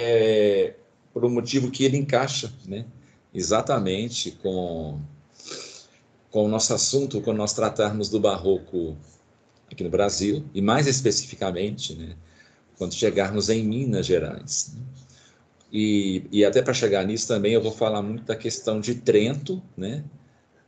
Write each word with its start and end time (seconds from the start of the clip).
é, 0.00 0.74
por 1.12 1.24
um 1.24 1.28
motivo 1.28 1.70
que 1.70 1.84
ele 1.84 1.96
encaixa, 1.96 2.52
né? 2.64 2.86
Exatamente 3.34 4.30
com 4.30 5.00
com 6.30 6.44
o 6.44 6.48
nosso 6.48 6.74
assunto, 6.74 7.22
quando 7.22 7.38
nós 7.38 7.54
tratarmos 7.54 8.10
do 8.10 8.20
barroco 8.20 8.96
aqui 9.72 9.82
no 9.82 9.88
Brasil, 9.88 10.44
e 10.54 10.60
mais 10.60 10.86
especificamente, 10.86 11.94
né, 11.94 12.14
quando 12.76 12.92
chegarmos 12.94 13.48
em 13.48 13.64
Minas 13.64 14.04
Gerais. 14.04 14.74
Né? 14.74 14.82
E, 15.72 16.24
e 16.30 16.44
até 16.44 16.60
para 16.60 16.74
chegar 16.74 17.04
nisso 17.06 17.26
também 17.28 17.54
eu 17.54 17.62
vou 17.62 17.72
falar 17.72 18.02
muito 18.02 18.24
da 18.24 18.36
questão 18.36 18.78
de 18.78 18.94
Trento, 18.96 19.62
né? 19.76 20.04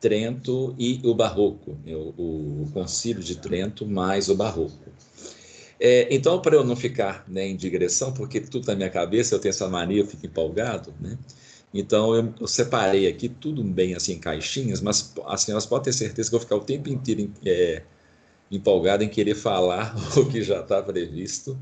Trento 0.01 0.75
e 0.79 1.01
o 1.05 1.15
Barroco, 1.15 1.77
né? 1.85 1.95
o, 1.95 2.63
o 2.63 2.71
Concílio 2.73 3.23
de 3.23 3.37
Trento 3.37 3.87
mais 3.87 4.29
o 4.31 4.35
Barroco. 4.35 4.91
É, 5.83 6.15
então, 6.15 6.41
para 6.43 6.57
eu 6.57 6.63
não 6.65 6.77
ficar 6.77 7.25
né, 7.27 7.49
em 7.49 7.57
digressão, 7.57 8.13
porque 8.13 8.39
tudo 8.39 8.67
na 8.67 8.75
minha 8.75 8.91
cabeça, 8.91 9.35
eu 9.35 9.39
tenho 9.39 9.51
essa 9.51 9.67
mania, 9.67 10.03
eu 10.03 10.07
fico 10.07 10.27
empolgado, 10.27 10.93
né? 11.01 11.17
Então, 11.73 12.15
eu, 12.15 12.35
eu, 12.39 12.47
separei 12.47 13.09
aqui 13.09 13.29
tudo 13.29 13.63
bem 13.65 13.95
assim 13.95 14.15
em 14.15 14.19
caixinhas, 14.19 14.81
mas 14.83 15.15
assim, 15.27 15.53
elas 15.53 15.65
podem 15.65 15.85
ter 15.85 15.93
certeza 15.93 16.29
que 16.29 16.35
eu 16.35 16.39
vou 16.39 16.45
ficar 16.45 16.57
o 16.57 16.65
tempo 16.65 16.91
inteiro 16.91 17.33
é, 17.47 17.83
empolgado 18.51 19.05
em 19.05 19.09
querer 19.09 19.35
falar 19.37 19.95
o 20.19 20.27
que 20.27 20.43
já 20.43 20.61
está 20.61 20.83
previsto 20.83 21.59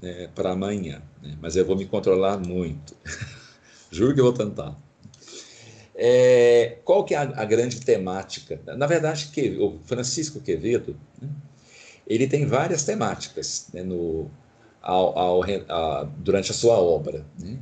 né, 0.00 0.28
para 0.34 0.52
amanhã. 0.52 1.02
Né? 1.22 1.36
Mas 1.40 1.56
eu 1.56 1.64
vou 1.64 1.76
me 1.76 1.86
controlar 1.86 2.38
muito. 2.38 2.94
Juro 3.90 4.14
que 4.14 4.20
eu 4.20 4.24
vou 4.24 4.34
tentar. 4.34 4.78
É, 5.94 6.78
qual 6.84 7.04
que 7.04 7.14
é 7.14 7.18
a, 7.18 7.22
a, 7.22 7.44
grande 7.44 7.80
temática? 7.80 8.60
Na 8.64 8.86
verdade, 8.86 9.30
que, 9.32 9.56
o 9.58 9.80
Francisco 9.84 10.40
Quevedo, 10.40 10.96
né, 11.20 11.28
ele 12.08 12.26
tem 12.26 12.46
várias 12.46 12.84
temáticas 12.84 13.68
né, 13.72 13.82
no, 13.82 14.30
ao, 14.80 15.18
ao, 15.18 15.42
a, 15.68 16.08
durante 16.16 16.50
a 16.50 16.54
sua 16.54 16.78
obra. 16.78 17.24
Né? 17.38 17.58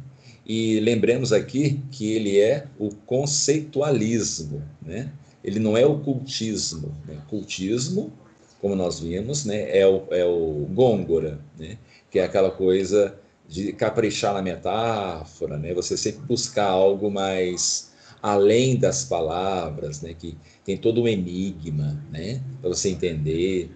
E 0.47 0.79
lembremos 0.79 1.33
aqui 1.33 1.83
que 1.91 2.13
ele 2.13 2.39
é 2.39 2.69
o 2.79 2.95
conceitualismo, 2.95 4.63
né? 4.81 5.11
ele 5.43 5.59
não 5.59 5.77
é 5.77 5.85
o 5.85 5.99
cultismo. 5.99 6.95
Né? 7.07 7.19
Cultismo, 7.29 8.13
como 8.61 8.77
nós 8.77 9.01
vimos, 9.01 9.45
né, 9.45 9.77
é, 9.77 9.85
o, 9.87 10.05
é 10.11 10.25
o 10.25 10.67
Gôngora, 10.73 11.41
né? 11.59 11.77
que 12.09 12.21
é 12.21 12.25
aquela 12.25 12.51
coisa 12.51 13.19
de 13.49 13.73
caprichar 13.73 14.35
na 14.35 14.43
metáfora, 14.43 15.57
né? 15.59 15.75
você 15.75 15.97
sempre 15.97 16.23
buscar 16.23 16.67
algo 16.67 17.11
mais 17.11 17.93
além 18.23 18.77
das 18.77 19.05
palavras, 19.05 20.01
né? 20.01 20.15
que 20.15 20.37
tem 20.65 20.77
todo 20.77 21.03
um 21.03 21.09
enigma 21.09 22.01
né? 22.11 22.41
para 22.61 22.71
você 22.71 22.91
entender. 22.91 23.71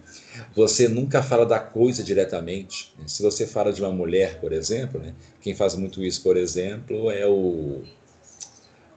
Você 0.55 0.89
nunca 0.89 1.23
fala 1.23 1.47
da 1.47 1.59
coisa 1.59 2.03
diretamente. 2.03 2.93
Né? 2.99 3.05
Se 3.07 3.23
você 3.23 3.47
fala 3.47 3.73
de 3.73 3.81
uma 3.81 3.93
mulher, 3.93 4.41
por 4.41 4.53
exemplo, 4.53 5.01
né? 5.01 5.15
quem 5.41 5.55
faz 5.55 5.75
muito 5.75 6.03
isso, 6.03 6.23
por 6.23 6.37
exemplo, 6.37 7.11
é 7.11 7.27
o, 7.27 7.83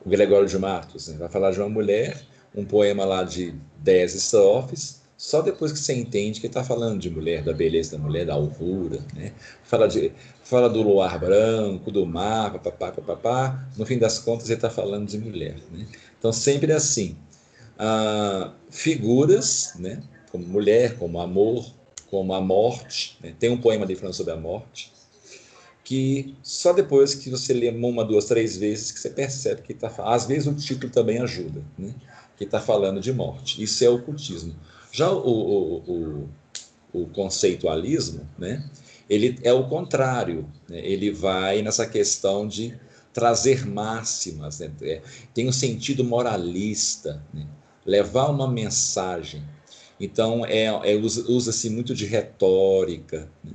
o 0.05 0.09
Gregório 0.09 0.47
de 0.47 0.57
Matos. 0.57 1.07
Né? 1.07 1.17
Vai 1.17 1.29
falar 1.29 1.51
de 1.51 1.59
uma 1.59 1.69
mulher, 1.69 2.21
um 2.55 2.65
poema 2.65 3.05
lá 3.05 3.23
de 3.23 3.53
dez 3.77 4.15
estrofes, 4.15 5.03
só 5.23 5.41
depois 5.41 5.71
que 5.71 5.79
você 5.79 5.93
entende 5.93 6.41
que 6.41 6.47
está 6.47 6.63
falando 6.63 6.99
de 6.99 7.09
mulher, 7.09 7.43
da 7.43 7.53
beleza 7.53 7.97
da 7.97 8.03
mulher, 8.03 8.25
da 8.25 8.33
alvura, 8.33 8.99
né? 9.15 9.31
Fala, 9.63 9.87
de, 9.87 10.11
fala 10.43 10.69
do 10.69 10.81
luar 10.81 11.17
branco, 11.17 11.89
do 11.89 12.05
mar, 12.05 12.51
papapá, 12.51 12.91
papapá. 12.91 13.65
No 13.77 13.85
fim 13.85 13.97
das 13.97 14.19
contas, 14.19 14.47
ele 14.47 14.55
está 14.55 14.69
falando 14.69 15.07
de 15.07 15.17
mulher, 15.17 15.55
né? 15.71 15.87
Então, 16.19 16.33
sempre 16.33 16.73
assim. 16.73 17.15
Ah, 17.79 18.51
figuras, 18.69 19.73
né? 19.79 20.03
Como 20.33 20.47
mulher, 20.47 20.97
como 20.97 21.21
amor, 21.21 21.63
como 22.09 22.33
a 22.33 22.41
morte. 22.41 23.15
Né? 23.21 23.35
Tem 23.37 23.51
um 23.51 23.61
poema 23.61 23.85
ali 23.85 23.95
falando 23.95 24.15
sobre 24.15 24.33
a 24.33 24.35
morte, 24.35 24.91
que 25.83 26.35
só 26.41 26.73
depois 26.73 27.13
que 27.13 27.29
você 27.29 27.53
lê 27.53 27.69
uma, 27.69 28.03
duas, 28.03 28.25
três 28.25 28.57
vezes 28.57 28.91
que 28.91 28.99
você 28.99 29.11
percebe 29.11 29.61
que 29.61 29.73
está 29.73 29.93
Às 29.99 30.25
vezes 30.25 30.47
o 30.47 30.55
título 30.55 30.91
também 30.91 31.19
ajuda, 31.19 31.61
né? 31.77 31.93
que 32.35 32.45
está 32.45 32.59
falando 32.59 32.99
de 32.99 33.13
morte. 33.13 33.61
Isso 33.61 33.85
é 33.85 33.89
o 33.89 34.01
cultismo. 34.01 34.55
Já 34.91 35.11
o, 35.11 35.19
o, 35.19 35.77
o, 35.87 36.29
o 37.01 37.07
conceitualismo, 37.09 38.27
né? 38.35 38.67
ele 39.07 39.37
é 39.43 39.53
o 39.53 39.67
contrário. 39.67 40.49
Né? 40.67 40.79
Ele 40.83 41.11
vai 41.11 41.61
nessa 41.61 41.85
questão 41.85 42.47
de 42.47 42.75
trazer 43.13 43.67
máximas, 43.67 44.57
né? 44.57 44.71
É, 44.81 44.99
tem 45.35 45.47
um 45.47 45.51
sentido 45.51 46.03
moralista, 46.03 47.21
né? 47.31 47.45
levar 47.85 48.31
uma 48.31 48.47
mensagem 48.47 49.43
então, 50.03 50.45
é, 50.45 50.65
é 50.65 50.95
usa-se 50.95 51.69
muito 51.69 51.93
de 51.93 52.05
retórica. 52.05 53.29
Né? 53.43 53.51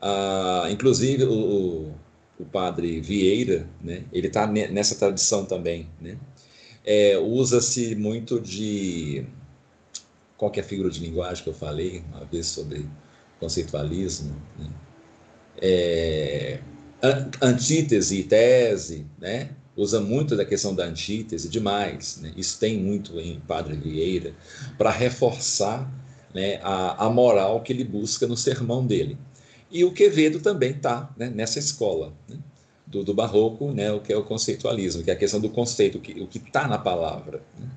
Ah, 0.00 0.68
inclusive, 0.70 1.24
o, 1.24 1.92
o, 2.38 2.44
padre 2.44 3.00
Vieira, 3.00 3.68
né? 3.82 4.04
ele 4.12 4.28
está 4.28 4.46
nessa 4.46 4.94
tradição 4.94 5.44
também. 5.44 5.88
Né? 6.00 6.16
É, 6.84 7.18
usa-se 7.18 7.94
muito 7.94 8.40
de. 8.40 9.26
Qual 10.36 10.50
é 10.54 10.60
a 10.60 10.64
figura 10.64 10.88
de 10.90 11.00
linguagem 11.00 11.44
que 11.44 11.50
eu 11.50 11.54
falei 11.54 12.02
uma 12.12 12.24
vez 12.24 12.46
sobre 12.46 12.86
conceitualismo? 13.38 14.34
Né? 14.58 14.70
É, 15.60 16.60
antítese 17.42 18.20
e 18.20 18.24
tese, 18.24 19.06
né? 19.18 19.50
Usa 19.80 20.00
muito 20.00 20.36
da 20.36 20.44
questão 20.44 20.74
da 20.74 20.84
antítese 20.84 21.48
demais, 21.48 22.18
né? 22.20 22.32
isso 22.36 22.58
tem 22.58 22.78
muito 22.78 23.18
em 23.18 23.40
Padre 23.40 23.76
Vieira, 23.76 24.34
para 24.76 24.90
reforçar 24.90 25.90
né, 26.34 26.60
a, 26.62 27.06
a 27.06 27.10
moral 27.10 27.62
que 27.62 27.72
ele 27.72 27.84
busca 27.84 28.26
no 28.26 28.36
sermão 28.36 28.86
dele. 28.86 29.16
E 29.70 29.82
o 29.84 29.92
Quevedo 29.92 30.40
também 30.40 30.72
está 30.72 31.10
né, 31.16 31.30
nessa 31.30 31.58
escola 31.58 32.12
né, 32.28 32.36
do, 32.86 33.02
do, 33.02 33.14
barroco, 33.14 33.72
né, 33.72 33.90
o 33.90 34.00
que 34.00 34.12
é 34.12 34.16
o 34.16 34.22
conceitualismo, 34.22 35.02
que 35.02 35.10
é 35.10 35.14
a 35.14 35.16
questão 35.16 35.40
do 35.40 35.48
conceito, 35.48 35.96
o 35.96 36.26
que 36.26 36.38
está 36.38 36.68
na 36.68 36.76
palavra. 36.76 37.42
Né. 37.58 37.68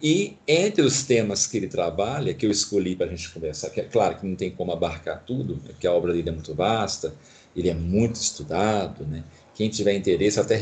E 0.00 0.36
entre 0.46 0.82
os 0.82 1.02
temas 1.02 1.46
que 1.46 1.56
ele 1.56 1.68
trabalha, 1.68 2.34
que 2.34 2.46
eu 2.46 2.50
escolhi 2.50 2.94
para 2.94 3.06
a 3.06 3.08
gente 3.08 3.30
conversar, 3.30 3.70
que 3.70 3.80
é 3.80 3.84
claro 3.84 4.16
que 4.16 4.26
não 4.26 4.36
tem 4.36 4.50
como 4.50 4.70
abarcar 4.70 5.24
tudo, 5.26 5.56
porque 5.64 5.86
a 5.86 5.92
obra 5.92 6.12
dele 6.12 6.28
é 6.28 6.32
muito 6.32 6.54
vasta, 6.54 7.14
ele 7.56 7.68
é 7.68 7.74
muito 7.74 8.16
estudado, 8.16 9.04
né? 9.06 9.24
Quem 9.54 9.70
tiver 9.70 9.94
interesse, 9.94 10.38
até 10.38 10.54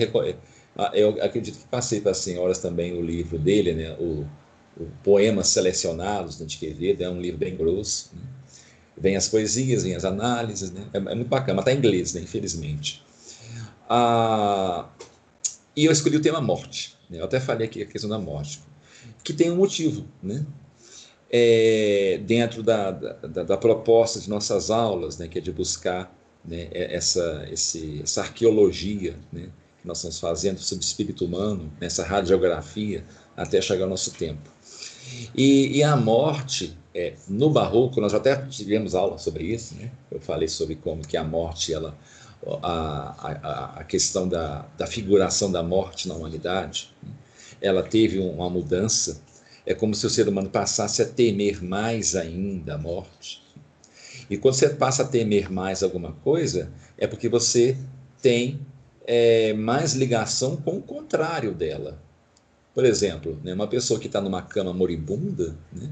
eu 0.93 1.23
acredito 1.23 1.59
que 1.59 1.67
passei 1.67 2.01
para 2.01 2.11
as 2.11 2.19
senhoras 2.19 2.59
também 2.59 2.93
o 2.95 3.03
livro 3.03 3.39
dele, 3.39 3.73
né? 3.75 3.97
o, 3.99 4.27
o 4.77 4.87
Poemas 5.05 5.49
Selecionados 5.49 6.39
de 6.39 6.59
Quevedo, 6.59 7.05
é 7.05 7.09
um 7.09 7.21
livro 7.21 7.39
bem 7.39 7.57
grosso. 7.57 8.11
Né? 8.15 8.23
Vem 8.97 9.17
as 9.17 9.29
poesias, 9.29 9.85
vem 9.85 9.95
as 9.95 10.05
análises, 10.05 10.73
né? 10.73 10.87
é, 10.93 10.97
é 10.97 11.15
muito 11.15 11.29
bacana, 11.29 11.55
mas 11.57 11.63
está 11.63 11.73
em 11.73 11.79
inglês, 11.79 12.15
né? 12.15 12.21
infelizmente. 12.21 13.05
Ah, 13.89 14.89
e 15.77 15.85
eu 15.85 15.93
escolhi 15.93 16.17
o 16.17 16.23
tema 16.23 16.41
morte. 16.41 16.97
Né? 17.09 17.21
Eu 17.21 17.25
até 17.25 17.39
falei 17.39 17.67
aqui 17.67 17.83
a 17.83 17.87
questão 17.87 18.11
da 18.11 18.19
morte, 18.19 18.61
que 19.23 19.33
tem 19.33 19.53
um 19.53 19.57
motivo. 19.57 20.07
Né? 20.23 20.45
É, 21.31 22.21
dentro 22.25 22.63
da, 22.63 22.91
da, 22.91 23.43
da, 23.43 23.57
proposta 23.57 24.21
de 24.21 24.29
nossas 24.29 24.71
aulas, 24.71 25.19
né? 25.19 25.27
que 25.27 25.39
é 25.39 25.41
de 25.41 25.51
buscar 25.51 26.15
né? 26.45 26.69
essa, 26.73 27.47
esse, 27.51 28.01
essa 28.03 28.21
arqueologia, 28.21 29.17
né? 29.33 29.49
Que 29.85 29.89
nós 29.89 29.99
estamos 29.99 30.19
fazendo 30.19 30.59
sobre 30.59 30.83
o 30.83 30.87
espírito 30.87 31.27
humano, 31.27 31.71
nessa 31.79 32.03
radiografia, 32.03 33.05
até 33.37 33.61
chegar 33.61 33.85
ao 33.85 33.91
nosso 33.91 34.13
tempo. 34.13 34.51
E, 35.35 35.77
e 35.77 35.83
a 35.83 35.95
morte, 35.95 36.77
é, 36.95 37.13
no 37.29 37.51
Barroco, 37.51 38.01
nós 38.01 38.15
até 38.15 38.35
tivemos 38.47 38.95
aula 38.95 39.19
sobre 39.19 39.45
isso, 39.45 39.75
né? 39.75 39.91
eu 40.11 40.19
falei 40.21 40.49
sobre 40.49 40.75
como 40.77 41.07
que 41.07 41.19
a 41.19 41.23
morte, 41.23 41.75
ela, 41.75 41.95
a, 42.63 43.15
a, 43.19 43.81
a 43.81 43.85
questão 43.85 44.27
da, 44.27 44.67
da 44.79 44.87
figuração 44.87 45.53
da 45.53 45.63
morte 45.63 46.09
na 46.09 46.15
humanidade, 46.15 46.91
né? 47.03 47.11
ela 47.61 47.83
teve 47.83 48.19
uma 48.19 48.49
mudança, 48.49 49.21
é 49.67 49.75
como 49.75 49.95
se 49.95 50.07
o 50.07 50.11
ser 50.11 50.27
humano 50.29 50.49
passasse 50.49 51.03
a 51.03 51.07
temer 51.07 51.63
mais 51.63 52.17
ainda 52.17 52.75
a 52.75 52.79
morte. 52.79 53.43
E 54.31 54.39
quando 54.39 54.55
você 54.55 54.71
passa 54.71 55.03
a 55.03 55.07
temer 55.07 55.53
mais 55.53 55.83
alguma 55.83 56.13
coisa, 56.13 56.73
é 56.97 57.07
porque 57.07 57.29
você 57.29 57.77
tem 58.23 58.61
é, 59.05 59.53
mais 59.53 59.95
ligação 59.95 60.57
com 60.57 60.79
o 60.79 60.83
contrário 60.83 61.55
dela. 61.55 61.99
Por 62.75 62.85
exemplo, 62.85 63.39
né, 63.45 63.55
uma 63.55 63.69
pessoa 63.69 64.01
que 64.01 64.07
está 64.07 64.21
numa 64.21 64.43
cama 64.43 64.73
moribunda, 64.73 65.55
né, 65.73 65.91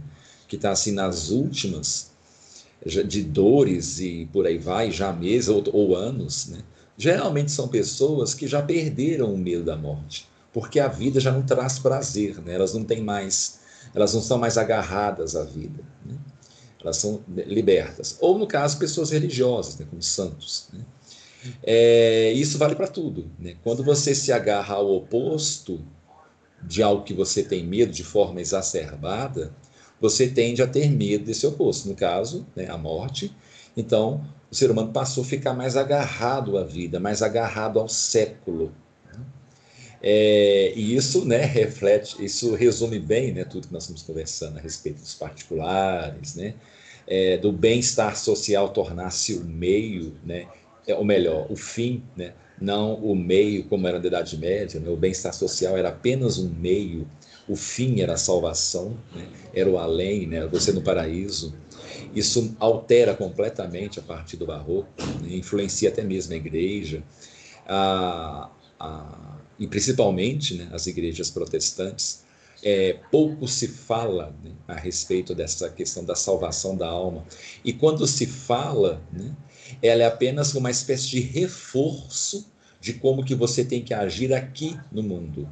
que 0.48 0.56
está 0.56 0.70
assim 0.70 0.92
nas 0.92 1.31
últimas 1.31 2.10
de 2.84 3.22
dores 3.22 4.00
e 4.00 4.28
por 4.32 4.44
aí 4.44 4.58
vai, 4.58 4.90
já 4.90 5.12
meses 5.12 5.48
ou, 5.48 5.62
ou 5.72 5.94
anos, 5.94 6.48
né, 6.48 6.58
geralmente 6.98 7.52
são 7.52 7.69
pessoas 7.69 8.34
que 8.34 8.48
já 8.48 8.60
perderam 8.60 9.32
o 9.32 9.38
medo 9.38 9.62
da 9.62 9.76
morte, 9.76 10.28
porque 10.52 10.81
a 10.81 10.88
vida 10.88 11.20
já 11.20 11.31
não 11.31 11.42
traz 11.42 11.78
prazer, 11.78 12.40
né, 12.42 12.54
elas 12.54 12.75
não 12.75 12.82
têm 12.82 13.00
mais, 13.02 13.60
elas 13.94 14.12
não 14.12 14.20
são 14.20 14.36
mais 14.36 14.58
agarradas 14.58 15.36
à 15.36 15.44
vida, 15.44 15.84
né, 16.04 16.16
elas 16.82 16.96
são 16.96 17.20
libertas. 17.28 18.16
Ou 18.20 18.36
no 18.36 18.46
caso 18.48 18.76
pessoas 18.78 19.10
religiosas, 19.10 19.78
né, 19.78 19.86
como 19.88 20.02
santos. 20.02 20.66
Né, 20.72 20.81
é, 21.62 22.32
isso 22.32 22.58
vale 22.58 22.74
para 22.74 22.88
tudo. 22.88 23.30
Né? 23.38 23.56
Quando 23.62 23.82
você 23.82 24.14
se 24.14 24.32
agarra 24.32 24.76
ao 24.76 24.90
oposto 24.94 25.84
de 26.62 26.82
algo 26.82 27.02
que 27.02 27.14
você 27.14 27.42
tem 27.42 27.64
medo 27.64 27.92
de 27.92 28.04
forma 28.04 28.40
exacerbada, 28.40 29.52
você 30.00 30.28
tende 30.28 30.62
a 30.62 30.66
ter 30.66 30.90
medo 30.90 31.24
desse 31.24 31.46
oposto. 31.46 31.88
No 31.88 31.94
caso, 31.94 32.46
né, 32.54 32.68
a 32.68 32.76
morte. 32.76 33.34
Então, 33.76 34.24
o 34.50 34.54
ser 34.54 34.70
humano 34.70 34.92
passou 34.92 35.22
a 35.22 35.26
ficar 35.26 35.54
mais 35.54 35.76
agarrado 35.76 36.58
à 36.58 36.64
vida, 36.64 37.00
mais 37.00 37.22
agarrado 37.22 37.78
ao 37.78 37.88
século. 37.88 38.72
É, 40.02 40.72
e 40.74 40.96
isso 40.96 41.24
né, 41.24 41.38
reflete, 41.46 42.22
isso 42.24 42.54
resume 42.54 42.98
bem 42.98 43.32
né, 43.32 43.44
tudo 43.44 43.68
que 43.68 43.72
nós 43.72 43.84
estamos 43.84 44.02
conversando 44.02 44.58
a 44.58 44.60
respeito 44.60 45.00
dos 45.00 45.14
particulares, 45.14 46.34
né, 46.34 46.54
é, 47.06 47.36
do 47.36 47.52
bem-estar 47.52 48.16
social 48.16 48.70
tornar-se 48.70 49.34
o 49.34 49.44
meio, 49.44 50.16
né, 50.24 50.48
ou 50.88 51.05
melhor, 51.05 51.46
o 51.50 51.56
fim, 51.56 52.02
né, 52.17 52.32
não 52.61 52.94
o 52.94 53.14
meio 53.14 53.64
como 53.64 53.87
era 53.87 53.99
na 53.99 54.06
Idade 54.06 54.37
Média, 54.37 54.81
né, 54.81 54.88
o 54.88 54.96
bem-estar 54.96 55.32
social 55.34 55.76
era 55.76 55.88
apenas 55.88 56.38
um 56.38 56.49
meio, 56.49 57.06
o 57.49 57.56
fim 57.56 58.00
era 58.00 58.14
a 58.14 58.17
salvação, 58.19 58.96
né, 59.14 59.26
era 59.55 59.69
o 59.69 59.79
além, 59.79 60.26
né, 60.26 60.46
você 60.46 60.73
no 60.73 60.82
paraíso. 60.82 61.55
Isso 62.14 62.55
altera 62.58 63.14
completamente 63.14 63.99
a 63.99 64.02
partir 64.02 64.37
do 64.37 64.46
barroco, 64.46 64.88
né, 65.23 65.37
influencia 65.37 65.88
até 65.88 66.02
mesmo 66.02 66.32
a 66.32 66.37
igreja. 66.37 67.02
A, 67.67 68.50
a 68.79 69.32
e 69.62 69.67
principalmente 69.69 70.55
né, 70.55 70.69
as 70.73 70.88
igrejas 70.88 71.31
protestantes, 71.31 72.25
é, 72.64 72.99
pouco 73.12 73.46
se 73.46 73.69
fala 73.69 74.34
né, 74.43 74.50
a 74.67 74.75
respeito 74.75 75.37
dessa 75.37 75.69
questão 75.69 76.05
da 76.05 76.17
salvação 76.17 76.76
da 76.76 76.88
alma. 76.88 77.25
E 77.64 77.73
quando 77.73 78.05
se 78.06 78.26
fala, 78.26 79.00
né, 79.12 79.32
ela 79.80 80.02
é 80.02 80.06
apenas 80.06 80.54
uma 80.54 80.70
espécie 80.70 81.08
de 81.08 81.20
reforço 81.20 82.50
de 82.80 82.94
como 82.94 83.24
que 83.24 83.34
você 83.34 83.64
tem 83.64 83.82
que 83.82 83.94
agir 83.94 84.34
aqui 84.34 84.78
no 84.90 85.02
mundo. 85.02 85.48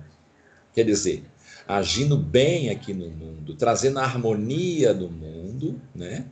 Quer 0.75 0.84
dizer, 0.84 1.25
agindo 1.67 2.17
bem 2.17 2.70
aqui 2.70 2.93
no 2.93 3.08
mundo, 3.08 3.55
trazendo 3.55 4.00
harmonia 4.00 4.93
no 4.93 5.08
mundo, 5.08 5.81
né? 5.94 6.26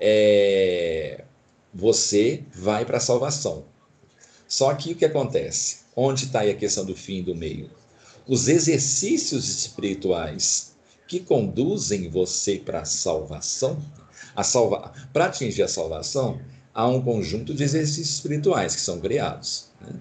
É, 0.00 1.24
você 1.72 2.42
vai 2.52 2.84
para 2.84 2.96
a 2.98 3.00
salvação. 3.00 3.64
Só 4.48 4.74
que 4.74 4.92
o 4.92 4.96
que 4.96 5.04
acontece? 5.04 5.84
Onde 5.94 6.24
está 6.24 6.40
aí 6.40 6.50
a 6.50 6.56
questão 6.56 6.84
do 6.84 6.94
fim 6.94 7.18
e 7.18 7.22
do 7.22 7.34
meio? 7.34 7.70
Os 8.26 8.48
exercícios 8.48 9.48
espirituais 9.48 10.74
que 11.06 11.20
conduzem 11.20 12.08
você 12.08 12.58
para 12.58 12.80
a 12.80 12.84
salvação, 12.84 13.80
a 14.34 14.42
salva... 14.42 14.92
para 15.12 15.26
atingir 15.26 15.62
a 15.62 15.68
salvação, 15.68 16.40
há 16.74 16.88
um 16.88 17.00
conjunto 17.00 17.54
de 17.54 17.62
exercícios 17.62 18.16
espirituais 18.16 18.74
que 18.74 18.80
são 18.80 19.00
criados, 19.00 19.68
né? 19.80 19.94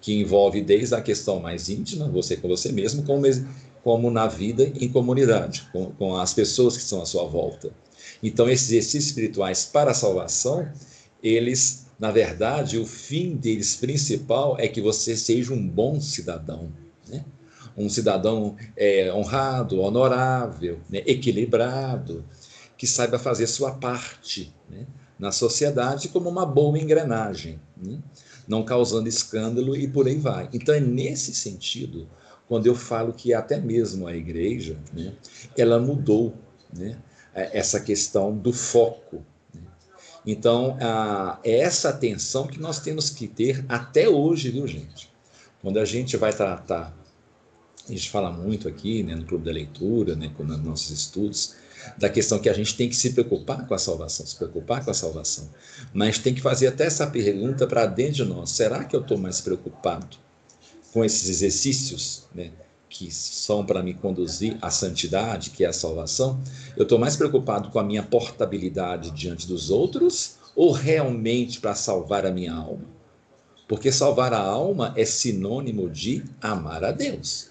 que 0.00 0.14
envolve 0.20 0.60
desde 0.60 0.94
a 0.94 1.00
questão 1.00 1.40
mais 1.40 1.68
íntima, 1.68 2.08
você 2.08 2.36
com 2.36 2.46
você 2.46 2.70
mesmo, 2.70 3.02
como, 3.02 3.24
como 3.82 4.10
na 4.10 4.26
vida 4.26 4.70
em 4.78 4.88
comunidade, 4.88 5.66
com, 5.72 5.90
com 5.92 6.16
as 6.16 6.32
pessoas 6.32 6.76
que 6.76 6.82
estão 6.82 7.02
à 7.02 7.06
sua 7.06 7.24
volta. 7.24 7.70
Então, 8.22 8.48
esses 8.48 8.68
exercícios 8.68 9.06
espirituais 9.06 9.64
para 9.64 9.90
a 9.90 9.94
salvação, 9.94 10.68
eles 11.22 11.84
na 11.98 12.10
verdade, 12.10 12.76
o 12.76 12.84
fim 12.84 13.36
deles 13.36 13.76
principal 13.76 14.56
é 14.58 14.66
que 14.66 14.80
você 14.80 15.16
seja 15.16 15.54
um 15.54 15.68
bom 15.68 16.00
cidadão, 16.00 16.72
né? 17.08 17.24
um 17.76 17.88
cidadão 17.88 18.56
é, 18.76 19.12
honrado, 19.12 19.80
honorável, 19.80 20.80
né? 20.90 21.02
equilibrado, 21.06 22.24
que 22.76 22.86
saiba 22.86 23.18
fazer 23.18 23.46
sua 23.46 23.72
parte 23.72 24.52
né? 24.68 24.86
Na 25.24 25.32
sociedade 25.32 26.08
como 26.08 26.28
uma 26.28 26.46
boa 26.46 26.78
engrenagem, 26.78 27.58
né? 27.76 27.98
não 28.46 28.62
causando 28.62 29.08
escândalo 29.08 29.74
e 29.74 29.88
por 29.88 30.06
aí 30.06 30.18
vai. 30.18 30.48
Então, 30.52 30.74
é 30.74 30.80
nesse 30.80 31.34
sentido, 31.34 32.06
quando 32.46 32.66
eu 32.66 32.74
falo 32.74 33.12
que 33.12 33.32
até 33.32 33.58
mesmo 33.58 34.06
a 34.06 34.14
igreja, 34.14 34.76
né? 34.92 35.12
ela 35.56 35.80
mudou 35.80 36.34
né? 36.72 36.98
essa 37.34 37.80
questão 37.80 38.36
do 38.36 38.52
foco 38.52 39.24
então, 40.26 40.76
é 41.42 41.58
essa 41.58 41.90
atenção 41.90 42.46
que 42.46 42.58
nós 42.58 42.80
temos 42.80 43.10
que 43.10 43.28
ter 43.28 43.64
até 43.68 44.08
hoje, 44.08 44.50
viu, 44.50 44.66
gente? 44.66 45.10
Quando 45.60 45.78
a 45.78 45.84
gente 45.84 46.16
vai 46.16 46.32
tratar, 46.32 46.94
a 47.86 47.92
gente 47.92 48.08
fala 48.08 48.30
muito 48.32 48.66
aqui 48.66 49.02
né, 49.02 49.14
no 49.14 49.26
Clube 49.26 49.44
da 49.44 49.52
Leitura, 49.52 50.16
né, 50.16 50.30
nos 50.38 50.64
nossos 50.64 50.90
estudos, 50.90 51.56
da 51.96 52.08
questão 52.08 52.38
que 52.38 52.48
a 52.48 52.52
gente 52.52 52.76
tem 52.76 52.88
que 52.88 52.96
se 52.96 53.10
preocupar 53.10 53.66
com 53.66 53.74
a 53.74 53.78
salvação, 53.78 54.26
se 54.26 54.36
preocupar 54.36 54.84
com 54.84 54.90
a 54.90 54.94
salvação. 54.94 55.48
Mas 55.92 56.18
tem 56.18 56.34
que 56.34 56.40
fazer 56.40 56.68
até 56.68 56.84
essa 56.84 57.06
pergunta 57.06 57.66
para 57.66 57.86
dentro 57.86 58.14
de 58.14 58.24
nós: 58.24 58.50
será 58.50 58.84
que 58.84 58.94
eu 58.94 59.00
estou 59.00 59.18
mais 59.18 59.40
preocupado 59.40 60.16
com 60.92 61.04
esses 61.04 61.28
exercícios 61.28 62.24
né, 62.34 62.52
que 62.88 63.10
são 63.10 63.66
para 63.66 63.82
me 63.82 63.94
conduzir 63.94 64.56
à 64.62 64.70
santidade, 64.70 65.50
que 65.50 65.64
é 65.64 65.68
a 65.68 65.72
salvação, 65.72 66.40
eu 66.76 66.84
estou 66.84 66.98
mais 66.98 67.16
preocupado 67.16 67.70
com 67.70 67.78
a 67.78 67.84
minha 67.84 68.02
portabilidade 68.02 69.10
diante 69.10 69.46
dos 69.46 69.70
outros 69.70 70.36
ou 70.54 70.70
realmente 70.70 71.60
para 71.60 71.74
salvar 71.74 72.24
a 72.24 72.30
minha 72.30 72.54
alma? 72.54 72.84
Porque 73.66 73.90
salvar 73.90 74.32
a 74.32 74.40
alma 74.40 74.92
é 74.96 75.04
sinônimo 75.04 75.88
de 75.88 76.22
amar 76.40 76.84
a 76.84 76.92
Deus. 76.92 77.48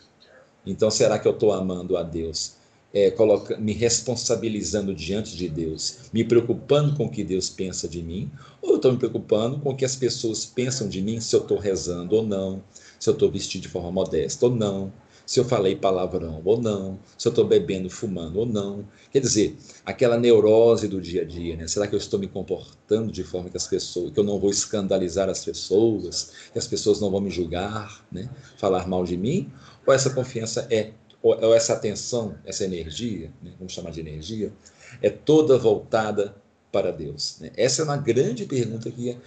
Então, 0.65 0.89
será 0.89 1.19
que 1.19 1.27
eu 1.27 1.33
estou 1.33 1.51
amando 1.51 1.97
a 1.97 2.03
Deus? 2.03 2.53
É, 2.94 3.10
coloca, 3.10 3.57
me 3.57 3.74
responsabilizando 3.74 4.94
diante 4.94 5.36
de 5.36 5.50
Deus, 5.50 5.98
me 6.13 6.24
preocupando 6.24 6.95
com 6.95 7.06
o 7.06 7.10
que 7.10 7.24
Deus 7.24 7.50
pensa 7.50 7.88
de 7.88 8.04
mim, 8.04 8.31
ou 8.62 8.72
eu 8.72 8.75
estou 8.75 8.92
me 8.92 9.00
preocupando 9.00 9.60
com 9.60 9.72
o 9.72 9.75
que 9.75 9.84
as 9.84 9.95
pessoas 9.95 10.45
pensam 10.45 10.88
de 10.88 11.01
mim, 11.01 11.19
se 11.19 11.36
eu 11.36 11.42
estou 11.42 11.57
rezando 11.57 12.16
ou 12.16 12.22
não, 12.22 12.63
se 13.00 13.10
eu 13.10 13.13
estou 13.13 13.31
vestido 13.31 13.63
de 13.63 13.68
forma 13.68 13.92
modesta 13.92 14.45
ou 14.45 14.56
não, 14.56 14.94
se 15.25 15.40
eu 15.40 15.45
falei 15.45 15.75
palavrão 15.75 16.42
ou 16.44 16.62
não, 16.62 17.00
se 17.18 17.28
eu 17.28 17.30
estou 17.30 17.45
bebendo, 17.45 17.90
fumando 17.90 18.40
ou 18.40 18.45
não. 18.45 18.86
Quer 19.12 19.19
dizer, 19.19 19.56
aquela 19.86 20.18
neurose 20.18 20.88
do 20.88 21.00
dia 21.00 21.22
a 21.22 21.25
dia, 21.25 21.56
né? 21.56 21.68
Será 21.68 21.88
que 21.88 21.96
eu 21.96 21.98
estou 21.98 22.19
me 22.19 22.28
comportando 22.28 23.12
de 23.12 23.24
forma 23.24 23.50
que 23.50 23.57
as 23.57 23.68
pessoas, 23.68 24.12
que 24.12 24.19
eu 24.19 24.24
não 24.24 24.39
vou 24.39 24.50
escandalizar 24.50 25.30
as 25.30 25.44
pessoas, 25.44 26.31
que 26.51 26.60
as 26.60 26.68
pessoas 26.68 27.00
não 27.00 27.10
vão 27.10 27.22
me 27.22 27.30
julgar, 27.30 28.06
né? 28.12 28.30
Falar 28.57 28.88
mal 28.88 29.06
de 29.06 29.16
mim? 29.18 29.51
Ou 29.86 29.94
essa 29.94 30.10
confiança 30.10 30.68
é, 30.69 30.92
ou 31.24 31.56
essa 31.56 31.74
atenção, 31.74 32.36
essa 32.46 32.66
energia, 32.66 33.31
né? 33.42 33.52
vamos 33.58 33.74
chamar 33.74 33.92
de 33.92 34.02
energia, 34.02 34.52
é 35.02 35.10
toda 35.10 35.58
voltada 35.58 36.36
para 36.72 36.92
Deus? 36.92 37.38
Né? 37.40 37.52
Essa 37.56 37.81
é 37.81 37.86
uma 37.86 37.98
grande 37.98 38.46
pergunta 38.46 38.92
que 38.92 39.18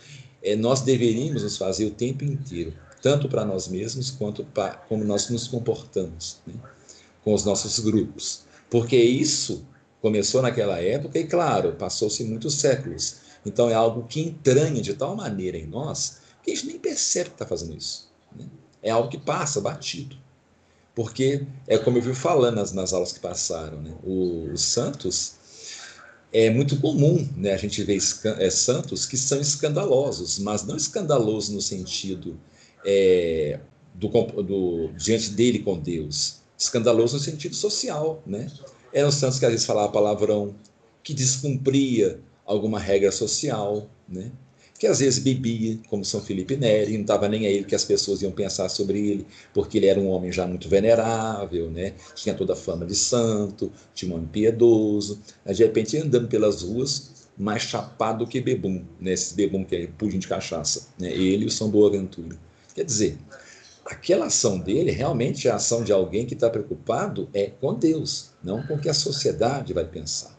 é, 0.42 0.54
nós 0.54 0.82
deveríamos 0.82 1.42
nos 1.42 1.56
fazer 1.56 1.86
o 1.86 1.90
tempo 1.90 2.22
inteiro 2.22 2.74
tanto 3.06 3.28
para 3.28 3.44
nós 3.44 3.68
mesmos 3.68 4.10
quanto 4.10 4.44
para 4.44 4.74
como 4.74 5.04
nós 5.04 5.28
nos 5.28 5.46
comportamos 5.46 6.38
né, 6.44 6.54
com 7.22 7.32
os 7.32 7.44
nossos 7.44 7.78
grupos. 7.78 8.44
Porque 8.68 8.96
isso 8.96 9.64
começou 10.00 10.42
naquela 10.42 10.80
época 10.80 11.16
e, 11.16 11.24
claro, 11.24 11.74
passou-se 11.74 12.24
muitos 12.24 12.54
séculos. 12.54 13.18
Então 13.44 13.70
é 13.70 13.74
algo 13.74 14.08
que 14.08 14.20
entranha 14.20 14.82
de 14.82 14.94
tal 14.94 15.14
maneira 15.14 15.56
em 15.56 15.66
nós 15.66 16.18
que 16.42 16.50
a 16.50 16.54
gente 16.54 16.66
nem 16.66 16.78
percebe 16.80 17.30
que 17.30 17.34
está 17.36 17.46
fazendo 17.46 17.76
isso. 17.76 18.10
Né? 18.34 18.46
É 18.82 18.90
algo 18.90 19.08
que 19.08 19.18
passa 19.18 19.60
batido. 19.60 20.16
Porque 20.96 21.46
é 21.68 21.76
como 21.76 21.98
eu 21.98 22.02
vi 22.02 22.14
falando 22.14 22.56
nas, 22.56 22.72
nas 22.72 22.94
aulas 22.94 23.12
que 23.12 23.20
passaram, 23.20 23.82
né? 23.82 23.94
os 24.02 24.62
santos 24.62 25.34
é 26.32 26.48
muito 26.48 26.80
comum 26.80 27.28
né, 27.36 27.52
a 27.52 27.56
gente 27.58 27.84
ver 27.84 27.98
é, 28.38 28.50
santos 28.50 29.04
que 29.04 29.16
são 29.16 29.38
escandalosos, 29.38 30.38
mas 30.38 30.64
não 30.64 30.74
escandalosos 30.74 31.50
no 31.50 31.60
sentido 31.60 32.40
é, 32.82 33.60
do, 33.94 34.08
do, 34.42 34.88
diante 34.96 35.30
dele 35.30 35.58
com 35.58 35.78
Deus. 35.78 36.40
Escandaloso 36.58 37.18
no 37.18 37.22
sentido 37.22 37.54
social, 37.54 38.22
né? 38.26 38.50
Eram 38.90 39.12
santos 39.12 39.38
que 39.38 39.44
às 39.44 39.52
vezes 39.52 39.66
falavam 39.66 39.92
palavrão, 39.92 40.54
que 41.02 41.12
descumpria 41.12 42.18
alguma 42.46 42.80
regra 42.80 43.12
social, 43.12 43.86
né? 44.08 44.32
Que 44.78 44.86
às 44.86 44.98
vezes 44.98 45.18
bebia, 45.18 45.78
como 45.88 46.04
São 46.04 46.20
Felipe 46.20 46.56
Neri, 46.56 46.94
não 46.94 47.02
estava 47.02 47.28
nem 47.28 47.46
aí 47.46 47.64
que 47.64 47.74
as 47.74 47.84
pessoas 47.84 48.22
iam 48.22 48.32
pensar 48.32 48.68
sobre 48.68 48.98
ele, 48.98 49.26
porque 49.54 49.78
ele 49.78 49.86
era 49.86 49.98
um 49.98 50.08
homem 50.08 50.30
já 50.30 50.46
muito 50.46 50.68
venerável, 50.68 51.70
né? 51.70 51.94
tinha 52.14 52.34
toda 52.34 52.52
a 52.52 52.56
fama 52.56 52.84
de 52.84 52.94
santo, 52.94 53.72
tinha 53.94 54.12
um 54.12 54.16
homem 54.16 54.28
piedoso, 54.28 55.20
de 55.46 55.62
repente 55.62 55.96
andando 55.96 56.28
pelas 56.28 56.62
ruas, 56.62 57.26
mais 57.38 57.62
chapado 57.62 58.26
que 58.26 58.40
bebum, 58.40 58.84
né? 59.00 59.12
esse 59.12 59.34
bebum 59.34 59.64
que 59.64 59.76
é 59.76 59.86
pudim 59.86 60.18
de 60.18 60.28
cachaça, 60.28 60.88
né? 60.98 61.10
ele 61.10 61.44
e 61.44 61.46
o 61.46 61.50
São 61.50 61.70
Boaventura. 61.70 62.36
Quer 62.74 62.84
dizer, 62.84 63.18
aquela 63.84 64.26
ação 64.26 64.58
dele 64.58 64.90
realmente 64.90 65.48
é 65.48 65.50
a 65.50 65.56
ação 65.56 65.82
de 65.82 65.92
alguém 65.92 66.26
que 66.26 66.34
está 66.34 66.50
preocupado 66.50 67.28
é 67.32 67.46
com 67.46 67.74
Deus, 67.74 68.30
não 68.42 68.62
com 68.66 68.74
o 68.74 68.80
que 68.80 68.88
a 68.88 68.94
sociedade 68.94 69.72
vai 69.72 69.84
pensar. 69.84 70.35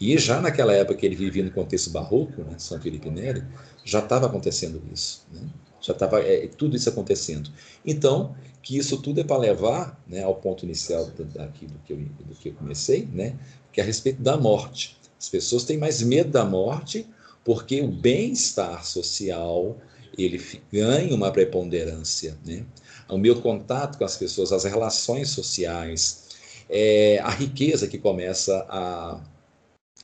E 0.00 0.16
já 0.18 0.40
naquela 0.40 0.72
época 0.72 0.98
que 0.98 1.06
ele 1.06 1.16
vivia 1.16 1.42
no 1.42 1.50
contexto 1.50 1.90
barroco, 1.90 2.42
né, 2.42 2.54
São 2.58 2.80
Felipe 2.80 3.08
Neri, 3.08 3.42
já 3.84 4.00
estava 4.00 4.26
acontecendo 4.26 4.82
isso. 4.92 5.26
Né? 5.32 5.40
Já 5.80 5.92
estava 5.92 6.20
é, 6.20 6.46
tudo 6.48 6.76
isso 6.76 6.88
acontecendo. 6.88 7.50
Então, 7.84 8.34
que 8.62 8.76
isso 8.76 9.00
tudo 9.00 9.20
é 9.20 9.24
para 9.24 9.38
levar 9.38 10.02
né, 10.06 10.22
ao 10.22 10.34
ponto 10.34 10.64
inicial 10.64 11.10
daqui 11.34 11.66
do 11.66 11.78
que, 11.78 11.92
eu, 11.92 11.98
do 11.98 12.34
que 12.34 12.48
eu 12.48 12.54
comecei, 12.54 13.08
né, 13.12 13.38
que 13.72 13.80
é 13.80 13.82
a 13.82 13.86
respeito 13.86 14.20
da 14.20 14.36
morte. 14.36 14.98
As 15.18 15.28
pessoas 15.28 15.64
têm 15.64 15.78
mais 15.78 16.02
medo 16.02 16.30
da 16.30 16.44
morte 16.44 17.06
porque 17.44 17.80
o 17.80 17.86
bem-estar 17.86 18.84
social, 18.84 19.78
ele 20.18 20.44
ganha 20.72 21.14
uma 21.14 21.30
preponderância. 21.30 22.36
Né? 22.44 22.64
O 23.08 23.16
meu 23.16 23.40
contato 23.40 23.98
com 23.98 24.04
as 24.04 24.16
pessoas, 24.16 24.50
as 24.50 24.64
relações 24.64 25.30
sociais, 25.30 26.26
é, 26.68 27.20
a 27.22 27.30
riqueza 27.30 27.86
que 27.86 27.98
começa 27.98 28.66
a, 28.68 29.20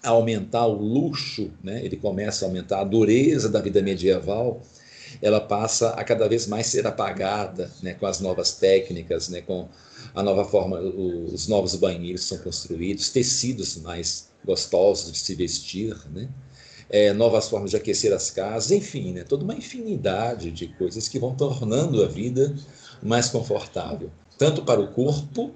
a 0.03 0.11
aumentar 0.11 0.67
o 0.67 0.73
luxo, 0.73 1.51
né? 1.63 1.85
ele 1.85 1.97
começa 1.97 2.45
a 2.45 2.49
aumentar 2.49 2.81
a 2.81 2.85
dureza 2.85 3.49
da 3.49 3.61
vida 3.61 3.81
medieval, 3.81 4.61
ela 5.21 5.41
passa 5.41 5.91
a 5.91 6.03
cada 6.03 6.29
vez 6.29 6.47
mais 6.47 6.67
ser 6.67 6.87
apagada 6.87 7.71
né? 7.83 7.95
com 7.95 8.07
as 8.07 8.21
novas 8.21 8.53
técnicas, 8.55 9.29
né? 9.29 9.41
com 9.43 9.69
a 10.15 10.23
nova 10.23 10.45
forma, 10.45 10.81
os 10.81 11.47
novos 11.47 11.75
banheiros 11.77 12.25
são 12.25 12.39
construídos, 12.39 13.11
tecidos 13.11 13.77
mais 13.77 14.29
gostosos 14.45 15.13
de 15.13 15.19
se 15.19 15.35
vestir, 15.35 15.97
né? 16.13 16.29
É, 16.91 17.11
novas 17.15 17.49
formas 17.49 17.71
de 17.71 17.77
aquecer 17.77 18.13
as 18.13 18.31
casas, 18.31 18.71
enfim, 18.71 19.13
né? 19.13 19.25
toda 19.25 19.45
uma 19.45 19.55
infinidade 19.55 20.51
de 20.51 20.69
coisas 20.69 21.09
que 21.09 21.19
vão 21.19 21.35
tornando 21.35 22.05
a 22.05 22.09
vida 22.09 22.55
mais 23.03 23.31
confortável, 23.31 24.11
tanto 24.37 24.63
para 24.63 24.79
o 24.79 24.89
corpo 24.89 25.53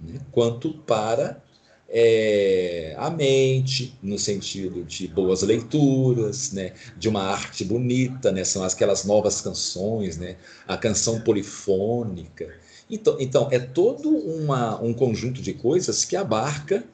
né? 0.00 0.20
quanto 0.30 0.74
para 0.86 1.42
é, 1.88 2.94
a 2.98 3.10
mente, 3.10 3.96
no 4.02 4.18
sentido 4.18 4.82
de 4.84 5.06
boas 5.06 5.42
leituras, 5.42 6.52
né, 6.52 6.72
de 6.96 7.08
uma 7.08 7.22
arte 7.22 7.64
bonita, 7.64 8.32
né, 8.32 8.44
são 8.44 8.62
aquelas 8.64 9.04
novas 9.04 9.40
canções, 9.40 10.16
né, 10.16 10.36
a 10.66 10.76
canção 10.76 11.20
polifônica. 11.20 12.48
Então, 12.90 13.16
então 13.18 13.48
é 13.50 13.58
todo 13.58 14.08
uma, 14.08 14.80
um 14.80 14.92
conjunto 14.92 15.40
de 15.42 15.52
coisas 15.52 16.04
que 16.04 16.16
abarca 16.16 16.84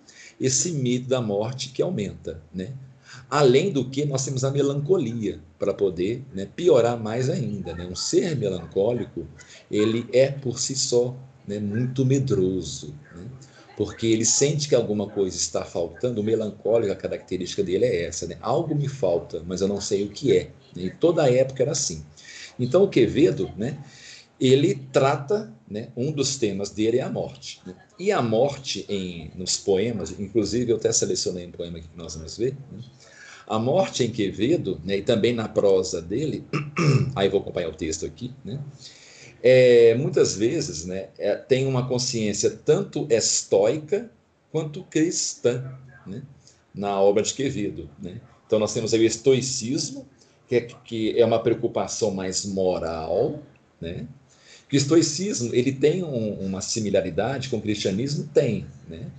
esse 0.40 0.72
mito 0.72 1.08
da 1.08 1.20
morte 1.20 1.68
que 1.68 1.82
aumenta. 1.82 2.42
Né? 2.52 2.72
Além 3.30 3.70
do 3.70 3.88
que, 3.88 4.04
nós 4.04 4.24
temos 4.24 4.44
a 4.44 4.50
melancolia 4.50 5.40
para 5.58 5.72
poder 5.72 6.24
né, 6.34 6.46
piorar 6.56 6.98
mais 6.98 7.28
ainda. 7.30 7.74
Né? 7.74 7.86
Um 7.86 7.94
ser 7.94 8.36
melancólico, 8.36 9.26
ele 9.70 10.06
é 10.12 10.30
por 10.30 10.58
si 10.58 10.74
só 10.74 11.14
né, 11.46 11.58
muito 11.58 12.04
medroso. 12.04 12.94
Porque 13.76 14.06
ele 14.06 14.24
sente 14.24 14.68
que 14.68 14.74
alguma 14.74 15.08
coisa 15.08 15.36
está 15.36 15.64
faltando, 15.64 16.20
o 16.20 16.24
melancólico, 16.24 16.92
a 16.92 16.96
característica 16.96 17.62
dele 17.62 17.86
é 17.86 18.04
essa, 18.04 18.26
né? 18.26 18.36
Algo 18.40 18.74
me 18.74 18.88
falta, 18.88 19.42
mas 19.46 19.60
eu 19.60 19.68
não 19.68 19.80
sei 19.80 20.04
o 20.04 20.10
que 20.10 20.36
é. 20.36 20.50
Né? 20.76 20.84
E 20.84 20.90
toda 20.90 21.22
a 21.22 21.32
época 21.32 21.62
era 21.62 21.72
assim. 21.72 22.04
Então, 22.58 22.84
o 22.84 22.88
Quevedo, 22.88 23.50
né, 23.56 23.78
ele 24.38 24.74
trata, 24.92 25.52
né, 25.68 25.88
um 25.96 26.12
dos 26.12 26.36
temas 26.36 26.70
dele 26.70 26.98
é 26.98 27.02
a 27.02 27.08
morte. 27.08 27.60
Né? 27.64 27.74
E 27.98 28.12
a 28.12 28.20
morte 28.20 28.84
em, 28.88 29.30
nos 29.34 29.56
poemas, 29.56 30.18
inclusive 30.18 30.70
eu 30.70 30.76
até 30.76 30.92
selecionei 30.92 31.46
um 31.46 31.52
poema 31.52 31.80
que 31.80 31.88
nós 31.96 32.14
vamos 32.14 32.36
ver, 32.36 32.56
né? 32.70 32.80
a 33.46 33.58
morte 33.58 34.04
em 34.04 34.10
Quevedo, 34.10 34.80
né, 34.84 34.98
e 34.98 35.02
também 35.02 35.32
na 35.32 35.48
prosa 35.48 36.00
dele, 36.00 36.44
aí 37.14 37.28
vou 37.28 37.40
acompanhar 37.40 37.68
o 37.68 37.74
texto 37.74 38.06
aqui, 38.06 38.32
né, 38.44 38.60
é, 39.42 39.94
muitas 39.94 40.36
vezes 40.36 40.84
né, 40.84 41.08
é, 41.18 41.34
tem 41.34 41.66
uma 41.66 41.88
consciência 41.88 42.50
tanto 42.50 43.06
estoica 43.10 44.10
quanto 44.50 44.84
cristã 44.84 45.76
né, 46.06 46.22
na 46.74 47.00
obra 47.00 47.22
de 47.22 47.34
Quevedo. 47.34 47.90
Né? 48.00 48.20
Então, 48.46 48.58
nós 48.58 48.72
temos 48.72 48.94
aí 48.94 49.00
o 49.00 49.04
estoicismo, 49.04 50.06
que 50.46 50.56
é, 50.56 50.60
que 50.60 51.18
é 51.18 51.24
uma 51.24 51.42
preocupação 51.42 52.10
mais 52.10 52.44
moral, 52.44 53.42
né? 53.80 54.06
Que 54.68 54.76
o 54.76 54.78
estoicismo 54.78 55.54
ele 55.54 55.72
tem 55.72 56.02
um, 56.02 56.34
uma 56.40 56.60
similaridade 56.60 57.48
com 57.48 57.56
o 57.56 57.62
cristianismo? 57.62 58.28
Tem. 58.32 58.66
Né? 58.88 59.10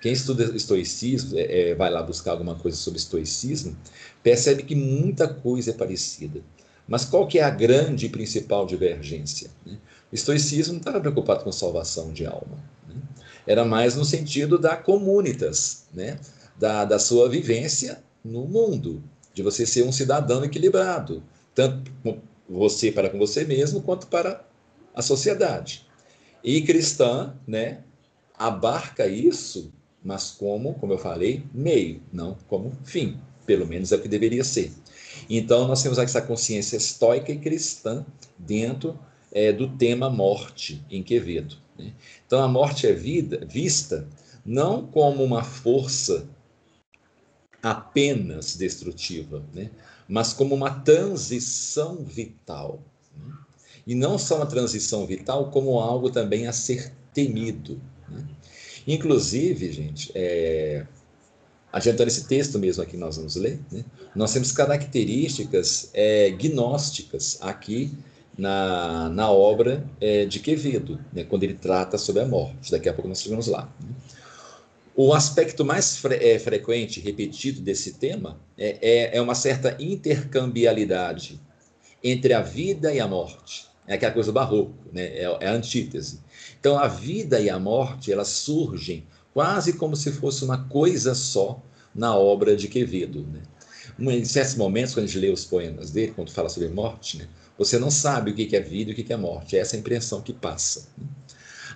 Quem 0.00 0.12
estuda 0.12 0.44
estoicismo, 0.54 1.38
é, 1.38 1.70
é, 1.70 1.74
vai 1.74 1.90
lá 1.90 2.02
buscar 2.02 2.32
alguma 2.32 2.54
coisa 2.54 2.76
sobre 2.76 2.98
estoicismo, 2.98 3.76
percebe 4.22 4.62
que 4.62 4.74
muita 4.74 5.26
coisa 5.26 5.70
é 5.70 5.74
parecida. 5.74 6.40
Mas 6.86 7.04
qual 7.04 7.26
que 7.26 7.38
é 7.38 7.42
a 7.42 7.50
grande 7.50 8.06
e 8.06 8.08
principal 8.08 8.66
divergência? 8.66 9.50
Né? 9.64 9.78
O 10.10 10.14
estoicismo 10.14 10.74
não 10.74 10.80
estava 10.80 11.00
preocupado 11.00 11.42
com 11.42 11.50
salvação 11.50 12.12
de 12.12 12.26
alma. 12.26 12.62
Né? 12.88 12.94
Era 13.46 13.64
mais 13.64 13.96
no 13.96 14.04
sentido 14.04 14.58
da 14.58 14.76
comunitas, 14.76 15.86
né? 15.92 16.18
da, 16.58 16.84
da 16.84 16.98
sua 16.98 17.28
vivência 17.28 18.02
no 18.24 18.46
mundo, 18.46 19.02
de 19.32 19.42
você 19.42 19.66
ser 19.66 19.84
um 19.84 19.92
cidadão 19.92 20.44
equilibrado, 20.44 21.22
tanto 21.54 21.90
com 22.02 22.18
você 22.48 22.90
para 22.90 23.10
com 23.10 23.18
você 23.18 23.44
mesmo, 23.44 23.82
quanto 23.82 24.06
para 24.06 24.44
a 24.94 25.02
sociedade. 25.02 25.86
E 26.42 26.62
cristã, 26.62 27.34
né, 27.46 27.82
abarca 28.38 29.06
isso, 29.06 29.72
mas 30.02 30.30
como, 30.30 30.74
como 30.74 30.92
eu 30.92 30.98
falei, 30.98 31.44
meio, 31.52 32.00
não 32.12 32.36
como 32.46 32.72
fim. 32.84 33.18
Pelo 33.44 33.66
menos 33.66 33.92
é 33.92 33.96
o 33.96 34.00
que 34.00 34.08
deveria 34.08 34.44
ser. 34.44 34.72
Então, 35.28 35.66
nós 35.66 35.82
temos 35.82 35.98
essa 35.98 36.22
consciência 36.22 36.76
estoica 36.76 37.32
e 37.32 37.38
cristã 37.38 38.04
dentro 38.38 38.98
é, 39.32 39.52
do 39.52 39.68
tema 39.68 40.08
morte 40.08 40.84
em 40.90 41.02
Quevedo. 41.02 41.56
Né? 41.78 41.92
Então, 42.26 42.42
a 42.42 42.48
morte 42.48 42.86
é 42.86 42.92
vida, 42.92 43.44
vista 43.46 44.08
não 44.44 44.86
como 44.86 45.24
uma 45.24 45.42
força 45.42 46.28
apenas 47.62 48.56
destrutiva, 48.56 49.44
né? 49.52 49.70
mas 50.08 50.32
como 50.32 50.54
uma 50.54 50.70
transição 50.70 52.04
vital. 52.04 52.80
Né? 53.16 53.34
E 53.86 53.94
não 53.94 54.18
só 54.18 54.36
uma 54.36 54.46
transição 54.46 55.06
vital, 55.06 55.50
como 55.50 55.80
algo 55.80 56.10
também 56.10 56.46
a 56.46 56.52
ser 56.52 56.92
temido. 57.12 57.80
Né? 58.08 58.24
Inclusive, 58.86 59.72
gente, 59.72 60.12
é, 60.14 60.86
adiantando 61.76 62.08
esse 62.08 62.26
texto 62.26 62.58
mesmo 62.58 62.82
aqui 62.82 62.96
nós 62.96 63.16
vamos 63.16 63.36
ler, 63.36 63.60
né? 63.70 63.84
nós 64.14 64.32
temos 64.32 64.50
características 64.50 65.90
é, 65.92 66.30
gnósticas 66.30 67.36
aqui 67.42 67.92
na, 68.36 69.10
na 69.10 69.30
obra 69.30 69.84
é, 70.00 70.24
de 70.24 70.40
Quevedo, 70.40 70.98
né? 71.12 71.24
quando 71.24 71.42
ele 71.42 71.52
trata 71.52 71.98
sobre 71.98 72.22
a 72.22 72.26
morte. 72.26 72.70
Daqui 72.70 72.88
a 72.88 72.94
pouco 72.94 73.08
nós 73.08 73.20
chegamos 73.20 73.46
lá. 73.46 73.68
Né? 73.78 73.90
O 74.94 75.12
aspecto 75.12 75.66
mais 75.66 75.98
fre 75.98 76.14
é, 76.14 76.38
frequente, 76.38 76.98
repetido 76.98 77.60
desse 77.60 77.92
tema, 77.92 78.40
é, 78.56 78.78
é, 78.80 79.16
é, 79.18 79.20
uma 79.20 79.34
certa 79.34 79.76
intercambialidade 79.78 81.38
entre 82.02 82.32
a 82.32 82.40
vida 82.40 82.90
e 82.90 83.00
a 83.00 83.06
morte. 83.06 83.66
É 83.86 83.94
aquela 83.94 84.12
coisa 84.12 84.32
do 84.32 84.34
barroco, 84.34 84.72
né? 84.90 85.02
é, 85.02 85.24
é 85.40 85.46
a 85.48 85.52
antítese. 85.52 86.20
Então, 86.58 86.78
a 86.78 86.88
vida 86.88 87.38
e 87.38 87.50
a 87.50 87.58
morte, 87.58 88.10
elas 88.10 88.28
surgem 88.28 89.04
quase 89.34 89.74
como 89.74 89.94
se 89.94 90.10
fosse 90.10 90.42
uma 90.42 90.64
coisa 90.64 91.14
só 91.14 91.60
na 91.96 92.14
obra 92.14 92.54
de 92.54 92.68
Quevedo. 92.68 93.26
Né? 93.26 93.42
Em 94.12 94.24
certos 94.24 94.54
momentos, 94.54 94.94
quando 94.94 95.04
a 95.04 95.06
gente 95.08 95.18
lê 95.18 95.30
os 95.30 95.44
poemas 95.44 95.90
dele, 95.90 96.12
quando 96.14 96.30
fala 96.30 96.48
sobre 96.48 96.68
morte, 96.68 97.18
né? 97.18 97.28
você 97.58 97.78
não 97.78 97.90
sabe 97.90 98.30
o 98.30 98.34
que 98.34 98.54
é 98.54 98.60
vida 98.60 98.90
e 98.90 98.92
o 98.92 98.96
que 98.96 99.12
é 99.12 99.16
morte. 99.16 99.56
É 99.56 99.60
essa 99.60 99.76
impressão 99.76 100.20
que 100.20 100.32
passa. 100.32 100.88
Né? 100.98 101.06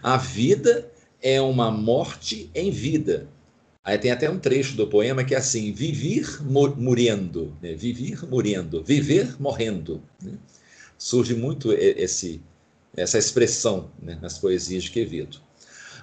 A 0.02 0.16
vida 0.16 0.90
é 1.22 1.40
uma 1.40 1.70
morte 1.70 2.50
em 2.54 2.70
vida. 2.70 3.28
Aí 3.82 3.96
tem 3.96 4.10
até 4.10 4.28
um 4.28 4.38
trecho 4.38 4.76
do 4.76 4.86
poema 4.86 5.24
que 5.24 5.34
é 5.34 5.38
assim: 5.38 5.72
viver 5.72 6.42
morrendo, 6.42 7.56
né? 7.62 7.74
viver 7.74 8.26
morrendo, 8.28 8.84
viver 8.84 9.40
morrendo. 9.40 10.02
Né? 10.22 10.32
Surge 10.98 11.34
muito 11.34 11.72
esse, 11.72 12.42
essa 12.94 13.18
expressão 13.18 13.90
né? 14.00 14.18
nas 14.20 14.38
poesias 14.38 14.84
de 14.84 14.90
Quevedo. 14.90 15.38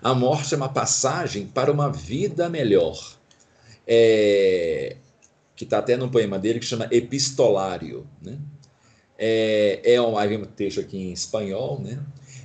A 0.02 0.14
morte 0.14 0.54
é 0.54 0.58
uma 0.58 0.70
passagem 0.70 1.48
para 1.48 1.72
uma 1.72 1.92
vida 1.92 2.50
melhor. 2.50 3.17
É, 3.88 4.98
que 5.56 5.64
está 5.64 5.80
até 5.80 5.98
num 5.98 6.10
poema 6.10 6.38
dele 6.38 6.60
que 6.60 6.66
chama 6.66 6.88
Epistolário. 6.92 8.08
Né? 8.22 8.38
É, 9.18 9.82
é 9.96 10.02
um, 10.02 10.18
aí 10.18 10.30
vem 10.30 10.38
um 10.38 10.46
texto 10.46 10.80
aqui 10.80 10.98
em 10.98 11.12
espanhol. 11.12 11.82
Né? 11.82 12.00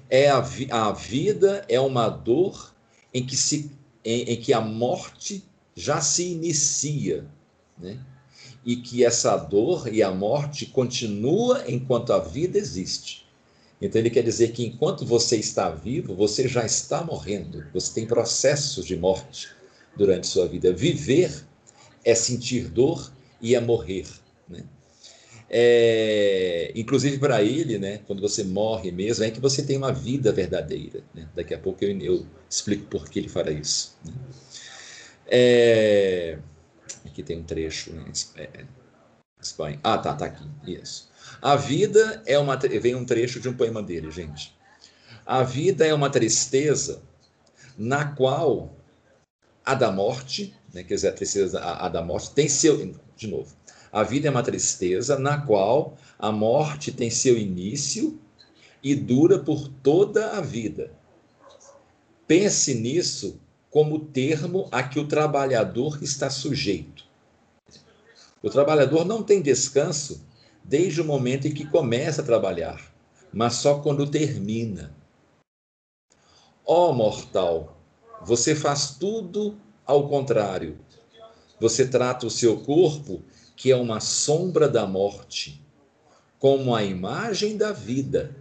É 0.08 0.30
a, 0.30 0.42
a 0.70 0.92
vida 0.92 1.64
é 1.68 1.78
uma 1.78 2.08
dor 2.08 2.74
em 3.12 3.24
que, 3.24 3.36
se, 3.36 3.70
em, 4.02 4.22
em 4.22 4.36
que 4.36 4.52
a 4.54 4.60
morte 4.60 5.44
já 5.76 6.00
se 6.00 6.32
inicia. 6.32 7.26
Né? 7.78 7.98
E 8.64 8.76
que 8.76 9.04
essa 9.04 9.36
dor 9.36 9.92
e 9.92 10.02
a 10.02 10.10
morte 10.10 10.66
continua 10.66 11.64
enquanto 11.68 12.12
a 12.12 12.18
vida 12.18 12.56
existe. 12.56 13.26
Então 13.80 14.00
ele 14.00 14.10
quer 14.10 14.22
dizer 14.22 14.52
que 14.52 14.64
enquanto 14.64 15.04
você 15.04 15.36
está 15.36 15.68
vivo, 15.68 16.14
você 16.14 16.46
já 16.46 16.64
está 16.64 17.02
morrendo. 17.02 17.66
Você 17.74 17.92
tem 17.92 18.06
processos 18.06 18.86
de 18.86 18.96
morte 18.96 19.48
durante 19.96 20.26
sua 20.26 20.46
vida. 20.46 20.72
Viver 20.72 21.44
é 22.04 22.14
sentir 22.14 22.68
dor 22.68 23.12
e 23.40 23.54
é 23.54 23.60
morrer. 23.60 24.06
Né? 24.48 24.64
É, 25.48 26.72
inclusive 26.74 27.18
para 27.18 27.42
ele, 27.42 27.78
né, 27.78 28.00
quando 28.06 28.22
você 28.22 28.42
morre 28.42 28.90
mesmo, 28.90 29.24
é 29.24 29.30
que 29.30 29.40
você 29.40 29.62
tem 29.62 29.76
uma 29.76 29.92
vida 29.92 30.32
verdadeira. 30.32 31.02
Né? 31.14 31.28
Daqui 31.34 31.54
a 31.54 31.58
pouco 31.58 31.84
eu, 31.84 31.98
eu, 32.00 32.26
explico 32.48 32.86
por 32.86 33.08
que 33.08 33.18
ele 33.18 33.28
fará 33.28 33.50
isso. 33.50 33.96
Né? 34.04 34.12
É, 35.26 36.38
aqui 37.04 37.22
tem 37.22 37.38
um 37.38 37.44
trecho. 37.44 37.92
Né? 37.92 38.04
É, 38.36 38.64
Espanha. 39.40 39.78
Ah, 39.82 39.98
tá, 39.98 40.14
tá 40.14 40.26
aqui. 40.26 40.44
Isso. 40.66 41.10
A 41.40 41.56
vida 41.56 42.22
é 42.26 42.38
uma. 42.38 42.56
Vem 42.56 42.94
um 42.94 43.04
trecho 43.04 43.40
de 43.40 43.48
um 43.48 43.54
poema 43.54 43.82
dele, 43.82 44.10
gente. 44.10 44.54
A 45.26 45.42
vida 45.42 45.86
é 45.86 45.92
uma 45.92 46.10
tristeza 46.10 47.02
na 47.76 48.04
qual 48.04 48.74
a 49.64 49.74
da 49.74 49.90
morte, 49.90 50.54
né, 50.72 50.82
quer 50.82 50.94
dizer, 50.94 51.08
a 51.08 51.12
tristeza 51.12 51.60
a, 51.60 51.86
a 51.86 51.88
da 51.88 52.02
morte 52.02 52.30
tem 52.32 52.48
seu. 52.48 52.94
De 53.16 53.26
novo. 53.26 53.54
A 53.92 54.02
vida 54.02 54.26
é 54.26 54.30
uma 54.30 54.42
tristeza 54.42 55.18
na 55.18 55.40
qual 55.40 55.96
a 56.18 56.32
morte 56.32 56.90
tem 56.90 57.10
seu 57.10 57.38
início 57.38 58.18
e 58.82 58.94
dura 58.94 59.38
por 59.38 59.68
toda 59.68 60.32
a 60.32 60.40
vida. 60.40 60.90
Pense 62.26 62.74
nisso 62.74 63.38
como 63.70 64.00
termo 64.00 64.68
a 64.72 64.82
que 64.82 64.98
o 64.98 65.06
trabalhador 65.06 66.02
está 66.02 66.30
sujeito. 66.30 67.04
O 68.42 68.50
trabalhador 68.50 69.04
não 69.04 69.22
tem 69.22 69.40
descanso 69.40 70.24
desde 70.64 71.00
o 71.00 71.04
momento 71.04 71.46
em 71.46 71.54
que 71.54 71.66
começa 71.66 72.22
a 72.22 72.24
trabalhar, 72.24 72.92
mas 73.32 73.54
só 73.54 73.78
quando 73.80 74.10
termina. 74.10 74.94
Ó 76.64 76.90
oh, 76.90 76.92
mortal, 76.92 77.76
você 78.24 78.54
faz 78.54 78.96
tudo 78.98 79.56
ao 79.84 80.08
contrário. 80.08 80.78
Você 81.60 81.86
trata 81.86 82.26
o 82.26 82.30
seu 82.30 82.60
corpo, 82.60 83.22
que 83.56 83.70
é 83.70 83.76
uma 83.76 84.00
sombra 84.00 84.68
da 84.68 84.86
morte, 84.86 85.64
como 86.38 86.74
a 86.74 86.82
imagem 86.82 87.56
da 87.56 87.72
vida. 87.72 88.34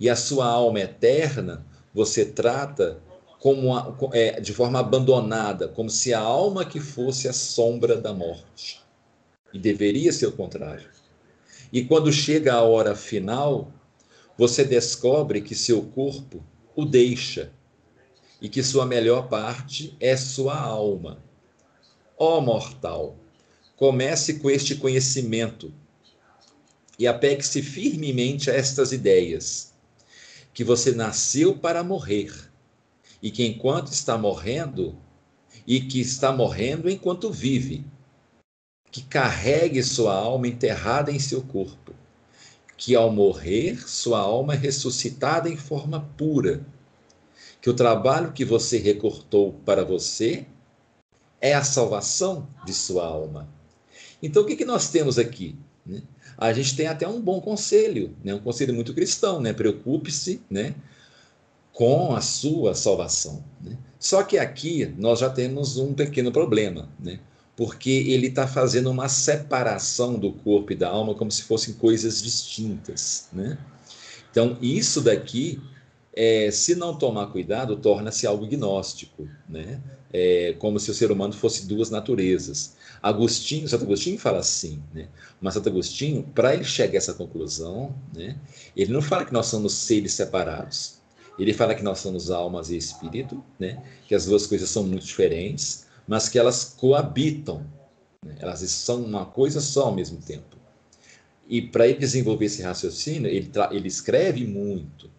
E 0.00 0.08
a 0.08 0.16
sua 0.16 0.46
alma 0.46 0.80
eterna, 0.80 1.64
você 1.94 2.24
trata 2.24 3.00
como 3.40 3.74
a, 3.74 3.96
é, 4.12 4.40
de 4.40 4.52
forma 4.52 4.80
abandonada, 4.80 5.68
como 5.68 5.88
se 5.88 6.12
a 6.12 6.20
alma 6.20 6.64
que 6.64 6.80
fosse 6.80 7.28
a 7.28 7.32
sombra 7.32 7.96
da 7.96 8.12
morte. 8.12 8.82
E 9.52 9.58
deveria 9.58 10.12
ser 10.12 10.26
o 10.26 10.32
contrário. 10.32 10.90
E 11.72 11.84
quando 11.84 12.12
chega 12.12 12.54
a 12.54 12.62
hora 12.62 12.94
final, 12.94 13.72
você 14.36 14.64
descobre 14.64 15.40
que 15.40 15.54
seu 15.54 15.82
corpo 15.82 16.42
o 16.74 16.84
deixa 16.84 17.50
e 18.46 18.48
que 18.48 18.62
sua 18.62 18.86
melhor 18.86 19.28
parte 19.28 19.96
é 19.98 20.16
sua 20.16 20.56
alma. 20.56 21.20
Ó 22.16 22.40
mortal, 22.40 23.18
comece 23.74 24.34
com 24.34 24.48
este 24.48 24.76
conhecimento 24.76 25.74
e 26.96 27.08
apegue-se 27.08 27.60
firmemente 27.60 28.48
a 28.48 28.54
estas 28.54 28.92
ideias: 28.92 29.74
que 30.54 30.62
você 30.62 30.92
nasceu 30.92 31.56
para 31.58 31.82
morrer 31.82 32.32
e 33.20 33.32
que 33.32 33.44
enquanto 33.44 33.88
está 33.88 34.16
morrendo, 34.16 34.96
e 35.66 35.80
que 35.80 36.00
está 36.00 36.30
morrendo 36.30 36.88
enquanto 36.88 37.32
vive, 37.32 37.84
que 38.92 39.02
carregue 39.02 39.82
sua 39.82 40.14
alma 40.14 40.46
enterrada 40.46 41.10
em 41.10 41.18
seu 41.18 41.42
corpo, 41.42 41.92
que 42.76 42.94
ao 42.94 43.10
morrer 43.10 43.88
sua 43.88 44.20
alma 44.20 44.54
é 44.54 44.56
ressuscitada 44.56 45.48
em 45.48 45.56
forma 45.56 46.08
pura, 46.16 46.64
que 47.66 47.70
o 47.70 47.74
trabalho 47.74 48.30
que 48.30 48.44
você 48.44 48.78
recortou 48.78 49.54
para 49.64 49.84
você 49.84 50.46
é 51.40 51.52
a 51.52 51.64
salvação 51.64 52.46
de 52.64 52.72
sua 52.72 53.04
alma. 53.04 53.48
Então, 54.22 54.44
o 54.44 54.46
que, 54.46 54.54
que 54.54 54.64
nós 54.64 54.88
temos 54.88 55.18
aqui? 55.18 55.58
Né? 55.84 56.00
A 56.38 56.52
gente 56.52 56.76
tem 56.76 56.86
até 56.86 57.08
um 57.08 57.20
bom 57.20 57.40
conselho, 57.40 58.14
né? 58.22 58.32
um 58.32 58.38
conselho 58.38 58.72
muito 58.72 58.94
cristão, 58.94 59.40
né? 59.40 59.52
Preocupe-se 59.52 60.40
né? 60.48 60.76
com 61.72 62.14
a 62.14 62.20
sua 62.20 62.72
salvação. 62.72 63.42
Né? 63.60 63.76
Só 63.98 64.22
que 64.22 64.38
aqui 64.38 64.86
nós 64.96 65.18
já 65.18 65.28
temos 65.28 65.76
um 65.76 65.92
pequeno 65.92 66.30
problema, 66.30 66.88
né? 67.00 67.18
porque 67.56 67.90
ele 67.90 68.28
está 68.28 68.46
fazendo 68.46 68.92
uma 68.92 69.08
separação 69.08 70.16
do 70.20 70.30
corpo 70.30 70.72
e 70.72 70.76
da 70.76 70.88
alma 70.88 71.16
como 71.16 71.32
se 71.32 71.42
fossem 71.42 71.74
coisas 71.74 72.22
distintas. 72.22 73.28
Né? 73.32 73.58
Então, 74.30 74.56
isso 74.62 75.00
daqui, 75.00 75.60
é, 76.16 76.50
se 76.50 76.74
não 76.74 76.96
tomar 76.96 77.26
cuidado, 77.26 77.76
torna-se 77.76 78.26
algo 78.26 78.46
gnóstico, 78.46 79.28
né? 79.46 79.82
É, 80.10 80.54
como 80.58 80.80
se 80.80 80.90
o 80.90 80.94
ser 80.94 81.12
humano 81.12 81.34
fosse 81.34 81.66
duas 81.66 81.90
naturezas. 81.90 82.74
Agostinho, 83.02 83.68
Santo 83.68 83.84
Agostinho 83.84 84.18
fala 84.18 84.38
assim, 84.38 84.82
né? 84.94 85.08
mas 85.40 85.52
Santo 85.52 85.68
Agostinho, 85.68 86.22
para 86.34 86.54
ele 86.54 86.64
chegar 86.64 86.94
a 86.94 86.96
essa 86.96 87.12
conclusão, 87.12 87.94
né? 88.14 88.38
ele 88.74 88.92
não 88.92 89.02
fala 89.02 89.26
que 89.26 89.32
nós 89.32 89.46
somos 89.46 89.74
seres 89.74 90.14
separados, 90.14 90.98
ele 91.38 91.52
fala 91.52 91.74
que 91.74 91.82
nós 91.82 91.98
somos 91.98 92.30
almas 92.30 92.70
e 92.70 92.76
espírito, 92.78 93.44
né? 93.58 93.82
que 94.08 94.14
as 94.14 94.24
duas 94.24 94.46
coisas 94.46 94.70
são 94.70 94.84
muito 94.84 95.04
diferentes, 95.04 95.86
mas 96.08 96.28
que 96.30 96.38
elas 96.38 96.64
coabitam, 96.64 97.66
né? 98.24 98.36
elas 98.38 98.60
são 98.60 99.02
uma 99.02 99.26
coisa 99.26 99.60
só 99.60 99.86
ao 99.86 99.94
mesmo 99.94 100.18
tempo. 100.18 100.56
E 101.46 101.60
para 101.60 101.86
ele 101.86 101.98
desenvolver 101.98 102.46
esse 102.46 102.62
raciocínio, 102.62 103.30
ele, 103.30 103.52
ele 103.70 103.86
escreve 103.86 104.46
muito. 104.46 105.10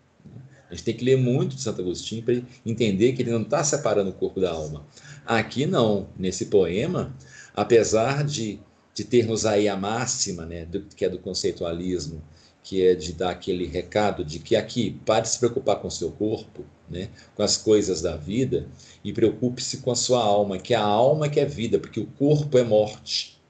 A 0.70 0.76
gente 0.76 0.84
tem 0.84 0.96
que 0.96 1.06
ler 1.06 1.18
muito 1.18 1.56
de 1.56 1.62
Santo 1.62 1.82
Agostinho 1.82 2.24
para 2.24 2.42
entender 2.66 3.14
que 3.14 3.22
ele 3.22 3.32
não 3.32 3.42
está 3.42 3.64
separando 3.64 4.10
o 4.10 4.14
corpo 4.14 4.40
da 4.40 4.52
alma. 4.52 4.86
Aqui 5.26 5.66
não, 5.66 6.10
nesse 6.18 6.48
poema, 6.48 7.16
apesar 7.56 8.24
de, 8.24 8.60
de 8.94 9.04
termos 9.04 9.46
aí 9.46 9.70
a 9.70 9.78
máxima, 9.78 10.46
né, 10.46 10.66
do, 10.66 10.82
que 10.82 11.06
é 11.06 11.10
do 11.10 11.20
conceitualismo, 11.20 12.22
que 12.62 12.86
é 12.86 12.94
de 12.94 13.14
dar 13.14 13.30
aquele 13.30 13.66
recado 13.66 14.26
de 14.26 14.40
que 14.40 14.56
aqui 14.56 15.00
pare 15.06 15.22
de 15.22 15.30
se 15.30 15.40
preocupar 15.40 15.78
com 15.78 15.88
o 15.88 15.92
seu 15.92 16.12
corpo, 16.12 16.66
né, 16.90 17.10
com 17.34 17.42
as 17.42 17.56
coisas 17.56 18.02
da 18.02 18.18
vida, 18.18 18.68
e 19.04 19.14
preocupe-se 19.14 19.78
com 19.78 19.92
a 19.92 19.96
sua 19.96 20.22
alma, 20.22 20.58
que 20.58 20.74
é 20.74 20.78
a 20.78 20.84
alma 20.84 21.30
que 21.30 21.40
é 21.40 21.46
vida, 21.46 21.80
porque 21.80 22.00
o 22.00 22.06
corpo 22.06 22.58
é 22.58 22.64
morte. 22.64 23.42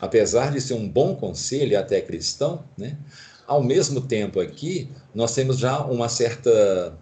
Apesar 0.00 0.50
de 0.50 0.60
ser 0.62 0.74
um 0.74 0.88
bom 0.88 1.14
conselho, 1.14 1.78
até 1.78 2.00
cristão, 2.00 2.64
né, 2.76 2.96
ao 3.46 3.62
mesmo 3.62 4.00
tempo 4.00 4.40
aqui, 4.40 4.88
nós 5.18 5.34
temos 5.34 5.58
já 5.58 5.80
uma 5.80 6.08
certa 6.08 6.96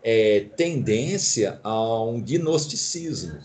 é, 0.00 0.46
tendência 0.56 1.58
a 1.64 2.04
um 2.04 2.20
gnosticismo 2.20 3.36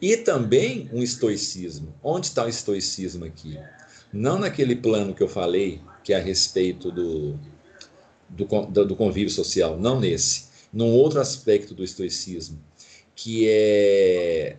e 0.00 0.16
também 0.16 0.90
um 0.92 1.00
estoicismo. 1.00 1.94
Onde 2.02 2.26
está 2.26 2.44
o 2.44 2.48
estoicismo 2.48 3.24
aqui? 3.24 3.56
Não 4.12 4.36
naquele 4.36 4.74
plano 4.74 5.14
que 5.14 5.22
eu 5.22 5.28
falei, 5.28 5.80
que 6.02 6.12
é 6.12 6.16
a 6.16 6.20
respeito 6.20 6.90
do, 6.90 7.38
do, 8.28 8.84
do 8.84 8.96
convívio 8.96 9.30
social, 9.30 9.78
não 9.78 10.00
nesse. 10.00 10.46
Num 10.72 10.90
outro 10.90 11.20
aspecto 11.20 11.72
do 11.72 11.84
estoicismo, 11.84 12.58
que 13.14 13.48
é 13.48 14.56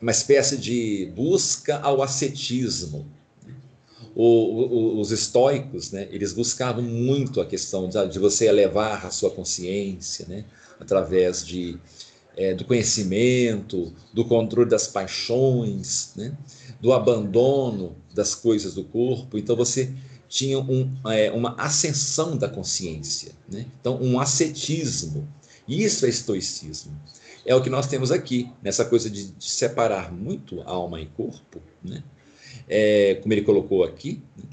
uma 0.00 0.12
espécie 0.12 0.56
de 0.56 1.10
busca 1.16 1.80
ao 1.80 2.00
ascetismo. 2.00 3.10
O, 4.20 4.24
o, 4.24 5.00
os 5.00 5.12
estoicos, 5.12 5.92
né, 5.92 6.08
eles 6.10 6.32
buscavam 6.32 6.82
muito 6.82 7.40
a 7.40 7.46
questão 7.46 7.88
de, 7.88 8.18
você 8.18 8.46
elevar 8.46 9.06
a 9.06 9.12
sua 9.12 9.30
consciência, 9.30 10.26
né, 10.28 10.44
através 10.80 11.46
de, 11.46 11.78
é, 12.36 12.52
do 12.52 12.64
conhecimento, 12.64 13.92
do 14.12 14.24
controle 14.24 14.68
das 14.68 14.88
paixões, 14.88 16.14
né, 16.16 16.36
do 16.80 16.92
abandono 16.92 17.94
das 18.12 18.34
coisas 18.34 18.74
do 18.74 18.82
corpo. 18.82 19.38
Então 19.38 19.54
você 19.54 19.94
tinha 20.28 20.58
um, 20.58 20.92
é, 21.06 21.30
uma 21.30 21.54
ascensão 21.56 22.36
da 22.36 22.48
consciência, 22.48 23.30
né? 23.48 23.66
então 23.80 24.02
um 24.02 24.18
ascetismo. 24.18 25.28
Isso 25.68 26.06
é 26.06 26.08
estoicismo. 26.08 26.98
É 27.46 27.54
o 27.54 27.62
que 27.62 27.70
nós 27.70 27.86
temos 27.86 28.10
aqui, 28.10 28.50
nessa 28.60 28.84
coisa 28.84 29.08
de, 29.08 29.30
de 29.30 29.48
separar 29.48 30.12
muito 30.12 30.60
alma 30.62 31.00
e 31.00 31.06
corpo, 31.06 31.62
né? 31.84 32.02
É, 32.68 33.14
como 33.22 33.32
ele 33.32 33.42
colocou 33.42 33.84
aqui, 33.84 34.22
né? 34.36 34.44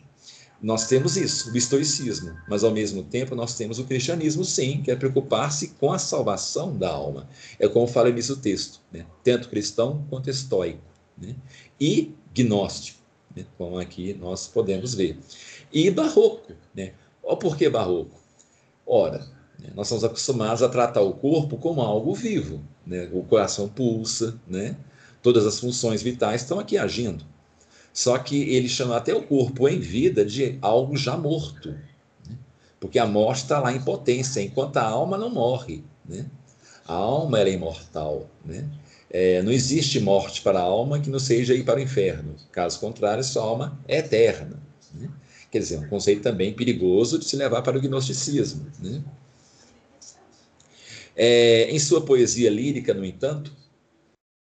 nós 0.62 0.88
temos 0.88 1.16
isso, 1.16 1.52
o 1.52 1.58
estoicismo, 1.58 2.36
mas 2.48 2.64
ao 2.64 2.72
mesmo 2.72 3.04
tempo 3.04 3.36
nós 3.36 3.56
temos 3.56 3.78
o 3.78 3.84
cristianismo, 3.84 4.44
sim, 4.44 4.82
que 4.82 4.90
é 4.90 4.96
preocupar-se 4.96 5.70
com 5.80 5.92
a 5.92 6.00
salvação 6.00 6.76
da 6.76 6.90
alma. 6.90 7.30
É 7.60 7.68
como 7.68 7.86
fala 7.86 8.10
nisso 8.10 8.34
o 8.34 8.38
texto, 8.38 8.82
né? 8.92 9.06
tanto 9.24 9.50
cristão 9.50 10.06
quanto 10.10 10.30
estoico. 10.30 10.82
Né? 11.18 11.36
E 11.80 12.16
gnóstico, 12.34 13.00
né? 13.36 13.46
como 13.58 13.78
aqui 13.78 14.14
nós 14.14 14.48
podemos 14.48 14.96
ver 14.96 15.20
e 15.76 15.92
barroco. 15.92 16.54
Né? 16.74 16.94
Por 17.22 17.58
que 17.58 17.70
barroco? 17.70 18.18
Ora, 18.88 19.20
né, 19.60 19.72
nós 19.76 19.88
somos 19.88 20.04
acostumados 20.04 20.64
a 20.64 20.70
tratar 20.70 21.02
o 21.02 21.14
corpo 21.14 21.58
como 21.58 21.82
algo 21.82 22.16
vivo. 22.16 22.64
Né? 22.86 23.10
O 23.12 23.24
coração 23.24 23.68
pulsa, 23.68 24.40
né? 24.48 24.78
todas 25.22 25.46
as 25.46 25.60
funções 25.60 26.02
vitais 26.02 26.42
estão 26.42 26.60
aqui 26.60 26.78
agindo. 26.78 27.26
Só 27.96 28.18
que 28.18 28.36
ele 28.54 28.68
chama 28.68 28.98
até 28.98 29.16
o 29.16 29.24
corpo 29.24 29.70
em 29.70 29.80
vida 29.80 30.26
de 30.26 30.58
algo 30.62 30.98
já 30.98 31.16
morto. 31.16 31.70
Né? 32.30 32.36
Porque 32.78 33.00
a 33.00 33.08
morte 33.08 33.44
está 33.44 33.58
lá 33.58 33.72
em 33.72 33.82
potência, 33.82 34.42
enquanto 34.42 34.76
a 34.76 34.84
alma 34.84 35.18
não 35.18 35.30
morre. 35.30 35.82
Né? 36.06 36.26
A 36.86 36.94
alma 36.94 37.40
é 37.40 37.50
imortal. 37.50 38.30
Né? 38.44 38.70
É, 39.10 39.42
não 39.42 39.52
existe 39.52 40.02
morte 40.02 40.42
para 40.42 40.60
a 40.60 40.64
alma 40.64 41.00
que 41.00 41.10
não 41.10 41.20
seja 41.20 41.54
ir 41.54 41.64
para 41.64 41.80
o 41.80 41.82
inferno. 41.82 42.36
Caso 42.52 42.82
contrário, 42.82 43.24
sua 43.24 43.44
alma 43.44 43.80
é 43.88 44.00
eterna. 44.00 44.62
Né? 44.94 45.10
Quer 45.50 45.60
dizer, 45.60 45.78
um 45.78 45.88
conceito 45.88 46.22
também 46.22 46.54
perigoso 46.54 47.18
de 47.18 47.24
se 47.24 47.38
levar 47.38 47.62
para 47.62 47.78
o 47.78 47.82
gnosticismo. 47.82 48.68
Né? 48.78 49.02
É, 51.16 51.72
em 51.72 51.80
sua 51.80 52.02
poesia 52.02 52.50
lírica, 52.50 52.94
no 52.94 53.06
entanto, 53.06 53.54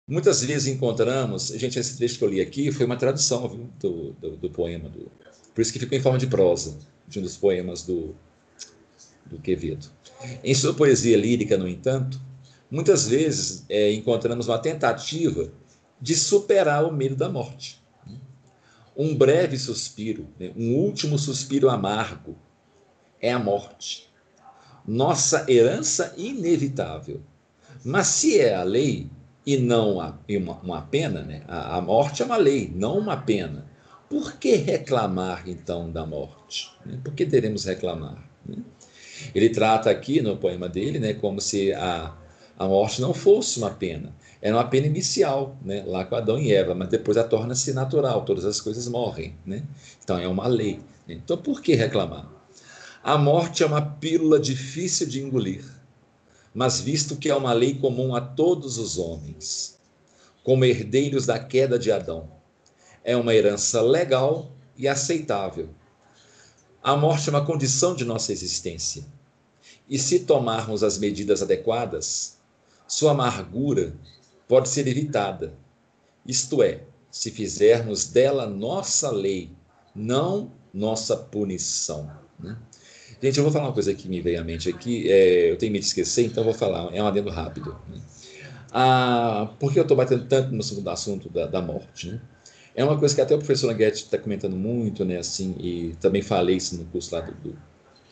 muitas 0.06 0.42
vezes 0.42 0.66
encontramos, 0.68 1.48
gente, 1.48 1.78
esse 1.78 1.96
trecho 1.96 2.18
que 2.18 2.24
eu 2.24 2.28
li 2.28 2.40
aqui 2.40 2.72
foi 2.72 2.86
uma 2.86 2.96
tradução 2.96 3.48
viu, 3.48 3.70
do, 3.80 4.12
do, 4.12 4.36
do, 4.36 4.50
poema, 4.50 4.88
do, 4.88 5.10
por 5.54 5.60
isso 5.60 5.72
que 5.72 5.78
ficou 5.78 5.96
em 5.96 6.00
forma 6.00 6.18
de 6.18 6.26
prosa, 6.26 6.78
de 7.08 7.18
um 7.18 7.22
dos 7.22 7.36
poemas 7.36 7.82
do, 7.82 8.14
do 9.26 9.38
Quevedo. 9.38 9.86
Em 10.42 10.54
sua 10.54 10.74
poesia 10.74 11.16
lírica, 11.16 11.56
no 11.56 11.68
entanto, 11.68 12.20
muitas 12.70 13.08
vezes 13.08 13.64
é, 13.68 13.92
encontramos 13.92 14.48
uma 14.48 14.58
tentativa 14.58 15.52
de 16.00 16.14
superar 16.14 16.84
o 16.84 16.92
medo 16.92 17.16
da 17.16 17.28
morte 17.28 17.84
um 18.96 19.14
breve 19.14 19.58
suspiro, 19.58 20.28
né? 20.38 20.52
um 20.56 20.74
último 20.74 21.18
suspiro 21.18 21.68
amargo, 21.68 22.36
é 23.20 23.32
a 23.32 23.38
morte. 23.38 24.08
Nossa 24.86 25.50
herança 25.50 26.14
inevitável. 26.16 27.20
Mas 27.84 28.06
se 28.08 28.38
é 28.38 28.54
a 28.54 28.62
lei 28.62 29.10
e 29.46 29.56
não 29.56 30.00
a, 30.00 30.18
uma, 30.28 30.54
uma 30.60 30.82
pena, 30.82 31.22
né? 31.22 31.42
A, 31.46 31.76
a 31.76 31.80
morte 31.80 32.22
é 32.22 32.24
uma 32.24 32.36
lei, 32.36 32.72
não 32.74 32.98
uma 32.98 33.16
pena. 33.16 33.66
Por 34.08 34.34
que 34.34 34.56
reclamar 34.56 35.48
então 35.48 35.90
da 35.90 36.06
morte? 36.06 36.70
Né? 36.84 36.98
Por 37.02 37.14
que 37.14 37.26
teremos 37.26 37.64
reclamar? 37.64 38.22
Né? 38.46 38.56
Ele 39.34 39.48
trata 39.48 39.90
aqui 39.90 40.20
no 40.20 40.36
poema 40.36 40.68
dele, 40.68 40.98
né, 40.98 41.14
como 41.14 41.40
se 41.40 41.72
a, 41.72 42.14
a 42.58 42.66
morte 42.66 43.00
não 43.00 43.14
fosse 43.14 43.58
uma 43.58 43.70
pena. 43.70 44.14
Era 44.40 44.56
uma 44.56 44.64
pena 44.64 44.86
inicial, 44.86 45.56
né, 45.64 45.82
lá 45.86 46.04
com 46.04 46.14
Adão 46.16 46.38
e 46.38 46.52
Eva, 46.52 46.74
mas 46.74 46.88
depois 46.88 47.16
ela 47.16 47.26
torna-se 47.26 47.72
natural, 47.72 48.24
todas 48.24 48.44
as 48.44 48.60
coisas 48.60 48.86
morrem. 48.88 49.34
Né? 49.44 49.62
Então 50.02 50.18
é 50.18 50.28
uma 50.28 50.46
lei. 50.46 50.80
Então 51.08 51.36
por 51.36 51.62
que 51.62 51.74
reclamar? 51.74 52.28
A 53.02 53.18
morte 53.18 53.62
é 53.62 53.66
uma 53.66 53.82
pílula 53.82 54.38
difícil 54.38 55.06
de 55.06 55.22
engolir, 55.22 55.64
mas 56.54 56.80
visto 56.80 57.16
que 57.16 57.28
é 57.28 57.34
uma 57.34 57.52
lei 57.52 57.74
comum 57.74 58.14
a 58.14 58.20
todos 58.20 58.78
os 58.78 58.96
homens, 58.96 59.76
como 60.44 60.64
herdeiros 60.64 61.26
da 61.26 61.38
queda 61.38 61.78
de 61.78 61.90
Adão, 61.90 62.30
é 63.02 63.16
uma 63.16 63.34
herança 63.34 63.82
legal 63.82 64.52
e 64.76 64.86
aceitável. 64.86 65.68
A 66.82 66.96
morte 66.96 67.28
é 67.28 67.32
uma 67.32 67.44
condição 67.44 67.94
de 67.94 68.04
nossa 68.04 68.32
existência. 68.32 69.04
E 69.88 69.98
se 69.98 70.20
tomarmos 70.20 70.84
as 70.84 70.96
medidas 70.96 71.42
adequadas, 71.42 72.38
sua 72.86 73.10
amargura 73.10 73.94
pode 74.46 74.68
ser 74.68 74.86
evitada. 74.86 75.54
Isto 76.26 76.62
é, 76.62 76.84
se 77.10 77.30
fizermos 77.30 78.06
dela 78.06 78.46
nossa 78.46 79.10
lei, 79.10 79.50
não 79.94 80.52
nossa 80.72 81.16
punição. 81.16 82.10
Né? 82.38 82.56
Gente, 83.24 83.38
eu 83.38 83.42
vou 83.42 83.50
falar 83.50 83.68
uma 83.68 83.72
coisa 83.72 83.94
que 83.94 84.06
me 84.06 84.20
veio 84.20 84.38
à 84.38 84.44
mente 84.44 84.68
aqui, 84.68 85.10
é, 85.10 85.50
eu 85.50 85.56
tenho 85.56 85.72
medo 85.72 85.80
de 85.80 85.86
esquecer, 85.86 86.26
então 86.26 86.42
eu 86.42 86.44
vou 86.44 86.52
falar, 86.52 86.94
é 86.94 87.02
um 87.02 87.06
adendo 87.06 87.30
rápido. 87.30 87.74
Né? 87.88 87.98
Ah, 88.70 89.50
porque 89.58 89.78
eu 89.78 89.82
estou 89.82 89.96
batendo 89.96 90.26
tanto 90.26 90.54
no 90.54 90.62
segundo 90.62 90.90
assunto 90.90 91.30
da, 91.30 91.46
da 91.46 91.62
morte, 91.62 92.10
né? 92.10 92.20
É 92.74 92.84
uma 92.84 92.98
coisa 92.98 93.14
que 93.14 93.22
até 93.22 93.34
o 93.34 93.38
professor 93.38 93.68
Languete 93.68 94.04
está 94.04 94.18
comentando 94.18 94.54
muito, 94.56 95.06
né, 95.06 95.16
assim, 95.16 95.56
e 95.58 95.96
também 96.02 96.20
falei 96.20 96.56
isso 96.56 96.76
no 96.76 96.84
curso 96.84 97.14
lá 97.14 97.22
do, 97.22 97.32
do 97.32 97.56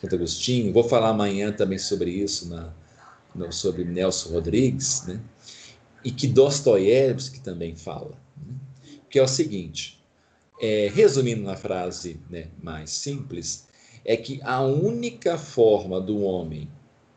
Santo 0.01 0.15
Agostinho, 0.15 0.73
vou 0.73 0.83
falar 0.83 1.09
amanhã 1.09 1.51
também 1.51 1.77
sobre 1.77 2.09
isso, 2.09 2.49
na, 2.49 2.73
no, 3.35 3.51
sobre 3.51 3.83
Nelson 3.83 4.29
Rodrigues, 4.29 5.05
né, 5.05 5.19
e 6.03 6.09
que 6.09 6.25
Dostoiévski 6.25 7.39
também 7.39 7.75
fala, 7.75 8.17
né, 8.35 8.55
que 9.11 9.19
é 9.19 9.21
o 9.21 9.27
seguinte, 9.27 10.01
é, 10.59 10.89
resumindo 10.91 11.43
na 11.43 11.55
frase 11.55 12.19
né, 12.31 12.47
mais 12.63 12.89
simples, 12.89 13.67
é 14.05 14.17
que 14.17 14.39
a 14.43 14.61
única 14.61 15.37
forma 15.37 15.99
do 15.99 16.21
homem 16.21 16.69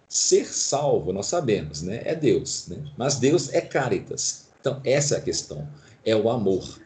ser 0.08 0.46
salvo, 0.46 1.12
nós 1.12 1.26
sabemos, 1.26 1.82
né, 1.82 2.00
é 2.04 2.14
Deus, 2.14 2.68
né, 2.68 2.84
mas 2.96 3.16
Deus 3.16 3.52
é 3.52 3.60
caritas. 3.60 4.46
Então, 4.60 4.80
essa 4.84 5.16
é 5.16 5.18
a 5.18 5.20
questão, 5.20 5.68
é 6.04 6.14
o 6.14 6.30
amor 6.30 6.78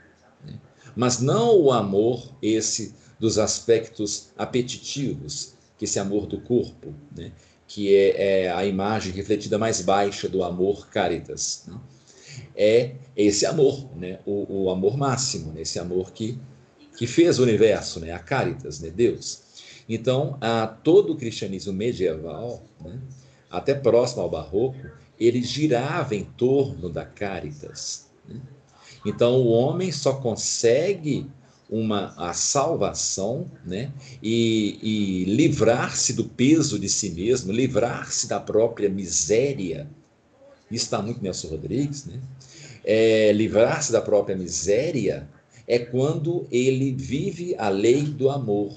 mas 0.95 1.21
não 1.21 1.57
o 1.59 1.73
amor 1.73 2.31
esse 2.43 2.95
dos 3.19 3.39
aspectos 3.39 4.29
apetitivos, 4.37 5.55
que 5.79 5.85
esse 5.85 5.99
amor 5.99 6.27
do 6.27 6.41
corpo, 6.41 6.95
né? 7.17 7.33
que 7.67 7.95
é, 7.95 8.45
é, 8.45 8.51
a 8.51 8.65
imagem 8.65 9.13
refletida 9.13 9.57
mais 9.57 9.81
baixa 9.81 10.29
do 10.29 10.43
amor 10.43 10.89
caritas. 10.89 11.65
Né? 11.67 11.79
É 12.57 12.95
esse 13.17 13.47
amor, 13.47 13.89
né? 13.97 14.19
o, 14.27 14.65
o 14.65 14.71
amor 14.71 14.97
máximo, 14.97 15.53
né? 15.53 15.63
esse 15.63 15.79
amor 15.79 16.13
que, 16.13 16.39
que 16.97 17.07
fez 17.07 17.39
o 17.39 17.43
universo, 17.43 18.01
né? 18.01 18.13
a 18.13 18.19
caritas, 18.19 18.81
né? 18.81 18.91
Deus. 18.91 19.43
Então, 19.93 20.39
a, 20.41 20.69
todo 20.69 21.15
o 21.15 21.17
cristianismo 21.17 21.73
medieval, 21.73 22.63
né? 22.81 22.97
até 23.51 23.75
próximo 23.75 24.23
ao 24.23 24.31
barroco, 24.31 24.79
ele 25.19 25.43
girava 25.43 26.15
em 26.15 26.23
torno 26.23 26.89
da 26.89 27.05
caritas. 27.05 28.07
Né? 28.27 28.41
Então 29.05 29.35
o 29.43 29.49
homem 29.49 29.91
só 29.91 30.15
consegue 30.15 31.27
uma 31.69 32.15
a 32.17 32.33
salvação, 32.33 33.51
né? 33.65 33.93
E, 34.23 34.79
e 34.83 35.25
livrar-se 35.25 36.13
do 36.13 36.25
peso 36.25 36.79
de 36.79 36.89
si 36.89 37.11
mesmo, 37.11 37.53
livrar-se 37.53 38.29
da 38.29 38.39
própria 38.39 38.89
miséria. 38.89 39.89
Isso 40.71 40.85
está 40.85 41.03
muito 41.03 41.23
Nelson 41.23 41.49
Rodrigues, 41.49 42.05
né? 42.07 42.21
É, 42.85 43.33
livrar-se 43.33 43.91
da 43.93 44.01
própria 44.01 44.37
miséria 44.37 45.29
é 45.67 45.79
quando 45.79 46.47
ele 46.51 46.93
vive 46.93 47.55
a 47.57 47.69
lei 47.69 48.03
do 48.03 48.31
amor, 48.31 48.75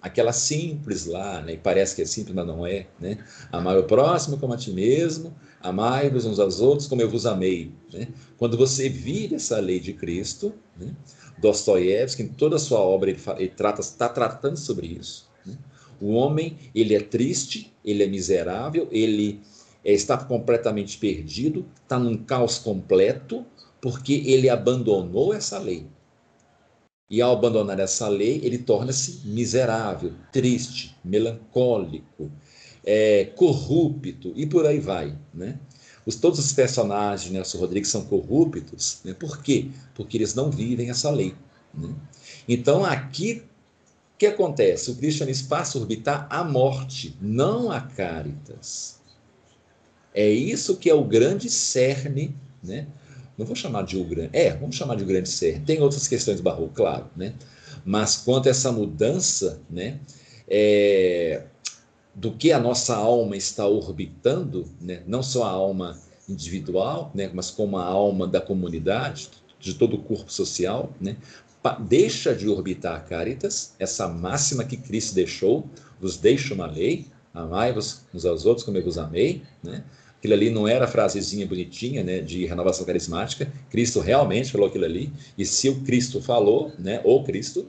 aquela 0.00 0.32
simples 0.32 1.06
lá, 1.06 1.40
né? 1.42 1.54
E 1.54 1.58
parece 1.58 1.96
que 1.96 2.02
é 2.02 2.04
simples, 2.04 2.34
mas 2.34 2.46
não 2.46 2.66
é, 2.66 2.86
né? 3.00 3.18
O 3.52 3.82
próximo 3.84 4.38
como 4.38 4.52
a 4.52 4.56
ti 4.56 4.70
mesmo, 4.70 5.34
amai-vos 5.60 6.24
uns 6.24 6.38
aos 6.38 6.60
outros 6.60 6.88
como 6.88 7.02
eu 7.02 7.10
vos 7.10 7.26
amei. 7.26 7.72
Né? 7.92 8.08
Quando 8.36 8.56
você 8.56 8.88
vive 8.88 9.34
essa 9.34 9.58
lei 9.58 9.80
de 9.80 9.92
Cristo, 9.92 10.54
né? 10.76 10.94
Dostoiévski, 11.38 12.22
em 12.22 12.28
toda 12.28 12.56
a 12.56 12.58
sua 12.58 12.80
obra, 12.80 13.10
ele 13.10 13.48
trata, 13.48 13.80
está 13.80 14.08
tratando 14.08 14.56
sobre 14.56 14.86
isso. 14.86 15.28
Né? 15.44 15.56
O 16.00 16.12
homem, 16.12 16.56
ele 16.74 16.94
é 16.94 17.00
triste, 17.00 17.72
ele 17.84 18.02
é 18.02 18.06
miserável, 18.06 18.88
ele 18.90 19.40
é, 19.84 19.92
está 19.92 20.16
completamente 20.16 20.98
perdido, 20.98 21.66
está 21.82 21.98
num 21.98 22.16
caos 22.16 22.58
completo, 22.58 23.44
porque 23.80 24.22
ele 24.26 24.48
abandonou 24.48 25.34
essa 25.34 25.58
lei. 25.58 25.86
E 27.08 27.22
ao 27.22 27.32
abandonar 27.32 27.78
essa 27.78 28.08
lei, 28.08 28.40
ele 28.42 28.58
torna-se 28.58 29.20
miserável, 29.24 30.12
triste, 30.32 30.96
melancólico, 31.04 32.30
é, 32.84 33.26
corrupto 33.36 34.32
e 34.34 34.46
por 34.46 34.66
aí 34.66 34.80
vai, 34.80 35.16
né? 35.32 35.58
Os, 36.04 36.16
todos 36.16 36.38
os 36.38 36.52
personagens 36.52 37.24
de 37.24 37.32
Nelson 37.32 37.58
Rodrigues 37.58 37.90
são 37.90 38.04
corruptos, 38.04 39.00
né? 39.04 39.14
Por 39.14 39.42
quê? 39.42 39.70
Porque 39.94 40.16
eles 40.16 40.34
não 40.34 40.50
vivem 40.50 40.90
essa 40.90 41.10
lei, 41.10 41.34
né? 41.74 41.94
Então 42.48 42.84
aqui 42.84 43.42
o 44.14 44.18
que 44.18 44.26
acontece? 44.26 44.90
O 44.90 44.96
cristianismo 44.96 45.48
passa 45.48 45.76
a 45.76 45.80
orbitar 45.80 46.26
a 46.30 46.42
morte, 46.42 47.16
não 47.20 47.70
a 47.70 47.80
caritas. 47.80 48.98
É 50.14 50.26
isso 50.30 50.78
que 50.78 50.88
é 50.88 50.94
o 50.94 51.04
grande 51.04 51.50
cerne, 51.50 52.34
né? 52.62 52.86
Não 53.36 53.44
vou 53.44 53.56
chamar 53.56 53.82
de 53.82 53.98
o 53.98 54.04
grande, 54.04 54.30
é, 54.32 54.54
vamos 54.54 54.76
chamar 54.76 54.96
de 54.96 55.02
o 55.02 55.06
grande 55.06 55.28
cerne. 55.28 55.64
Tem 55.64 55.80
outras 55.80 56.08
questões 56.08 56.38
do 56.38 56.42
barroco, 56.42 56.72
claro, 56.74 57.06
né? 57.16 57.34
Mas 57.84 58.16
quanto 58.16 58.46
a 58.46 58.50
essa 58.50 58.72
mudança, 58.72 59.60
né? 59.70 60.00
É, 60.48 61.42
do 62.16 62.32
que 62.32 62.50
a 62.50 62.58
nossa 62.58 62.96
alma 62.96 63.36
está 63.36 63.66
orbitando, 63.66 64.66
né? 64.80 65.02
não 65.06 65.22
só 65.22 65.44
a 65.44 65.50
alma 65.50 66.00
individual, 66.26 67.10
né? 67.14 67.30
mas 67.32 67.50
como 67.50 67.76
a 67.76 67.84
alma 67.84 68.26
da 68.26 68.40
comunidade, 68.40 69.28
de 69.60 69.74
todo 69.74 69.96
o 69.96 70.02
corpo 70.02 70.32
social, 70.32 70.90
né? 70.98 71.18
deixa 71.80 72.34
de 72.34 72.48
orbitar 72.48 72.96
a 72.96 73.00
caritas, 73.00 73.74
essa 73.78 74.08
máxima 74.08 74.64
que 74.64 74.78
Cristo 74.78 75.14
deixou, 75.14 75.68
vos 76.00 76.16
deixo 76.16 76.54
uma 76.54 76.66
lei, 76.66 77.06
amai-vos 77.34 78.02
uns 78.14 78.24
aos 78.24 78.46
outros 78.46 78.64
como 78.64 78.78
eu 78.78 78.84
vos 78.84 78.96
amei, 78.96 79.42
né? 79.62 79.84
Aquilo 80.18 80.34
ali 80.34 80.50
não 80.50 80.66
era 80.66 80.86
frasezinha 80.86 81.46
bonitinha, 81.46 82.02
né, 82.02 82.20
de 82.20 82.46
renovação 82.46 82.84
carismática. 82.84 83.52
Cristo 83.70 84.00
realmente 84.00 84.50
falou 84.50 84.66
aquilo 84.66 84.84
ali. 84.84 85.12
E 85.36 85.44
se 85.44 85.68
o 85.68 85.80
Cristo 85.82 86.20
falou, 86.20 86.72
né, 86.78 87.00
ou 87.04 87.22
Cristo, 87.22 87.68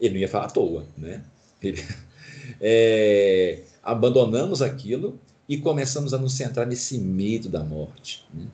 ele 0.00 0.14
não 0.14 0.20
ia 0.20 0.28
falar 0.28 0.46
à 0.46 0.50
toa, 0.50 0.86
né? 0.96 1.22
Ele, 1.62 1.82
é, 2.60 3.60
abandonamos 3.82 4.62
aquilo 4.62 5.18
e 5.48 5.56
começamos 5.58 6.12
a 6.12 6.18
nos 6.18 6.32
centrar 6.32 6.66
nesse 6.66 6.98
medo 6.98 7.48
da 7.48 7.62
morte, 7.62 8.26
né? 8.34 8.46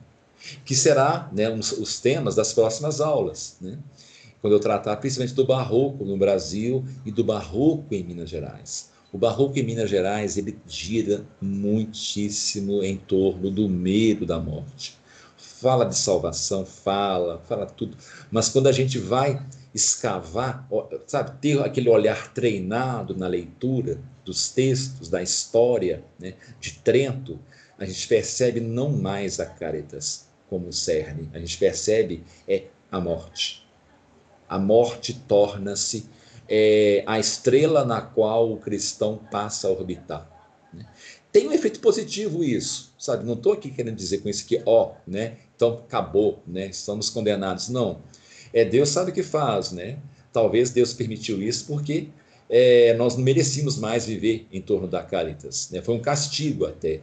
que 0.65 0.75
será 0.75 1.29
né, 1.31 1.49
um, 1.49 1.59
os 1.59 1.99
temas 1.99 2.35
das 2.35 2.53
próximas 2.53 3.01
aulas, 3.01 3.57
né? 3.59 3.77
quando 4.41 4.53
eu 4.53 4.59
tratar 4.59 4.97
principalmente 4.97 5.33
do 5.33 5.45
barroco 5.45 6.03
no 6.03 6.17
Brasil 6.17 6.85
e 7.05 7.11
do 7.11 7.23
barroco 7.23 7.93
em 7.93 8.03
Minas 8.03 8.29
Gerais. 8.29 8.91
O 9.13 9.17
barroco 9.19 9.59
em 9.59 9.63
Minas 9.63 9.91
Gerais 9.91 10.37
ele 10.37 10.57
gira 10.67 11.23
muitíssimo 11.39 12.81
em 12.81 12.97
torno 12.97 13.51
do 13.51 13.69
medo 13.69 14.25
da 14.25 14.39
morte. 14.39 14.97
Fala 15.37 15.85
de 15.85 15.95
salvação, 15.95 16.65
fala, 16.65 17.39
fala 17.47 17.67
tudo, 17.67 17.95
mas 18.31 18.49
quando 18.49 18.67
a 18.67 18.71
gente 18.71 18.97
vai 18.97 19.39
escavar, 19.73 20.67
sabe, 21.05 21.39
ter 21.39 21.61
aquele 21.61 21.89
olhar 21.89 22.33
treinado 22.33 23.15
na 23.15 23.27
leitura 23.27 23.99
dos 24.25 24.49
textos, 24.49 25.09
da 25.09 25.21
história 25.21 26.03
né, 26.17 26.33
de 26.59 26.73
Trento, 26.79 27.39
a 27.77 27.85
gente 27.85 28.07
percebe 28.07 28.59
não 28.59 28.89
mais 28.89 29.39
a 29.39 29.45
Caritas 29.45 30.27
como 30.49 30.73
cerne, 30.73 31.29
a 31.33 31.39
gente 31.39 31.57
percebe 31.59 32.23
é 32.47 32.65
a 32.91 32.99
morte. 32.99 33.63
A 34.49 34.57
morte 34.57 35.13
torna-se 35.27 36.09
é, 36.55 37.03
a 37.07 37.17
estrela 37.17 37.83
na 37.83 37.99
qual 37.99 38.51
o 38.51 38.57
cristão 38.57 39.17
passa 39.31 39.67
a 39.67 39.71
orbitar. 39.71 40.29
Né? 40.71 40.85
Tem 41.31 41.47
um 41.47 41.51
efeito 41.51 41.79
positivo 41.79 42.43
isso, 42.43 42.93
sabe? 42.99 43.25
Não 43.25 43.33
estou 43.33 43.53
aqui 43.53 43.71
querendo 43.71 43.95
dizer 43.95 44.19
com 44.19 44.29
isso 44.29 44.45
que, 44.45 44.61
ó, 44.65 44.91
né? 45.07 45.37
Então 45.55 45.81
acabou, 45.85 46.43
né? 46.45 46.67
Estamos 46.67 47.09
condenados. 47.09 47.69
Não 47.69 48.01
é, 48.53 48.63
Deus 48.63 48.89
sabe 48.89 49.09
o 49.09 49.13
que 49.13 49.23
faz, 49.23 49.71
né? 49.71 49.97
Talvez 50.31 50.69
Deus 50.69 50.93
permitiu 50.93 51.41
isso 51.41 51.65
porque 51.65 52.09
é, 52.49 52.93
nós 52.93 53.15
não 53.15 53.23
merecíamos 53.23 53.77
mais 53.77 54.05
viver 54.05 54.47
em 54.51 54.61
torno 54.61 54.87
da 54.87 55.01
Caritas. 55.01 55.69
Né? 55.71 55.81
Foi 55.81 55.95
um 55.95 55.99
castigo 55.99 56.65
até. 56.65 57.01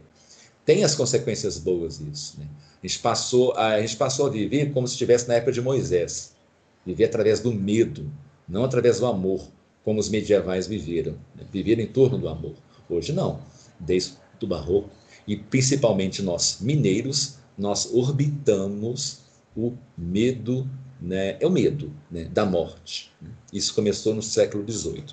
Tem 0.64 0.84
as 0.84 0.94
consequências 0.94 1.58
boas 1.58 2.00
isso. 2.00 2.38
Né? 2.38 2.46
A, 2.82 2.86
gente 2.86 3.00
passou, 3.00 3.52
a 3.56 3.80
gente 3.80 3.96
passou 3.96 4.26
a 4.26 4.30
viver 4.30 4.72
como 4.72 4.86
se 4.86 4.94
estivesse 4.94 5.26
na 5.26 5.34
época 5.34 5.52
de 5.52 5.60
Moisés. 5.60 6.34
Viver 6.86 7.06
através 7.06 7.40
do 7.40 7.52
medo, 7.52 8.10
não 8.50 8.64
através 8.64 8.98
do 8.98 9.06
amor, 9.06 9.46
como 9.84 10.00
os 10.00 10.08
medievais 10.08 10.66
viveram. 10.66 11.12
Né? 11.34 11.44
Viveram 11.50 11.82
em 11.82 11.86
torno 11.86 12.18
do 12.18 12.28
amor. 12.28 12.54
Hoje 12.88 13.12
não. 13.12 13.40
Desde 13.78 14.14
o 14.42 14.46
barroco, 14.46 14.90
e 15.26 15.36
principalmente 15.36 16.22
nós 16.22 16.58
mineiros, 16.60 17.36
nós 17.56 17.92
orbitamos 17.92 19.20
o 19.56 19.74
medo, 19.96 20.68
né? 21.00 21.36
é 21.38 21.46
o 21.46 21.50
medo 21.50 21.92
né? 22.10 22.24
da 22.24 22.44
morte. 22.44 23.12
Isso 23.52 23.74
começou 23.74 24.14
no 24.14 24.22
século 24.22 24.64
XVIII. 24.70 25.04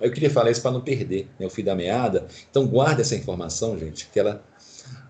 Eu 0.00 0.12
queria 0.12 0.30
falar 0.30 0.50
isso 0.50 0.62
para 0.62 0.70
não 0.70 0.80
perder 0.80 1.28
né, 1.38 1.46
o 1.46 1.50
fio 1.50 1.64
da 1.64 1.74
meada. 1.74 2.28
Então, 2.48 2.66
guarda 2.66 3.02
essa 3.02 3.16
informação, 3.16 3.76
gente, 3.76 4.08
que 4.12 4.20
ela, 4.20 4.44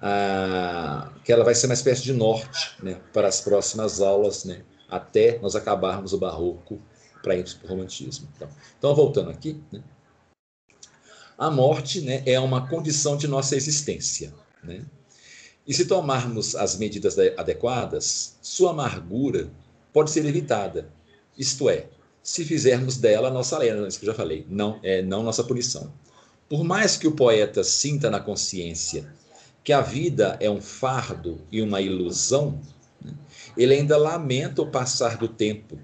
ah, 0.01 1.13
que 1.23 1.31
ela 1.31 1.45
vai 1.45 1.55
ser 1.55 1.67
uma 1.67 1.75
espécie 1.75 2.03
de 2.03 2.15
norte 2.15 2.71
né, 2.83 2.97
para 3.13 3.29
as 3.29 3.43
próximas 3.43 4.01
aulas, 4.01 4.47
né, 4.47 4.63
até 4.89 5.39
nós 5.41 5.55
acabarmos 5.55 6.15
o 6.15 6.19
barroco 6.19 6.81
para 7.29 7.37
irmos 7.37 7.53
para 7.53 7.67
o 7.67 7.69
romantismo. 7.69 8.27
Então, 8.35 8.49
então 8.79 8.95
voltando 8.95 9.29
aqui, 9.29 9.61
né, 9.71 9.83
a 11.37 11.51
morte 11.51 12.01
né, 12.01 12.23
é 12.25 12.41
uma 12.41 12.67
condição 12.67 13.19
de 13.19 13.29
nossa 13.29 13.55
existência. 13.55 14.33
Né? 14.65 14.83
E 15.67 15.75
se 15.75 15.85
tomarmos 15.85 16.57
as 16.57 16.79
medidas 16.79 17.19
adequadas, 17.37 18.39
sua 18.41 18.71
amargura 18.71 19.51
pode 19.93 20.11
ser 20.11 20.25
evitada. 20.25 20.91
Isto 21.37 21.69
é, 21.69 21.89
se 22.23 22.47
fizermos 22.47 22.97
dela 22.97 23.31
nossa 23.31 23.59
lenda, 23.59 23.87
isso 23.87 24.01
que 24.01 24.07
eu 24.07 24.13
já 24.13 24.17
falei, 24.17 24.47
não 24.49 24.81
é 24.83 25.03
não 25.03 25.23
nossa 25.23 25.45
punição. 25.45 25.93
Por 26.49 26.65
mais 26.65 26.97
que 26.97 27.07
o 27.07 27.13
poeta 27.13 27.63
sinta 27.63 28.09
na 28.09 28.21
consciência 28.21 29.13
que 29.63 29.73
a 29.73 29.83
vida 29.83 30.39
é 30.41 30.49
um 30.49 30.63
fardo 30.63 31.43
e 31.53 31.61
uma 31.61 31.83
ilusão, 31.83 32.59
né, 33.05 33.13
ele 33.55 33.75
ainda 33.75 33.99
lamenta 33.99 34.63
o 34.63 34.71
passar 34.71 35.19
do 35.19 35.29
tempo 35.29 35.79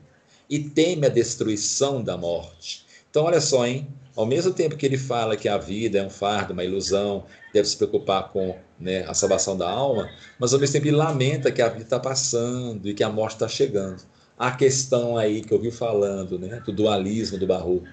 e 0.48 0.58
teme 0.58 1.06
a 1.06 1.10
destruição 1.10 2.02
da 2.02 2.16
morte. 2.16 2.84
Então, 3.10 3.24
olha 3.24 3.40
só, 3.40 3.66
hein? 3.66 3.86
Ao 4.16 4.26
mesmo 4.26 4.52
tempo 4.52 4.76
que 4.76 4.86
ele 4.86 4.96
fala 4.98 5.36
que 5.36 5.48
a 5.48 5.58
vida 5.58 5.98
é 5.98 6.06
um 6.06 6.10
fardo, 6.10 6.52
uma 6.52 6.64
ilusão, 6.64 7.24
deve 7.52 7.68
se 7.68 7.76
preocupar 7.76 8.30
com 8.30 8.56
né, 8.78 9.04
a 9.08 9.14
salvação 9.14 9.56
da 9.56 9.68
alma, 9.68 10.08
mas 10.38 10.52
ao 10.52 10.60
mesmo 10.60 10.72
tempo 10.72 10.86
ele 10.86 10.96
lamenta 10.96 11.50
que 11.50 11.62
a 11.62 11.68
vida 11.68 11.84
está 11.84 11.98
passando 11.98 12.88
e 12.88 12.94
que 12.94 13.02
a 13.02 13.08
morte 13.08 13.34
está 13.34 13.48
chegando. 13.48 14.02
A 14.38 14.52
questão 14.52 15.16
aí 15.16 15.42
que 15.42 15.52
eu 15.52 15.60
vi 15.60 15.70
falando, 15.70 16.38
né, 16.38 16.62
do 16.64 16.72
dualismo 16.72 17.38
do 17.38 17.46
Barroco, 17.46 17.86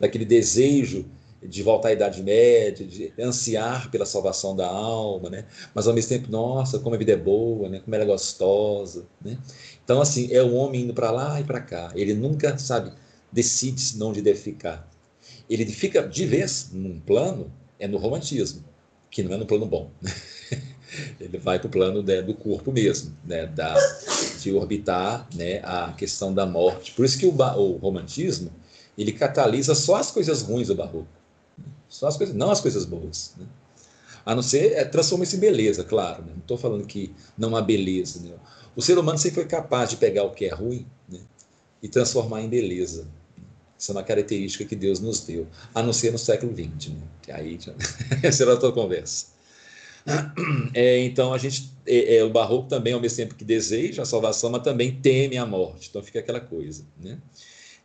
daquele 0.00 0.24
desejo 0.24 1.04
de 1.42 1.62
voltar 1.62 1.88
à 1.88 1.92
Idade 1.92 2.22
Média, 2.22 2.86
de 2.86 3.12
ansiar 3.18 3.90
pela 3.90 4.06
salvação 4.06 4.56
da 4.56 4.66
alma, 4.66 5.30
né? 5.30 5.44
mas 5.74 5.86
ao 5.86 5.94
mesmo 5.94 6.08
tempo, 6.08 6.30
nossa, 6.30 6.78
como 6.78 6.94
a 6.94 6.98
vida 6.98 7.12
é 7.12 7.16
boa, 7.16 7.68
né? 7.68 7.80
como 7.80 7.94
ela 7.94 8.04
é 8.04 8.06
gostosa. 8.06 9.06
Né? 9.22 9.38
Então, 9.86 10.02
assim, 10.02 10.28
é 10.30 10.42
o 10.42 10.52
homem 10.52 10.82
indo 10.82 10.92
para 10.92 11.10
lá 11.10 11.40
e 11.40 11.44
para 11.44 11.60
cá. 11.60 11.90
Ele 11.94 12.12
nunca, 12.12 12.58
sabe, 12.58 12.92
decide-se 13.32 14.02
onde 14.02 14.20
deve 14.20 14.38
ficar 14.38 14.86
ele 15.48 15.66
fica 15.66 16.06
de 16.06 16.26
vez 16.26 16.70
num 16.72 17.00
plano, 17.00 17.52
é 17.78 17.86
no 17.86 17.98
romantismo, 17.98 18.64
que 19.10 19.22
não 19.22 19.32
é 19.32 19.36
no 19.36 19.46
plano 19.46 19.66
bom. 19.66 19.90
ele 21.20 21.38
vai 21.38 21.58
para 21.58 21.68
o 21.68 21.70
plano 21.70 22.02
né, 22.02 22.22
do 22.22 22.34
corpo 22.34 22.72
mesmo, 22.72 23.16
né, 23.24 23.46
da, 23.46 23.74
de 24.40 24.52
orbitar 24.52 25.26
né, 25.34 25.60
a 25.62 25.92
questão 25.92 26.34
da 26.34 26.46
morte. 26.46 26.92
Por 26.92 27.04
isso 27.04 27.18
que 27.18 27.26
o, 27.26 27.30
o, 27.30 27.76
romantismo 27.76 28.50
ele 28.96 29.12
catalisa 29.12 29.74
só 29.74 29.96
as 29.96 30.10
coisas 30.10 30.42
ruins 30.42 30.68
do 30.68 30.74
barroco, 30.74 31.06
só 31.88 32.08
as 32.08 32.16
coisas, 32.16 32.34
não 32.34 32.50
as 32.50 32.60
coisas 32.60 32.84
boas. 32.84 33.34
Né? 33.36 33.46
A 34.26 34.34
não 34.34 34.42
ser, 34.42 34.72
é, 34.72 34.84
transforma 34.84 35.22
isso 35.22 35.36
em 35.36 35.38
beleza, 35.38 35.84
claro. 35.84 36.22
Né? 36.22 36.32
Não 36.32 36.40
estou 36.40 36.58
falando 36.58 36.84
que 36.84 37.14
não 37.38 37.54
há 37.54 37.62
beleza. 37.62 38.20
Né? 38.20 38.34
O 38.74 38.82
ser 38.82 38.98
humano 38.98 39.16
sempre 39.16 39.36
foi 39.36 39.44
capaz 39.46 39.90
de 39.90 39.96
pegar 39.96 40.24
o 40.24 40.32
que 40.32 40.46
é 40.46 40.52
ruim 40.52 40.84
né, 41.08 41.20
e 41.80 41.88
transformar 41.88 42.42
em 42.42 42.48
beleza. 42.48 43.06
Isso 43.78 43.92
é 43.92 43.94
uma 43.94 44.02
característica 44.02 44.64
que 44.64 44.74
Deus 44.74 44.98
nos 44.98 45.20
deu, 45.20 45.46
a 45.72 45.80
não 45.80 45.92
ser 45.92 46.10
no 46.10 46.18
século 46.18 46.52
XX. 46.52 46.92
Né? 46.92 47.02
Que 47.22 47.30
aí 47.30 47.56
já... 47.60 47.72
essa 48.20 48.42
era 48.42 48.50
outra 48.50 48.72
conversa. 48.72 49.26
É, 50.74 50.98
então, 51.00 51.32
a 51.32 51.38
gente, 51.38 51.70
é, 51.86 52.16
é, 52.16 52.24
o 52.24 52.30
barroco 52.30 52.68
também, 52.68 52.92
ao 52.92 53.00
mesmo 53.00 53.16
tempo 53.16 53.34
que 53.34 53.44
deseja 53.44 54.02
a 54.02 54.04
salvação, 54.04 54.50
mas 54.50 54.62
também 54.62 54.92
teme 54.92 55.36
a 55.36 55.46
morte. 55.46 55.88
Então, 55.88 56.02
fica 56.02 56.18
aquela 56.18 56.40
coisa. 56.40 56.84
Né? 57.00 57.18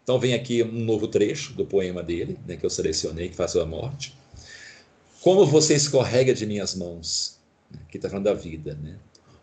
Então, 0.04 0.20
vem 0.20 0.34
aqui 0.34 0.64
um 0.64 0.86
novo 0.86 1.08
trecho 1.08 1.54
do 1.54 1.66
poema 1.66 2.02
dele, 2.02 2.38
né, 2.48 2.56
que 2.58 2.66
eu 2.66 2.70
selecionei, 2.70 3.30
que 3.30 3.36
faz 3.36 3.56
a 3.56 3.66
morte. 3.66 4.16
Como 5.22 5.46
você 5.46 5.76
escorrega 5.76 6.34
de 6.34 6.48
minhas 6.48 6.74
mãos, 6.74 7.40
né, 7.70 7.80
que 7.90 7.98
está 7.98 8.10
falando 8.10 8.26
da 8.26 8.34
vida. 8.34 8.74
Né? 8.82 8.98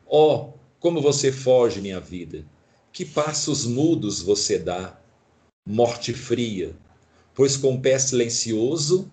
Oh, 0.06 0.50
como 0.80 1.00
você 1.00 1.30
foge, 1.30 1.80
minha 1.80 2.00
vida, 2.00 2.44
que 2.92 3.04
passos 3.04 3.64
mudos 3.64 4.20
você 4.20 4.58
dá 4.58 4.98
morte 5.64 6.12
fria, 6.12 6.74
pois 7.34 7.56
com 7.56 7.80
pé 7.80 7.98
silencioso 7.98 9.10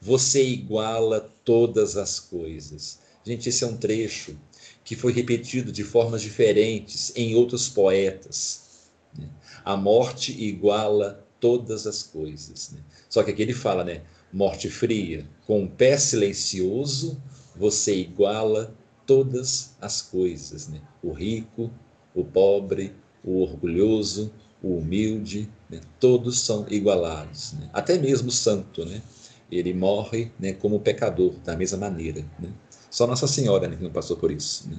você 0.00 0.42
iguala 0.42 1.30
todas 1.44 1.96
as 1.96 2.18
coisas. 2.18 3.00
Gente, 3.24 3.50
esse 3.50 3.62
é 3.62 3.66
um 3.66 3.76
trecho 3.76 4.38
que 4.82 4.96
foi 4.96 5.12
repetido 5.12 5.70
de 5.70 5.84
formas 5.84 6.22
diferentes 6.22 7.12
em 7.14 7.34
outros 7.34 7.68
poetas. 7.68 8.88
Né? 9.16 9.28
A 9.62 9.76
morte 9.76 10.32
iguala 10.42 11.26
todas 11.38 11.86
as 11.86 12.02
coisas. 12.02 12.70
Né? 12.70 12.80
Só 13.10 13.22
que 13.22 13.30
aqui 13.30 13.42
ele 13.42 13.52
fala, 13.52 13.84
né? 13.84 14.02
Morte 14.32 14.68
fria, 14.68 15.26
com 15.46 15.64
o 15.64 15.68
pé 15.68 15.96
silencioso, 15.98 17.20
você 17.56 17.96
iguala 17.96 18.74
todas 19.06 19.74
as 19.80 20.00
coisas, 20.00 20.68
né? 20.68 20.80
O 21.02 21.12
rico, 21.12 21.70
o 22.14 22.24
pobre, 22.24 22.94
o 23.24 23.42
orgulhoso, 23.42 24.32
o 24.62 24.76
humilde, 24.76 25.48
né? 25.68 25.80
todos 25.98 26.40
são 26.40 26.66
igualados. 26.68 27.54
Né? 27.54 27.68
Até 27.72 27.98
mesmo 27.98 28.28
o 28.28 28.32
santo, 28.32 28.84
né? 28.84 29.02
ele 29.50 29.72
morre 29.74 30.30
né, 30.38 30.52
como 30.52 30.80
pecador, 30.80 31.32
da 31.44 31.56
mesma 31.56 31.78
maneira. 31.78 32.24
Né? 32.38 32.50
Só 32.90 33.06
Nossa 33.06 33.26
Senhora 33.26 33.68
né, 33.68 33.76
que 33.76 33.82
não 33.82 33.90
passou 33.90 34.16
por 34.16 34.30
isso. 34.30 34.68
Né? 34.68 34.76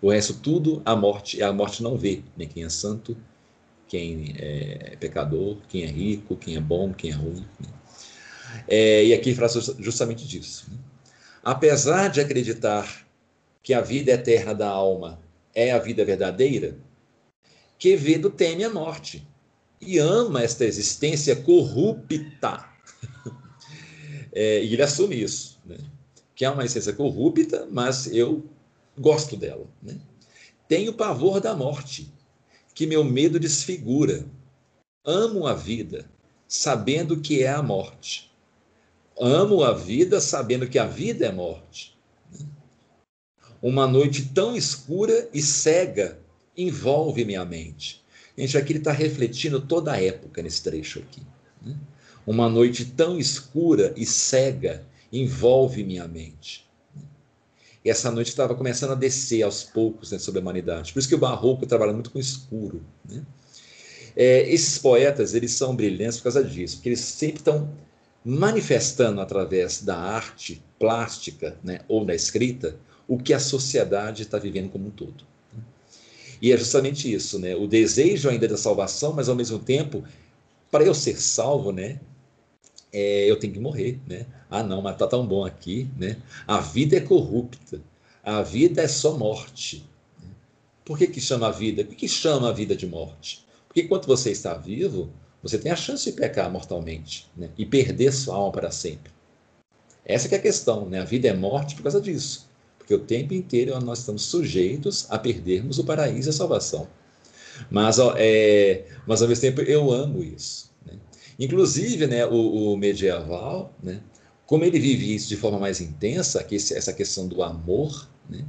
O 0.00 0.10
resto, 0.10 0.34
tudo, 0.34 0.82
a 0.84 0.94
morte, 0.94 1.42
a 1.42 1.52
morte 1.52 1.82
não 1.82 1.96
vê 1.96 2.22
né? 2.36 2.46
quem 2.46 2.64
é 2.64 2.68
santo, 2.68 3.16
quem 3.88 4.34
é 4.36 4.96
pecador, 4.98 5.58
quem 5.68 5.82
é 5.82 5.86
rico, 5.86 6.36
quem 6.36 6.56
é 6.56 6.60
bom, 6.60 6.92
quem 6.92 7.10
é 7.10 7.14
ruim. 7.14 7.44
Né? 7.60 7.68
É, 8.68 9.04
e 9.04 9.14
aqui 9.14 9.34
fala 9.34 9.48
justamente 9.78 10.26
disso. 10.26 10.66
Né? 10.70 10.78
Apesar 11.42 12.08
de 12.08 12.20
acreditar 12.20 13.06
que 13.62 13.74
a 13.74 13.80
vida 13.80 14.12
eterna 14.12 14.54
da 14.54 14.68
alma 14.68 15.20
é 15.54 15.72
a 15.72 15.78
vida 15.78 16.04
verdadeira, 16.04 16.76
Quevedo 17.82 18.30
teme 18.30 18.62
a 18.62 18.70
morte 18.70 19.26
e 19.80 19.98
ama 19.98 20.40
esta 20.40 20.64
existência 20.64 21.34
corrupta. 21.34 22.64
É, 24.34 24.64
e 24.64 24.72
ele 24.72 24.80
assume 24.80 25.22
isso, 25.22 25.60
né? 25.62 25.76
que 26.34 26.42
é 26.42 26.48
uma 26.48 26.64
existência 26.64 26.94
corrupta, 26.94 27.68
mas 27.70 28.06
eu 28.06 28.42
gosto 28.96 29.36
dela. 29.36 29.66
Né? 29.82 30.00
Tenho 30.66 30.94
pavor 30.94 31.38
da 31.38 31.54
morte, 31.54 32.10
que 32.74 32.86
meu 32.86 33.04
medo 33.04 33.38
desfigura. 33.38 34.24
Amo 35.04 35.46
a 35.46 35.52
vida, 35.52 36.10
sabendo 36.48 37.20
que 37.20 37.42
é 37.42 37.50
a 37.50 37.62
morte. 37.62 38.31
Amo 39.20 39.62
a 39.62 39.72
vida, 39.72 40.20
sabendo 40.20 40.68
que 40.68 40.78
a 40.78 40.86
vida 40.86 41.26
é 41.26 41.32
morte. 41.32 41.96
Uma 43.60 43.86
noite 43.86 44.26
tão 44.34 44.56
escura 44.56 45.28
e 45.32 45.40
cega 45.40 46.18
envolve 46.56 47.24
minha 47.24 47.44
mente. 47.44 48.02
Gente, 48.36 48.56
aqui 48.56 48.72
ele 48.72 48.78
está 48.78 48.92
refletindo 48.92 49.60
toda 49.60 49.92
a 49.92 50.02
época 50.02 50.42
nesse 50.42 50.62
trecho 50.62 50.98
aqui. 50.98 51.22
Né? 51.60 51.76
Uma 52.26 52.48
noite 52.48 52.84
tão 52.84 53.18
escura 53.18 53.92
e 53.96 54.04
cega 54.06 54.84
envolve 55.12 55.84
minha 55.84 56.08
mente. 56.08 56.68
E 57.84 57.90
essa 57.90 58.10
noite 58.10 58.28
estava 58.28 58.54
começando 58.54 58.92
a 58.92 58.96
descer 58.96 59.42
aos 59.42 59.64
poucos 59.64 60.12
né, 60.12 60.18
sobre 60.18 60.38
a 60.38 60.42
humanidade. 60.42 60.92
Por 60.92 61.00
isso 61.00 61.08
que 61.08 61.14
o 61.14 61.18
Barroco 61.18 61.66
trabalha 61.66 61.92
muito 61.92 62.10
com 62.10 62.18
escuro. 62.18 62.82
Né? 63.08 63.22
É, 64.16 64.48
esses 64.48 64.78
poetas, 64.78 65.34
eles 65.34 65.52
são 65.52 65.74
brilhantes 65.74 66.18
por 66.18 66.24
causa 66.24 66.44
disso, 66.44 66.76
porque 66.76 66.90
eles 66.90 67.00
sempre 67.00 67.38
estão 67.38 67.72
manifestando 68.24 69.20
através 69.20 69.82
da 69.82 69.96
arte 69.96 70.62
plástica 70.78 71.58
né, 71.62 71.80
ou 71.88 72.04
da 72.04 72.14
escrita 72.14 72.76
o 73.08 73.18
que 73.18 73.34
a 73.34 73.40
sociedade 73.40 74.22
está 74.22 74.38
vivendo 74.38 74.70
como 74.70 74.86
um 74.86 74.90
todo. 74.90 75.24
E 76.40 76.52
é 76.52 76.56
justamente 76.56 77.12
isso, 77.12 77.38
né? 77.38 77.54
O 77.54 77.68
desejo 77.68 78.28
ainda 78.28 78.48
da 78.48 78.56
salvação, 78.56 79.12
mas 79.12 79.28
ao 79.28 79.36
mesmo 79.36 79.60
tempo, 79.60 80.02
para 80.70 80.82
eu 80.82 80.92
ser 80.92 81.20
salvo, 81.20 81.70
né? 81.70 82.00
É, 82.92 83.30
eu 83.30 83.38
tenho 83.38 83.52
que 83.52 83.60
morrer, 83.60 84.00
né? 84.08 84.26
Ah, 84.50 84.62
não, 84.62 84.82
mas 84.82 84.96
tá 84.96 85.06
tão 85.06 85.24
bom 85.24 85.44
aqui, 85.44 85.88
né? 85.96 86.16
A 86.46 86.58
vida 86.60 86.96
é 86.96 87.00
corrupta, 87.00 87.80
a 88.24 88.42
vida 88.42 88.82
é 88.82 88.88
só 88.88 89.16
morte. 89.16 89.88
Por 90.84 90.98
que, 90.98 91.06
que 91.06 91.20
chama 91.20 91.46
a 91.46 91.52
vida? 91.52 91.84
Por 91.84 91.90
que, 91.90 92.06
que 92.06 92.08
chama 92.08 92.48
a 92.48 92.52
vida 92.52 92.74
de 92.74 92.86
morte? 92.86 93.46
Porque 93.68 93.82
enquanto 93.82 94.06
você 94.06 94.32
está 94.32 94.54
vivo, 94.54 95.10
você 95.42 95.58
tem 95.58 95.72
a 95.72 95.76
chance 95.76 96.04
de 96.04 96.12
pecar 96.12 96.50
mortalmente 96.50 97.28
né? 97.36 97.50
e 97.58 97.66
perder 97.66 98.12
sua 98.12 98.36
alma 98.36 98.52
para 98.52 98.70
sempre. 98.70 99.10
Essa 100.04 100.32
é 100.32 100.38
a 100.38 100.42
questão, 100.42 100.88
né? 100.88 101.00
A 101.00 101.04
vida 101.04 101.28
é 101.28 101.34
morte 101.34 101.74
por 101.74 101.82
causa 101.82 102.00
disso. 102.00 102.48
Porque 102.78 102.94
o 102.94 102.98
tempo 102.98 103.34
inteiro 103.34 103.78
nós 103.80 104.00
estamos 104.00 104.22
sujeitos 104.22 105.06
a 105.10 105.18
perdermos 105.18 105.78
o 105.78 105.84
paraíso 105.84 106.28
e 106.28 106.30
a 106.30 106.32
salvação. 106.32 106.88
Mas, 107.70 107.98
é, 108.16 108.86
mas 109.06 109.22
ao 109.22 109.28
mesmo 109.28 109.42
tempo 109.42 109.60
eu 109.60 109.92
amo 109.92 110.22
isso. 110.22 110.72
Né? 110.84 110.94
Inclusive, 111.38 112.06
né, 112.06 112.26
o, 112.26 112.72
o, 112.72 112.76
medieval, 112.76 113.72
né, 113.82 114.00
como 114.46 114.64
ele 114.64 114.78
vive 114.78 115.14
isso 115.14 115.28
de 115.28 115.36
forma 115.36 115.58
mais 115.58 115.80
intensa, 115.80 116.42
que 116.42 116.56
essa 116.56 116.92
questão 116.92 117.28
do 117.28 117.42
amor, 117.42 118.08
né, 118.28 118.44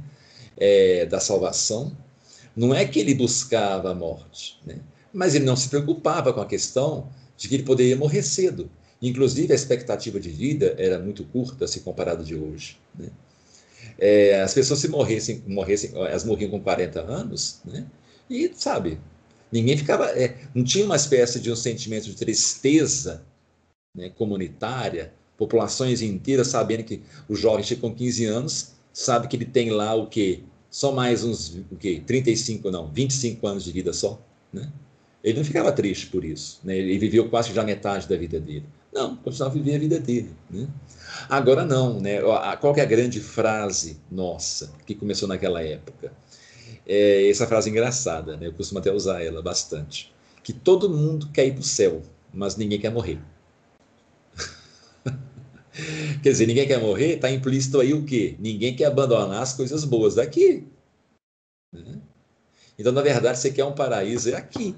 é, 0.56 1.06
da 1.06 1.20
salvação, 1.20 1.96
não 2.56 2.74
é 2.74 2.84
que 2.84 2.98
ele 2.98 3.14
buscava 3.14 3.90
a 3.90 3.94
morte, 3.94 4.58
né, 4.66 4.80
mas 5.14 5.34
ele 5.34 5.44
não 5.44 5.54
se 5.54 5.68
preocupava 5.68 6.32
com 6.32 6.40
a 6.40 6.46
questão 6.46 7.08
de 7.36 7.48
que 7.48 7.54
ele 7.54 7.62
poderia 7.62 7.96
morrer 7.96 8.22
cedo. 8.22 8.68
Inclusive, 9.00 9.52
a 9.52 9.56
expectativa 9.56 10.18
de 10.18 10.28
vida 10.28 10.74
era 10.76 10.98
muito 10.98 11.24
curta 11.24 11.66
se 11.68 11.80
comparado 11.80 12.24
de 12.24 12.34
hoje. 12.34 12.76
Né? 12.98 13.10
É, 13.98 14.42
as 14.42 14.52
pessoas 14.52 14.80
se 14.80 14.88
morressem, 14.88 15.42
morressem, 15.46 15.90
elas 15.94 16.24
morriam 16.24 16.50
com 16.50 16.60
40 16.60 17.00
anos, 17.00 17.60
né? 17.64 17.86
e, 18.28 18.50
sabe, 18.54 18.98
ninguém 19.52 19.76
ficava. 19.76 20.06
É, 20.10 20.36
não 20.54 20.64
tinha 20.64 20.84
uma 20.84 20.96
espécie 20.96 21.38
de 21.38 21.50
um 21.50 21.56
sentimento 21.56 22.06
de 22.06 22.16
tristeza 22.16 23.24
né, 23.94 24.08
comunitária, 24.10 25.12
populações 25.36 26.02
inteiras 26.02 26.48
sabendo 26.48 26.82
que 26.82 27.02
o 27.28 27.36
jovem 27.36 27.62
chega 27.62 27.82
com 27.82 27.94
15 27.94 28.24
anos, 28.24 28.72
sabe 28.92 29.28
que 29.28 29.36
ele 29.36 29.44
tem 29.44 29.70
lá 29.70 29.94
o 29.94 30.08
quê? 30.08 30.40
Só 30.70 30.90
mais 30.90 31.22
uns 31.22 31.54
o 31.70 31.76
quê? 31.78 32.02
35, 32.04 32.70
não, 32.70 32.90
25 32.90 33.46
anos 33.46 33.64
de 33.64 33.70
vida 33.70 33.92
só. 33.92 34.20
Né? 34.52 34.72
Ele 35.24 35.38
não 35.38 35.44
ficava 35.44 35.72
triste 35.72 36.08
por 36.08 36.22
isso. 36.22 36.60
Né? 36.62 36.76
Ele 36.76 36.98
viveu 36.98 37.30
quase 37.30 37.52
já 37.54 37.64
metade 37.64 38.06
da 38.06 38.14
vida 38.14 38.38
dele. 38.38 38.66
Não, 38.92 39.16
continuava 39.16 39.54
a 39.54 39.58
viver 39.58 39.76
a 39.76 39.78
vida 39.78 39.98
dele. 39.98 40.30
Né? 40.50 40.68
Agora 41.30 41.64
não, 41.64 41.98
né? 41.98 42.20
Qual 42.60 42.76
é 42.76 42.82
a 42.82 42.84
grande 42.84 43.20
frase 43.20 43.96
nossa 44.10 44.70
que 44.84 44.94
começou 44.94 45.26
naquela 45.26 45.62
época? 45.62 46.12
É 46.86 47.28
essa 47.30 47.46
frase 47.46 47.70
engraçada, 47.70 48.36
né? 48.36 48.48
Eu 48.48 48.52
costumo 48.52 48.80
até 48.80 48.92
usar 48.92 49.22
ela 49.22 49.40
bastante. 49.40 50.12
Que 50.42 50.52
todo 50.52 50.90
mundo 50.90 51.30
quer 51.32 51.46
ir 51.46 51.52
para 51.52 51.62
o 51.62 51.64
céu, 51.64 52.02
mas 52.32 52.56
ninguém 52.56 52.78
quer 52.78 52.90
morrer. 52.90 53.18
quer 56.22 56.30
dizer, 56.30 56.46
ninguém 56.46 56.66
quer 56.66 56.78
morrer, 56.78 57.14
está 57.14 57.30
implícito 57.30 57.80
aí 57.80 57.94
o 57.94 58.04
quê? 58.04 58.36
Ninguém 58.38 58.76
quer 58.76 58.84
abandonar 58.84 59.42
as 59.42 59.54
coisas 59.54 59.84
boas 59.84 60.16
daqui. 60.16 60.64
Né? 61.72 61.98
Então, 62.78 62.92
na 62.92 63.00
verdade, 63.00 63.38
você 63.38 63.50
quer 63.50 63.64
um 63.64 63.74
paraíso 63.74 64.28
é 64.28 64.34
aqui. 64.34 64.76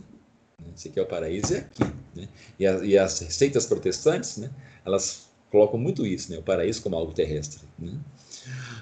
Né? 0.61 0.73
Você 0.75 0.89
quer 0.89 1.03
o 1.03 1.07
paraíso 1.07 1.55
é 1.55 1.59
aqui. 1.59 1.85
Né? 2.15 2.29
E, 2.59 2.67
a, 2.67 2.85
e, 2.85 2.99
as 2.99 3.21
receitas 3.21 3.67
protestantes, 3.67 4.37
né, 4.39 4.51
elas 4.85 5.29
colocam 5.51 5.79
muito 5.79 6.05
isso, 6.07 6.31
né, 6.31 6.39
o 6.39 6.43
paraíso 6.43 6.83
como 6.83 6.97
algo 6.97 7.13
terrestre. 7.13 7.63
Né? 7.79 7.99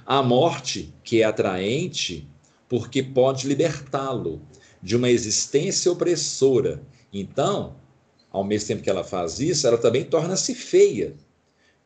A 0.07 0.23
morte, 0.23 0.93
que 1.03 1.23
é 1.23 1.25
atraente, 1.25 2.29
porque 2.69 3.03
pode 3.03 3.47
libertá-lo 3.47 4.41
de 4.83 4.97
uma 4.97 5.11
existência 5.11 5.91
opressora. 5.91 6.83
Então, 7.13 7.77
ao 8.31 8.45
mesmo 8.45 8.69
tempo 8.69 8.83
que 8.83 8.91
ela 8.91 9.05
faz 9.05 9.41
isso, 9.41 9.67
ela 9.67 9.79
também 9.79 10.05
torna-se 10.05 10.55
feia, 10.55 11.15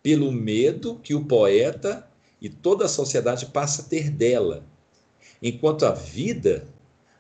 pelo 0.02 0.32
medo 0.32 0.98
que 1.02 1.14
o 1.14 1.24
poeta 1.24 2.08
e 2.40 2.48
toda 2.48 2.84
a 2.84 2.88
sociedade 2.88 3.46
passa 3.46 3.82
a 3.82 3.84
ter 3.84 4.10
dela. 4.10 4.64
Enquanto 5.42 5.84
a 5.84 5.92
vida, 5.92 6.66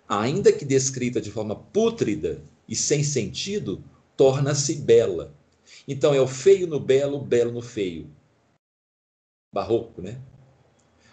ainda 0.08 0.52
que 0.52 0.64
descrita 0.64 1.20
de 1.20 1.30
forma 1.30 1.54
pútrida 1.54 2.40
e 2.68 2.76
sem 2.76 3.02
sentido, 3.02 3.82
torna-se 4.16 4.76
bela. 4.76 5.34
Então 5.86 6.14
é 6.14 6.20
o 6.20 6.26
feio 6.26 6.66
no 6.66 6.78
belo, 6.78 7.20
belo 7.20 7.52
no 7.52 7.62
feio. 7.62 8.10
Barroco, 9.52 10.02
né? 10.02 10.20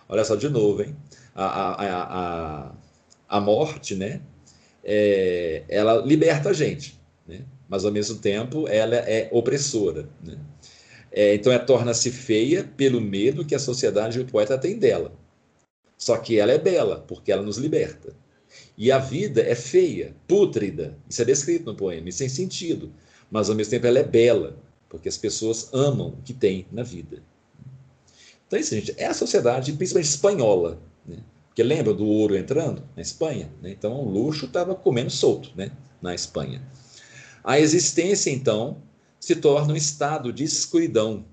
Olha 0.10 0.26
só 0.26 0.36
de 0.36 0.50
novo, 0.50 0.84
hein? 0.84 0.96
A, 1.34 1.46
a, 1.46 2.04
a, 2.70 2.76
a 3.28 3.42
morte, 3.42 3.96
né? 3.96 4.22
É, 4.84 5.64
ela 5.68 5.96
liberta 6.06 6.50
a 6.50 6.54
gente, 6.54 7.00
né? 7.28 7.44
mas 7.68 7.84
ao 7.86 7.92
mesmo 7.92 8.20
tempo 8.20 8.68
ela 8.68 8.96
é 8.96 9.28
opressora. 9.32 10.08
Né? 10.24 10.38
É, 11.12 11.34
então 11.34 11.52
ela 11.52 11.64
torna-se 11.64 12.12
feia 12.12 12.64
pelo 12.64 13.02
medo 13.02 13.46
que 13.46 13.56
a 13.56 13.60
sociedade 13.60 14.20
e 14.20 14.22
o 14.22 14.26
poeta 14.26 14.58
têm 14.58 14.78
dela. 14.78 15.12
Só 15.98 16.18
que 16.18 16.38
ela 16.38 16.52
é 16.52 16.58
bela, 16.58 17.04
porque 17.08 17.32
ela 17.32 17.42
nos 17.42 17.58
liberta. 17.58 18.14
E 18.78 18.92
a 18.92 18.98
vida 18.98 19.42
é 19.42 19.56
feia, 19.56 20.16
pútrida. 20.28 20.98
Isso 21.10 21.22
é 21.22 21.26
descrito 21.26 21.66
no 21.66 21.76
poema, 21.76 22.10
isso 22.10 22.20
tem 22.20 22.30
sentido. 22.30 22.92
Mas 23.32 23.50
ao 23.50 23.56
mesmo 23.56 23.72
tempo 23.72 23.88
ela 23.88 24.00
é 24.00 24.04
bela, 24.04 24.58
porque 24.90 25.10
as 25.10 25.18
pessoas 25.18 25.70
amam 25.74 26.10
o 26.10 26.22
que 26.24 26.34
tem 26.34 26.68
na 26.72 26.84
vida. 26.84 27.22
Então, 28.48 28.60
isso, 28.60 28.76
gente, 28.76 28.94
é 28.98 29.08
a 29.08 29.14
sociedade, 29.14 29.74
principalmente 29.74 30.10
espanhola. 30.10 30.80
Né? 31.06 31.18
Porque 31.48 31.64
lembra 31.64 31.94
do 31.94 32.06
ouro 32.06 32.36
entrando 32.36 32.84
na 32.96 33.02
Espanha? 33.02 33.52
Né? 33.62 33.72
Então, 33.72 34.00
o 34.00 34.10
luxo 34.10 34.46
estava 34.46 34.76
comendo 34.76 35.10
solto 35.10 35.52
né? 35.56 35.72
na 36.02 36.14
Espanha. 36.14 36.62
A 37.44 37.60
existência, 37.60 38.30
então, 38.30 38.82
se 39.20 39.36
torna 39.36 39.74
um 39.74 39.78
estado 39.78 40.32
de 40.32 40.44
escuridão 40.44 41.26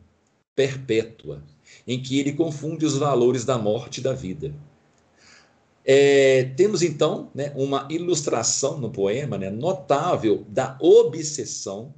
perpétua, 0.55 1.43
em 1.87 2.01
que 2.03 2.19
ele 2.19 2.33
confunde 2.33 2.85
os 2.85 2.97
valores 2.97 3.45
da 3.45 3.59
morte 3.59 3.99
e 3.99 4.03
da 4.03 4.13
vida. 4.13 4.55
É, 5.85 6.45
temos 6.57 6.83
então 6.83 7.31
né, 7.35 7.53
uma 7.57 7.88
ilustração 7.90 8.79
no 8.79 8.90
poema 8.90 9.37
né, 9.37 9.51
notável 9.51 10.45
da 10.49 10.77
obsessão 10.81 11.92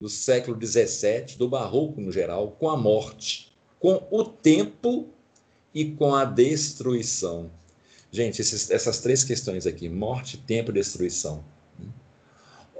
do 0.00 0.08
século 0.08 0.58
XVII, 0.60 1.36
do 1.38 1.48
barroco 1.48 2.00
no 2.00 2.12
geral, 2.12 2.52
com 2.52 2.68
a 2.68 2.76
morte, 2.76 3.52
com 3.80 4.06
o 4.10 4.24
tempo 4.24 5.08
e 5.74 5.86
com 5.92 6.14
a 6.14 6.24
destruição. 6.24 7.50
Gente, 8.10 8.40
esses, 8.40 8.70
essas 8.70 9.00
três 9.00 9.24
questões 9.24 9.66
aqui, 9.66 9.88
morte, 9.88 10.38
tempo 10.38 10.70
e 10.70 10.74
destruição. 10.74 11.44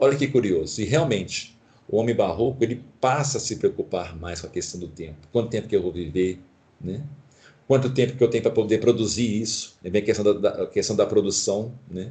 Olha 0.01 0.17
que 0.17 0.29
curioso. 0.29 0.81
E 0.81 0.85
realmente, 0.85 1.59
o 1.89 1.97
homem 1.97 2.15
barroco 2.15 2.63
ele 2.63 2.85
passa 3.01 3.39
a 3.39 3.41
se 3.41 3.57
preocupar 3.57 4.17
mais 4.17 4.41
com 4.41 4.47
a 4.47 4.51
questão 4.51 4.79
do 4.79 4.89
tempo. 4.89 5.27
Quanto 5.33 5.51
tempo 5.51 5.69
que 5.69 5.75
eu 5.75 5.83
vou 5.83 5.93
viver, 5.93 6.41
né? 6.81 7.05
Quanto 7.69 7.91
tempo 7.91 8.17
que 8.17 8.25
eu 8.25 8.29
tenho 8.29 8.43
para 8.43 8.51
poder 8.51 8.79
produzir 8.79 9.43
isso, 9.43 9.77
né? 9.83 9.91
vem 9.91 10.01
a 10.01 10.05
questão 10.05 10.25
da, 10.25 10.33
da, 10.33 10.67
questão 10.67 10.97
da 10.97 11.07
produção, 11.07 11.75
né? 11.89 12.11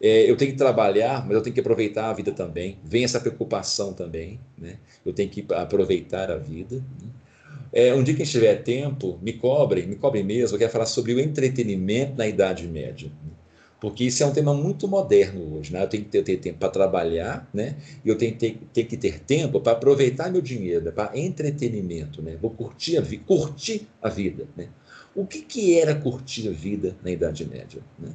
É, 0.00 0.30
eu 0.30 0.36
tenho 0.36 0.52
que 0.52 0.58
trabalhar, 0.58 1.26
mas 1.26 1.34
eu 1.34 1.42
tenho 1.42 1.54
que 1.54 1.60
aproveitar 1.60 2.10
a 2.10 2.12
vida 2.12 2.30
também. 2.30 2.78
Vem 2.84 3.02
essa 3.02 3.18
preocupação 3.18 3.94
também, 3.94 4.38
né? 4.56 4.76
Eu 5.04 5.12
tenho 5.12 5.28
que 5.28 5.44
aproveitar 5.54 6.30
a 6.30 6.36
vida. 6.36 6.76
Né? 6.76 7.08
É, 7.72 7.94
um 7.94 8.04
dia 8.04 8.14
que 8.14 8.22
tiver 8.24 8.56
tempo, 8.56 9.18
me 9.22 9.32
cobrem, 9.32 9.86
me 9.86 9.96
cobrem 9.96 10.22
mesmo. 10.22 10.54
Eu 10.54 10.58
quero 10.58 10.70
falar 10.70 10.84
sobre 10.84 11.14
o 11.14 11.20
entretenimento 11.20 12.14
na 12.14 12.26
Idade 12.26 12.68
Média. 12.68 13.08
Né? 13.08 13.30
Porque 13.80 14.04
isso 14.04 14.22
é 14.22 14.26
um 14.26 14.32
tema 14.32 14.54
muito 14.54 14.88
moderno 14.88 15.58
hoje, 15.58 15.72
né? 15.72 15.82
Eu 15.82 15.88
tenho 15.88 16.04
que 16.04 16.10
ter, 16.10 16.22
ter 16.22 16.38
tempo 16.38 16.58
para 16.58 16.70
trabalhar, 16.70 17.48
né? 17.52 17.76
E 18.04 18.08
eu 18.08 18.16
tenho 18.16 18.34
que 18.34 18.58
ter, 18.72 18.84
que 18.84 18.96
ter 18.96 19.20
tempo 19.20 19.60
para 19.60 19.72
aproveitar 19.72 20.30
meu 20.30 20.40
dinheiro, 20.40 20.90
para 20.92 21.16
entretenimento, 21.18 22.22
né? 22.22 22.36
Vou 22.40 22.50
curtir 22.50 22.96
a, 22.96 23.00
vi 23.02 23.18
curtir 23.18 23.86
a 24.00 24.08
vida, 24.08 24.46
né? 24.56 24.68
O 25.14 25.26
que, 25.26 25.42
que 25.42 25.78
era 25.78 25.94
curtir 25.94 26.48
a 26.48 26.52
vida 26.52 26.96
na 27.02 27.10
Idade 27.10 27.46
Média, 27.46 27.82
né? 27.98 28.10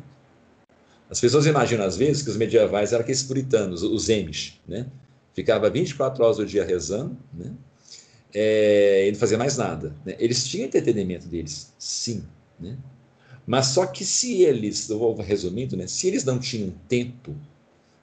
As 1.09 1.19
pessoas 1.19 1.45
imaginam 1.45 1.85
às 1.85 1.97
vezes 1.97 2.23
que 2.23 2.29
os 2.29 2.37
medievais 2.37 2.93
eram 2.93 3.01
aqueles 3.01 3.21
puritanos, 3.21 3.83
os 3.83 4.09
emes, 4.09 4.59
né? 4.67 4.87
Ficava 5.33 5.69
24 5.69 6.23
horas 6.23 6.37
do 6.37 6.45
dia 6.45 6.65
rezando, 6.65 7.17
né? 7.33 7.53
É, 8.33 9.07
e 9.07 9.11
não 9.11 9.19
fazia 9.19 9.37
mais 9.37 9.57
nada. 9.57 9.93
Né? 10.05 10.15
Eles 10.17 10.47
tinham 10.47 10.65
entretenimento 10.65 11.27
deles, 11.27 11.73
sim, 11.77 12.23
né? 12.59 12.77
Mas 13.51 13.65
só 13.65 13.85
que 13.85 14.05
se 14.05 14.43
eles, 14.43 14.89
eu 14.89 14.97
vou 14.97 15.13
resumindo, 15.13 15.75
né, 15.75 15.85
se 15.85 16.07
eles 16.07 16.23
não 16.23 16.39
tinham 16.39 16.73
tempo 16.87 17.35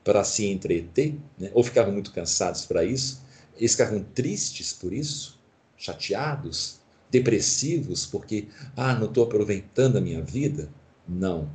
para 0.04 0.22
se 0.22 0.44
entreter, 0.44 1.18
né, 1.38 1.50
ou 1.54 1.64
ficavam 1.64 1.90
muito 1.90 2.12
cansados 2.12 2.66
para 2.66 2.84
isso, 2.84 3.22
eles 3.56 3.72
ficavam 3.72 4.04
tristes 4.12 4.74
por 4.74 4.92
isso, 4.92 5.40
chateados, 5.74 6.80
depressivos, 7.10 8.04
porque, 8.04 8.48
ah, 8.76 8.92
não 8.92 9.06
estou 9.06 9.24
aproveitando 9.24 9.96
a 9.96 10.02
minha 10.02 10.20
vida. 10.20 10.68
Não. 11.08 11.50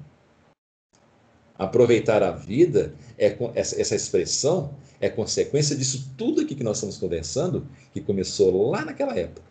Aproveitar 1.56 2.24
a 2.24 2.32
vida, 2.32 2.96
é 3.16 3.38
essa, 3.54 3.96
expressão 3.96 4.76
é 5.00 5.08
consequência 5.08 5.76
disso 5.76 6.12
tudo 6.18 6.42
aqui 6.42 6.56
que 6.56 6.64
nós 6.64 6.78
estamos 6.78 6.98
conversando, 6.98 7.68
que 7.94 8.02
começou 8.02 8.72
lá 8.72 8.84
naquela 8.84 9.16
época. 9.16 9.46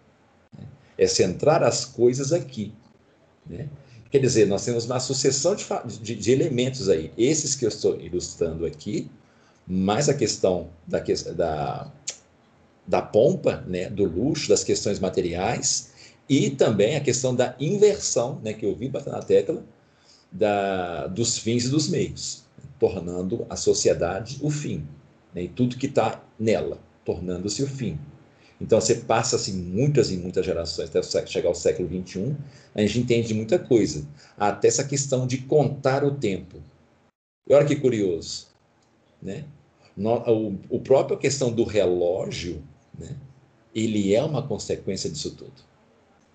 Né? 0.59 0.67
É 0.99 1.07
centrar 1.07 1.63
as 1.63 1.85
coisas 1.85 2.33
aqui. 2.33 2.75
Né? 3.47 3.69
Quer 4.13 4.19
dizer, 4.19 4.47
nós 4.47 4.63
temos 4.63 4.85
uma 4.85 5.01
sucessão 5.01 5.57
de, 5.57 5.65
de, 6.03 6.15
de, 6.15 6.33
elementos 6.33 6.91
aí. 6.91 7.11
Esses 7.17 7.55
que 7.55 7.65
eu 7.65 7.71
estou 7.71 7.99
ilustrando 7.99 8.67
aqui, 8.67 9.11
mais 9.67 10.07
a 10.07 10.13
questão 10.13 10.69
da, 10.87 10.99
da, 11.35 11.91
da 12.87 13.01
pompa, 13.01 13.65
né, 13.67 13.89
do 13.89 14.05
luxo, 14.05 14.51
das 14.51 14.63
questões 14.63 14.99
materiais, 14.99 15.93
e 16.29 16.51
também 16.51 16.95
a 16.95 17.01
questão 17.01 17.35
da 17.35 17.57
inversão, 17.59 18.39
né, 18.45 18.53
que 18.53 18.67
eu 18.67 18.77
vi 18.77 18.91
bater 18.91 19.11
na 19.11 19.23
tecla, 19.23 19.65
da, 20.31 21.07
dos 21.07 21.39
fins 21.39 21.65
e 21.65 21.71
dos 21.71 21.89
meios, 21.89 22.45
tornando 22.79 23.47
a 23.49 23.57
sociedade 23.57 24.37
o 24.43 24.51
fim, 24.51 24.87
né, 25.35 25.45
e 25.45 25.49
tudo 25.49 25.79
que 25.79 25.87
está 25.87 26.23
nela, 26.39 26.79
tornando-se 27.03 27.63
o 27.63 27.67
fim. 27.67 27.99
Então 28.63 28.81
você 28.81 28.95
passa 28.95 29.35
assim 29.35 29.55
muitas 29.55 30.13
e 30.13 30.17
muitas 30.17 30.47
gerações 30.47 30.89
até 30.89 31.27
chegar 31.27 31.49
ao 31.49 31.55
século 31.55 31.89
21, 31.89 32.37
a 32.73 32.81
gente 32.81 33.01
entende 33.01 33.35
muita 33.35 33.59
coisa, 33.59 34.07
até 34.39 34.69
essa 34.69 34.85
questão 34.85 35.27
de 35.27 35.39
contar 35.39 36.05
o 36.05 36.15
tempo. 36.15 36.63
E 37.49 37.53
olha 37.53 37.67
que 37.67 37.75
curioso, 37.75 38.47
né? 39.21 39.45
O, 39.99 40.55
o 40.71 40.81
próprio 40.81 41.19
questão 41.19 41.53
do 41.53 41.65
relógio, 41.65 42.63
né? 42.97 43.17
Ele 43.75 44.15
é 44.15 44.23
uma 44.23 44.47
consequência 44.47 45.11
disso 45.11 45.35
tudo. 45.35 45.53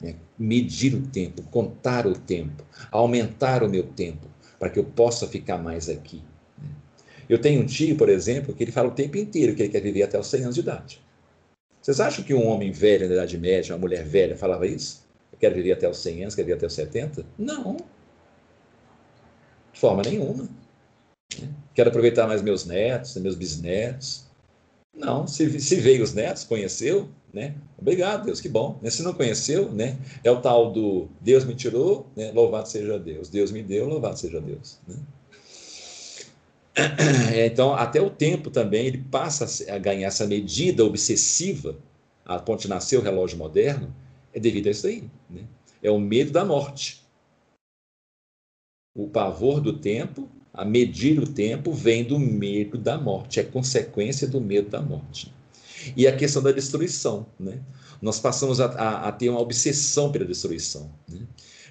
Né? 0.01 0.15
Medir 0.37 0.95
o 0.95 1.07
tempo, 1.07 1.43
contar 1.43 2.05
o 2.05 2.13
tempo, 2.13 2.63
aumentar 2.91 3.63
o 3.63 3.69
meu 3.69 3.83
tempo, 3.83 4.27
para 4.59 4.69
que 4.69 4.77
eu 4.77 4.83
possa 4.83 5.27
ficar 5.27 5.57
mais 5.57 5.87
aqui. 5.87 6.21
Né? 6.61 6.69
Eu 7.29 7.39
tenho 7.39 7.61
um 7.61 7.65
tio, 7.65 7.95
por 7.95 8.09
exemplo, 8.09 8.53
que 8.53 8.63
ele 8.63 8.71
fala 8.71 8.89
o 8.89 8.95
tempo 8.95 9.17
inteiro 9.17 9.55
que 9.55 9.63
ele 9.63 9.71
quer 9.71 9.81
viver 9.81 10.03
até 10.03 10.19
os 10.19 10.27
100 10.27 10.43
anos 10.43 10.55
de 10.55 10.61
idade. 10.61 11.06
Vocês 11.87 12.01
acham 12.01 12.21
que 12.21 12.33
um 12.33 12.45
homem 12.45 12.69
velho 12.69 13.07
na 13.07 13.13
Idade 13.13 13.37
Média, 13.37 13.73
uma 13.73 13.79
mulher 13.79 14.03
velha, 14.03 14.35
falava 14.35 14.67
isso? 14.67 15.07
Eu 15.31 15.37
quero 15.39 15.55
viver 15.55 15.71
até 15.71 15.89
os 15.89 15.97
100 15.99 16.23
anos, 16.23 16.35
quero 16.35 16.45
viver 16.45 16.57
até 16.57 16.67
os 16.67 16.73
70? 16.73 17.25
Não. 17.37 17.77
De 19.71 19.79
forma 19.79 20.01
nenhuma. 20.01 20.49
Quero 21.73 21.87
aproveitar 21.87 22.27
mais 22.27 22.41
meus 22.41 22.65
netos, 22.65 23.15
meus 23.15 23.35
bisnetos. 23.35 24.25
Não, 24.93 25.25
se, 25.27 25.61
se 25.61 25.77
veio 25.77 26.03
os 26.03 26.13
netos, 26.13 26.43
conheceu, 26.43 27.07
né? 27.33 27.55
Obrigado, 27.77 28.25
Deus, 28.25 28.41
que 28.41 28.49
bom. 28.49 28.77
Se 28.89 29.01
não 29.01 29.13
conheceu, 29.13 29.71
né? 29.71 29.97
É 30.25 30.29
o 30.29 30.41
tal 30.41 30.73
do 30.73 31.07
Deus 31.21 31.45
me 31.45 31.55
tirou, 31.55 32.05
né? 32.17 32.33
louvado 32.33 32.67
seja 32.67 32.99
Deus. 32.99 33.29
Deus 33.29 33.49
me 33.49 33.63
deu, 33.63 33.87
louvado 33.87 34.19
seja 34.19 34.41
Deus. 34.41 34.77
Né? 34.85 34.97
Então, 37.45 37.73
até 37.73 38.01
o 38.01 38.09
tempo 38.09 38.49
também, 38.49 38.85
ele 38.87 39.03
passa 39.09 39.73
a 39.73 39.77
ganhar 39.77 40.07
essa 40.07 40.27
medida 40.27 40.85
obsessiva, 40.85 41.77
a 42.25 42.37
ponto 42.39 42.61
de 42.61 42.67
nascer 42.67 42.97
o 42.97 43.01
relógio 43.01 43.37
moderno, 43.37 43.93
é 44.33 44.39
devido 44.39 44.67
a 44.67 44.71
isso 44.71 44.87
aí. 44.87 45.09
Né? 45.29 45.43
É 45.81 45.89
o 45.89 45.99
medo 45.99 46.31
da 46.31 46.45
morte. 46.45 47.03
O 48.95 49.07
pavor 49.07 49.61
do 49.61 49.73
tempo, 49.73 50.29
a 50.53 50.65
medir 50.65 51.19
o 51.19 51.27
tempo, 51.27 51.71
vem 51.71 52.03
do 52.03 52.19
medo 52.19 52.77
da 52.77 52.97
morte, 52.97 53.39
é 53.39 53.43
consequência 53.43 54.27
do 54.27 54.41
medo 54.41 54.69
da 54.69 54.81
morte. 54.81 55.33
E 55.95 56.07
a 56.07 56.15
questão 56.15 56.41
da 56.41 56.51
destruição. 56.51 57.25
Né? 57.39 57.61
Nós 58.01 58.19
passamos 58.19 58.59
a, 58.59 58.65
a, 58.65 59.07
a 59.07 59.11
ter 59.11 59.29
uma 59.29 59.39
obsessão 59.39 60.11
pela 60.11 60.25
destruição. 60.25 60.91
Né? 61.07 61.21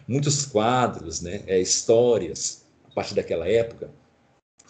Muitos 0.09 0.47
quadros, 0.47 1.21
né, 1.21 1.43
é, 1.49 1.61
histórias, 1.61 2.65
a 2.89 2.91
partir 2.95 3.15
daquela 3.15 3.49
época, 3.49 3.91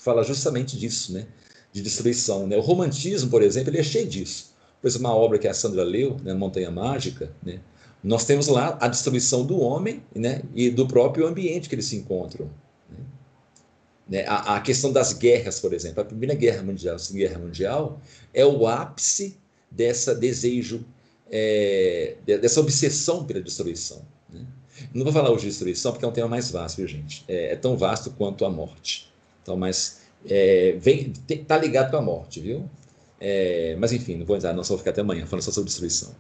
fala 0.07 0.23
justamente 0.23 0.79
disso, 0.79 1.13
né? 1.13 1.27
de 1.73 1.83
destruição. 1.83 2.47
Né? 2.47 2.57
O 2.57 2.61
romantismo, 2.61 3.29
por 3.29 3.43
exemplo, 3.43 3.71
ele 3.71 3.81
é 3.81 3.83
cheio 3.83 4.07
disso. 4.07 4.55
Exemplo, 4.83 5.09
uma 5.09 5.17
obra 5.17 5.37
que 5.37 5.49
a 5.49 5.53
Sandra 5.53 5.83
leu, 5.83 6.17
né, 6.23 6.33
Montanha 6.33 6.71
Mágica, 6.71 7.33
né? 7.43 7.59
nós 8.05 8.25
temos 8.25 8.47
lá 8.47 8.79
a 8.81 8.87
destruição 8.87 9.45
do 9.45 9.61
homem 9.61 10.01
né? 10.15 10.43
e 10.55 10.71
do 10.71 10.87
próprio 10.87 11.27
ambiente 11.27 11.69
que 11.69 11.75
eles 11.75 11.87
se 11.87 11.97
encontram. 11.97 12.49
Né? 14.09 14.25
A, 14.29 14.57
a, 14.57 14.61
questão 14.61 14.93
das 14.93 15.13
guerras, 15.13 15.59
por 15.59 15.75
exemplo, 15.75 16.01
a 16.01 16.05
Primeira 16.05 16.35
Guerra 16.35 16.63
Mundial, 16.63 16.95
a 16.95 16.99
Segunda 17.01 17.27
Guerra 17.27 17.41
Mundial, 17.41 18.01
é 18.33 18.47
o 18.47 18.67
ápice 18.69 19.37
dessa 19.69 20.15
desejo, 20.15 20.87
é, 21.29 22.17
dessa 22.25 22.61
obsessão 22.61 23.25
pela 23.25 23.41
destruição. 23.41 24.07
Né? 24.33 24.47
Não 24.95 25.03
vou 25.03 25.13
falar 25.13 25.31
hoje 25.31 25.43
de 25.43 25.49
destruição 25.49 25.91
porque 25.91 26.05
é 26.05 26.09
um 26.09 26.13
tema 26.13 26.29
mais 26.29 26.49
vasto, 26.49 26.77
viu, 26.77 26.87
gente? 26.87 27.25
É, 27.27 27.55
é 27.55 27.57
tão 27.57 27.77
vasto 27.77 28.13
quanto 28.13 28.45
a 28.45 28.51
morte. 28.51 29.13
Então, 29.47 29.57
mas 29.57 30.01
é, 30.29 30.77
vem, 30.81 31.13
tá 31.47 31.57
ligado 31.57 31.97
a 31.97 32.03
morte, 32.03 32.41
viu? 32.41 32.69
É, 33.21 33.77
mas 33.79 33.93
enfim, 33.93 34.17
não 34.17 34.27
vou 34.27 34.37
entrar, 34.37 34.53
não 34.53 34.65
só 34.65 34.77
ficar 34.77 34.91
até 34.91 35.03
amanhã 35.03 35.25
falando 35.25 35.45
só 35.45 35.53
sobre 35.53 35.69
destruição. 35.69 36.13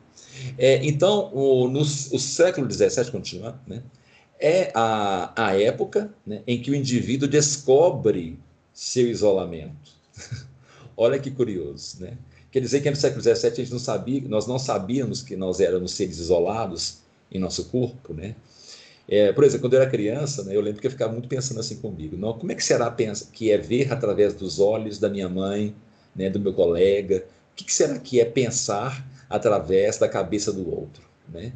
É, 0.57 0.77
então, 0.87 1.35
o, 1.35 1.68
no 1.68 1.81
o 1.81 1.85
século 2.20 2.70
XVII, 2.70 3.11
continua, 3.11 3.61
né, 3.66 3.83
é 4.39 4.70
a, 4.74 5.33
a 5.37 5.61
época 5.61 6.14
né, 6.24 6.43
em 6.47 6.62
que 6.62 6.70
o 6.70 6.74
indivíduo 6.74 7.27
descobre 7.29 8.39
seu 8.72 9.09
isolamento. 9.09 9.91
Olha 10.97 11.18
que 11.18 11.31
curioso, 11.31 12.01
né? 12.01 12.16
Quer 12.53 12.61
dizer 12.61 12.81
que 12.81 12.89
no 12.89 12.97
século 12.97 13.20
XVII 13.20 13.33
a 13.33 13.55
gente 13.55 13.72
não 13.72 13.79
sabia, 13.79 14.22
nós 14.29 14.47
não 14.47 14.59
sabíamos 14.59 15.20
que 15.20 15.35
nós 15.35 15.59
éramos 15.59 15.93
seres 15.93 16.18
isolados 16.18 16.99
em 17.31 17.39
nosso 17.41 17.64
corpo, 17.66 18.14
né? 18.14 18.37
É, 19.09 19.33
por 19.33 19.45
exemplo, 19.45 19.63
quando 19.63 19.75
eu 19.75 19.83
era 19.83 19.91
criança, 19.91 20.43
né, 20.45 20.57
eu 20.57 20.61
lembro 20.61 20.81
que 20.81 20.87
eu 20.87 20.91
ficava 20.91 21.13
muito 21.13 21.29
pensando 21.29 21.61
assim 21.61 21.77
comigo: 21.77 22.17
não, 22.17 22.37
como 22.39 22.51
é 22.53 22.55
que 22.55 22.65
será 22.65 22.95
que 23.33 23.51
é 23.51 23.59
ver 23.59 23.93
através 23.93 24.35
dos 24.35 24.59
olhos 24.59 24.99
da 24.99 25.09
minha 25.09 25.29
mãe, 25.29 25.75
né, 26.15 26.29
do 26.29 26.41
meu 26.41 26.53
colega? 26.53 27.25
O 27.53 27.57
que, 27.57 27.65
que 27.65 27.73
será 27.73 27.99
que 27.99 28.21
é 28.21 28.25
pensar 28.25 29.07
através 29.31 29.99
da 29.99 30.09
cabeça 30.09 30.53
do 30.53 30.69
outro? 30.69 31.03
Né? 31.29 31.53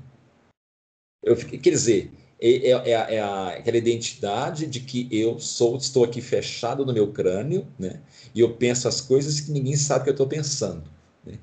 Eu, 1.23 1.37
quer 1.37 1.71
dizer, 1.71 2.11
é, 2.41 2.71
é, 2.71 2.71
é, 2.71 3.15
é 3.17 3.21
a, 3.21 3.49
aquela 3.51 3.77
identidade 3.77 4.67
de 4.67 4.81
que 4.81 5.07
eu 5.11 5.39
sou, 5.39 5.77
estou 5.77 6.05
aqui 6.05 6.23
fechado 6.23 6.87
no 6.87 6.93
meu 6.93 7.13
crânio, 7.13 7.67
né? 7.79 8.01
E 8.35 8.41
eu 8.41 8.55
penso 8.55 8.89
as 8.89 9.01
coisas 9.01 9.41
que 9.41 9.53
ninguém 9.53 9.77
sabe 9.77 10.05
que 10.05 10.11
eu 10.11 10.15
estou 10.15 10.27
pensando. 10.27 10.85
Né? 11.25 11.39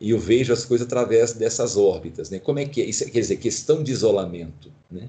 E 0.00 0.10
eu 0.10 0.18
vejo 0.20 0.52
as 0.52 0.64
coisas 0.64 0.86
através 0.86 1.32
dessas 1.32 1.76
órbitas, 1.76 2.30
né? 2.30 2.38
Como 2.38 2.60
é 2.60 2.64
que 2.64 2.80
é? 2.80 2.84
Isso 2.84 3.04
quer 3.06 3.20
dizer 3.20 3.36
questão 3.38 3.82
de 3.82 3.90
isolamento, 3.90 4.72
né? 4.88 5.08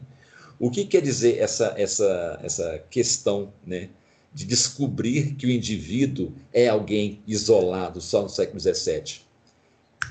O 0.60 0.72
que 0.72 0.86
quer 0.86 1.01
dizer 1.01 1.38
essa, 1.38 1.74
essa, 1.78 2.39
essa 2.41 2.84
questão 2.89 3.53
né, 3.66 3.89
de 4.34 4.45
descobrir 4.45 5.36
que 5.36 5.45
o 5.45 5.51
indivíduo 5.51 6.34
é 6.51 6.68
alguém 6.68 7.22
isolado 7.28 8.01
só 8.01 8.24
no 8.24 8.30
século 8.30 8.60
XVII? 8.60 9.22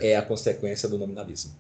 É 0.01 0.17
a 0.17 0.23
consequência 0.23 0.89
do 0.89 0.99
nominalismo. 0.99 1.53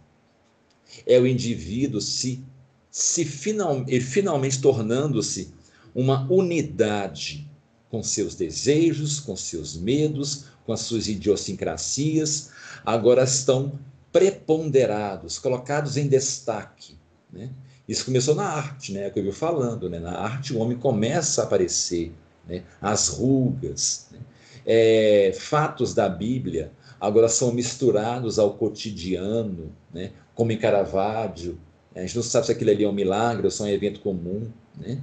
É 1.05 1.19
o 1.19 1.27
indivíduo 1.27 2.01
se, 2.01 2.45
se 2.91 3.25
final, 3.25 3.85
ele 3.89 4.01
finalmente 4.01 4.61
tornando-se 4.61 5.53
uma 5.95 6.31
unidade 6.31 7.49
com 7.91 8.03
seus 8.03 8.35
desejos, 8.35 9.19
com 9.19 9.35
seus 9.35 9.77
medos, 9.77 10.45
com 10.65 10.73
as 10.73 10.81
suas 10.81 11.09
idiosincrasias, 11.09 12.51
agora 12.85 13.25
estão 13.25 13.79
preponderados, 14.13 15.39
colocados 15.39 15.97
em 15.97 16.09
destaque. 16.09 16.95
Né? 17.33 17.51
Isso 17.89 18.05
começou 18.05 18.35
na 18.35 18.49
arte, 18.49 18.93
né? 18.93 19.05
É 19.05 19.09
o 19.09 19.13
que 19.13 19.21
eu 19.21 19.33
falando, 19.33 19.89
né? 19.89 19.99
Na 19.99 20.19
arte 20.19 20.53
o 20.53 20.59
homem 20.59 20.77
começa 20.77 21.43
a 21.43 21.45
aparecer, 21.45 22.13
né? 22.47 22.63
As 22.81 23.09
rugas, 23.09 24.09
né? 24.11 24.19
é, 24.67 25.33
fatos 25.39 25.95
da 25.95 26.09
Bíblia 26.09 26.73
agora 27.01 27.29
são 27.29 27.53
misturados 27.53 28.39
ao 28.39 28.55
cotidiano, 28.55 29.73
né? 29.95 30.11
Como 30.35 30.51
em 30.51 30.59
Caravaggio, 30.59 31.59
a 31.95 32.01
gente 32.01 32.17
não 32.17 32.23
sabe 32.23 32.47
se 32.47 32.53
aquilo 32.53 32.71
ali 32.71 32.85
é 32.85 32.89
um 32.89 32.93
milagre 32.93 33.47
ou 33.47 33.51
só 33.51 33.65
um 33.65 33.69
evento 33.69 34.01
comum, 34.01 34.51
né? 34.77 34.99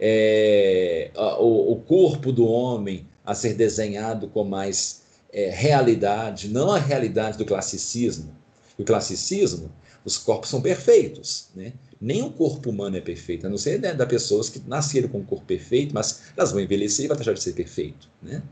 É, 0.00 1.10
o, 1.14 1.72
o, 1.72 1.76
corpo 1.76 2.32
do 2.32 2.46
homem 2.46 3.06
a 3.24 3.34
ser 3.34 3.54
desenhado 3.54 4.26
com 4.28 4.42
mais 4.42 5.02
é, 5.32 5.48
realidade, 5.48 6.48
não 6.48 6.72
a 6.72 6.78
realidade 6.78 7.38
do 7.38 7.44
classicismo. 7.44 8.34
O 8.76 8.82
classicismo, 8.82 9.70
os 10.04 10.18
corpos 10.18 10.50
são 10.50 10.60
perfeitos, 10.60 11.48
né? 11.54 11.72
Nem 12.04 12.22
o 12.22 12.28
corpo 12.28 12.68
humano 12.68 12.98
é 12.98 13.00
perfeito, 13.00 13.46
a 13.46 13.48
não 13.48 13.56
ser 13.56 13.80
né, 13.80 13.94
da 13.94 14.04
pessoas 14.04 14.50
que 14.50 14.60
nasceram 14.66 15.08
com 15.08 15.20
um 15.20 15.24
corpo 15.24 15.46
perfeito, 15.46 15.94
mas 15.94 16.24
elas 16.36 16.52
vão 16.52 16.60
envelhecer 16.60 17.06
e 17.06 17.08
vai 17.08 17.16
deixar 17.16 17.32
de 17.32 17.42
ser 17.42 17.54
perfeito. 17.54 18.10
Né? 18.22 18.42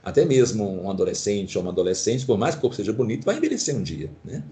Até 0.00 0.24
mesmo 0.24 0.64
um 0.64 0.88
adolescente 0.88 1.58
ou 1.58 1.64
uma 1.64 1.72
adolescente, 1.72 2.24
por 2.24 2.38
mais 2.38 2.54
que 2.54 2.60
o 2.60 2.60
corpo 2.60 2.76
seja 2.76 2.92
bonito, 2.92 3.24
vai 3.24 3.36
envelhecer 3.36 3.74
um 3.74 3.82
dia. 3.82 4.08
Né? 4.24 4.44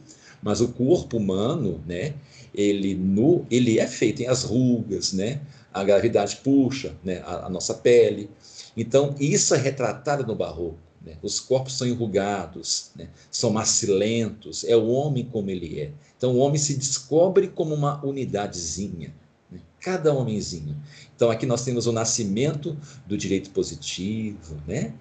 Mas 0.42 0.60
o 0.60 0.70
corpo 0.70 1.18
humano, 1.18 1.80
né, 1.86 2.14
ele, 2.52 2.96
no, 2.96 3.46
ele 3.48 3.78
é 3.78 3.86
feito 3.86 4.22
em 4.22 4.26
as 4.26 4.42
rugas, 4.42 5.12
né? 5.12 5.40
a 5.72 5.84
gravidade 5.84 6.40
puxa 6.42 6.96
né, 7.04 7.22
a, 7.24 7.46
a 7.46 7.48
nossa 7.48 7.74
pele. 7.74 8.28
Então, 8.76 9.14
isso 9.20 9.54
é 9.54 9.58
retratado 9.58 10.26
no 10.26 10.34
barroco. 10.34 10.87
Né? 11.08 11.16
Os 11.22 11.40
corpos 11.40 11.78
são 11.78 11.86
enrugados, 11.86 12.90
né? 12.94 13.08
são 13.30 13.50
macilentos, 13.50 14.62
é 14.64 14.76
o 14.76 14.88
homem 14.88 15.24
como 15.24 15.50
ele 15.50 15.80
é. 15.80 15.90
Então 16.16 16.34
o 16.34 16.38
homem 16.38 16.58
se 16.58 16.76
descobre 16.76 17.48
como 17.48 17.74
uma 17.74 18.04
unidadezinha, 18.04 19.14
né? 19.50 19.60
cada 19.80 20.12
homenzinho. 20.12 20.76
Então 21.16 21.30
aqui 21.30 21.46
nós 21.46 21.64
temos 21.64 21.86
o 21.86 21.92
nascimento 21.92 22.76
do 23.06 23.16
direito 23.16 23.50
positivo, 23.50 24.62
né? 24.66 24.92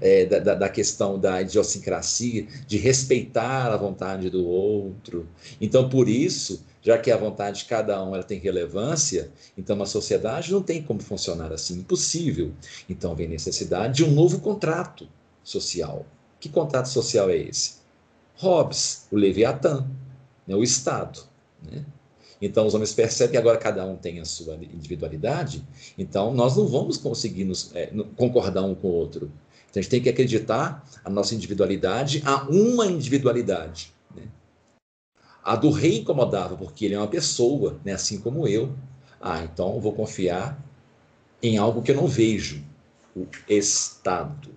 É, 0.00 0.24
da, 0.26 0.54
da, 0.54 0.68
questão 0.68 1.18
da 1.18 1.42
idiosincrasia, 1.42 2.46
de 2.66 2.78
respeitar 2.78 3.72
a 3.72 3.76
vontade 3.76 4.30
do 4.30 4.46
outro. 4.46 5.28
Então 5.60 5.88
por 5.88 6.08
isso, 6.08 6.64
já 6.80 6.96
que 6.96 7.10
a 7.10 7.16
vontade 7.16 7.60
de 7.60 7.64
cada 7.66 8.02
um 8.04 8.14
ela 8.14 8.24
tem 8.24 8.38
relevância, 8.38 9.30
então 9.58 9.80
a 9.82 9.86
sociedade 9.86 10.52
não 10.52 10.62
tem 10.62 10.80
como 10.82 11.00
funcionar 11.02 11.52
assim, 11.52 11.80
impossível. 11.80 12.52
Então 12.88 13.16
vem 13.16 13.28
necessidade 13.28 13.96
de 13.96 14.04
um 14.04 14.12
novo 14.12 14.38
contrato 14.38 15.08
social. 15.46 16.04
Que 16.40 16.48
contrato 16.48 16.86
social 16.86 17.30
é 17.30 17.36
esse? 17.36 17.76
Hobbes, 18.34 19.06
o 19.10 19.16
Leviatã, 19.16 19.86
né, 20.46 20.54
o 20.54 20.62
Estado. 20.62 21.20
Né? 21.62 21.84
Então, 22.42 22.66
os 22.66 22.74
homens 22.74 22.92
percebem 22.92 23.32
que 23.32 23.36
agora 23.38 23.56
cada 23.56 23.86
um 23.86 23.96
tem 23.96 24.20
a 24.20 24.24
sua 24.24 24.56
individualidade, 24.56 25.66
então 25.96 26.34
nós 26.34 26.54
não 26.56 26.66
vamos 26.66 26.98
conseguir 26.98 27.44
nos, 27.44 27.74
é, 27.74 27.90
concordar 28.16 28.62
um 28.62 28.74
com 28.74 28.88
o 28.88 28.92
outro. 28.92 29.32
Então, 29.70 29.80
a 29.80 29.82
gente 29.82 29.90
tem 29.90 30.02
que 30.02 30.08
acreditar 30.08 30.84
a 31.02 31.08
nossa 31.08 31.34
individualidade 31.34 32.22
a 32.26 32.42
uma 32.50 32.86
individualidade. 32.86 33.94
Né? 34.14 34.24
A 35.42 35.56
do 35.56 35.70
rei 35.70 36.00
incomodava, 36.00 36.56
porque 36.56 36.84
ele 36.84 36.94
é 36.94 36.98
uma 36.98 37.08
pessoa, 37.08 37.80
né, 37.84 37.92
assim 37.92 38.20
como 38.20 38.46
eu. 38.46 38.74
Ah, 39.20 39.42
então 39.42 39.74
eu 39.74 39.80
vou 39.80 39.92
confiar 39.92 40.62
em 41.42 41.56
algo 41.56 41.82
que 41.82 41.90
eu 41.90 41.96
não 41.96 42.06
vejo, 42.06 42.62
o 43.14 43.26
Estado. 43.48 44.55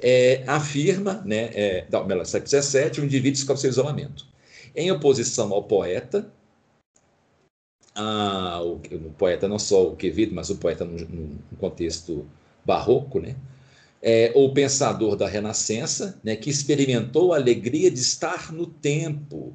É, 0.00 0.44
afirma, 0.46 1.22
né, 1.24 1.50
é, 1.54 1.86
não, 1.90 2.06
17, 2.06 3.00
o 3.00 3.04
indivíduo 3.04 3.38
escolhe 3.38 3.58
seu 3.58 3.70
isolamento. 3.70 4.26
Em 4.74 4.90
oposição 4.92 5.52
ao 5.52 5.64
poeta, 5.64 6.30
a, 7.94 8.60
o, 8.62 8.74
o, 8.76 9.12
poeta 9.18 9.48
não 9.48 9.58
só 9.58 9.88
o 9.88 9.96
Quevedo, 9.96 10.34
mas 10.34 10.50
o 10.50 10.56
poeta 10.56 10.84
no, 10.84 10.96
no 10.96 11.56
contexto 11.58 12.26
barroco, 12.64 13.18
né, 13.18 13.34
é, 14.00 14.32
o 14.34 14.52
pensador 14.52 15.16
da 15.16 15.26
Renascença, 15.26 16.20
né, 16.22 16.36
que 16.36 16.50
experimentou 16.50 17.32
a 17.32 17.36
alegria 17.36 17.90
de 17.90 18.00
estar 18.00 18.52
no 18.52 18.66
tempo 18.66 19.52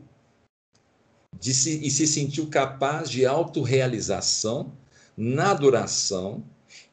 de 1.40 1.54
se, 1.54 1.86
e 1.86 1.90
se 1.90 2.06
sentiu 2.06 2.48
capaz 2.48 3.10
de 3.10 3.26
autorrealização 3.26 4.74
na 5.16 5.54
duração 5.54 6.44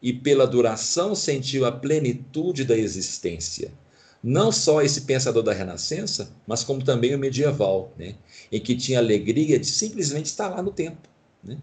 e 0.03 0.13
pela 0.13 0.47
duração 0.47 1.15
sentiu 1.15 1.67
a 1.67 1.73
plenitude 1.73 2.65
da 2.65 2.77
existência. 2.77 3.73
Não 4.23 4.53
só 4.53 4.83
esse 4.83 5.03
pensador 5.03 5.43
da 5.43 5.53
Renascença, 5.53 6.31
mas 6.47 6.63
como 6.63 6.85
também 6.85 7.15
o 7.15 7.19
medieval, 7.19 7.93
né, 7.99 8.15
em 8.53 8.61
que 8.61 8.77
tinha 8.77 8.99
alegria 8.99 9.59
de 9.59 9.67
simplesmente 9.67 10.27
estar 10.27 10.49
lá 10.49 10.63
no 10.63 10.71
tempo, 10.71 11.09
né, 11.43 11.57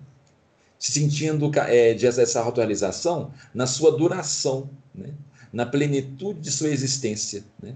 se 0.79 0.91
sentindo 0.91 1.51
é, 1.67 1.93
de 1.93 2.05
essa 2.05 2.41
autorrealização 2.41 3.31
na 3.53 3.67
sua 3.67 3.91
duração, 3.95 4.69
né, 4.93 5.13
na 5.51 5.65
plenitude 5.65 6.39
de 6.39 6.51
sua 6.51 6.69
existência. 6.69 7.43
Né? 7.61 7.75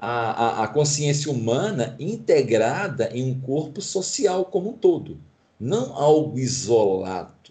A, 0.00 0.30
a, 0.30 0.64
a, 0.64 0.68
consciência 0.68 1.30
humana 1.30 1.94
integrada 1.98 3.10
em 3.12 3.30
um 3.30 3.40
corpo 3.40 3.80
social 3.80 4.44
como 4.44 4.70
um 4.70 4.72
todo, 4.72 5.20
não 5.58 5.94
algo 5.94 6.38
isolado. 6.38 7.41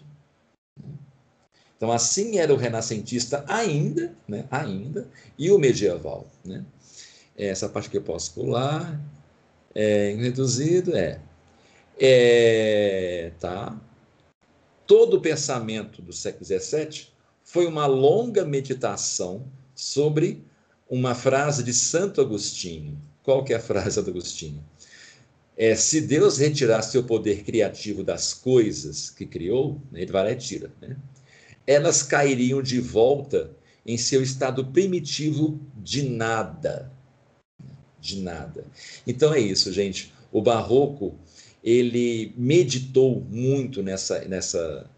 Então, 1.82 1.90
assim 1.90 2.38
era 2.38 2.54
o 2.54 2.56
renascentista 2.56 3.44
ainda, 3.48 4.14
né? 4.28 4.46
ainda, 4.52 5.08
e 5.36 5.50
o 5.50 5.58
medieval. 5.58 6.28
Né? 6.44 6.64
Essa 7.36 7.68
parte 7.68 7.90
que 7.90 7.96
eu 7.96 8.02
posso 8.02 8.34
pular, 8.34 9.00
é, 9.74 10.14
reduzido, 10.16 10.96
é, 10.96 11.18
é 11.98 13.32
tá? 13.40 13.76
Todo 14.86 15.16
o 15.16 15.20
pensamento 15.20 16.00
do 16.00 16.12
século 16.12 16.44
XVII 16.44 17.08
foi 17.42 17.66
uma 17.66 17.86
longa 17.86 18.44
meditação 18.44 19.44
sobre 19.74 20.40
uma 20.88 21.16
frase 21.16 21.64
de 21.64 21.74
Santo 21.74 22.20
Agostinho. 22.20 22.96
Qual 23.24 23.42
que 23.42 23.52
é 23.52 23.56
a 23.56 23.60
frase 23.60 24.00
do 24.00 24.08
Agostinho? 24.08 24.64
É, 25.56 25.74
se 25.74 26.00
Deus 26.00 26.38
retirar 26.38 26.82
seu 26.82 27.02
poder 27.02 27.42
criativo 27.42 28.04
das 28.04 28.32
coisas 28.32 29.10
que 29.10 29.26
criou, 29.26 29.82
né, 29.90 30.02
ele 30.02 30.12
vai 30.12 30.22
lá 30.22 30.30
e 30.30 30.36
tira, 30.36 30.70
né? 30.80 30.96
Elas 31.66 32.02
cairiam 32.02 32.62
de 32.62 32.80
volta 32.80 33.50
em 33.84 33.96
seu 33.96 34.22
estado 34.22 34.64
primitivo 34.66 35.60
de 35.76 36.08
nada. 36.08 36.90
De 38.00 38.20
nada. 38.20 38.64
Então 39.06 39.32
é 39.32 39.40
isso, 39.40 39.72
gente. 39.72 40.12
O 40.30 40.40
barroco, 40.40 41.14
ele 41.62 42.32
meditou 42.36 43.24
muito 43.28 43.82
nessa, 43.82 44.20
nessa, 44.26 44.90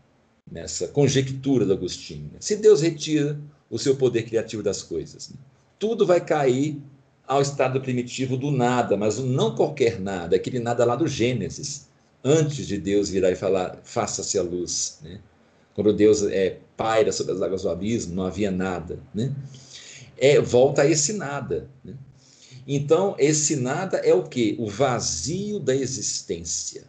nessa 0.50 0.88
conjectura 0.88 1.66
do 1.66 1.72
Agostinho. 1.72 2.30
Né? 2.32 2.38
Se 2.40 2.56
Deus 2.56 2.80
retira 2.80 3.38
o 3.70 3.78
seu 3.78 3.96
poder 3.96 4.22
criativo 4.22 4.62
das 4.62 4.82
coisas, 4.82 5.30
né? 5.30 5.36
tudo 5.78 6.06
vai 6.06 6.20
cair 6.20 6.80
ao 7.26 7.40
estado 7.40 7.80
primitivo 7.80 8.36
do 8.36 8.50
nada, 8.50 8.96
mas 8.96 9.18
não 9.18 9.54
qualquer 9.54 9.98
nada, 10.00 10.36
aquele 10.36 10.58
nada 10.58 10.84
lá 10.84 10.94
do 10.94 11.08
Gênesis, 11.08 11.88
antes 12.22 12.66
de 12.66 12.78
Deus 12.78 13.08
virar 13.08 13.30
e 13.30 13.36
falar, 13.36 13.80
faça-se 13.82 14.38
a 14.38 14.42
luz. 14.42 14.98
Né? 15.02 15.20
Quando 15.74 15.92
Deus 15.92 16.22
é, 16.22 16.58
paira 16.76 17.12
sobre 17.12 17.34
as 17.34 17.42
águas 17.42 17.62
do 17.62 17.68
abismo, 17.68 18.14
não 18.14 18.24
havia 18.24 18.50
nada. 18.50 18.98
Né? 19.12 19.34
É, 20.16 20.40
volta 20.40 20.82
a 20.82 20.86
esse 20.86 21.12
nada. 21.12 21.68
Né? 21.84 21.94
Então, 22.66 23.14
esse 23.18 23.56
nada 23.56 23.98
é 23.98 24.14
o 24.14 24.22
que? 24.22 24.56
O 24.58 24.68
vazio 24.68 25.58
da 25.58 25.74
existência. 25.74 26.84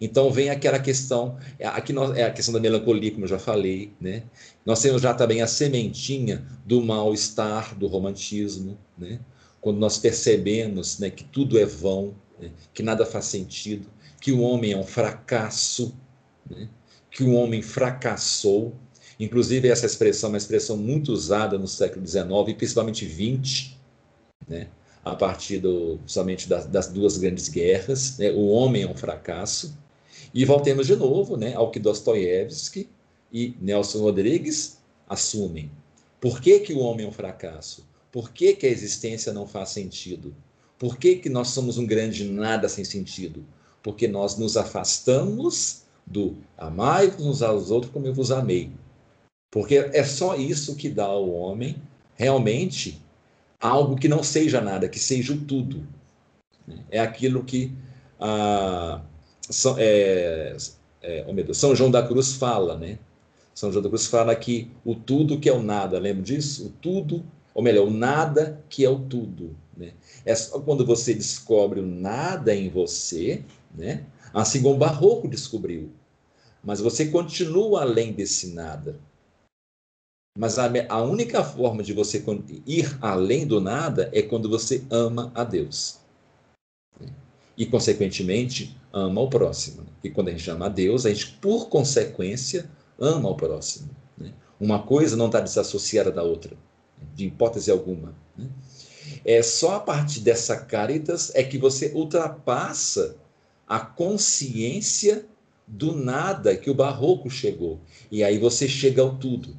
Então 0.00 0.32
vem 0.32 0.48
aquela 0.48 0.78
questão, 0.78 1.36
é, 1.58 1.66
aqui 1.66 1.92
nós, 1.92 2.16
é 2.16 2.24
a 2.24 2.32
questão 2.32 2.54
da 2.54 2.60
melancolia, 2.60 3.10
como 3.10 3.24
eu 3.24 3.28
já 3.28 3.38
falei, 3.38 3.92
né? 4.00 4.22
Nós 4.64 4.80
temos 4.80 5.02
já 5.02 5.12
também 5.12 5.42
a 5.42 5.46
sementinha 5.46 6.42
do 6.64 6.80
mal-estar, 6.80 7.76
do 7.76 7.86
romantismo, 7.86 8.78
né? 8.96 9.20
Quando 9.60 9.78
nós 9.78 9.98
percebemos 9.98 10.98
né, 10.98 11.10
que 11.10 11.22
tudo 11.22 11.58
é 11.58 11.66
vão, 11.66 12.14
né? 12.40 12.50
que 12.72 12.82
nada 12.82 13.04
faz 13.04 13.26
sentido, 13.26 13.86
que 14.18 14.32
o 14.32 14.40
homem 14.40 14.72
é 14.72 14.76
um 14.76 14.84
fracasso, 14.84 15.94
né? 16.48 16.66
Que 17.10 17.24
o 17.24 17.32
homem 17.32 17.62
fracassou. 17.62 18.74
Inclusive, 19.18 19.68
essa 19.68 19.86
expressão 19.86 20.28
é 20.28 20.32
uma 20.32 20.38
expressão 20.38 20.76
muito 20.76 21.12
usada 21.12 21.58
no 21.58 21.68
século 21.68 22.06
XIX 22.06 22.24
e 22.48 22.54
principalmente 22.54 23.06
XX, 23.06 23.76
né? 24.48 24.68
a 25.04 25.14
partir 25.14 25.58
do, 25.58 25.98
somente 26.06 26.48
das, 26.48 26.66
das 26.66 26.88
duas 26.88 27.16
grandes 27.18 27.48
guerras. 27.48 28.18
Né? 28.18 28.30
O 28.30 28.48
homem 28.48 28.82
é 28.82 28.88
um 28.88 28.96
fracasso. 28.96 29.76
E 30.32 30.44
voltemos 30.44 30.86
de 30.86 30.94
novo 30.94 31.36
né, 31.36 31.54
ao 31.54 31.70
que 31.70 31.80
Dostoiévski 31.80 32.88
e 33.32 33.54
Nelson 33.60 34.00
Rodrigues 34.00 34.78
assumem. 35.08 35.70
Por 36.20 36.40
que, 36.40 36.60
que 36.60 36.72
o 36.72 36.78
homem 36.78 37.06
é 37.06 37.08
um 37.08 37.12
fracasso? 37.12 37.86
Por 38.12 38.30
que, 38.30 38.54
que 38.54 38.66
a 38.66 38.70
existência 38.70 39.32
não 39.32 39.46
faz 39.46 39.70
sentido? 39.70 40.34
Por 40.78 40.96
que, 40.96 41.16
que 41.16 41.28
nós 41.28 41.48
somos 41.48 41.78
um 41.78 41.86
grande 41.86 42.24
nada 42.24 42.68
sem 42.68 42.84
sentido? 42.84 43.44
Porque 43.82 44.06
nós 44.06 44.36
nos 44.36 44.56
afastamos 44.56 45.82
do 46.10 46.36
amai-vos 46.58 47.24
uns 47.24 47.40
aos 47.40 47.70
outros 47.70 47.92
como 47.92 48.06
eu 48.06 48.12
vos 48.12 48.32
amei. 48.32 48.70
Porque 49.50 49.76
é 49.76 50.04
só 50.04 50.36
isso 50.36 50.76
que 50.76 50.88
dá 50.88 51.04
ao 51.04 51.30
homem 51.30 51.76
realmente 52.14 53.00
algo 53.60 53.96
que 53.96 54.08
não 54.08 54.22
seja 54.22 54.60
nada, 54.60 54.88
que 54.88 54.98
seja 54.98 55.32
o 55.32 55.40
tudo. 55.40 55.86
É 56.90 57.00
aquilo 57.00 57.44
que 57.44 57.72
ah, 58.18 59.00
são, 59.48 59.76
é, 59.78 60.56
é, 61.02 61.24
oh 61.26 61.32
Deus, 61.32 61.56
São 61.56 61.74
João 61.74 61.90
da 61.90 62.06
Cruz 62.06 62.34
fala, 62.34 62.76
né? 62.76 62.98
São 63.54 63.72
João 63.72 63.82
da 63.82 63.88
Cruz 63.88 64.06
fala 64.06 64.34
que 64.34 64.70
o 64.84 64.94
tudo 64.94 65.38
que 65.38 65.48
é 65.48 65.52
o 65.52 65.62
nada, 65.62 65.98
lembra 65.98 66.22
disso? 66.22 66.66
O 66.66 66.70
tudo, 66.70 67.24
ou 67.54 67.62
melhor, 67.62 67.86
o 67.86 67.90
nada 67.90 68.62
que 68.68 68.84
é 68.84 68.88
o 68.88 68.98
tudo. 68.98 69.56
Né? 69.76 69.92
É 70.24 70.34
só 70.34 70.60
quando 70.60 70.84
você 70.84 71.14
descobre 71.14 71.80
o 71.80 71.86
nada 71.86 72.54
em 72.54 72.68
você, 72.68 73.42
né? 73.74 74.04
assim 74.32 74.62
como 74.62 74.76
Barroco 74.76 75.28
descobriu. 75.28 75.90
Mas 76.62 76.80
você 76.80 77.06
continua 77.06 77.82
além 77.82 78.12
desse 78.12 78.52
nada. 78.52 79.00
Mas 80.38 80.58
a, 80.58 80.70
a 80.88 81.02
única 81.02 81.42
forma 81.42 81.82
de 81.82 81.92
você 81.92 82.22
ir 82.66 82.98
além 83.00 83.46
do 83.46 83.60
nada 83.60 84.10
é 84.12 84.22
quando 84.22 84.48
você 84.48 84.84
ama 84.90 85.32
a 85.34 85.42
Deus. 85.42 85.98
E, 87.56 87.66
consequentemente, 87.66 88.76
ama 88.92 89.20
o 89.20 89.28
próximo. 89.28 89.84
E 90.02 90.10
quando 90.10 90.28
a 90.28 90.30
gente 90.30 90.50
ama 90.50 90.66
a 90.66 90.68
Deus, 90.68 91.04
a 91.04 91.10
gente, 91.10 91.32
por 91.40 91.68
consequência, 91.68 92.70
ama 92.98 93.28
o 93.28 93.36
próximo. 93.36 93.90
Né? 94.16 94.32
Uma 94.58 94.82
coisa 94.82 95.16
não 95.16 95.26
está 95.26 95.40
desassociada 95.40 96.10
da 96.10 96.22
outra, 96.22 96.56
de 97.14 97.26
hipótese 97.26 97.70
alguma. 97.70 98.14
Né? 98.36 98.48
É 99.24 99.42
só 99.42 99.76
a 99.76 99.80
partir 99.80 100.20
dessa 100.20 100.56
caritas 100.56 101.34
é 101.34 101.42
que 101.42 101.58
você 101.58 101.92
ultrapassa 101.94 103.16
a 103.66 103.80
consciência 103.80 105.26
do 105.70 105.94
nada 105.94 106.56
que 106.56 106.68
o 106.68 106.74
barroco 106.74 107.30
chegou. 107.30 107.78
E 108.10 108.24
aí 108.24 108.38
você 108.38 108.68
chega 108.68 109.00
ao 109.00 109.16
tudo 109.16 109.56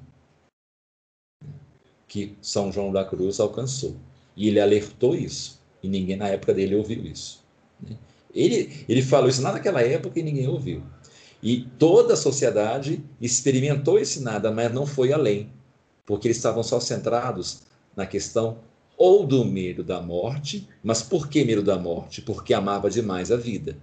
que 2.08 2.36
São 2.42 2.74
João 2.74 2.92
da 2.92 3.06
Cruz 3.06 3.40
alcançou. 3.40 3.96
E 4.36 4.50
ele 4.50 4.60
alertou 4.60 5.16
isso. 5.16 5.62
E 5.82 5.88
ninguém 5.88 6.18
na 6.18 6.28
época 6.28 6.54
dele 6.54 6.76
ouviu 6.76 7.06
isso. 7.06 7.42
Né? 7.82 7.98
Ele, 8.36 8.86
ele 8.88 9.02
falou 9.02 9.30
isso 9.30 9.42
naquela 9.42 9.82
época 9.82 10.20
e 10.20 10.24
ninguém 10.24 10.48
ouviu. 10.48 10.84
E 11.42 11.66
toda 11.80 12.14
a 12.14 12.18
sociedade 12.18 13.02
experimentou 13.20 13.98
esse 13.98 14.22
nada, 14.22 14.52
mas 14.52 14.74
não 14.74 14.86
foi 14.86 15.12
além, 15.12 15.50
porque 16.06 16.28
eles 16.28 16.38
estavam 16.38 16.62
só 16.62 16.80
centrados 16.80 17.62
na 17.96 18.06
questão 18.06 18.60
ou 18.98 19.26
do 19.26 19.44
medo 19.44 19.84
da 19.84 20.00
morte, 20.00 20.68
mas 20.84 21.02
por 21.02 21.28
que 21.28 21.44
medo 21.44 21.64
da 21.64 21.80
morte? 21.80 22.22
Porque 22.22 22.54
amava 22.54 22.90
demais 22.90 23.32
a 23.32 23.38
vida. 23.38 23.76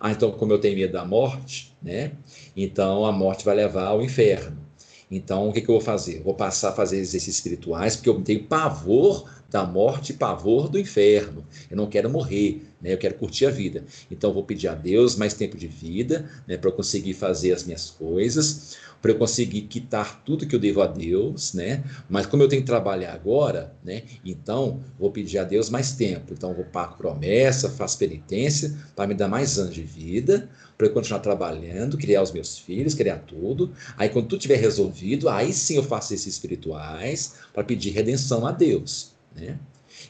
Ah, 0.00 0.12
então, 0.12 0.30
como 0.32 0.52
eu 0.52 0.60
tenho 0.60 0.76
medo 0.76 0.92
da 0.92 1.04
morte, 1.04 1.76
né? 1.82 2.12
Então 2.56 3.04
a 3.04 3.12
morte 3.12 3.44
vai 3.44 3.54
levar 3.54 3.86
ao 3.86 4.02
inferno. 4.02 4.68
Então, 5.10 5.48
o 5.48 5.52
que, 5.52 5.62
que 5.62 5.70
eu 5.70 5.74
vou 5.74 5.80
fazer? 5.80 6.22
Vou 6.22 6.34
passar 6.34 6.68
a 6.70 6.72
fazer 6.72 6.98
exercícios 6.98 7.36
espirituais, 7.36 7.96
porque 7.96 8.10
eu 8.10 8.20
tenho 8.20 8.44
pavor 8.44 9.28
da 9.50 9.64
morte 9.64 10.12
e 10.12 10.16
pavor 10.16 10.68
do 10.68 10.78
inferno. 10.78 11.46
Eu 11.70 11.76
não 11.78 11.86
quero 11.86 12.10
morrer, 12.10 12.62
né? 12.80 12.92
eu 12.92 12.98
quero 12.98 13.14
curtir 13.14 13.46
a 13.46 13.50
vida. 13.50 13.84
Então, 14.10 14.34
vou 14.34 14.44
pedir 14.44 14.68
a 14.68 14.74
Deus 14.74 15.16
mais 15.16 15.32
tempo 15.32 15.56
de 15.56 15.66
vida 15.66 16.28
né? 16.46 16.58
para 16.58 16.68
eu 16.68 16.74
conseguir 16.74 17.14
fazer 17.14 17.52
as 17.52 17.64
minhas 17.64 17.88
coisas, 17.88 18.76
para 19.00 19.12
eu 19.12 19.18
conseguir 19.18 19.62
quitar 19.62 20.22
tudo 20.24 20.46
que 20.46 20.54
eu 20.54 20.58
devo 20.58 20.82
a 20.82 20.86
Deus, 20.86 21.54
né? 21.54 21.84
Mas 22.08 22.26
como 22.26 22.42
eu 22.42 22.48
tenho 22.48 22.62
que 22.62 22.66
trabalhar 22.66 23.12
agora, 23.12 23.72
né? 23.84 24.02
Então, 24.24 24.80
vou 24.98 25.10
pedir 25.10 25.38
a 25.38 25.44
Deus 25.44 25.70
mais 25.70 25.92
tempo. 25.92 26.32
Então, 26.32 26.52
vou 26.52 26.64
pago 26.64 26.96
promessa, 26.96 27.70
faço 27.70 27.98
penitência 27.98 28.74
para 28.96 29.06
me 29.06 29.14
dar 29.14 29.28
mais 29.28 29.58
anos 29.58 29.74
de 29.74 29.82
vida, 29.82 30.48
para 30.76 30.86
eu 30.86 30.92
continuar 30.92 31.20
trabalhando, 31.20 31.96
criar 31.96 32.22
os 32.22 32.32
meus 32.32 32.58
filhos, 32.58 32.94
criar 32.94 33.18
tudo. 33.18 33.72
Aí, 33.96 34.08
quando 34.08 34.26
tudo 34.26 34.38
estiver 34.38 34.58
resolvido, 34.58 35.28
aí 35.28 35.52
sim 35.52 35.76
eu 35.76 35.82
faço 35.82 36.12
esses 36.12 36.26
espirituais 36.26 37.34
para 37.52 37.64
pedir 37.64 37.90
redenção 37.90 38.46
a 38.46 38.52
Deus. 38.52 39.12
Né? 39.34 39.58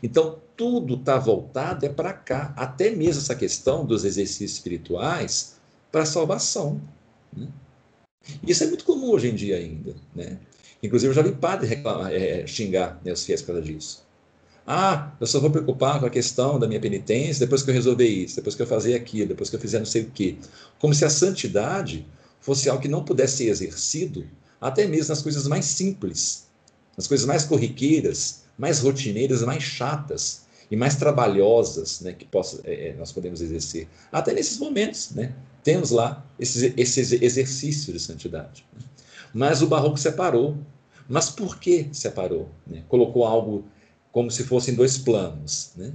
Então, 0.03 0.39
tudo 0.57 0.95
está 0.95 1.19
voltado 1.19 1.87
é 1.87 1.89
para 1.89 2.13
cá, 2.13 2.53
até 2.57 2.91
mesmo 2.91 3.23
essa 3.23 3.35
questão 3.35 3.85
dos 3.85 4.05
exercícios 4.05 4.53
espirituais 4.53 5.57
para 5.93 6.05
salvação. 6.05 6.81
Né? 7.37 7.47
Isso 8.47 8.65
é 8.65 8.67
muito 8.67 8.85
comum 8.85 9.11
hoje 9.11 9.29
em 9.29 9.35
dia 9.35 9.57
ainda. 9.57 9.95
Né? 10.15 10.39
Inclusive, 10.83 11.11
eu 11.11 11.15
já 11.15 11.23
vi 11.23 11.33
padre 11.33 11.67
reclamar, 11.67 12.13
é, 12.13 12.47
xingar 12.47 13.01
né, 13.05 13.13
os 13.13 13.25
fiéis 13.25 13.41
por 13.43 13.49
causa 13.49 13.63
disso. 13.63 14.07
Ah, 14.67 15.13
eu 15.19 15.27
só 15.27 15.41
vou 15.41 15.51
preocupar 15.51 15.99
com 15.99 16.07
a 16.07 16.11
questão 16.11 16.59
da 16.59 16.69
minha 16.69 16.79
penitência 16.79 17.41
depois 17.41 17.63
que 17.63 17.71
eu 17.71 17.75
resolver 17.75 18.07
isso, 18.07 18.37
depois 18.37 18.55
que 18.55 18.61
eu 18.61 18.67
fazer 18.67 18.95
aquilo, 18.95 19.29
depois 19.29 19.49
que 19.49 19.57
eu 19.57 19.61
fizer 19.61 19.79
não 19.79 19.87
sei 19.87 20.03
o 20.03 20.11
quê. 20.11 20.37
Como 20.79 20.95
se 20.95 21.07
a 21.07 21.11
santidade 21.11 22.07
fosse 22.39 22.69
algo 22.69 22.83
que 22.83 22.89
não 22.89 23.03
pudesse 23.03 23.39
ser 23.39 23.49
exercido 23.49 24.27
até 24.61 24.87
mesmo 24.87 25.09
nas 25.09 25.23
coisas 25.23 25.47
mais 25.47 25.65
simples, 25.65 26.47
nas 26.97 27.07
coisas 27.07 27.27
mais 27.27 27.45
corriqueiras, 27.45 28.43
mais 28.59 28.81
rotineiras, 28.81 29.43
mais 29.43 29.63
chatas 29.63 30.43
e 30.71 30.77
mais 30.77 30.97
trabalhosas 30.97 32.01
né, 32.01 32.13
que 32.13 32.27
possa, 32.27 32.61
é, 32.65 32.89
é, 32.89 32.95
nós 32.95 33.11
podemos 33.11 33.41
exercer. 33.41 33.89
Até 34.13 34.35
nesses 34.35 34.59
momentos, 34.59 35.13
né, 35.13 35.33
temos 35.69 35.91
lá 35.91 36.25
esses, 36.41 36.73
esses 36.79 37.13
exercícios 37.13 37.93
de 37.93 38.01
santidade. 38.01 38.65
Né? 38.73 38.81
Mas 39.35 39.61
o 39.61 39.67
barroco 39.67 39.99
separou. 39.99 40.57
Mas 41.07 41.29
por 41.29 41.61
que 41.61 41.91
separou? 41.93 42.49
Né? 42.67 42.85
Colocou 42.89 43.27
algo 43.27 43.65
como 44.11 44.31
se 44.31 44.45
fossem 44.45 44.75
dois 44.75 44.97
planos. 44.97 45.73
Né? 45.77 45.93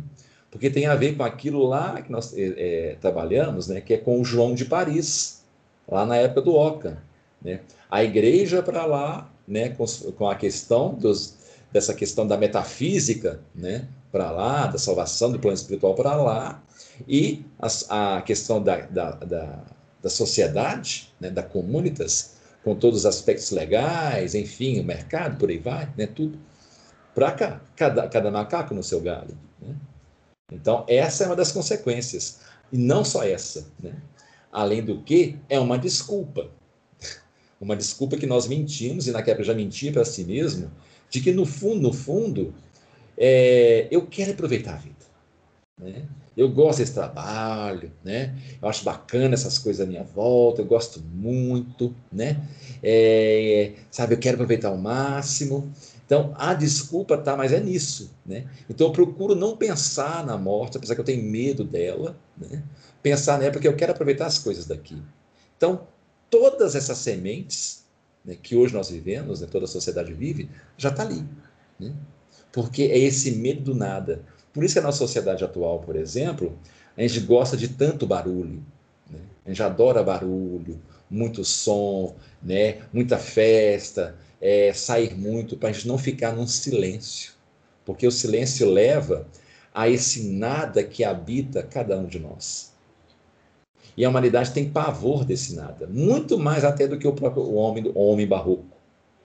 Porque 0.52 0.70
tem 0.70 0.86
a 0.86 0.94
ver 0.94 1.18
com 1.18 1.24
aquilo 1.24 1.66
lá 1.66 2.00
que 2.04 2.12
nós 2.12 2.38
é, 2.38 2.54
é, 2.92 2.98
trabalhamos, 3.02 3.68
né, 3.68 3.82
que 3.82 3.96
é 3.96 3.98
com 3.98 4.22
o 4.22 4.24
João 4.24 4.54
de 4.54 4.66
Paris, 4.66 5.42
lá 5.88 6.06
na 6.06 6.18
época 6.18 6.44
do 6.44 6.54
Oca. 6.54 7.02
Né? 7.42 7.62
A 7.90 8.04
igreja 8.04 8.62
para 8.62 8.86
lá, 8.86 9.32
né, 9.48 9.70
com, 9.70 9.86
com 10.16 10.30
a 10.30 10.36
questão 10.36 10.94
dos, 10.94 11.36
dessa 11.72 11.96
questão 11.96 12.28
da 12.28 12.38
metafísica, 12.38 13.40
né, 13.56 13.88
para 14.12 14.30
lá, 14.30 14.68
da 14.68 14.78
salvação 14.78 15.32
do 15.32 15.40
plano 15.40 15.58
espiritual 15.58 15.96
para 15.96 16.16
lá, 16.16 16.62
e 17.08 17.46
a, 17.60 18.18
a 18.18 18.22
questão 18.22 18.62
da, 18.62 18.82
da, 18.82 19.12
da, 19.12 19.64
da 20.02 20.10
sociedade, 20.10 21.14
né, 21.20 21.30
da 21.30 21.44
comunitas, 21.44 22.36
com 22.64 22.76
todos 22.76 23.00
os 23.00 23.06
aspectos 23.06 23.52
legais, 23.52 24.36
enfim, 24.36 24.80
o 24.80 24.84
mercado, 24.84 25.38
por 25.38 25.50
aí 25.50 25.58
vai, 25.58 25.92
né, 25.98 26.08
tudo, 26.08 26.40
para 27.14 27.32
cá, 27.32 27.62
cada, 27.76 28.08
cada 28.08 28.32
macaco 28.32 28.74
no 28.74 28.82
seu 28.84 29.02
galho. 29.02 29.38
Né? 29.62 29.76
Então, 30.52 30.86
essa 30.88 31.24
é 31.24 31.28
uma 31.28 31.36
das 31.36 31.52
consequências, 31.52 32.40
e 32.72 32.78
não 32.78 33.04
só 33.04 33.24
essa, 33.24 33.68
né? 33.80 33.96
além 34.52 34.84
do 34.84 35.02
que, 35.02 35.38
é 35.50 35.60
uma 35.60 35.78
desculpa, 35.78 36.50
uma 37.60 37.76
desculpa 37.76 38.18
que 38.18 38.26
nós 38.26 38.48
mentimos, 38.48 39.08
e 39.08 39.12
naquela 39.12 39.44
já 39.44 39.54
mentia 39.54 39.92
para 39.92 40.06
si 40.06 40.24
mesmo, 40.24 40.72
de 41.10 41.22
que 41.22 41.32
no 41.32 41.46
fundo, 41.46 41.82
no 41.82 41.94
fundo, 41.94 42.54
é, 43.18 43.88
eu 43.92 44.08
quero 44.08 44.32
aproveitar 44.32 44.74
a 44.74 44.78
vida. 44.78 45.06
Né? 45.78 46.08
Eu 46.36 46.50
gosto 46.50 46.80
desse 46.80 46.94
trabalho, 46.94 47.92
né? 48.04 48.36
Eu 48.62 48.68
acho 48.68 48.84
bacana 48.84 49.36
essas 49.36 49.58
coisas 49.58 49.86
à 49.86 49.90
minha 49.90 50.04
volta, 50.04 50.62
eu 50.62 50.66
gosto 50.66 51.00
muito, 51.00 51.96
né? 52.12 52.48
É, 52.82 53.74
sabe, 53.92 54.16
eu 54.16 54.20
quero 54.20 54.36
aproveitar 54.36 54.70
ao 54.70 54.78
máximo. 54.78 55.72
Então, 56.06 56.34
a 56.38 56.54
desculpa 56.54 57.18
tá, 57.18 57.38
mas 57.38 57.54
é 57.54 57.60
nisso, 57.60 58.12
né? 58.26 58.46
Então, 58.70 58.88
eu 58.88 58.94
procuro 58.94 59.36
não 59.36 59.56
pensar 59.56 60.26
na 60.26 60.38
morte, 60.38 60.78
apesar 60.78 60.96
que 60.96 61.02
eu 61.02 61.06
tenho 61.06 61.24
medo 61.24 61.64
dela, 61.64 62.16
né? 62.38 62.64
Pensar 63.02 63.38
nela 63.38 63.52
porque 63.52 63.68
eu 63.68 63.76
quero 63.76 63.92
aproveitar 63.92 64.26
as 64.26 64.40
coisas 64.40 64.66
daqui. 64.66 65.02
Então, 65.58 65.88
todas 66.30 66.76
essas 66.76 66.98
sementes 66.98 67.84
né, 68.26 68.38
que 68.42 68.56
hoje 68.56 68.74
nós 68.74 68.90
vivemos, 68.90 69.42
né, 69.42 69.48
toda 69.52 69.66
a 69.66 69.68
sociedade 69.68 70.14
vive, 70.14 70.50
já 70.78 70.90
está 70.90 71.04
ali. 71.04 71.24
Né? 71.80 71.94
Porque 72.52 72.84
é 72.84 72.98
esse 72.98 73.32
medo 73.32 73.62
do 73.62 73.76
nada. 73.76 74.24
Por 74.54 74.64
isso 74.64 74.76
que 74.76 74.80
a 74.80 74.84
nossa 74.84 75.00
sociedade 75.00 75.44
atual, 75.44 75.80
por 75.80 75.96
exemplo, 75.96 76.58
a 76.96 77.02
gente 77.02 77.20
gosta 77.22 77.58
de 77.58 77.70
tanto 77.70 78.06
barulho. 78.06 78.64
Né? 79.10 79.20
A 79.46 79.50
gente 79.50 79.64
adora 79.64 80.04
barulho, 80.04 80.80
muito 81.10 81.44
som, 81.44 82.16
né? 82.42 82.82
muita 82.94 83.18
festa, 83.18 84.16
é, 84.40 84.72
sair 84.74 85.16
muito, 85.16 85.58
para 85.58 85.70
a 85.70 85.72
gente 85.72 85.88
não 85.88 85.98
ficar 85.98 86.34
num 86.34 86.46
silêncio. 86.46 87.34
Porque 87.84 88.06
o 88.06 88.12
silêncio 88.12 88.70
leva 88.70 89.28
a 89.74 89.90
esse 89.90 90.30
nada 90.30 90.84
que 90.84 91.04
habita 91.04 91.64
cada 91.64 91.98
um 91.98 92.06
de 92.06 92.20
nós. 92.20 92.72
E 93.98 94.06
a 94.06 94.10
humanidade 94.10 94.52
tem 94.52 94.70
pavor 94.70 95.24
desse 95.24 95.56
nada, 95.56 95.88
muito 95.88 96.38
mais 96.38 96.64
até 96.64 96.88
do 96.88 96.98
que 96.98 97.08
o 97.08 97.14
próprio 97.14 97.54
homem, 97.54 97.92
o 97.94 98.00
homem 98.00 98.28
barroco. 98.28 98.66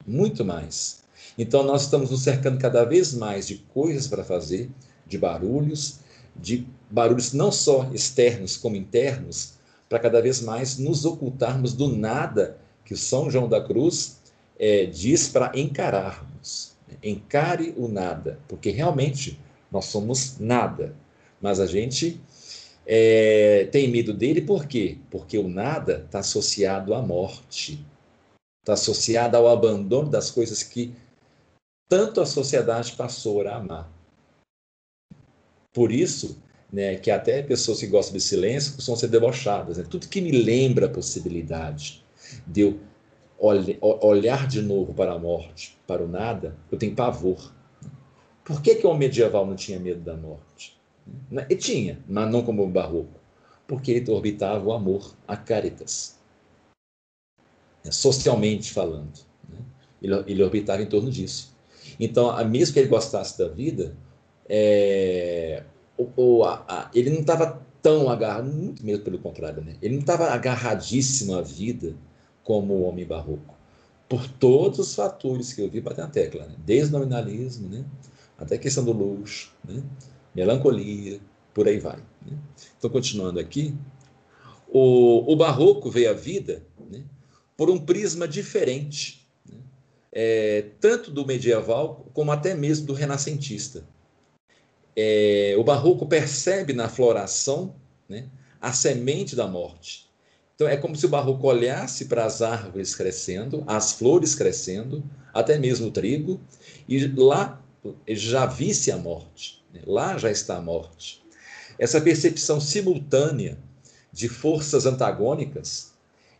Muito 0.06 0.44
mais. 0.44 1.02
Então 1.36 1.62
nós 1.62 1.82
estamos 1.82 2.10
nos 2.10 2.22
cercando 2.22 2.58
cada 2.58 2.84
vez 2.84 3.14
mais 3.14 3.46
de 3.46 3.56
coisas 3.56 4.06
para 4.06 4.24
fazer, 4.24 4.70
de 5.08 5.18
barulhos, 5.18 6.00
de 6.36 6.66
barulhos 6.90 7.32
não 7.32 7.50
só 7.50 7.90
externos 7.92 8.56
como 8.56 8.76
internos, 8.76 9.54
para 9.88 9.98
cada 9.98 10.20
vez 10.20 10.40
mais 10.40 10.78
nos 10.78 11.04
ocultarmos 11.04 11.72
do 11.72 11.88
nada 11.88 12.58
que 12.84 12.96
São 12.96 13.30
João 13.30 13.48
da 13.48 13.60
Cruz 13.60 14.18
é, 14.58 14.86
diz 14.86 15.28
para 15.28 15.52
encararmos. 15.58 16.76
Encare 17.02 17.74
o 17.76 17.86
nada, 17.86 18.38
porque 18.48 18.70
realmente 18.70 19.38
nós 19.70 19.86
somos 19.86 20.38
nada, 20.38 20.94
mas 21.40 21.60
a 21.60 21.66
gente 21.66 22.20
é, 22.86 23.68
tem 23.70 23.88
medo 23.88 24.14
dele 24.14 24.40
por 24.40 24.66
quê? 24.66 24.98
Porque 25.10 25.38
o 25.38 25.48
nada 25.48 26.02
está 26.06 26.20
associado 26.20 26.94
à 26.94 27.02
morte, 27.02 27.84
está 28.62 28.72
associado 28.72 29.36
ao 29.36 29.48
abandono 29.48 30.08
das 30.08 30.30
coisas 30.30 30.62
que 30.62 30.94
tanto 31.88 32.20
a 32.20 32.26
sociedade 32.26 32.92
passou 32.92 33.46
a 33.46 33.56
amar. 33.56 33.97
Por 35.72 35.92
isso, 35.92 36.42
né, 36.72 36.96
que 36.96 37.10
até 37.10 37.42
pessoas 37.42 37.80
que 37.80 37.86
gostam 37.86 38.16
de 38.16 38.22
silêncio 38.22 38.74
costumam 38.74 38.98
ser 38.98 39.08
debochadas. 39.08 39.78
Né? 39.78 39.84
Tudo 39.88 40.08
que 40.08 40.20
me 40.20 40.32
lembra 40.32 40.86
a 40.86 40.90
possibilidade 40.90 42.04
de 42.46 42.60
eu 42.62 42.80
olhar 43.38 44.48
de 44.48 44.60
novo 44.60 44.92
para 44.92 45.12
a 45.12 45.18
morte, 45.18 45.78
para 45.86 46.02
o 46.02 46.08
nada, 46.08 46.56
eu 46.70 46.78
tenho 46.78 46.94
pavor. 46.94 47.54
Por 48.44 48.60
que, 48.60 48.74
que 48.74 48.86
o 48.86 48.94
medieval 48.94 49.46
não 49.46 49.54
tinha 49.54 49.78
medo 49.78 50.00
da 50.00 50.16
morte? 50.16 50.76
Né? 51.30 51.46
E 51.48 51.54
tinha, 51.54 52.00
mas 52.08 52.30
não 52.30 52.42
como 52.42 52.64
o 52.64 52.68
barroco, 52.68 53.20
porque 53.66 53.92
ele 53.92 54.10
orbitava 54.10 54.64
o 54.64 54.72
amor, 54.72 55.14
a 55.26 55.36
caritas, 55.36 56.18
né? 57.84 57.92
socialmente 57.92 58.72
falando. 58.72 59.20
Né? 59.48 59.58
Ele, 60.02 60.14
ele, 60.26 60.42
orbitava 60.42 60.82
em 60.82 60.86
torno 60.86 61.10
disso. 61.10 61.56
Então, 62.00 62.36
mesmo 62.46 62.74
que 62.74 62.80
ele 62.80 62.88
gostasse 62.88 63.38
da 63.38 63.48
vida, 63.48 63.96
é, 64.48 65.62
a, 66.44 66.64
a, 66.68 66.90
ele 66.94 67.10
não 67.10 67.20
estava 67.20 67.60
tão 67.82 68.08
agarrado, 68.08 68.50
muito 68.50 68.84
mesmo 68.84 69.04
pelo 69.04 69.18
contrário, 69.18 69.62
né? 69.62 69.76
ele 69.82 69.94
não 69.94 70.00
estava 70.00 70.30
agarradíssimo 70.30 71.34
à 71.34 71.42
vida 71.42 71.94
como 72.42 72.74
o 72.74 72.82
homem 72.82 73.06
barroco, 73.06 73.54
por 74.08 74.26
todos 74.26 74.78
os 74.78 74.94
fatores 74.94 75.52
que 75.52 75.60
eu 75.60 75.70
vi 75.70 75.80
bater 75.80 76.02
na 76.02 76.08
tecla, 76.08 76.46
né? 76.46 76.54
desde 76.64 76.94
o 76.94 76.98
nominalismo, 76.98 77.68
né? 77.68 77.84
até 78.38 78.54
a 78.54 78.58
questão 78.58 78.84
do 78.84 78.92
luxo, 78.92 79.52
né? 79.64 79.82
melancolia, 80.34 81.20
por 81.52 81.66
aí 81.66 81.78
vai. 81.78 81.98
Né? 82.24 82.38
Então, 82.78 82.90
continuando 82.90 83.40
aqui, 83.40 83.74
o, 84.68 85.32
o, 85.32 85.36
barroco 85.36 85.90
veio 85.90 86.10
à 86.10 86.12
vida 86.12 86.62
né, 86.90 87.02
por 87.56 87.70
um 87.70 87.78
prisma 87.78 88.28
diferente, 88.28 89.26
né, 89.48 89.56
é, 90.12 90.66
tanto 90.78 91.10
do 91.10 91.26
medieval 91.26 92.06
como 92.12 92.30
até 92.30 92.54
mesmo 92.54 92.86
do 92.86 92.92
renascentista. 92.92 93.84
É, 95.00 95.54
o 95.56 95.62
barroco 95.62 96.06
percebe 96.06 96.72
na 96.72 96.88
floração 96.88 97.72
né, 98.08 98.26
a 98.60 98.72
semente 98.72 99.36
da 99.36 99.46
morte. 99.46 100.10
Então, 100.56 100.66
é 100.66 100.76
como 100.76 100.96
se 100.96 101.06
o 101.06 101.08
barroco 101.08 101.46
olhasse 101.46 102.06
para 102.06 102.24
as 102.24 102.42
árvores 102.42 102.96
crescendo, 102.96 103.62
as 103.64 103.92
flores 103.92 104.34
crescendo, 104.34 105.04
até 105.32 105.56
mesmo 105.56 105.86
o 105.86 105.90
trigo, 105.92 106.40
e 106.88 107.06
lá 107.06 107.62
já 108.08 108.44
visse 108.44 108.90
a 108.90 108.96
morte. 108.96 109.64
Lá 109.86 110.18
já 110.18 110.32
está 110.32 110.56
a 110.56 110.60
morte. 110.60 111.22
Essa 111.78 112.00
percepção 112.00 112.60
simultânea 112.60 113.56
de 114.12 114.28
forças 114.28 114.84
antagônicas, 114.84 115.92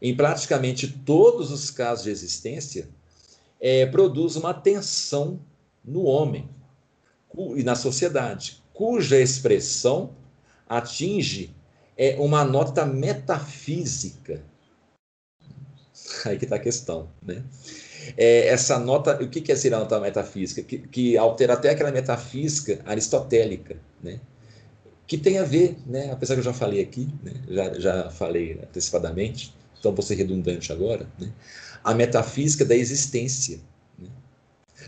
em 0.02 0.16
praticamente 0.16 0.88
todos 0.88 1.52
os 1.52 1.70
casos 1.70 2.02
de 2.06 2.10
existência, 2.10 2.88
é, 3.60 3.86
produz 3.86 4.34
uma 4.34 4.52
tensão 4.52 5.38
no 5.84 6.02
homem. 6.02 6.48
E 7.56 7.62
na 7.62 7.74
sociedade, 7.74 8.62
cuja 8.72 9.18
expressão 9.18 10.14
atinge 10.68 11.54
é 11.96 12.16
uma 12.18 12.44
nota 12.44 12.86
metafísica. 12.86 14.42
Aí 16.24 16.38
que 16.38 16.44
está 16.44 16.56
a 16.56 16.60
questão, 16.60 17.08
né? 17.22 17.42
É, 18.16 18.48
essa 18.48 18.78
nota, 18.78 19.22
o 19.22 19.28
que 19.28 19.40
quer 19.40 19.56
ser 19.56 19.74
a 19.74 19.80
nota 19.80 20.00
metafísica? 20.00 20.62
Que, 20.62 20.78
que, 20.78 21.18
altera 21.18 21.54
até 21.54 21.70
aquela 21.70 21.90
metafísica 21.90 22.80
aristotélica, 22.86 23.76
né? 24.02 24.20
Que 25.06 25.18
tem 25.18 25.38
a 25.38 25.44
ver, 25.44 25.76
né? 25.86 26.10
Apesar 26.12 26.34
que 26.34 26.40
eu 26.40 26.44
já 26.44 26.52
falei 26.52 26.80
aqui, 26.80 27.08
né? 27.22 27.32
já, 27.48 27.78
já 27.78 28.10
falei 28.10 28.60
antecipadamente, 28.62 29.54
então 29.78 29.92
vou 29.92 30.02
ser 30.02 30.14
redundante 30.14 30.72
agora, 30.72 31.06
né? 31.18 31.32
A 31.82 31.94
metafísica 31.94 32.64
da 32.64 32.76
existência. 32.76 33.60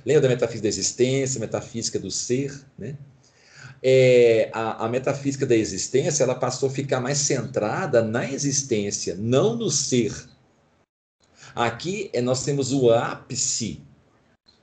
Lembra 0.05 0.23
da 0.23 0.29
metafísica 0.29 0.63
da 0.63 0.69
existência, 0.69 1.41
metafísica 1.41 1.99
do 1.99 2.11
ser, 2.11 2.65
né? 2.79 2.97
é, 3.83 4.51
a, 4.53 4.85
a, 4.85 4.89
metafísica 4.89 5.47
da 5.47 5.57
existência 5.57 6.23
ela 6.23 6.35
passou 6.35 6.69
a 6.69 6.73
ficar 6.73 7.01
mais 7.01 7.19
centrada 7.19 8.03
na 8.03 8.31
existência, 8.31 9.15
não 9.17 9.57
no 9.57 9.71
ser. 9.71 10.15
Aqui 11.55 12.11
é, 12.13 12.21
nós 12.21 12.45
temos 12.45 12.73
o 12.73 12.91
ápice, 12.91 13.83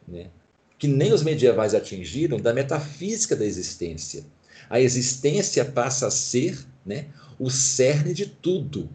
né, 0.08 0.30
que 0.78 0.88
nem 0.88 1.12
os 1.12 1.24
medievais 1.24 1.74
atingiram, 1.74 2.40
da 2.40 2.54
metafísica 2.54 3.36
da 3.36 3.46
existência. 3.46 4.26
A 4.70 4.80
existência 4.80 5.66
passa 5.66 6.08
a 6.08 6.12
ser 6.12 6.58
né, 6.86 7.08
o 7.40 7.50
cerne 7.50 8.14
de 8.14 8.28
tudo, 8.28 8.90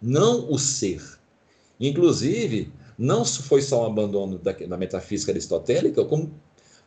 não 0.00 0.50
o 0.50 0.58
ser. 0.58 1.02
Inclusive, 1.80 2.72
não 2.98 3.24
foi 3.24 3.62
só 3.62 3.82
um 3.82 3.86
abandono 3.86 4.38
da, 4.38 4.52
da 4.52 4.76
metafísica 4.76 5.32
aristotélica, 5.32 6.04
como 6.04 6.32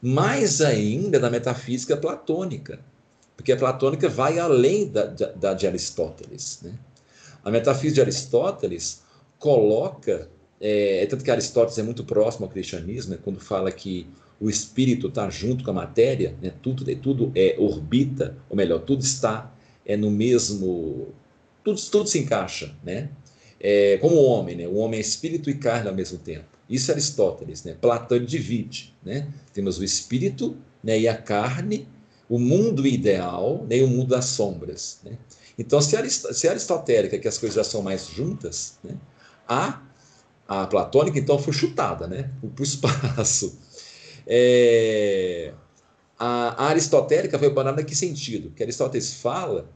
mais 0.02 0.62
ainda 0.62 1.20
da 1.20 1.30
metafísica 1.30 1.98
platônica, 1.98 2.80
porque 3.36 3.52
a 3.52 3.58
platônica 3.58 4.08
vai 4.08 4.40
além 4.40 4.88
da, 4.88 5.06
da, 5.06 5.54
de 5.54 5.68
Aristóteles. 5.68 6.60
Né? 6.62 6.74
A 7.44 7.52
metafísica 7.52 7.96
de 7.96 8.02
Aristóteles 8.02 9.02
coloca, 9.40 10.30
é, 10.60 11.04
é, 11.04 11.06
tanto 11.06 11.24
que 11.24 11.32
Aristóteles 11.32 11.78
é 11.78 11.84
muito 11.84 12.04
próximo 12.04 12.46
ao 12.46 12.52
cristianismo, 12.52 13.12
né, 13.14 13.20
quando 13.24 13.40
fala 13.40 13.72
que 13.72 14.08
o 14.40 14.50
espírito 14.50 15.08
está 15.08 15.30
junto 15.30 15.64
com 15.64 15.72
a 15.72 15.74
matéria, 15.74 16.36
né, 16.42 16.54
tudo, 16.62 16.84
tudo 16.98 17.32
é 17.36 17.56
orbita, 17.58 18.38
ou 18.50 18.56
melhor, 18.56 18.80
tudo 18.80 19.02
está 19.02 19.52
é 19.86 19.96
no 19.96 20.10
mesmo, 20.10 21.14
tudo, 21.64 21.80
tudo 21.92 22.10
se 22.10 22.20
encaixa, 22.20 22.76
né? 22.84 23.10
É, 23.60 23.98
como 23.98 24.16
homem, 24.18 24.56
né? 24.56 24.68
O 24.68 24.76
homem 24.76 24.98
é 24.98 25.02
espírito 25.02 25.50
e 25.50 25.56
carne 25.56 25.88
ao 25.88 25.96
mesmo 25.96 26.18
tempo. 26.18 26.46
Isso 26.70 26.92
é 26.92 26.94
Aristóteles, 26.94 27.64
né? 27.64 27.76
Platão 27.80 28.24
divide, 28.24 28.94
né? 29.04 29.28
Temos 29.54 29.78
o 29.80 29.84
espírito, 29.84 30.58
né, 30.86 31.00
e 31.00 31.08
a 31.08 31.18
carne, 31.18 31.88
o 32.30 32.38
mundo 32.38 32.86
ideal, 32.86 33.66
né, 33.68 33.78
e 33.78 33.84
o 33.84 33.88
mundo 33.88 34.10
das 34.10 34.26
sombras, 34.26 35.00
né? 35.04 35.18
Então, 35.58 35.82
se, 35.82 35.98
Arist 35.98 36.32
se 36.34 36.48
a 36.48 36.52
aristotélica, 36.52 37.18
que 37.18 37.28
as 37.28 37.40
coisas 37.40 37.56
já 37.56 37.64
são 37.64 37.82
mais 37.82 38.08
juntas, 38.08 38.78
né, 38.84 38.96
a, 39.48 39.82
a 40.48 40.68
platônica, 40.68 41.18
então, 41.18 41.40
foi 41.40 41.54
chutada, 41.54 42.08
né, 42.08 42.30
para 42.54 42.62
o 42.62 42.64
espaço. 42.64 43.58
É, 44.28 45.54
a, 46.20 46.66
a, 46.66 46.68
aristotélica 46.68 47.40
foi 47.40 47.50
banada 47.50 47.82
em 47.82 47.86
que 47.86 47.96
sentido? 47.96 48.52
Que 48.52 48.62
Aristóteles 48.62 49.14
fala 49.14 49.68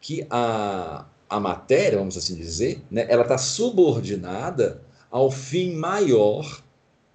que 0.00 0.26
a, 0.30 1.06
a 1.28 1.40
matéria, 1.40 1.98
vamos 1.98 2.16
assim 2.16 2.34
dizer, 2.34 2.82
né, 2.90 3.06
ela 3.08 3.22
está 3.22 3.36
subordinada 3.38 4.82
ao 5.10 5.30
fim 5.30 5.74
maior, 5.74 6.62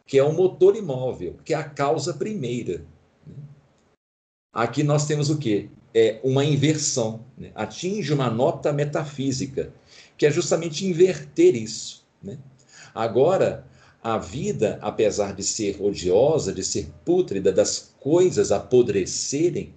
que 0.05 0.17
é 0.17 0.23
o 0.23 0.33
motor 0.33 0.75
imóvel, 0.75 1.37
que 1.45 1.53
é 1.53 1.57
a 1.57 1.63
causa 1.63 2.13
primeira. 2.13 2.83
Aqui 4.53 4.83
nós 4.83 5.05
temos 5.05 5.29
o 5.29 5.37
quê? 5.37 5.69
É 5.93 6.19
uma 6.23 6.43
inversão, 6.43 7.23
né? 7.37 7.51
atinge 7.55 8.13
uma 8.13 8.29
nota 8.29 8.73
metafísica, 8.73 9.73
que 10.17 10.25
é 10.25 10.31
justamente 10.31 10.85
inverter 10.85 11.55
isso. 11.55 12.05
Né? 12.21 12.37
Agora, 12.93 13.65
a 14.03 14.17
vida, 14.17 14.79
apesar 14.81 15.33
de 15.33 15.43
ser 15.43 15.81
odiosa, 15.81 16.51
de 16.51 16.63
ser 16.63 16.89
pútrida, 17.05 17.51
das 17.51 17.93
coisas 17.99 18.51
apodrecerem, 18.51 19.73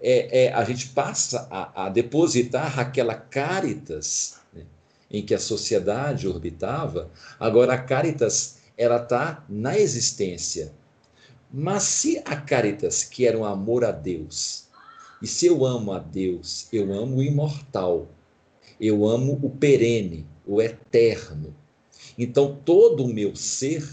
é, 0.00 0.44
é, 0.44 0.52
a 0.52 0.64
gente 0.64 0.88
passa 0.88 1.46
a, 1.50 1.86
a 1.86 1.88
depositar 1.88 2.78
aquela 2.78 3.14
caritas 3.14 4.40
em 5.10 5.24
que 5.24 5.34
a 5.34 5.38
sociedade 5.38 6.28
orbitava, 6.28 7.10
agora 7.38 7.74
a 7.74 7.78
Caritas 7.78 8.58
ela 8.78 9.02
está 9.02 9.44
na 9.48 9.76
existência. 9.76 10.72
Mas 11.52 11.82
se 11.82 12.22
a 12.24 12.36
Caritas, 12.36 13.02
que 13.02 13.26
era 13.26 13.36
um 13.36 13.44
amor 13.44 13.84
a 13.84 13.90
Deus, 13.90 14.68
e 15.20 15.26
se 15.26 15.46
eu 15.46 15.66
amo 15.66 15.92
a 15.92 15.98
Deus, 15.98 16.68
eu 16.72 16.92
amo 16.92 17.16
o 17.16 17.22
imortal, 17.22 18.08
eu 18.80 19.06
amo 19.06 19.38
o 19.42 19.50
perene, 19.50 20.26
o 20.46 20.62
eterno. 20.62 21.54
Então 22.16 22.58
todo 22.64 23.04
o 23.04 23.12
meu 23.12 23.34
ser, 23.34 23.84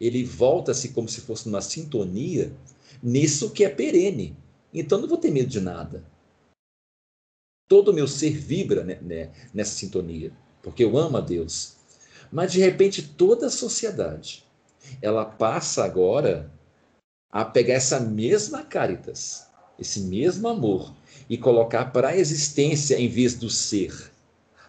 ele 0.00 0.24
volta-se 0.24 0.90
como 0.90 1.08
se 1.08 1.20
fosse 1.20 1.48
uma 1.48 1.60
sintonia 1.60 2.52
nisso 3.02 3.50
que 3.50 3.64
é 3.64 3.68
perene. 3.68 4.36
Então 4.74 5.00
não 5.00 5.08
vou 5.08 5.18
ter 5.18 5.30
medo 5.30 5.48
de 5.48 5.60
nada. 5.60 6.04
Todo 7.68 7.92
o 7.92 7.94
meu 7.94 8.06
ser 8.06 8.36
vibra 8.36 8.84
né, 8.84 8.98
né, 9.00 9.32
nessa 9.54 9.74
sintonia 9.74 10.32
porque 10.64 10.82
eu 10.82 10.96
amo 10.96 11.18
a 11.18 11.20
Deus. 11.20 11.76
Mas 12.32 12.50
de 12.50 12.58
repente 12.58 13.02
toda 13.02 13.46
a 13.46 13.50
sociedade 13.50 14.42
ela 15.00 15.24
passa 15.24 15.84
agora 15.84 16.50
a 17.30 17.44
pegar 17.44 17.74
essa 17.74 18.00
mesma 18.00 18.62
caritas, 18.62 19.46
esse 19.78 20.00
mesmo 20.00 20.48
amor 20.48 20.94
e 21.28 21.36
colocar 21.36 21.92
para 21.92 22.08
a 22.08 22.16
existência 22.16 22.98
em 22.98 23.08
vez 23.08 23.34
do 23.34 23.50
ser. 23.50 24.10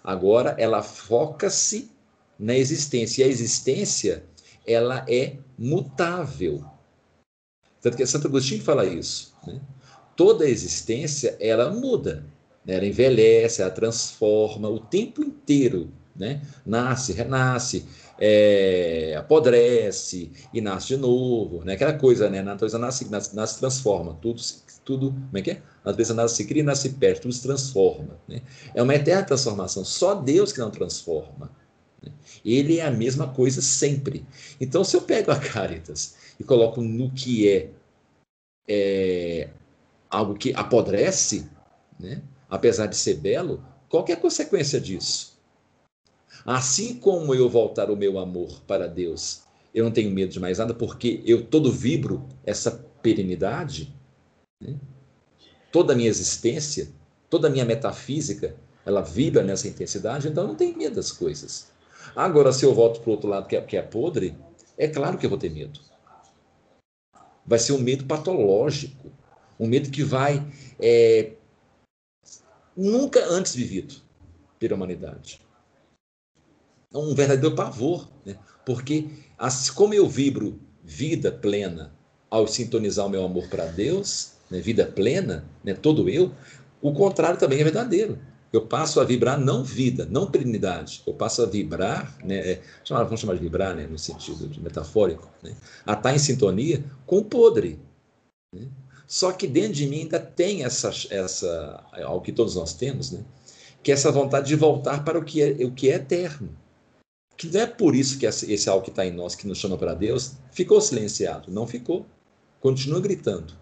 Agora 0.03 0.55
ela 0.59 0.83
foca-se 0.83 1.89
na 2.37 2.55
existência 2.55 3.23
e 3.23 3.25
a 3.25 3.29
existência 3.29 4.23
ela 4.67 5.05
é 5.07 5.37
mutável. 5.57 6.63
Tanto 7.81 7.97
que 7.97 8.05
Santo 8.05 8.27
Agostinho 8.27 8.63
fala 8.63 8.85
isso. 8.85 9.33
Né? 9.45 9.61
Toda 10.15 10.45
a 10.45 10.49
existência 10.49 11.35
ela 11.39 11.69
muda. 11.71 12.25
Né? 12.65 12.75
Ela 12.75 12.85
envelhece, 12.85 13.61
ela 13.61 13.71
transforma 13.71 14.69
o 14.69 14.79
tempo 14.79 15.23
inteiro. 15.23 15.91
Né? 16.15 16.41
Nasce, 16.65 17.11
renasce, 17.11 17.85
é, 18.17 19.15
apodrece 19.17 20.31
e 20.53 20.61
nasce 20.61 20.87
de 20.87 20.97
novo. 20.97 21.63
Né? 21.65 21.73
Aquela 21.73 21.93
coisa, 21.93 22.29
né? 22.29 22.39
a 22.39 22.43
natureza 22.43 22.79
nasce, 22.79 23.09
nasce, 23.09 23.35
nasce 23.35 23.59
transforma. 23.59 24.17
Tudo, 24.21 24.41
tudo, 24.85 25.11
como 25.11 25.37
é 25.37 25.41
que 25.41 25.51
é? 25.51 25.61
A 25.83 25.89
natureza 25.89 26.13
nasce, 26.13 26.35
se 26.35 26.45
cria, 26.45 26.63
nasce 26.63 26.89
perde, 26.89 27.21
tudo 27.21 27.33
se 27.33 27.43
transforma. 27.43 28.17
Né? 28.27 28.41
É 28.73 28.81
uma 28.81 28.95
eterna 28.95 29.23
transformação. 29.23 29.83
Só 29.83 30.15
Deus 30.15 30.53
que 30.53 30.59
não 30.59 30.71
transforma. 30.71 31.51
Né? 32.01 32.11
Ele 32.43 32.79
é 32.79 32.85
a 32.85 32.91
mesma 32.91 33.27
coisa 33.27 33.61
sempre. 33.61 34.25
Então, 34.61 34.83
se 34.83 34.95
eu 34.95 35.01
pego 35.01 35.31
a 35.31 35.35
Caritas 35.39 36.15
e 36.39 36.43
coloco 36.43 36.81
no 36.81 37.11
que 37.11 37.49
é, 37.49 37.69
é 38.67 39.49
algo 40.15 40.35
que 40.35 40.53
apodrece, 40.55 41.49
né? 41.99 42.21
apesar 42.49 42.85
de 42.87 42.95
ser 42.95 43.15
belo, 43.15 43.63
qual 43.89 44.05
é 44.07 44.13
a 44.13 44.17
consequência 44.17 44.79
disso? 44.79 45.37
Assim 46.45 46.95
como 46.95 47.33
eu 47.33 47.49
voltar 47.49 47.89
o 47.89 47.97
meu 47.97 48.17
amor 48.17 48.61
para 48.67 48.87
Deus, 48.87 49.43
eu 49.73 49.83
não 49.83 49.91
tenho 49.91 50.11
medo 50.11 50.31
de 50.31 50.39
mais 50.39 50.57
nada, 50.57 50.73
porque 50.73 51.21
eu 51.25 51.45
todo 51.45 51.71
vibro 51.71 52.25
essa 52.45 52.71
perenidade, 53.01 53.93
né? 54.61 54.75
toda 55.71 55.93
a 55.93 55.95
minha 55.95 56.09
existência, 56.09 56.89
toda 57.29 57.47
a 57.47 57.51
minha 57.51 57.65
metafísica, 57.65 58.55
ela 58.85 59.01
vibra 59.01 59.43
nessa 59.43 59.67
intensidade, 59.67 60.27
então 60.27 60.43
eu 60.43 60.47
não 60.49 60.55
tenho 60.55 60.77
medo 60.77 60.95
das 60.95 61.11
coisas. 61.11 61.71
Agora, 62.15 62.53
se 62.53 62.63
eu 62.63 62.73
volto 62.73 63.01
para 63.01 63.09
o 63.09 63.13
outro 63.13 63.29
lado, 63.29 63.47
que 63.47 63.55
é, 63.55 63.61
que 63.61 63.75
é 63.75 63.81
podre, 63.81 64.37
é 64.77 64.87
claro 64.87 65.17
que 65.17 65.25
eu 65.25 65.29
vou 65.29 65.39
ter 65.39 65.49
medo. 65.49 65.79
Vai 67.45 67.59
ser 67.59 67.73
um 67.73 67.79
medo 67.79 68.05
patológico, 68.05 69.11
um 69.59 69.67
medo 69.67 69.89
que 69.89 70.03
vai 70.03 70.45
é, 70.79 71.33
nunca 72.75 73.25
antes 73.25 73.55
vivido 73.55 73.95
pela 74.59 74.75
humanidade. 74.75 75.41
É 76.93 76.97
um 76.97 77.13
verdadeiro 77.13 77.55
pavor, 77.55 78.09
né? 78.25 78.37
porque 78.65 79.09
assim 79.37 79.73
como 79.73 79.93
eu 79.93 80.07
vibro 80.07 80.59
vida 80.83 81.31
plena 81.31 81.93
ao 82.29 82.47
sintonizar 82.47 83.05
o 83.05 83.09
meu 83.09 83.23
amor 83.23 83.47
para 83.49 83.65
Deus, 83.65 84.33
né? 84.49 84.59
vida 84.59 84.85
plena, 84.85 85.45
né? 85.63 85.73
todo 85.73 86.09
eu, 86.09 86.33
o 86.81 86.93
contrário 86.93 87.39
também 87.39 87.59
é 87.59 87.63
verdadeiro. 87.63 88.19
Eu 88.55 88.65
passo 88.65 89.01
a 89.01 89.03
vibrar 89.03 89.37
não 89.37 89.65
vida, 89.65 90.07
não 90.09 90.31
plenidade. 90.31 91.03
Eu 91.05 91.13
passo 91.13 91.41
a 91.41 91.45
vibrar, 91.45 92.15
né, 92.23 92.51
é, 92.51 92.61
vamos 92.87 93.19
chamar 93.19 93.33
de 93.33 93.41
vibrar, 93.41 93.75
né, 93.75 93.85
no 93.85 93.99
sentido 93.99 94.49
metafórico, 94.61 95.29
né, 95.43 95.57
a 95.85 95.91
estar 95.91 96.15
em 96.15 96.19
sintonia 96.19 96.81
com 97.05 97.17
o 97.17 97.25
podre. 97.25 97.77
Né? 98.53 98.69
Só 99.07 99.31
que 99.31 99.47
dentro 99.47 99.73
de 99.73 99.87
mim 99.87 100.01
ainda 100.01 100.19
tem 100.19 100.63
essa, 100.63 100.91
essa 101.09 101.83
algo 102.03 102.21
que 102.21 102.31
todos 102.31 102.55
nós 102.55 102.73
temos, 102.73 103.11
né? 103.11 103.23
que 103.85 103.91
é 103.91 103.93
essa 103.93 104.11
vontade 104.11 104.47
de 104.47 104.55
voltar 104.55 105.03
para 105.03 105.19
o 105.19 105.23
que 105.23 105.43
é, 105.43 105.63
o 105.63 105.71
que 105.71 105.91
é 105.91 105.95
eterno. 105.95 106.49
Que 107.37 107.47
não 107.47 107.61
é 107.61 107.67
por 107.67 107.95
isso 107.95 108.17
que 108.17 108.25
esse 108.25 108.67
algo 108.67 108.83
que 108.83 108.89
está 108.89 109.05
em 109.05 109.11
nós, 109.11 109.35
que 109.35 109.47
nos 109.47 109.59
chama 109.59 109.77
para 109.77 109.93
Deus, 109.93 110.33
ficou 110.51 110.81
silenciado. 110.81 111.51
Não 111.51 111.67
ficou. 111.67 112.03
Continua 112.59 112.99
gritando. 112.99 113.53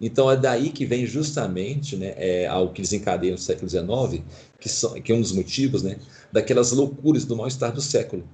Então 0.00 0.30
é 0.30 0.36
daí 0.36 0.70
que 0.70 0.86
vem 0.86 1.04
justamente 1.04 1.94
né, 1.96 2.14
é, 2.16 2.46
algo 2.46 2.72
que 2.72 2.80
desencadeia 2.80 3.32
no 3.32 3.38
século 3.38 3.68
XIX, 3.68 4.24
que, 4.58 4.68
são, 4.68 4.98
que 5.00 5.12
é 5.12 5.14
um 5.14 5.20
dos 5.20 5.32
motivos 5.32 5.82
né, 5.82 5.98
daquelas 6.32 6.72
loucuras 6.72 7.24
do 7.24 7.36
mal-estar 7.36 7.72
do 7.72 7.82
século. 7.82 8.26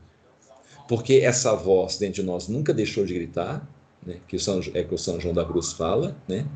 Porque 0.86 1.14
essa 1.14 1.54
voz 1.54 1.96
dentro 1.96 2.22
de 2.22 2.22
nós 2.22 2.46
nunca 2.46 2.72
deixou 2.72 3.04
de 3.04 3.14
gritar, 3.14 3.66
né, 4.07 4.20
que 4.28 4.38
São, 4.38 4.61
é 4.74 4.82
que 4.82 4.94
o 4.94 4.98
São 4.98 5.20
João 5.20 5.34
da 5.34 5.44
Cruz 5.44 5.72
fala, 5.72 6.16
né, 6.28 6.46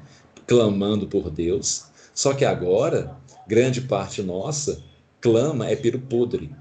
clamando 0.46 1.06
por 1.06 1.30
Deus. 1.30 1.86
Só 2.14 2.34
que 2.34 2.44
agora, 2.44 3.16
grande 3.46 3.80
parte 3.80 4.22
nossa 4.22 4.82
clama 5.20 5.68
é 5.68 5.76
pelo 5.76 6.00
podre. 6.00 6.54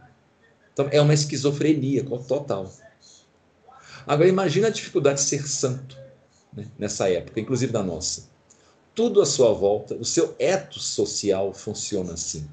Então 0.73 0.87
é 0.91 1.01
uma 1.01 1.13
esquizofrenia 1.13 2.03
total. 2.27 2.71
Agora 4.05 4.29
imagina 4.29 4.67
a 4.67 4.71
dificuldade 4.71 5.19
de 5.19 5.25
ser 5.25 5.47
santo 5.47 5.97
né, 6.53 6.67
nessa 6.77 7.09
época, 7.09 7.39
inclusive 7.39 7.71
da 7.71 7.83
nossa 7.83 8.37
tudo 8.97 9.21
à 9.21 9.27
sua 9.27 9.53
volta, 9.53 9.93
o 9.93 10.03
seu 10.03 10.35
etos 10.39 10.87
social 10.87 11.53
funciona 11.53 12.13
assim. 12.13 12.49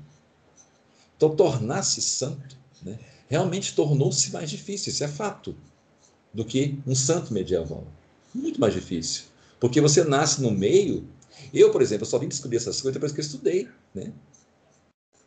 Então, 1.16 1.34
tornar-se 1.34 2.02
santo 2.02 2.58
né, 2.82 2.98
realmente 3.30 3.74
tornou-se 3.74 4.30
mais 4.30 4.50
difícil, 4.50 4.92
isso 4.92 5.02
é 5.02 5.08
fato, 5.08 5.56
do 6.34 6.44
que 6.44 6.78
um 6.86 6.94
santo 6.94 7.32
medieval. 7.32 7.86
Muito 8.34 8.60
mais 8.60 8.74
difícil. 8.74 9.24
Porque 9.60 9.80
você 9.80 10.02
nasce 10.04 10.42
no 10.42 10.50
meio. 10.50 11.06
Eu, 11.52 11.70
por 11.70 11.80
exemplo, 11.80 12.04
só 12.04 12.18
vim 12.18 12.28
descobrir 12.28 12.56
essas 12.56 12.80
coisas 12.80 12.94
depois 12.94 13.12
que 13.12 13.20
eu 13.20 13.24
estudei. 13.24 13.68
Né? 13.94 14.12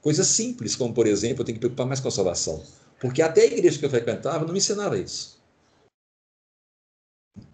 Coisas 0.02 0.28
simples, 0.28 0.76
como, 0.76 0.94
por 0.94 1.08
exemplo, 1.08 1.42
eu 1.42 1.46
tenho 1.46 1.56
que 1.56 1.62
preocupar 1.62 1.86
mais 1.86 2.00
com 2.00 2.08
a 2.08 2.12
salvação. 2.12 2.62
Porque 3.00 3.22
até 3.22 3.42
a 3.42 3.46
igreja 3.46 3.80
que 3.80 3.86
eu 3.86 3.90
frequentava 3.90 4.46
não 4.46 4.52
me 4.52 4.60
ensinava 4.60 4.98
isso. 4.98 5.38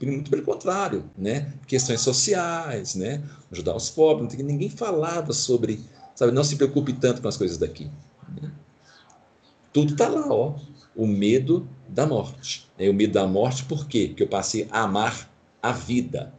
Muito 0.01 0.29
pelo 0.29 0.43
contrário, 0.43 1.09
né? 1.17 1.53
Questões 1.67 2.01
sociais, 2.01 2.95
né? 2.95 3.21
Ajudar 3.51 3.75
os 3.75 3.89
pobres, 3.89 4.33
ninguém 4.35 4.69
falava 4.69 5.33
sobre, 5.33 5.81
sabe? 6.15 6.31
Não 6.31 6.43
se 6.43 6.55
preocupe 6.55 6.93
tanto 6.93 7.21
com 7.21 7.27
as 7.27 7.35
coisas 7.35 7.57
daqui. 7.57 7.91
Né? 8.41 8.51
Tudo 9.73 9.93
está 9.93 10.07
lá, 10.07 10.27
ó. 10.27 10.57
O 10.95 11.05
medo 11.07 11.67
da 11.89 12.05
morte. 12.05 12.69
É 12.77 12.89
o 12.89 12.93
medo 12.93 13.13
da 13.13 13.27
morte 13.27 13.65
por 13.65 13.87
quê? 13.87 14.07
Porque 14.07 14.23
eu 14.23 14.27
passei 14.27 14.67
a 14.71 14.83
amar 14.83 15.32
a 15.63 15.71
vida, 15.71 16.33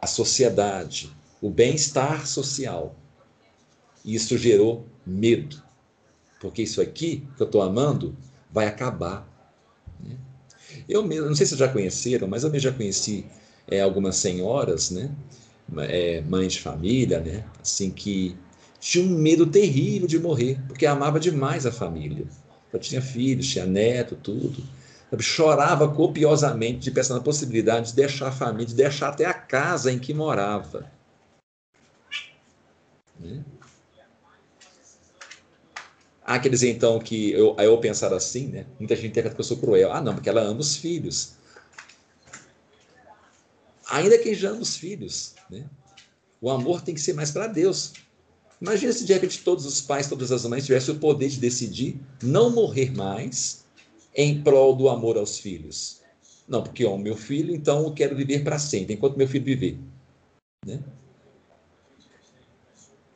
a 0.00 0.06
sociedade, 0.06 1.14
o 1.40 1.50
bem-estar 1.50 2.26
social. 2.26 2.96
E 4.02 4.14
isso 4.14 4.38
gerou 4.38 4.86
medo. 5.06 5.62
Porque 6.40 6.62
isso 6.62 6.80
aqui 6.80 7.28
que 7.36 7.42
eu 7.42 7.46
estou 7.46 7.60
amando 7.60 8.16
vai 8.50 8.66
acabar. 8.66 9.28
Né? 10.00 10.16
Eu 10.88 11.04
mesmo, 11.04 11.26
não 11.26 11.34
sei 11.34 11.44
se 11.44 11.56
já 11.56 11.68
conheceram, 11.68 12.26
mas 12.26 12.42
eu 12.42 12.50
mesmo 12.50 12.70
já 12.70 12.74
conheci 12.74 13.26
é, 13.68 13.82
algumas 13.82 14.16
senhoras, 14.16 14.90
né? 14.90 15.10
É, 15.88 16.22
mães 16.22 16.54
de 16.54 16.60
família, 16.60 17.20
né? 17.20 17.44
Assim 17.60 17.90
que 17.90 18.36
tinham 18.80 19.08
um 19.08 19.18
medo 19.18 19.46
terrível 19.46 20.06
de 20.06 20.18
morrer, 20.18 20.58
porque 20.68 20.86
amava 20.86 21.18
demais 21.20 21.66
a 21.66 21.72
família. 21.72 22.24
Eu 22.72 22.78
tinha 22.78 23.02
filhos, 23.02 23.48
tinha 23.48 23.66
neto, 23.66 24.16
tudo. 24.16 24.62
Chorava 25.20 25.88
copiosamente 25.88 26.80
de 26.80 26.90
pensar 26.90 27.14
na 27.14 27.20
possibilidade 27.20 27.90
de 27.90 27.96
deixar 27.96 28.28
a 28.28 28.32
família, 28.32 28.66
de 28.66 28.74
deixar 28.74 29.08
até 29.08 29.24
a 29.24 29.32
casa 29.32 29.92
em 29.92 29.98
que 29.98 30.12
morava. 30.12 30.90
Né? 33.18 33.44
Há 36.24 36.38
dizer, 36.38 36.70
então, 36.70 36.98
que 36.98 37.30
eu, 37.30 37.54
eu 37.56 37.78
pensar 37.78 38.12
assim, 38.12 38.48
né? 38.48 38.66
Muita 38.80 38.96
gente 38.96 39.06
interpreta 39.06 39.36
que 39.36 39.40
eu 39.40 39.44
sou 39.44 39.58
cruel. 39.58 39.92
Ah, 39.92 40.00
não, 40.00 40.12
porque 40.12 40.28
ela 40.28 40.40
ama 40.40 40.60
os 40.60 40.76
filhos. 40.76 41.34
Ainda 43.88 44.18
quem 44.18 44.34
já 44.34 44.50
ama 44.50 44.60
os 44.60 44.76
filhos, 44.76 45.34
né? 45.48 45.64
O 46.40 46.50
amor 46.50 46.82
tem 46.82 46.96
que 46.96 47.00
ser 47.00 47.12
mais 47.12 47.30
para 47.30 47.46
Deus. 47.46 47.92
Imagina 48.60 48.92
se 48.92 49.04
de 49.04 49.12
repente 49.12 49.44
todos 49.44 49.64
os 49.64 49.80
pais, 49.80 50.08
todas 50.08 50.32
as 50.32 50.44
mães 50.46 50.66
tivessem 50.66 50.94
o 50.96 50.98
poder 50.98 51.28
de 51.28 51.38
decidir 51.38 52.00
não 52.20 52.50
morrer 52.50 52.90
mais 52.90 53.65
em 54.16 54.42
prol 54.42 54.74
do 54.74 54.88
amor 54.88 55.16
aos 55.16 55.38
filhos. 55.38 56.02
Não, 56.48 56.62
porque 56.62 56.84
ó, 56.84 56.96
meu 56.96 57.16
filho, 57.16 57.54
então 57.54 57.84
eu 57.84 57.92
quero 57.92 58.16
viver 58.16 58.42
para 58.42 58.58
sempre, 58.58 58.94
enquanto 58.94 59.16
meu 59.16 59.28
filho 59.28 59.44
viver. 59.44 59.78
Né? 60.64 60.82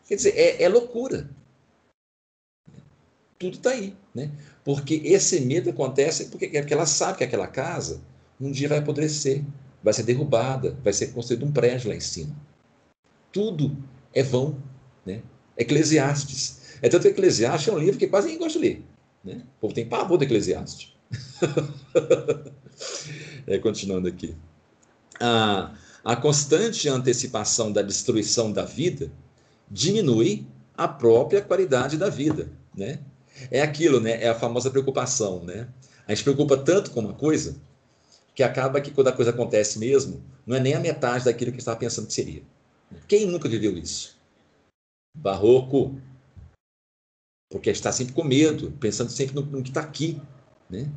Quer 0.07 0.16
dizer, 0.16 0.36
é, 0.36 0.62
é 0.62 0.68
loucura 0.68 1.28
tudo 3.40 3.55
está 3.55 3.70
aí, 3.70 3.96
né? 4.14 4.30
Porque 4.62 5.01
esse 5.03 5.40
medo 5.40 5.70
acontece 5.70 6.26
porque, 6.26 6.46
porque 6.46 6.74
ela 6.74 6.84
sabe 6.84 7.18
que 7.18 7.24
aquela 7.24 7.46
casa 7.46 8.03
um 8.38 8.53
dia 8.53 8.68
vai 8.68 8.78
apodrecer, 8.78 9.42
vai 9.82 9.94
ser 9.94 10.03
derrubada, 10.03 10.78
vai 10.84 10.92
ser 10.92 11.09
construído 11.09 11.46
um 11.46 11.53
prédio 11.53 11.88
lá 11.88 11.96
em 11.96 12.01
cima. 12.01 12.36
Tudo 13.32 13.74
é 14.12 14.22
vão, 14.22 14.62
né? 15.07 15.22
Eclesiastes. 15.57 16.78
É 16.82 16.88
tanto 16.90 17.03
que 17.03 17.09
Eclesiastes 17.09 17.68
é 17.68 17.72
um 17.72 17.78
livro 17.78 17.98
que 17.98 18.07
quase 18.07 18.26
ninguém 18.26 18.42
gosta 18.42 18.59
de 18.59 18.64
ler. 18.66 18.84
Né? 19.25 19.43
O 19.59 19.61
povo 19.61 19.75
tem 19.75 19.89
pavor 19.89 20.18
do 20.18 20.25
Eclesiastes. 20.25 20.93
é, 23.47 23.59
continuando 23.59 24.09
aqui. 24.09 24.35
A, 25.21 25.75
a 26.05 26.16
constante 26.16 26.89
antecipação 26.89 27.73
da 27.73 27.83
destruição 27.83 28.53
da 28.53 28.64
vida 28.64 29.11
diminui 29.71 30.47
a 30.77 30.89
própria 30.89 31.43
qualidade 31.43 31.99
da 31.99 32.09
vida. 32.09 32.51
Né? 32.75 33.01
É 33.51 33.61
aquilo, 33.61 34.01
né? 34.01 34.23
É 34.23 34.29
a 34.29 34.35
famosa 34.35 34.71
preocupação, 34.71 35.45
né? 35.45 35.68
A 36.07 36.14
gente 36.14 36.25
preocupa 36.25 36.57
tanto 36.57 36.91
com 36.91 37.01
uma 37.01 37.12
coisa 37.12 37.57
que 38.35 38.43
acaba 38.43 38.81
que 38.81 38.91
quando 38.91 39.09
a 39.09 39.12
coisa 39.12 39.31
acontece 39.31 39.79
mesmo, 39.79 40.23
não 40.47 40.57
é 40.57 40.61
nem 40.61 40.75
a 40.75 40.81
metade 40.81 41.25
daquilo 41.25 41.53
que 41.53 41.59
estava 41.59 41.79
pensando 41.79 42.07
que 42.07 42.12
seria. 42.12 42.43
Quem 43.07 43.27
nunca 43.27 43.49
viveu 43.49 43.77
isso? 43.77 44.18
Barroco. 45.16 46.01
Porque 47.51 47.68
está 47.68 47.92
sempre 47.92 48.14
com 48.14 48.24
medo, 48.24 48.72
pensando 48.80 49.11
sempre 49.11 49.34
no, 49.34 49.42
no 49.42 49.62
que 49.62 49.70
está 49.70 49.80
aqui, 49.80 50.18
né? 50.70 50.88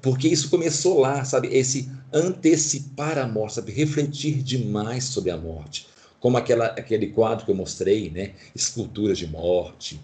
Porque 0.00 0.28
isso 0.28 0.48
começou 0.48 1.00
lá, 1.00 1.24
sabe? 1.24 1.48
Esse 1.48 1.90
antecipar 2.12 3.18
a 3.18 3.26
morte, 3.26 3.54
sabe? 3.54 3.72
Refletir 3.72 4.42
demais 4.42 5.04
sobre 5.04 5.30
a 5.30 5.36
morte. 5.36 5.88
Como 6.20 6.36
aquela, 6.36 6.66
aquele 6.66 7.08
quadro 7.08 7.44
que 7.44 7.50
eu 7.50 7.56
mostrei, 7.56 8.10
né? 8.10 8.34
Esculturas 8.54 9.18
de 9.18 9.26
morte, 9.26 10.00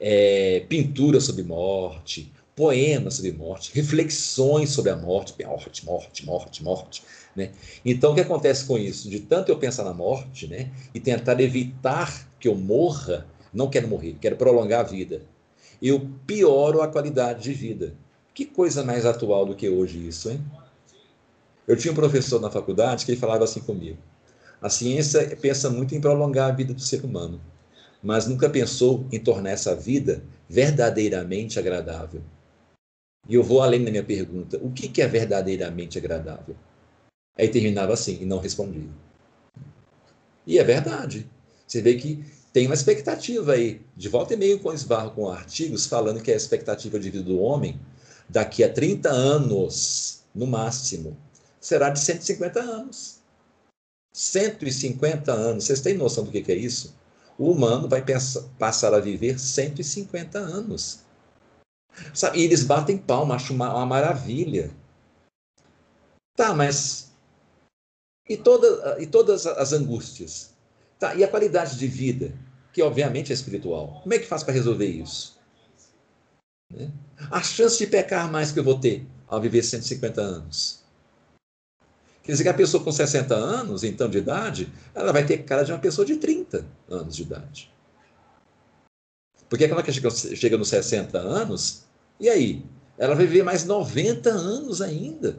é, 0.00 0.64
pintura 0.68 1.20
sobre 1.20 1.42
morte, 1.42 2.32
poemas 2.56 3.14
sobre 3.14 3.32
morte, 3.32 3.70
reflexões 3.74 4.70
sobre 4.70 4.90
a 4.90 4.96
morte, 4.96 5.34
morte, 5.44 5.84
morte, 5.84 6.24
morte, 6.24 6.64
morte. 6.64 7.02
Né? 7.36 7.50
Então, 7.84 8.12
o 8.12 8.14
que 8.14 8.22
acontece 8.22 8.64
com 8.64 8.78
isso? 8.78 9.10
De 9.10 9.20
tanto 9.20 9.52
eu 9.52 9.58
pensar 9.58 9.84
na 9.84 9.92
morte 9.92 10.46
né, 10.46 10.70
e 10.94 10.98
tentar 10.98 11.38
evitar 11.38 12.26
que 12.40 12.48
eu 12.48 12.54
morra, 12.54 13.26
não 13.56 13.68
quero 13.68 13.88
morrer, 13.88 14.16
quero 14.20 14.36
prolongar 14.36 14.80
a 14.80 14.84
vida, 14.84 15.22
eu 15.82 16.08
pioro 16.26 16.82
a 16.82 16.88
qualidade 16.88 17.42
de 17.42 17.52
vida. 17.52 17.94
Que 18.32 18.44
coisa 18.44 18.84
mais 18.84 19.06
atual 19.06 19.46
do 19.46 19.56
que 19.56 19.68
hoje 19.68 20.06
isso, 20.06 20.30
hein? 20.30 20.40
Eu 21.66 21.76
tinha 21.76 21.90
um 21.90 21.96
professor 21.96 22.40
na 22.40 22.50
faculdade 22.50 23.04
que 23.04 23.12
ele 23.12 23.20
falava 23.20 23.44
assim 23.44 23.60
comigo: 23.60 23.98
a 24.60 24.68
ciência 24.68 25.36
pensa 25.40 25.70
muito 25.70 25.94
em 25.94 26.00
prolongar 26.00 26.50
a 26.50 26.54
vida 26.54 26.72
do 26.74 26.80
ser 26.80 27.04
humano 27.04 27.40
mas 28.06 28.26
nunca 28.28 28.48
pensou 28.48 29.04
em 29.10 29.18
tornar 29.18 29.50
essa 29.50 29.74
vida 29.74 30.22
verdadeiramente 30.48 31.58
agradável. 31.58 32.22
E 33.28 33.34
eu 33.34 33.42
vou 33.42 33.60
além 33.60 33.82
da 33.84 33.90
minha 33.90 34.04
pergunta: 34.04 34.58
o 34.58 34.70
que 34.70 35.02
é 35.02 35.08
verdadeiramente 35.08 35.98
agradável? 35.98 36.54
Aí 37.36 37.48
terminava 37.48 37.92
assim, 37.92 38.18
e 38.20 38.24
não 38.24 38.38
respondia. 38.38 38.88
E 40.46 40.56
é 40.56 40.62
verdade. 40.62 41.28
Você 41.66 41.82
vê 41.82 41.94
que 41.94 42.24
tem 42.56 42.64
uma 42.64 42.74
expectativa 42.74 43.52
aí, 43.52 43.82
de 43.94 44.08
volta 44.08 44.32
e 44.32 44.36
meio 44.38 44.58
com 44.58 44.72
esbarro 44.72 45.10
com 45.10 45.28
artigos 45.28 45.84
falando 45.84 46.22
que 46.22 46.32
a 46.32 46.34
expectativa 46.34 46.98
de 46.98 47.10
vida 47.10 47.22
do 47.22 47.38
homem, 47.38 47.78
daqui 48.30 48.64
a 48.64 48.72
30 48.72 49.10
anos, 49.10 50.22
no 50.34 50.46
máximo, 50.46 51.14
será 51.60 51.90
de 51.90 52.00
150 52.00 52.58
anos. 52.58 53.18
150 54.10 55.30
anos. 55.30 55.64
Vocês 55.64 55.82
têm 55.82 55.98
noção 55.98 56.24
do 56.24 56.30
que 56.30 56.50
é 56.50 56.54
isso? 56.54 56.96
o 57.38 57.50
humano 57.50 57.90
vai 57.90 58.02
passar 58.58 58.94
a 58.94 59.00
viver 59.00 59.38
150 59.38 60.38
anos. 60.38 61.00
Sabe? 62.14 62.38
E 62.38 62.42
eles 62.42 62.62
batem 62.62 62.96
palma, 62.96 63.34
acham 63.34 63.54
uma, 63.54 63.70
uma 63.74 63.84
maravilha. 63.84 64.70
Tá, 66.34 66.54
mas. 66.54 67.12
E, 68.26 68.34
toda, 68.34 68.98
e 68.98 69.06
todas 69.06 69.46
as 69.46 69.74
angústias? 69.74 70.56
Tá, 70.98 71.14
e 71.14 71.22
a 71.22 71.28
qualidade 71.28 71.78
de 71.78 71.86
vida, 71.86 72.32
que 72.76 72.82
obviamente 72.82 73.32
é 73.32 73.34
espiritual? 73.34 74.00
Como 74.02 74.12
é 74.12 74.18
que 74.18 74.26
faz 74.26 74.42
para 74.42 74.52
resolver 74.52 74.84
isso? 74.84 75.40
Né? 76.70 76.92
A 77.30 77.42
chance 77.42 77.78
de 77.78 77.86
pecar 77.86 78.30
mais 78.30 78.52
que 78.52 78.58
eu 78.58 78.64
vou 78.64 78.78
ter 78.78 79.06
ao 79.26 79.40
viver 79.40 79.62
150 79.62 80.20
anos. 80.20 80.84
Quer 82.22 82.32
dizer 82.32 82.44
que 82.44 82.50
a 82.50 82.54
pessoa 82.54 82.84
com 82.84 82.92
60 82.92 83.34
anos, 83.34 83.82
então, 83.82 84.10
de 84.10 84.18
idade, 84.18 84.70
ela 84.94 85.10
vai 85.10 85.24
ter 85.24 85.38
cara 85.38 85.62
de 85.62 85.72
uma 85.72 85.78
pessoa 85.78 86.04
de 86.04 86.16
30 86.16 86.66
anos 86.90 87.16
de 87.16 87.22
idade. 87.22 87.72
Porque 89.48 89.64
aquela 89.64 89.82
que 89.82 89.90
chega 90.36 90.58
nos 90.58 90.68
60 90.68 91.16
anos, 91.16 91.86
e 92.20 92.28
aí? 92.28 92.62
Ela 92.98 93.14
vai 93.14 93.24
viver 93.24 93.42
mais 93.42 93.64
90 93.64 94.28
anos 94.28 94.82
ainda. 94.82 95.38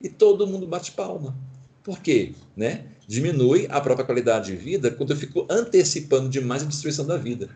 E 0.00 0.08
todo 0.08 0.44
mundo 0.44 0.66
bate 0.66 0.90
palma. 0.90 1.36
Por 1.84 2.00
quê? 2.00 2.34
Né? 2.56 2.88
Diminui 3.12 3.66
a 3.68 3.78
própria 3.78 4.06
qualidade 4.06 4.46
de 4.46 4.56
vida 4.56 4.90
quando 4.90 5.10
eu 5.10 5.16
fico 5.18 5.46
antecipando 5.50 6.30
demais 6.30 6.62
a 6.62 6.64
destruição 6.64 7.04
da 7.04 7.18
vida. 7.18 7.50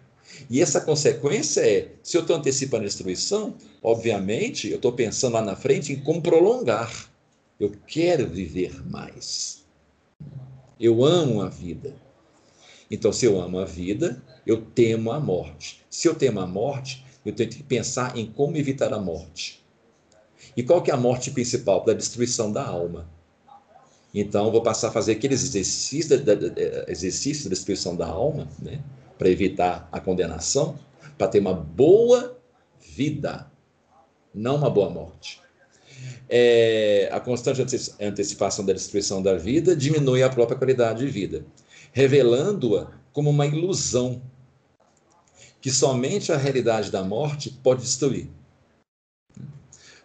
E 0.50 0.60
essa 0.60 0.82
consequência 0.82 1.62
é, 1.62 1.92
se 2.02 2.14
eu 2.14 2.20
estou 2.20 2.36
antecipando 2.36 2.82
a 2.82 2.86
destruição, 2.86 3.54
obviamente 3.82 4.68
eu 4.68 4.76
estou 4.76 4.92
pensando 4.92 5.32
lá 5.32 5.40
na 5.40 5.56
frente 5.56 5.94
em 5.94 5.96
como 5.96 6.20
prolongar. 6.20 7.08
Eu 7.58 7.72
quero 7.86 8.28
viver 8.28 8.86
mais. 8.86 9.64
Eu 10.78 11.02
amo 11.02 11.40
a 11.40 11.48
vida. 11.48 11.94
Então, 12.90 13.10
se 13.10 13.24
eu 13.24 13.40
amo 13.40 13.58
a 13.58 13.64
vida, 13.64 14.22
eu 14.46 14.60
temo 14.60 15.10
a 15.10 15.18
morte. 15.18 15.82
Se 15.88 16.06
eu 16.06 16.14
temo 16.14 16.38
a 16.38 16.46
morte, 16.46 17.02
eu 17.24 17.32
tenho 17.32 17.48
que 17.48 17.62
pensar 17.62 18.14
em 18.14 18.26
como 18.26 18.58
evitar 18.58 18.92
a 18.92 19.00
morte. 19.00 19.64
E 20.54 20.62
qual 20.62 20.82
que 20.82 20.90
é 20.90 20.94
a 20.94 20.98
morte 20.98 21.30
principal? 21.30 21.82
Da 21.82 21.94
destruição 21.94 22.52
da 22.52 22.62
alma. 22.62 23.15
Então, 24.18 24.50
vou 24.50 24.62
passar 24.62 24.88
a 24.88 24.90
fazer 24.90 25.12
aqueles 25.12 25.44
exercícios 25.44 26.22
da, 26.22 26.34
da, 26.34 26.46
exercícios 26.88 27.44
da 27.44 27.50
destruição 27.50 27.94
da 27.94 28.06
alma, 28.06 28.48
né? 28.58 28.82
para 29.18 29.28
evitar 29.28 29.86
a 29.92 30.00
condenação, 30.00 30.78
para 31.18 31.28
ter 31.28 31.38
uma 31.38 31.52
boa 31.52 32.38
vida, 32.80 33.46
não 34.34 34.56
uma 34.56 34.70
boa 34.70 34.88
morte. 34.88 35.42
É, 36.30 37.10
a 37.12 37.20
constante 37.20 37.60
antecipação 38.00 38.64
da 38.64 38.72
destruição 38.72 39.22
da 39.22 39.36
vida 39.36 39.76
diminui 39.76 40.22
a 40.22 40.30
própria 40.30 40.56
qualidade 40.56 41.04
de 41.04 41.10
vida, 41.10 41.44
revelando-a 41.92 42.92
como 43.12 43.28
uma 43.28 43.46
ilusão 43.46 44.22
que 45.60 45.70
somente 45.70 46.32
a 46.32 46.38
realidade 46.38 46.90
da 46.90 47.04
morte 47.04 47.50
pode 47.62 47.82
destruir. 47.82 48.30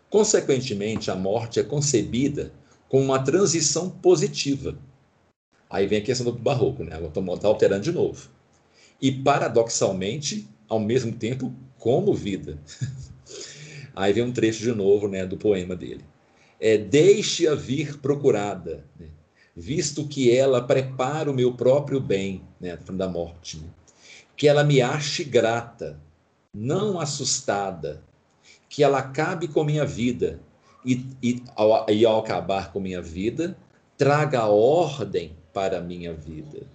Consequentemente, 0.10 1.10
a 1.10 1.16
morte 1.16 1.62
é 1.62 1.64
concebida 1.64 2.52
como 2.92 3.06
uma 3.06 3.24
transição 3.24 3.90
positiva. 3.90 4.78
Aí 5.70 5.88
vem 5.88 6.00
a 6.00 6.04
questão 6.04 6.26
do 6.26 6.38
barroco, 6.38 6.84
né? 6.84 6.94
Agora 6.94 7.08
estou 7.08 7.50
alterando 7.50 7.84
de 7.84 7.92
novo 7.94 8.30
e, 9.02 9.10
paradoxalmente, 9.14 10.46
ao 10.68 10.78
mesmo 10.78 11.14
tempo, 11.14 11.54
como 11.80 12.14
vida. 12.14 12.60
Aí 13.96 14.12
vem 14.12 14.26
um 14.26 14.34
trecho 14.34 14.62
de 14.62 14.74
novo 14.74 15.08
né, 15.08 15.26
do 15.26 15.38
poema 15.38 15.74
dele. 15.74 16.04
É, 16.60 16.78
Deixe-a 16.78 17.56
vir 17.56 17.98
procurada, 18.00 18.86
né, 19.00 19.08
visto 19.56 20.06
que 20.06 20.30
ela 20.30 20.62
prepara 20.62 21.32
o 21.32 21.34
meu 21.34 21.54
próprio 21.54 22.02
bem, 22.02 22.44
né, 22.60 22.78
da 22.92 23.08
morte. 23.08 23.58
Né, 23.58 23.70
que 24.36 24.50
ela 24.50 24.66
me 24.66 24.82
ache 24.82 25.24
grata, 25.24 25.98
não 26.54 27.00
assustada, 27.00 28.04
que 28.68 28.84
ela 28.84 29.00
acabe 29.00 29.48
com 29.48 29.64
minha 29.64 29.86
vida 29.86 30.42
e, 30.86 31.06
e, 31.22 31.44
ao, 31.56 31.90
e 31.90 32.06
ao 32.06 32.20
acabar 32.20 32.72
com 32.72 32.80
minha 32.80 33.02
vida, 33.02 33.58
traga 33.98 34.46
ordem 34.46 35.36
para 35.54 35.78
a 35.78 35.82
minha 35.82 36.14
vida. 36.14 36.66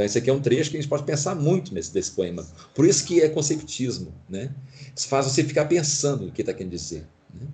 Então, 0.00 0.06
esse 0.06 0.16
aqui 0.16 0.30
é 0.30 0.32
um 0.32 0.40
trecho 0.40 0.70
que 0.70 0.78
a 0.78 0.80
gente 0.80 0.88
pode 0.88 1.04
pensar 1.04 1.34
muito 1.34 1.74
nesse 1.74 1.92
desse 1.92 2.12
poema. 2.12 2.46
Por 2.74 2.86
isso 2.86 3.04
que 3.04 3.20
é 3.20 3.28
conceptismo, 3.28 4.14
né? 4.26 4.54
Isso 4.96 5.06
faz 5.06 5.26
você 5.26 5.44
ficar 5.44 5.66
pensando 5.66 6.26
o 6.26 6.32
que 6.32 6.40
está 6.40 6.54
querendo 6.54 6.70
dizer. 6.70 7.06
Né? 7.34 7.46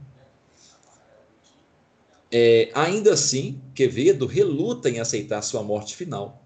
É, 2.31 2.71
ainda 2.73 3.15
assim, 3.15 3.61
Quevedo 3.75 4.27
reluta 4.27 4.89
em 4.89 5.01
aceitar 5.01 5.43
sua 5.43 5.65
morte 5.65 5.97
final. 5.97 6.41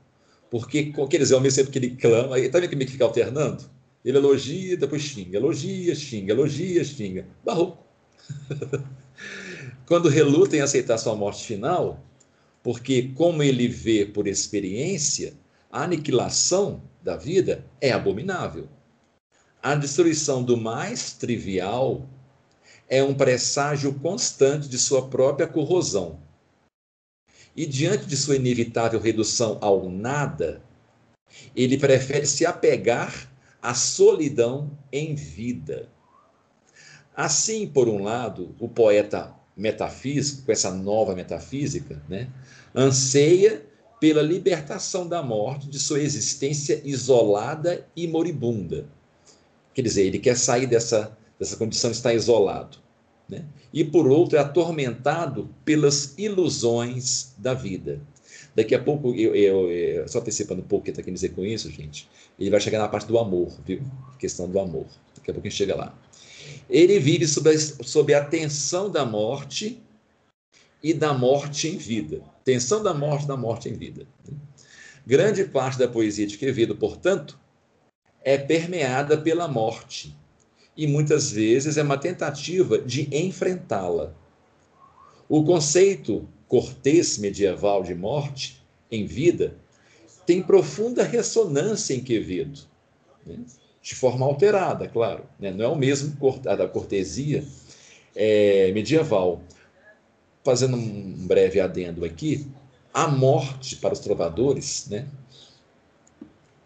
Porque, 0.50 0.92
quer 1.10 1.18
dizer, 1.18 1.34
ao 1.34 1.40
mesmo 1.42 1.58
tempo 1.58 1.70
que 1.70 1.78
ele 1.78 1.90
clama, 1.90 2.38
ele 2.38 2.48
tem 2.48 2.78
que 2.78 2.86
ficar 2.86 3.04
alternando. 3.04 3.64
Ele 4.02 4.16
elogia, 4.16 4.78
depois 4.78 5.02
xinga, 5.02 5.36
elogia, 5.36 5.94
xinga, 5.94 6.32
elogia, 6.32 6.82
xinga. 6.82 7.26
Barrou. 7.44 7.89
Quando 9.86 10.08
reluta 10.08 10.56
em 10.56 10.60
aceitar 10.60 10.98
sua 10.98 11.16
morte 11.16 11.44
final, 11.44 12.04
porque, 12.62 13.10
como 13.14 13.42
ele 13.42 13.68
vê 13.68 14.04
por 14.04 14.26
experiência, 14.26 15.34
a 15.70 15.84
aniquilação 15.84 16.82
da 17.02 17.16
vida 17.16 17.64
é 17.80 17.92
abominável. 17.92 18.68
A 19.62 19.74
destruição 19.74 20.42
do 20.42 20.56
mais 20.56 21.12
trivial 21.12 22.06
é 22.88 23.02
um 23.02 23.14
presságio 23.14 23.94
constante 24.00 24.68
de 24.68 24.78
sua 24.78 25.08
própria 25.08 25.46
corrosão. 25.46 26.18
E 27.54 27.66
diante 27.66 28.06
de 28.06 28.16
sua 28.16 28.36
inevitável 28.36 29.00
redução 29.00 29.58
ao 29.60 29.88
nada, 29.88 30.62
ele 31.54 31.78
prefere 31.78 32.26
se 32.26 32.46
apegar 32.46 33.30
à 33.62 33.74
solidão 33.74 34.70
em 34.92 35.14
vida. 35.14 35.88
Assim, 37.20 37.66
por 37.66 37.86
um 37.86 38.02
lado, 38.02 38.54
o 38.58 38.66
poeta 38.66 39.34
metafísico, 39.54 40.46
com 40.46 40.52
essa 40.52 40.70
nova 40.70 41.14
metafísica, 41.14 42.02
né, 42.08 42.30
anseia 42.74 43.62
pela 44.00 44.22
libertação 44.22 45.06
da 45.06 45.22
morte 45.22 45.68
de 45.68 45.78
sua 45.78 46.00
existência 46.00 46.80
isolada 46.82 47.86
e 47.94 48.06
moribunda. 48.06 48.86
Quer 49.74 49.82
dizer, 49.82 50.06
ele 50.06 50.18
quer 50.18 50.34
sair 50.34 50.66
dessa, 50.66 51.14
dessa 51.38 51.58
condição 51.58 51.90
de 51.90 51.98
estar 51.98 52.14
isolado. 52.14 52.78
Né? 53.28 53.44
E, 53.70 53.84
por 53.84 54.08
outro, 54.08 54.38
é 54.38 54.40
atormentado 54.40 55.54
pelas 55.62 56.14
ilusões 56.16 57.34
da 57.36 57.52
vida. 57.52 58.00
Daqui 58.56 58.74
a 58.74 58.82
pouco, 58.82 59.14
eu, 59.14 59.34
eu, 59.34 59.70
eu 59.70 60.08
só 60.08 60.20
antecipando 60.20 60.62
um 60.62 60.64
pouco 60.64 60.84
o 60.84 60.84
que 60.86 60.90
está 60.90 61.02
querendo 61.02 61.16
dizer 61.16 61.34
com 61.34 61.44
isso, 61.44 61.70
gente, 61.70 62.08
ele 62.38 62.48
vai 62.48 62.60
chegar 62.60 62.78
na 62.78 62.88
parte 62.88 63.06
do 63.06 63.18
amor, 63.18 63.52
viu? 63.66 63.82
A 64.14 64.16
questão 64.16 64.48
do 64.48 64.58
amor. 64.58 64.86
Daqui 65.14 65.30
a 65.30 65.34
pouco 65.34 65.46
a 65.46 65.50
gente 65.50 65.58
chega 65.58 65.76
lá. 65.76 65.94
Ele 66.70 66.98
vive 67.00 67.26
sob 67.26 67.50
a, 67.50 67.58
sob 67.58 68.14
a 68.14 68.24
tensão 68.24 68.88
da 68.88 69.04
morte 69.04 69.82
e 70.82 70.94
da 70.94 71.12
morte 71.12 71.68
em 71.68 71.76
vida. 71.76 72.22
Tensão 72.44 72.82
da 72.82 72.94
morte, 72.94 73.26
da 73.26 73.36
morte 73.36 73.68
em 73.68 73.74
vida. 73.74 74.06
Grande 75.06 75.44
parte 75.44 75.78
da 75.78 75.88
poesia 75.88 76.26
de 76.26 76.38
Quevedo, 76.38 76.76
portanto, 76.76 77.38
é 78.22 78.38
permeada 78.38 79.18
pela 79.18 79.48
morte 79.48 80.16
e 80.76 80.86
muitas 80.86 81.32
vezes 81.32 81.76
é 81.76 81.82
uma 81.82 81.98
tentativa 81.98 82.78
de 82.78 83.08
enfrentá-la. 83.14 84.14
O 85.28 85.44
conceito 85.44 86.28
cortês 86.46 87.18
medieval 87.18 87.82
de 87.82 87.94
morte 87.94 88.64
em 88.90 89.04
vida 89.04 89.56
tem 90.26 90.42
profunda 90.42 91.02
ressonância 91.02 91.94
em 91.94 92.00
Quevedo? 92.00 92.60
De 93.82 93.94
forma 93.94 94.26
alterada, 94.26 94.86
claro. 94.88 95.24
Né? 95.38 95.50
Não 95.50 95.64
é 95.64 95.68
o 95.68 95.76
mesmo 95.76 96.14
da 96.42 96.68
cortesia 96.68 97.44
é, 98.14 98.70
medieval, 98.72 99.40
fazendo 100.44 100.76
um 100.76 101.26
breve 101.26 101.60
adendo 101.60 102.04
aqui, 102.04 102.46
a 102.92 103.06
morte 103.06 103.76
para 103.76 103.92
os 103.92 104.00
trovadores, 104.00 104.88
né, 104.90 105.06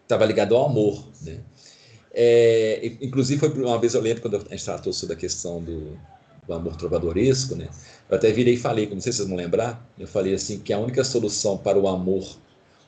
estava 0.03 0.25
ligado 0.25 0.55
ao 0.55 0.65
amor, 0.65 1.03
né? 1.21 1.39
É, 2.17 2.93
inclusive 3.01 3.39
foi 3.39 3.49
uma 3.61 3.77
vez 3.77 3.93
eu 3.93 4.01
lembro 4.01 4.21
quando 4.21 4.37
a 4.37 4.39
gente 4.39 4.63
tratou 4.63 4.93
sobre 4.93 5.15
a 5.15 5.19
questão 5.19 5.61
do, 5.61 5.99
do 6.47 6.53
amor 6.53 6.77
trovadoresco, 6.77 7.55
né? 7.55 7.67
Eu 8.09 8.15
até 8.15 8.31
virei 8.31 8.53
e 8.53 8.57
falei, 8.57 8.87
não 8.89 9.01
sei 9.01 9.11
se 9.11 9.17
vocês 9.17 9.27
vão 9.27 9.37
lembrar, 9.37 9.85
eu 9.99 10.07
falei 10.07 10.33
assim 10.33 10.59
que 10.59 10.71
a 10.71 10.79
única 10.79 11.03
solução 11.03 11.57
para 11.57 11.77
o 11.77 11.87
amor 11.87 12.25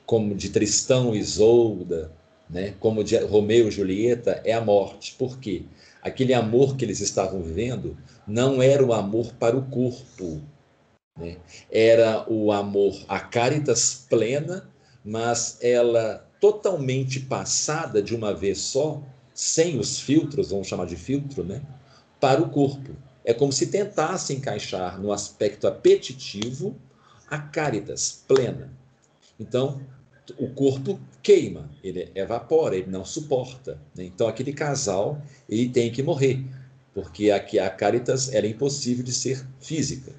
como 0.06 0.34
de 0.34 0.48
Tristão 0.48 1.14
e 1.14 1.18
Isolda, 1.18 2.10
né, 2.48 2.74
como 2.80 3.04
de 3.04 3.16
Romeu 3.18 3.68
e 3.68 3.70
Julieta, 3.70 4.40
é 4.44 4.52
a 4.52 4.60
morte. 4.60 5.14
Por 5.18 5.38
quê? 5.38 5.62
Aquele 6.02 6.32
amor 6.32 6.76
que 6.76 6.84
eles 6.84 7.00
estavam 7.00 7.42
vivendo 7.42 7.96
não 8.26 8.62
era 8.62 8.84
o 8.84 8.92
amor 8.92 9.32
para 9.34 9.56
o 9.56 9.66
corpo, 9.66 10.40
né? 11.18 11.36
Era 11.70 12.24
o 12.30 12.52
amor, 12.52 12.94
a 13.08 13.18
caritas 13.18 14.06
plena, 14.08 14.68
mas 15.04 15.58
ela 15.60 16.26
totalmente 16.40 17.20
passada 17.20 18.00
de 18.00 18.14
uma 18.14 18.32
vez 18.32 18.58
só, 18.58 19.02
sem 19.34 19.78
os 19.78 19.98
filtros, 20.00 20.50
vamos 20.50 20.68
chamar 20.68 20.86
de 20.86 20.96
filtro, 20.96 21.44
né? 21.44 21.62
para 22.20 22.42
o 22.42 22.48
corpo. 22.48 22.96
É 23.24 23.34
como 23.34 23.52
se 23.52 23.66
tentasse 23.66 24.32
encaixar 24.32 25.00
no 25.00 25.12
aspecto 25.12 25.66
apetitivo 25.66 26.76
a 27.28 27.38
caritas 27.38 28.24
plena. 28.26 28.70
Então, 29.38 29.80
o 30.36 30.48
corpo 30.48 30.98
queima, 31.22 31.70
ele 31.82 32.10
evapora, 32.14 32.76
ele 32.76 32.90
não 32.90 33.04
suporta. 33.04 33.80
Né? 33.96 34.04
Então, 34.04 34.28
aquele 34.28 34.52
casal 34.52 35.20
ele 35.48 35.68
tem 35.68 35.90
que 35.90 36.02
morrer, 36.02 36.44
porque 36.94 37.30
aqui 37.30 37.58
a 37.58 37.70
caritas 37.70 38.32
era 38.32 38.46
impossível 38.46 39.04
de 39.04 39.12
ser 39.12 39.46
física. 39.60 40.12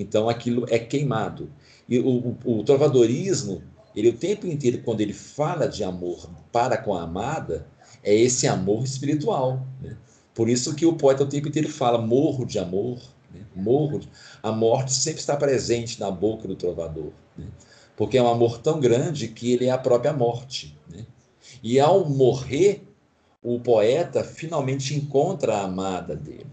Então 0.00 0.30
aquilo 0.30 0.64
é 0.70 0.78
queimado. 0.78 1.50
E 1.86 1.98
o, 1.98 2.36
o, 2.44 2.60
o 2.60 2.64
trovadorismo, 2.64 3.62
ele 3.94 4.08
o 4.08 4.16
tempo 4.16 4.46
inteiro, 4.46 4.80
quando 4.82 5.02
ele 5.02 5.12
fala 5.12 5.66
de 5.66 5.84
amor 5.84 6.30
para 6.50 6.78
com 6.78 6.94
a 6.94 7.02
amada, 7.02 7.66
é 8.02 8.14
esse 8.14 8.46
amor 8.46 8.82
espiritual. 8.82 9.66
Né? 9.82 9.94
Por 10.34 10.48
isso 10.48 10.74
que 10.74 10.86
o 10.86 10.94
poeta 10.94 11.22
o 11.22 11.28
tempo 11.28 11.48
inteiro 11.48 11.68
fala 11.68 12.00
morro 12.00 12.46
de 12.46 12.58
amor, 12.58 12.98
né? 13.34 13.42
morro. 13.54 13.98
De... 13.98 14.08
A 14.42 14.50
morte 14.50 14.92
sempre 14.92 15.20
está 15.20 15.36
presente 15.36 16.00
na 16.00 16.10
boca 16.10 16.48
do 16.48 16.56
trovador, 16.56 17.12
né? 17.36 17.46
Porque 18.00 18.16
é 18.16 18.22
um 18.22 18.28
amor 18.28 18.56
tão 18.56 18.80
grande 18.80 19.28
que 19.28 19.52
ele 19.52 19.66
é 19.66 19.70
a 19.70 19.76
própria 19.76 20.10
morte. 20.10 20.74
Né? 20.88 21.04
E 21.62 21.78
ao 21.78 22.08
morrer, 22.08 22.82
o 23.42 23.60
poeta 23.60 24.24
finalmente 24.24 24.94
encontra 24.94 25.56
a 25.56 25.64
amada 25.64 26.16
dele 26.16 26.46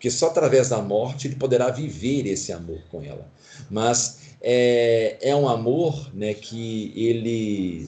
porque 0.00 0.10
só 0.10 0.28
através 0.28 0.70
da 0.70 0.80
morte 0.80 1.28
ele 1.28 1.36
poderá 1.36 1.68
viver 1.68 2.26
esse 2.26 2.50
amor 2.54 2.80
com 2.90 3.02
ela. 3.02 3.30
Mas 3.70 4.30
é, 4.40 5.18
é 5.20 5.36
um 5.36 5.46
amor 5.46 6.10
né, 6.14 6.32
que 6.32 6.90
ele 6.96 7.86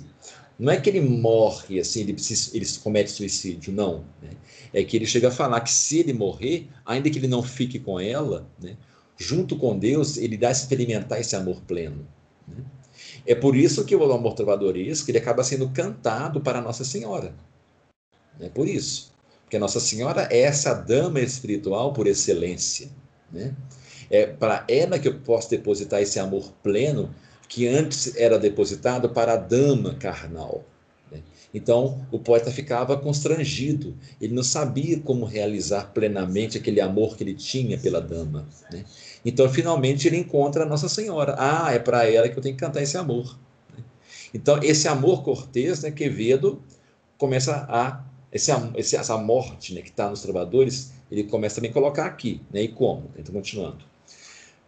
não 0.59 0.71
é 0.71 0.77
que 0.79 0.91
ele 0.91 1.01
morre 1.01 1.81
assim, 1.81 2.03
ele, 2.03 2.15
ele 2.53 2.67
comete 2.85 3.11
suicídio, 3.11 3.73
não. 3.73 4.05
Né? 4.21 4.29
É 4.75 4.85
que 4.85 4.95
ele 4.95 5.07
chega 5.07 5.29
a 5.29 5.31
falar 5.31 5.59
que 5.63 5.71
se 5.71 6.01
ele 6.01 6.13
morrer, 6.13 6.69
ainda 6.85 7.09
que 7.09 7.19
ele 7.19 7.29
não 7.29 7.43
fique 7.43 7.79
com 7.79 7.99
ela, 7.99 8.47
né, 8.61 8.77
junto 9.17 9.57
com 9.57 9.79
Deus, 9.79 10.17
ele 10.17 10.37
dá 10.37 10.49
a 10.49 10.53
experimentar 10.53 11.21
esse 11.21 11.37
amor 11.37 11.61
pleno. 11.63 12.07
Né? 12.47 12.65
É 13.27 13.35
por 13.35 13.55
isso 13.57 13.85
que 13.85 13.95
o 13.95 14.13
amor 14.13 14.35
trovadoresco 14.35 15.11
ele 15.11 15.19
acaba 15.19 15.45
sendo 15.45 15.69
cantado 15.71 16.41
para 16.41 16.61
Nossa 16.61 16.85
Senhora. 16.85 17.35
É 18.41 18.49
por 18.49 18.67
isso. 18.67 19.13
Porque 19.45 19.59
Nossa 19.59 19.81
Senhora 19.81 20.29
é 20.31 20.41
essa 20.41 20.75
dama 20.75 21.21
espiritual 21.21 21.93
por 21.93 22.07
excelência. 22.07 22.89
Né? 23.31 23.55
É 24.11 24.27
para 24.27 24.65
ela 24.69 24.99
que 24.99 25.09
eu 25.09 25.21
posso 25.21 25.51
depositar 25.51 26.01
esse 26.01 26.19
amor 26.19 26.53
pleno 26.63 27.15
que 27.49 27.67
antes 27.69 28.17
era 28.17 28.39
depositado 28.39 29.11
para 29.11 29.35
a 29.35 29.37
dama 29.37 29.95
carnal. 29.95 30.65
Então, 31.55 32.07
o 32.11 32.19
poeta 32.19 32.51
ficava 32.51 32.97
constrangido, 32.97 33.95
ele 34.21 34.35
não 34.35 34.43
sabia 34.43 34.99
como 34.99 35.27
realizar 35.27 35.93
plenamente 35.93 36.57
aquele 36.57 36.81
amor 36.81 37.17
que 37.17 37.23
ele 37.23 37.35
tinha 37.35 37.77
pela 37.77 38.01
dama. 38.01 38.49
Né? 38.73 38.85
Então, 39.25 39.49
finalmente, 39.49 40.09
ele 40.09 40.17
encontra 40.17 40.63
a 40.63 40.67
Nossa 40.67 40.89
Senhora. 40.89 41.35
Ah, 41.39 41.73
é 41.73 41.79
para 41.79 42.09
ela 42.09 42.29
que 42.29 42.39
eu 42.39 42.43
tenho 42.43 42.55
que 42.55 42.61
cantar 42.61 42.83
esse 42.83 42.97
amor. 42.97 43.39
Né? 43.77 43.85
Então, 44.33 44.59
esse 44.63 44.89
amor 44.89 45.23
cortês, 45.23 45.83
né, 45.83 45.91
Quevedo 45.91 46.63
começa 47.19 47.67
a. 47.69 48.03
Esse, 48.33 48.51
esse, 48.77 48.97
essa 48.97 49.19
morte 49.19 49.75
né, 49.75 49.83
que 49.83 49.91
está 49.91 50.09
nos 50.09 50.23
trovadores, 50.23 50.95
ele 51.11 51.25
começa 51.25 51.57
também 51.57 51.71
a 51.71 51.75
colocar 51.75 52.07
aqui. 52.07 52.41
Né, 52.51 52.63
e 52.63 52.69
como? 52.69 53.11
Então, 53.19 53.35
continuando. 53.35 53.85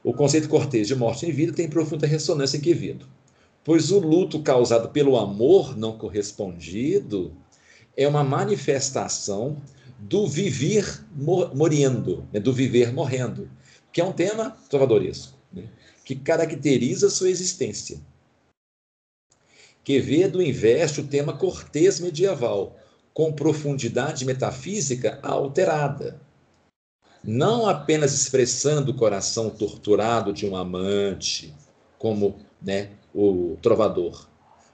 O 0.04 0.12
conceito 0.12 0.50
cortês 0.50 0.86
de 0.86 0.94
morte 0.94 1.24
em 1.24 1.32
vida 1.32 1.54
tem 1.54 1.66
profunda 1.66 2.06
ressonância 2.06 2.58
em 2.58 2.60
Quevedo, 2.60 3.06
pois 3.64 3.90
o 3.90 3.98
luto 3.98 4.42
causado 4.42 4.90
pelo 4.90 5.16
amor 5.16 5.76
não 5.76 5.98
correspondido 5.98 7.34
é 7.96 8.06
uma 8.06 8.22
manifestação 8.22 9.60
do 9.98 10.26
viver 10.26 11.04
morrendo, 11.16 12.28
né, 12.32 12.38
do 12.38 12.52
viver 12.52 12.92
morrendo, 12.92 13.50
que 13.92 14.00
é 14.00 14.04
um 14.04 14.12
tema 14.12 14.56
trovadoresco, 14.68 15.38
né, 15.52 15.68
que 16.04 16.14
caracteriza 16.14 17.08
sua 17.08 17.30
existência. 17.30 18.00
Quevedo 19.82 20.42
investe 20.42 21.00
o 21.00 21.06
tema 21.06 21.36
cortês 21.36 22.00
medieval, 22.00 22.76
com 23.12 23.32
profundidade 23.32 24.24
metafísica 24.24 25.18
alterada 25.22 26.20
não 27.26 27.66
apenas 27.66 28.12
expressando 28.12 28.92
o 28.92 28.94
coração 28.94 29.48
torturado 29.48 30.32
de 30.32 30.46
um 30.46 30.54
amante, 30.54 31.54
como 31.98 32.36
né, 32.60 32.90
o 33.14 33.56
trovador, 33.62 34.28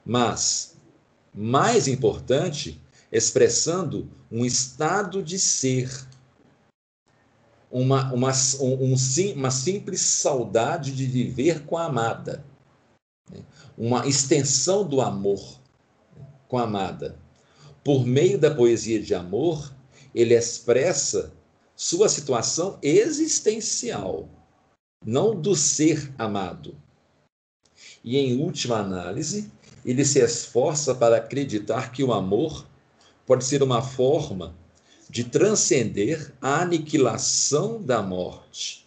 mas, 0.05 0.77
mais 1.35 1.87
importante, 1.87 2.81
expressando 3.13 4.11
um 4.33 4.45
estado 4.45 5.23
de 5.23 5.39
ser, 5.39 5.91
uma, 7.71 8.13
uma, 8.13 8.33
um, 8.61 8.93
um, 8.93 8.97
uma 9.37 9.51
simples 9.51 10.01
saudade 10.01 10.93
de 10.93 11.07
viver 11.07 11.65
com 11.65 11.77
a 11.77 11.85
amada, 11.85 12.45
né? 13.31 13.45
uma 13.77 14.07
extensão 14.07 14.85
do 14.85 15.01
amor 15.01 15.61
com 16.49 16.59
a 16.59 16.63
amada. 16.63 17.17
Por 17.85 18.05
meio 18.05 18.39
da 18.39 18.53
poesia 18.53 19.01
de 19.01 19.15
amor, 19.15 19.73
ele 20.15 20.35
expressa 20.35 21.33
sua 21.77 22.09
situação 22.09 22.79
existencial, 22.83 24.29
não 25.05 25.41
do 25.41 25.55
ser 25.55 26.13
amado. 26.19 26.77
E, 28.03 28.17
em 28.17 28.41
última 28.41 28.79
análise, 28.79 29.51
ele 29.85 30.05
se 30.05 30.19
esforça 30.21 30.95
para 30.95 31.17
acreditar 31.17 31.93
que 31.93 32.03
o 32.03 32.13
amor 32.13 32.67
pode 33.27 33.45
ser 33.45 33.63
uma 33.63 33.83
forma 33.83 34.55
de 35.09 35.25
transcender 35.25 36.33
a 36.41 36.61
aniquilação 36.61 37.83
da 37.83 38.03
morte. 38.03 38.85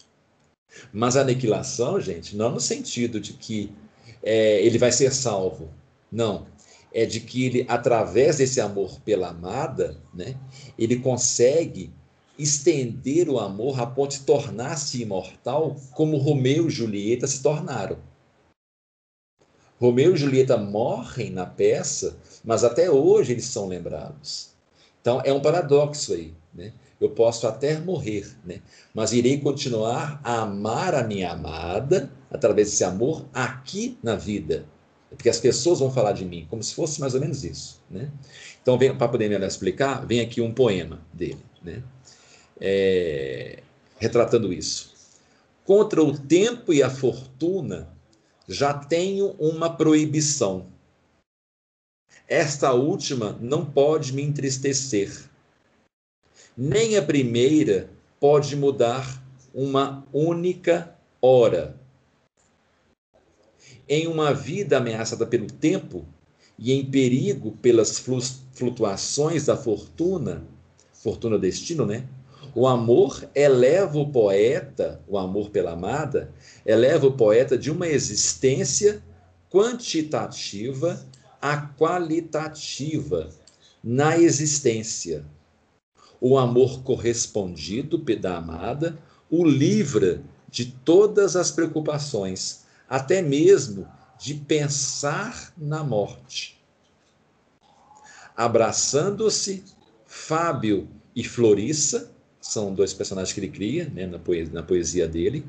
Mas 0.92 1.16
a 1.16 1.22
aniquilação, 1.22 2.00
gente, 2.00 2.36
não 2.36 2.52
no 2.52 2.60
sentido 2.60 3.20
de 3.20 3.34
que 3.34 3.72
é, 4.22 4.62
ele 4.66 4.78
vai 4.78 4.92
ser 4.92 5.14
salvo. 5.14 5.70
Não. 6.12 6.48
É 6.94 7.06
de 7.06 7.20
que 7.20 7.46
ele, 7.46 7.66
através 7.68 8.38
desse 8.38 8.62
amor 8.62 9.00
pela 9.02 9.30
amada, 9.30 9.98
né, 10.14 10.36
ele 10.78 10.98
consegue 10.98 11.92
estender 12.38 13.30
o 13.30 13.40
amor 13.40 13.80
a 13.80 13.86
ponto 13.86 14.12
de 14.12 14.22
tornar-se 14.22 15.02
imortal, 15.02 15.76
como 15.92 16.18
Romeu 16.18 16.68
e 16.68 16.72
Julieta 16.72 17.28
se 17.28 17.42
tornaram. 17.42 17.98
Romeu 19.84 20.14
e 20.14 20.18
Julieta 20.18 20.56
morrem 20.56 21.30
na 21.30 21.46
peça, 21.46 22.16
mas 22.44 22.64
até 22.64 22.90
hoje 22.90 23.34
eles 23.34 23.44
são 23.46 23.68
lembrados. 23.68 24.52
Então 25.02 25.22
é 25.26 25.34
um 25.34 25.42
paradoxo 25.42 26.14
aí, 26.14 26.34
né? 26.54 26.72
Eu 27.02 27.10
posso 27.10 27.46
até 27.46 27.78
morrer, 27.78 28.26
né? 28.46 28.62
Mas 28.94 29.12
irei 29.12 29.40
continuar 29.40 30.22
a 30.24 30.44
amar 30.44 30.96
a 30.96 31.04
minha 31.04 31.32
amada 31.32 32.10
através 32.32 32.70
desse 32.70 32.86
amor 32.86 33.26
aqui 33.34 33.98
na 34.02 34.16
vida, 34.16 34.66
porque 35.10 35.28
as 35.28 35.40
pessoas 35.40 35.80
vão 35.80 35.92
falar 35.92 36.14
de 36.14 36.24
mim 36.24 36.48
como 36.50 36.64
se 36.64 36.74
fosse 36.74 37.02
mais 37.02 37.14
ou 37.14 37.20
menos 37.20 37.44
isso, 37.44 37.82
né? 37.92 38.10
Então, 38.62 38.78
para 38.78 39.10
poder 39.10 39.28
melhor 39.28 39.46
explicar, 39.46 40.06
vem 40.06 40.22
aqui 40.22 40.40
um 40.40 40.54
poema 40.54 41.02
dele, 41.14 41.44
né? 41.62 41.84
é, 42.60 43.60
retratando 43.98 44.54
isso. 44.54 44.94
Contra 45.66 46.02
o 46.02 46.18
tempo 46.18 46.74
e 46.74 46.82
a 46.82 46.90
fortuna, 46.90 47.93
já 48.48 48.74
tenho 48.74 49.32
uma 49.40 49.70
proibição. 49.70 50.68
Esta 52.28 52.74
última 52.74 53.38
não 53.42 53.66
pode 53.66 54.14
me 54.14 54.22
entristecer. 54.22 55.30
Nem 56.56 56.98
a 56.98 57.02
primeira 57.02 57.90
pode 58.20 58.56
mudar 58.56 59.22
uma 59.54 60.06
única 60.12 60.96
hora. 61.22 61.80
Em 63.88 64.08
uma 64.08 64.34
vida 64.34 64.78
ameaçada 64.78 65.26
pelo 65.26 65.48
tempo 65.48 66.06
e 66.58 66.72
em 66.72 66.86
perigo 66.90 67.52
pelas 67.62 68.04
flutuações 68.54 69.46
da 69.46 69.58
fortuna, 69.58 70.48
fortuna 70.94 71.38
destino, 71.38 71.86
né? 71.86 72.08
O 72.56 72.68
amor 72.68 73.28
eleva 73.34 73.98
o 73.98 74.12
poeta, 74.12 75.02
o 75.08 75.18
amor 75.18 75.50
pela 75.50 75.72
amada, 75.72 76.32
eleva 76.66 77.08
o 77.08 77.18
poeta 77.18 77.58
de 77.58 77.72
uma 77.72 77.88
existência 77.88 79.04
quantitativa 79.50 81.04
a 81.42 81.58
qualitativa 81.58 83.30
na 83.84 84.18
existência. 84.18 85.26
O 86.22 86.38
amor 86.38 86.84
correspondido 86.84 87.98
da 87.98 88.38
amada 88.38 88.98
o 89.30 89.44
livra 89.44 90.24
de 90.50 90.68
todas 90.68 91.36
as 91.36 91.52
preocupações, 91.52 92.66
até 92.88 93.22
mesmo 93.22 93.88
de 94.18 94.36
pensar 94.36 95.52
na 95.58 95.84
morte. 95.84 96.64
Abraçando-se, 98.38 99.64
Fábio 100.06 100.88
e 101.16 101.24
Florissa 101.24 102.13
são 102.44 102.74
dois 102.74 102.94
personagens 102.94 103.34
que 103.34 103.40
ele 103.40 103.48
cria 103.48 103.90
né, 103.90 104.06
na, 104.06 104.20
poesia, 104.20 104.54
na 104.54 104.62
poesia 104.62 105.08
dele, 105.08 105.46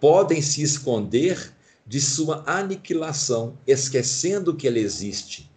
podem 0.00 0.40
se 0.40 0.62
esconder 0.62 1.52
de 1.86 2.00
sua 2.00 2.42
aniquilação, 2.46 3.58
esquecendo 3.66 4.56
que 4.56 4.66
ela 4.66 4.78
existe, 4.78 5.50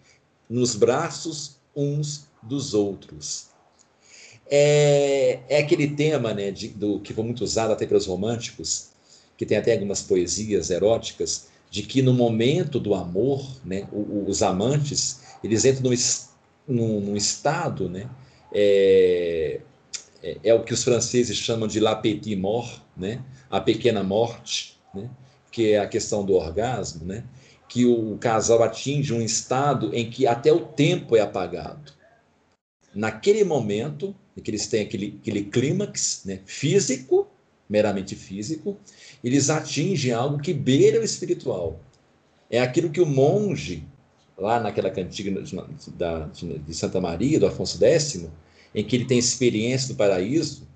nos 0.50 0.76
braços 0.76 1.58
uns 1.74 2.28
dos 2.44 2.74
outros. 2.74 3.48
É, 4.50 5.40
é 5.48 5.60
aquele 5.60 5.88
tema 5.88 6.34
né, 6.34 6.52
de, 6.52 6.68
do, 6.68 7.00
que 7.00 7.14
foi 7.14 7.24
muito 7.24 7.42
usado 7.42 7.72
até 7.72 7.88
pelos 7.88 8.06
românticos, 8.06 8.90
que 9.38 9.46
tem 9.46 9.58
até 9.58 9.72
algumas 9.74 10.02
poesias 10.02 10.70
eróticas, 10.70 11.48
de 11.70 11.84
que 11.84 12.02
no 12.02 12.14
momento 12.14 12.82
do 12.82 12.94
amor, 12.94 13.50
né, 13.64 13.88
os 13.94 14.44
amantes, 14.44 15.22
eles 15.42 15.64
entram 15.64 15.90
num, 16.68 17.00
num, 17.00 17.16
estado 17.16 17.88
né, 17.88 18.10
é, 18.54 19.62
é, 20.24 20.38
é, 20.44 20.54
o 20.54 20.64
que 20.64 20.74
os 20.74 20.84
franceses 20.84 21.38
chamam 21.38 21.68
de 21.68 21.80
la 21.80 21.96
petite 21.96 22.36
mort, 22.36 22.82
né? 22.96 23.24
a 23.50 23.60
pequena 23.60 24.04
morte, 24.04 24.80
né? 24.94 25.10
que 25.52 25.72
é 25.72 25.80
a 25.80 25.88
questão 25.88 26.24
do 26.24 26.34
orgasmo, 26.34 27.06
né? 27.06 27.24
que 27.68 27.86
o 27.86 28.18
casal 28.18 28.62
atinge 28.64 29.14
um 29.14 29.22
estado 29.22 29.96
em 29.96 30.10
que 30.10 30.28
até 30.28 30.52
o 30.52 30.60
tempo 30.60 31.16
é 31.16 31.22
apagado. 31.22 31.94
Naquele 32.94 33.44
momento, 33.44 34.14
em 34.36 34.42
que 34.42 34.52
eles 34.52 34.68
têm 34.68 34.82
aquele, 34.82 35.18
aquele 35.22 35.46
clímax 35.46 36.24
né? 36.26 36.42
físico, 36.46 37.28
meramente 37.70 38.16
físico, 38.16 38.78
eles 39.24 39.50
atingem 39.50 40.12
algo 40.12 40.40
que 40.40 40.54
beira 40.54 41.00
o 41.00 41.04
espiritual. 41.04 41.80
É 42.50 42.60
aquilo 42.60 42.90
que 42.90 43.00
o 43.00 43.06
monge, 43.06 43.88
lá 44.38 44.60
naquela 44.60 44.92
cantiga 44.92 45.42
de 45.42 46.74
Santa 46.74 47.00
Maria, 47.00 47.40
do 47.40 47.48
Afonso 47.48 47.82
X, 47.82 48.28
em 48.74 48.84
que 48.84 48.96
ele 48.96 49.06
tem 49.06 49.18
experiência 49.18 49.90
do 49.90 49.96
paraíso, 49.96 50.68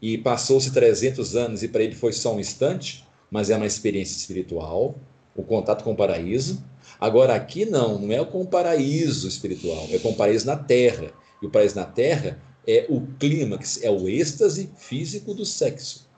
e 0.00 0.16
passou-se 0.16 0.72
300 0.72 1.36
anos 1.36 1.62
e 1.62 1.68
para 1.68 1.82
ele 1.82 1.94
foi 1.94 2.12
só 2.12 2.34
um 2.34 2.40
instante, 2.40 3.06
mas 3.30 3.50
é 3.50 3.56
uma 3.56 3.66
experiência 3.66 4.16
espiritual, 4.16 4.98
o 5.36 5.42
contato 5.42 5.84
com 5.84 5.92
o 5.92 5.96
paraíso. 5.96 6.62
Agora 6.98 7.34
aqui 7.34 7.64
não, 7.64 7.98
não 7.98 8.12
é 8.12 8.24
com 8.24 8.40
o 8.40 8.46
paraíso 8.46 9.28
espiritual, 9.28 9.86
é 9.90 9.98
com 9.98 10.10
o 10.10 10.16
paraíso 10.16 10.46
na 10.46 10.56
terra. 10.56 11.12
E 11.42 11.46
o 11.46 11.50
paraíso 11.50 11.76
na 11.76 11.84
terra 11.84 12.40
é 12.66 12.86
o 12.88 13.02
clímax, 13.18 13.82
é 13.82 13.90
o 13.90 14.08
êxtase 14.08 14.70
físico 14.76 15.34
do 15.34 15.44
sexo. 15.44 16.08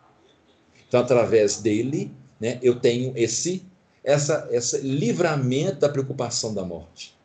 Então, 0.89 1.01
através 1.01 1.61
dele, 1.61 2.13
né, 2.39 2.59
eu 2.63 2.79
tenho 2.79 3.13
esse, 3.17 3.65
essa, 4.05 4.49
esse 4.51 4.79
livramento 4.79 5.81
da 5.81 5.89
preocupação 5.89 6.53
da 6.53 6.65
morte. 6.65 7.17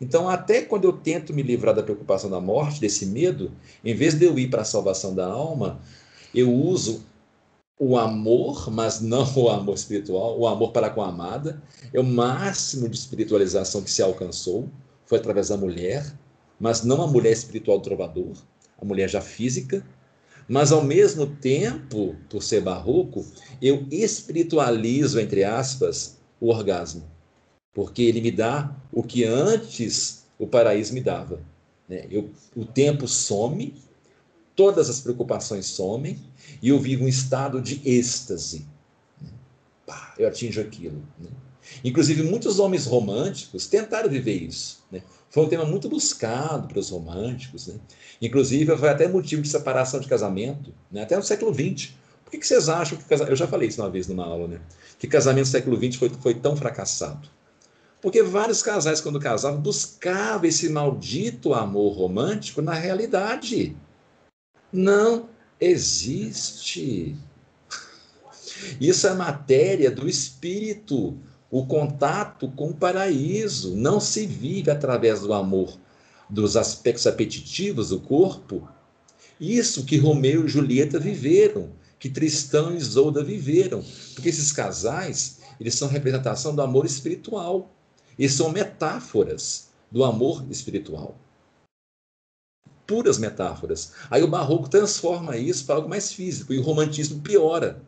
Então, 0.00 0.28
até 0.28 0.62
quando 0.62 0.84
eu 0.84 0.92
tento 0.92 1.32
me 1.32 1.42
livrar 1.42 1.74
da 1.74 1.82
preocupação 1.82 2.30
da 2.30 2.40
morte, 2.40 2.80
desse 2.80 3.06
medo, 3.06 3.50
em 3.84 3.94
vez 3.94 4.14
de 4.14 4.24
eu 4.24 4.38
ir 4.38 4.48
para 4.48 4.62
a 4.62 4.64
salvação 4.64 5.14
da 5.14 5.26
alma, 5.26 5.80
eu 6.34 6.52
uso 6.52 7.04
o 7.78 7.96
amor, 7.96 8.70
mas 8.70 9.00
não 9.00 9.26
o 9.36 9.48
amor 9.48 9.74
espiritual, 9.74 10.38
o 10.38 10.46
amor 10.46 10.72
para 10.72 10.90
com 10.90 11.02
a 11.02 11.08
amada, 11.08 11.62
é 11.92 11.98
o 12.00 12.04
máximo 12.04 12.88
de 12.88 12.96
espiritualização 12.96 13.82
que 13.82 13.90
se 13.90 14.02
alcançou, 14.02 14.68
foi 15.06 15.18
através 15.18 15.48
da 15.48 15.56
mulher, 15.56 16.12
mas 16.60 16.82
não 16.84 17.02
a 17.02 17.06
mulher 17.06 17.32
espiritual 17.32 17.78
do 17.78 17.84
trovador, 17.84 18.36
a 18.80 18.84
mulher 18.84 19.08
já 19.08 19.20
física, 19.20 19.84
mas 20.48 20.72
ao 20.72 20.82
mesmo 20.82 21.26
tempo, 21.26 22.16
por 22.28 22.42
ser 22.42 22.62
barroco, 22.62 23.24
eu 23.60 23.86
espiritualizo, 23.90 25.20
entre 25.20 25.44
aspas, 25.44 26.18
o 26.40 26.48
orgasmo, 26.48 27.04
porque 27.72 28.02
ele 28.02 28.20
me 28.20 28.30
dá 28.30 28.74
o 28.92 29.02
que 29.02 29.24
antes 29.24 30.24
o 30.38 30.46
paraíso 30.46 30.94
me 30.94 31.00
dava. 31.00 31.40
Né? 31.88 32.06
Eu, 32.10 32.30
o 32.54 32.64
tempo 32.64 33.08
some, 33.08 33.74
todas 34.54 34.90
as 34.90 35.00
preocupações 35.00 35.66
somem, 35.66 36.18
e 36.62 36.68
eu 36.68 36.78
vivo 36.78 37.04
um 37.04 37.08
estado 37.08 37.60
de 37.60 37.80
êxtase. 37.88 38.66
Né? 39.20 39.30
Pá, 39.86 40.14
eu 40.18 40.28
atinjo 40.28 40.60
aquilo. 40.60 41.02
Né? 41.18 41.30
Inclusive, 41.84 42.22
muitos 42.22 42.58
homens 42.58 42.86
românticos 42.86 43.66
tentaram 43.66 44.08
viver 44.08 44.42
isso. 44.42 44.84
Né? 44.90 45.02
Foi 45.30 45.44
um 45.44 45.48
tema 45.48 45.64
muito 45.64 45.88
buscado 45.88 46.68
pelos 46.68 46.90
românticos. 46.90 47.66
Né? 47.66 47.74
Inclusive, 48.20 48.76
foi 48.76 48.88
até 48.88 49.06
motivo 49.08 49.42
de 49.42 49.48
separação 49.48 50.00
de 50.00 50.08
casamento, 50.08 50.72
né? 50.90 51.02
até 51.02 51.16
no 51.16 51.22
século 51.22 51.52
XX. 51.52 51.92
Por 52.24 52.32
que, 52.32 52.38
que 52.38 52.46
vocês 52.46 52.68
acham 52.68 52.98
que 52.98 53.04
casamento. 53.04 53.32
Eu 53.32 53.36
já 53.36 53.46
falei 53.46 53.68
isso 53.68 53.80
uma 53.80 53.88
vez 53.88 54.06
numa 54.06 54.24
aula, 54.24 54.46
né? 54.46 54.60
Que 54.98 55.06
casamento 55.06 55.46
no 55.46 55.50
século 55.50 55.76
XX 55.78 55.96
foi, 55.96 56.10
foi 56.10 56.34
tão 56.34 56.54
fracassado. 56.54 57.26
Porque 58.00 58.22
vários 58.22 58.62
casais, 58.62 59.00
quando 59.00 59.18
casavam, 59.18 59.60
buscavam 59.60 60.48
esse 60.48 60.68
maldito 60.68 61.52
amor 61.52 61.96
romântico 61.96 62.62
na 62.62 62.74
realidade. 62.74 63.76
Não 64.72 65.28
existe. 65.60 67.16
Isso 68.80 69.06
é 69.06 69.14
matéria 69.14 69.90
do 69.90 70.08
espírito. 70.08 71.16
O 71.50 71.66
contato 71.66 72.48
com 72.52 72.70
o 72.70 72.74
paraíso 72.74 73.74
não 73.74 73.98
se 73.98 74.26
vive 74.26 74.70
através 74.70 75.20
do 75.20 75.32
amor, 75.32 75.78
dos 76.28 76.56
aspectos 76.56 77.06
apetitivos 77.06 77.88
do 77.88 78.00
corpo. 78.00 78.68
Isso 79.40 79.84
que 79.84 79.96
Romeu 79.96 80.44
e 80.44 80.48
Julieta 80.48 80.98
viveram, 80.98 81.70
que 81.98 82.10
Tristão 82.10 82.72
e 82.72 82.76
Isolda 82.76 83.24
viveram, 83.24 83.82
porque 84.14 84.28
esses 84.28 84.52
casais, 84.52 85.38
eles 85.58 85.74
são 85.74 85.88
representação 85.88 86.54
do 86.54 86.60
amor 86.60 86.84
espiritual. 86.84 87.74
E 88.18 88.28
são 88.28 88.50
metáforas 88.50 89.68
do 89.90 90.04
amor 90.04 90.44
espiritual. 90.50 91.16
Puras 92.86 93.18
metáforas. 93.18 93.92
Aí 94.10 94.22
o 94.22 94.28
barroco 94.28 94.68
transforma 94.68 95.36
isso 95.36 95.64
para 95.64 95.76
algo 95.76 95.88
mais 95.88 96.12
físico 96.12 96.52
e 96.52 96.58
o 96.58 96.62
romantismo 96.62 97.20
piora. 97.20 97.82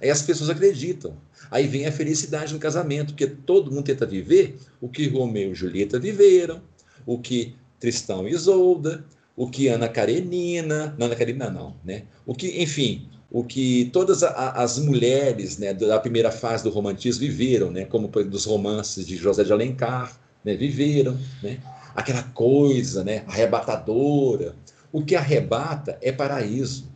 Aí 0.00 0.08
as 0.10 0.22
pessoas 0.22 0.48
acreditam. 0.48 1.16
Aí 1.50 1.66
vem 1.66 1.86
a 1.86 1.92
felicidade 1.92 2.54
no 2.54 2.58
casamento, 2.58 3.08
porque 3.08 3.26
todo 3.26 3.70
mundo 3.70 3.84
tenta 3.84 4.06
viver 4.06 4.58
o 4.80 4.88
que 4.88 5.06
Romeu 5.08 5.52
e 5.52 5.54
Julieta 5.54 5.98
viveram, 5.98 6.62
o 7.04 7.18
que 7.18 7.54
Tristão 7.78 8.26
e 8.26 8.32
Isolda, 8.32 9.04
o 9.36 9.50
que 9.50 9.68
Ana 9.68 9.88
Karenina, 9.88 10.94
não 10.98 11.06
Ana 11.06 11.16
Karenina 11.16 11.50
não, 11.50 11.76
né? 11.84 12.04
O 12.24 12.34
que, 12.34 12.62
enfim, 12.62 13.08
o 13.30 13.44
que 13.44 13.90
todas 13.92 14.22
as 14.22 14.78
mulheres, 14.78 15.56
né, 15.56 15.72
da 15.72 16.00
primeira 16.00 16.32
fase 16.32 16.64
do 16.64 16.70
romantismo 16.70 17.20
viveram, 17.20 17.70
né, 17.70 17.84
como 17.84 18.08
dos 18.08 18.44
romances 18.44 19.06
de 19.06 19.16
José 19.16 19.44
de 19.44 19.52
Alencar, 19.52 20.18
né, 20.44 20.56
viveram, 20.56 21.16
né? 21.42 21.60
Aquela 21.94 22.22
coisa, 22.22 23.04
né, 23.04 23.24
arrebatadora. 23.28 24.56
O 24.92 25.04
que 25.04 25.14
arrebata 25.14 25.98
é 26.02 26.10
paraíso. 26.10 26.88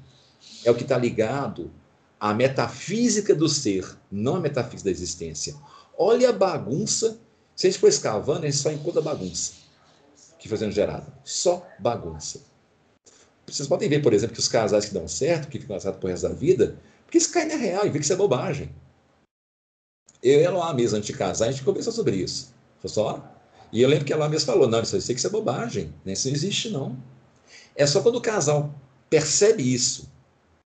É 0.64 0.70
o 0.70 0.74
que 0.74 0.82
está 0.82 0.96
ligado 0.96 1.70
a 2.18 2.32
metafísica 2.32 3.34
do 3.34 3.48
ser, 3.48 3.86
não 4.10 4.36
a 4.36 4.40
metafísica 4.40 4.84
da 4.84 4.90
existência. 4.90 5.54
Olha 5.96 6.30
a 6.30 6.32
bagunça. 6.32 7.18
Se 7.54 7.66
a 7.66 7.70
gente 7.70 7.78
for 7.78 7.88
escavando, 7.88 8.46
a 8.46 8.50
gente 8.50 8.56
só 8.56 8.72
encontra 8.72 9.00
bagunça 9.00 9.64
que 10.44 10.48
foi 10.48 10.58
sendo 10.58 10.72
gerada. 10.72 11.06
Só 11.24 11.66
bagunça. 11.78 12.42
Vocês 13.46 13.68
podem 13.68 13.88
ver, 13.88 14.02
por 14.02 14.12
exemplo, 14.12 14.34
que 14.34 14.40
os 14.40 14.48
casais 14.48 14.86
que 14.86 14.94
dão 14.94 15.06
certo, 15.06 15.48
que 15.48 15.58
ficam 15.58 15.76
casados 15.76 16.00
por 16.00 16.10
resto 16.10 16.28
da 16.28 16.34
vida, 16.34 16.76
porque 17.04 17.18
eles 17.18 17.26
caem 17.26 17.48
na 17.48 17.56
real 17.56 17.86
e 17.86 17.90
vê 17.90 17.98
que 17.98 18.04
isso 18.04 18.12
é 18.12 18.16
bobagem. 18.16 18.70
Eu 20.22 20.40
e 20.40 20.46
a 20.46 20.48
Eloá 20.48 20.72
mesmo, 20.72 20.96
antes 20.96 21.06
de 21.06 21.12
casar, 21.12 21.48
a 21.48 21.52
gente 21.52 21.62
conversou 21.62 21.92
sobre 21.92 22.16
isso. 22.16 22.54
Foi 22.80 22.88
só. 22.88 23.30
E 23.70 23.82
eu 23.82 23.88
lembro 23.88 24.04
que 24.04 24.12
ela 24.12 24.28
mesmo 24.28 24.46
falou: 24.46 24.68
não, 24.68 24.80
isso, 24.80 24.96
isso 24.96 25.26
é 25.26 25.30
bobagem, 25.30 25.92
né? 26.04 26.12
isso 26.12 26.28
não 26.28 26.34
existe, 26.34 26.70
não. 26.70 26.96
É 27.76 27.86
só 27.86 28.00
quando 28.00 28.16
o 28.16 28.20
casal 28.20 28.74
percebe 29.10 29.62
isso, 29.62 30.08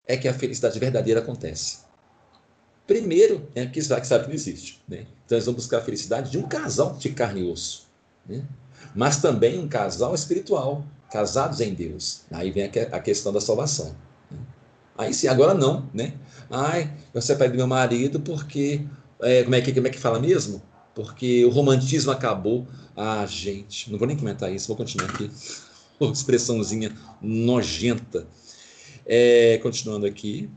é 0.05 0.15
que 0.15 0.27
a 0.27 0.33
felicidade 0.33 0.79
verdadeira 0.79 1.19
acontece. 1.19 1.79
Primeiro, 2.85 3.49
é 3.53 3.65
que 3.65 3.81
sabe 3.81 4.01
que 4.05 4.27
não 4.27 4.35
existe. 4.35 4.81
Né? 4.87 5.05
Então, 5.25 5.37
eles 5.37 5.45
vão 5.45 5.53
buscar 5.53 5.79
a 5.79 5.81
felicidade 5.81 6.31
de 6.31 6.37
um 6.37 6.47
casal 6.47 6.93
de 6.93 7.09
carne 7.09 7.41
e 7.41 7.51
osso. 7.51 7.85
Né? 8.25 8.45
Mas 8.95 9.17
também 9.17 9.59
um 9.59 9.67
casal 9.67 10.15
espiritual, 10.15 10.85
casados 11.11 11.61
em 11.61 11.73
Deus. 11.73 12.21
Aí 12.31 12.51
vem 12.51 12.65
a 12.65 12.99
questão 12.99 13.31
da 13.31 13.41
salvação. 13.41 13.95
Né? 14.29 14.37
Aí 14.97 15.13
sim, 15.13 15.27
agora 15.27 15.53
não, 15.53 15.89
né? 15.93 16.13
Ai, 16.49 16.91
eu 17.13 17.21
separei 17.21 17.51
do 17.51 17.57
meu 17.57 17.67
marido 17.67 18.19
porque. 18.19 18.81
É, 19.21 19.43
como, 19.43 19.55
é 19.55 19.61
que, 19.61 19.73
como 19.73 19.87
é 19.87 19.89
que 19.89 19.99
fala 19.99 20.19
mesmo? 20.19 20.61
Porque 20.93 21.43
o 21.45 21.49
romantismo 21.49 22.11
acabou. 22.11 22.67
Ah, 22.95 23.25
gente, 23.25 23.91
não 23.91 23.99
vou 23.99 24.07
nem 24.07 24.17
comentar 24.17 24.51
isso, 24.51 24.67
vou 24.67 24.77
continuar 24.77 25.09
aqui. 25.09 25.29
Expressãozinha 26.01 26.95
nojenta. 27.21 28.27
É, 29.05 29.59
continuando 29.59 30.05
aqui. 30.05 30.49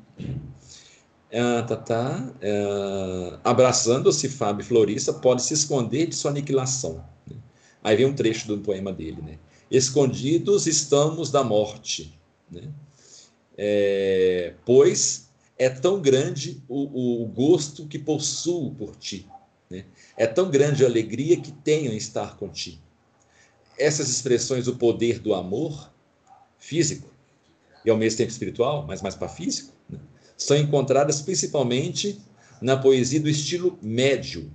É, 1.31 1.62
tá, 1.62 1.77
tá, 1.77 2.32
é, 2.40 3.39
Abraçando-se 3.44 4.28
Fábio 4.28 4.64
Florista, 4.64 5.12
pode 5.12 5.43
se 5.43 5.55
esconder 5.55 6.06
de 6.06 6.16
sua 6.16 6.32
aniquilação. 6.32 7.05
Né? 7.28 7.36
Aí 7.85 7.97
vem 7.97 8.06
um 8.06 8.12
trecho 8.12 8.48
do 8.48 8.59
poema 8.59 8.93
dele, 8.93 9.22
né? 9.22 9.39
Escondidos 9.70 10.66
estamos 10.66 11.30
da 11.30 11.44
morte, 11.44 12.18
né? 12.51 12.68
É, 13.56 14.55
pois 14.64 15.28
é 15.59 15.68
tão 15.68 16.01
grande 16.01 16.62
o, 16.66 17.22
o, 17.22 17.26
gosto 17.26 17.86
que 17.86 17.98
possuo 17.98 18.74
por 18.74 18.97
ti, 18.97 19.26
né? 19.68 19.84
É 20.16 20.26
tão 20.26 20.51
grande 20.51 20.84
a 20.84 20.88
alegria 20.88 21.40
que 21.40 21.52
tenho 21.52 21.92
em 21.92 21.97
estar 21.97 22.36
contigo. 22.36 22.80
Essas 23.78 24.09
expressões, 24.09 24.66
o 24.66 24.76
poder 24.76 25.18
do 25.18 25.34
amor 25.34 25.90
físico, 26.59 27.10
e 27.84 27.90
ao 27.90 27.97
mesmo 27.97 28.18
tempo 28.18 28.30
espiritual, 28.30 28.86
mas 28.86 29.02
mais 29.02 29.14
para 29.14 29.28
físico, 29.28 29.72
né? 29.88 29.98
são 30.36 30.56
encontradas 30.56 31.20
principalmente 31.20 32.20
na 32.60 32.76
poesia 32.76 33.20
do 33.20 33.28
estilo 33.28 33.78
médio, 33.80 34.51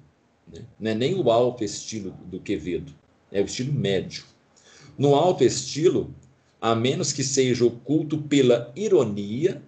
né? 0.51 0.65
não 0.79 0.91
é 0.91 0.95
nem 0.95 1.15
o 1.15 1.31
alto 1.31 1.63
estilo 1.63 2.11
do 2.25 2.39
Quevedo, 2.39 2.93
é 3.31 3.41
o 3.41 3.45
estilo 3.45 3.73
médio. 3.73 4.23
No 4.97 5.15
alto 5.15 5.43
estilo, 5.43 6.13
a 6.61 6.73
menos 6.73 7.11
que 7.11 7.23
seja 7.23 7.65
oculto 7.65 8.17
pela 8.17 8.72
ironia, 8.76 9.61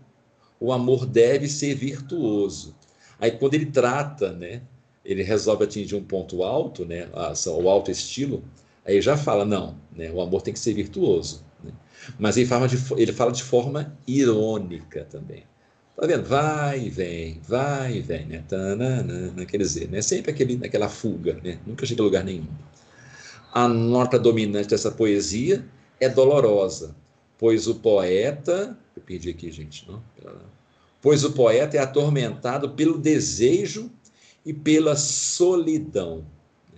o 0.60 0.72
amor 0.72 1.06
deve 1.06 1.48
ser 1.48 1.76
virtuoso. 1.76 2.76
Aí 3.20 3.32
quando 3.32 3.54
ele 3.54 3.68
trata, 3.68 4.32
né, 4.32 4.62
ele 5.04 5.24
resolve 5.24 5.64
atingir 5.64 5.95
um 5.95 6.04
ponto 6.04 6.44
alto, 6.44 6.86
né, 6.86 7.08
o 7.45 7.70
alto 7.70 7.91
estilo, 7.91 8.44
aí 8.86 9.02
já 9.02 9.18
fala 9.18 9.45
não, 9.45 9.76
né, 9.95 10.12
o 10.12 10.22
amor 10.22 10.41
tem 10.41 10.54
que 10.54 10.60
ser 10.60 10.74
virtuoso. 10.74 11.45
Mas 12.18 12.38
ele 12.38 12.45
fala, 12.45 12.68
de, 12.68 12.78
ele 12.95 13.12
fala 13.12 13.32
de 13.32 13.44
forma 13.44 13.98
irônica 14.08 15.06
também. 15.06 15.44
Tá 15.95 16.06
vendo? 16.06 16.24
Vai 16.26 16.86
e 16.86 16.90
vem, 16.90 17.41
vai 17.48 17.98
e 17.98 18.02
vem, 18.02 18.26
né? 18.28 18.44
Tanana, 18.48 19.45
quer 19.45 19.58
dizer, 19.58 19.90
né? 19.90 20.02
sempre 20.02 20.32
aquele, 20.32 20.64
aquela 20.64 20.88
fuga, 20.88 21.40
né? 21.44 21.58
Nunca 21.66 21.86
chega 21.86 22.04
a 22.04 22.06
lugar 22.06 22.24
nenhum. 22.24 22.45
A 23.52 23.68
nota 23.68 24.19
dominante 24.19 24.69
dessa 24.69 24.91
poesia 24.91 25.65
é 25.99 26.07
dolorosa, 26.10 26.95
pois 27.38 27.68
o 27.68 27.76
poeta, 27.76 28.78
eu 28.95 29.02
perdi 29.02 29.30
aqui, 29.30 29.52
gente, 29.52 29.88
não? 29.88 30.02
Pois 31.02 31.24
o 31.24 31.32
poeta 31.32 31.78
é 31.78 31.80
atormentado 31.80 32.72
pelo 32.72 32.98
desejo 32.98 33.91
e 34.45 34.53
pela 34.53 34.95
solidão. 34.95 36.26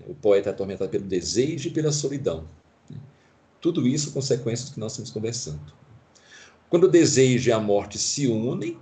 O 0.08 0.14
poeta 0.14 0.50
é 0.50 0.52
atormentado 0.52 0.90
pelo 0.90 1.06
desejo 1.06 1.68
e 1.68 1.72
pela 1.72 1.92
solidão. 1.92 2.48
Tudo 3.62 3.88
isso 3.88 4.12
consequências 4.12 4.70
que 4.70 4.80
nós 4.80 4.94
estamos 4.94 5.12
conversando. 5.12 5.74
Quando 6.70 6.86
o 6.86 6.90
desejo 6.90 7.50
e 7.50 7.52
a 7.52 7.60
morte 7.60 7.98
se 7.98 8.28
unem, 8.28 8.78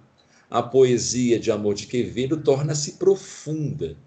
a 0.49 0.61
poesia 0.61 1.39
de 1.39 1.51
amor 1.51 1.73
de 1.73 1.88
Quevedo 1.88 2.38
torna-se 2.38 2.93
profunda. 2.93 3.97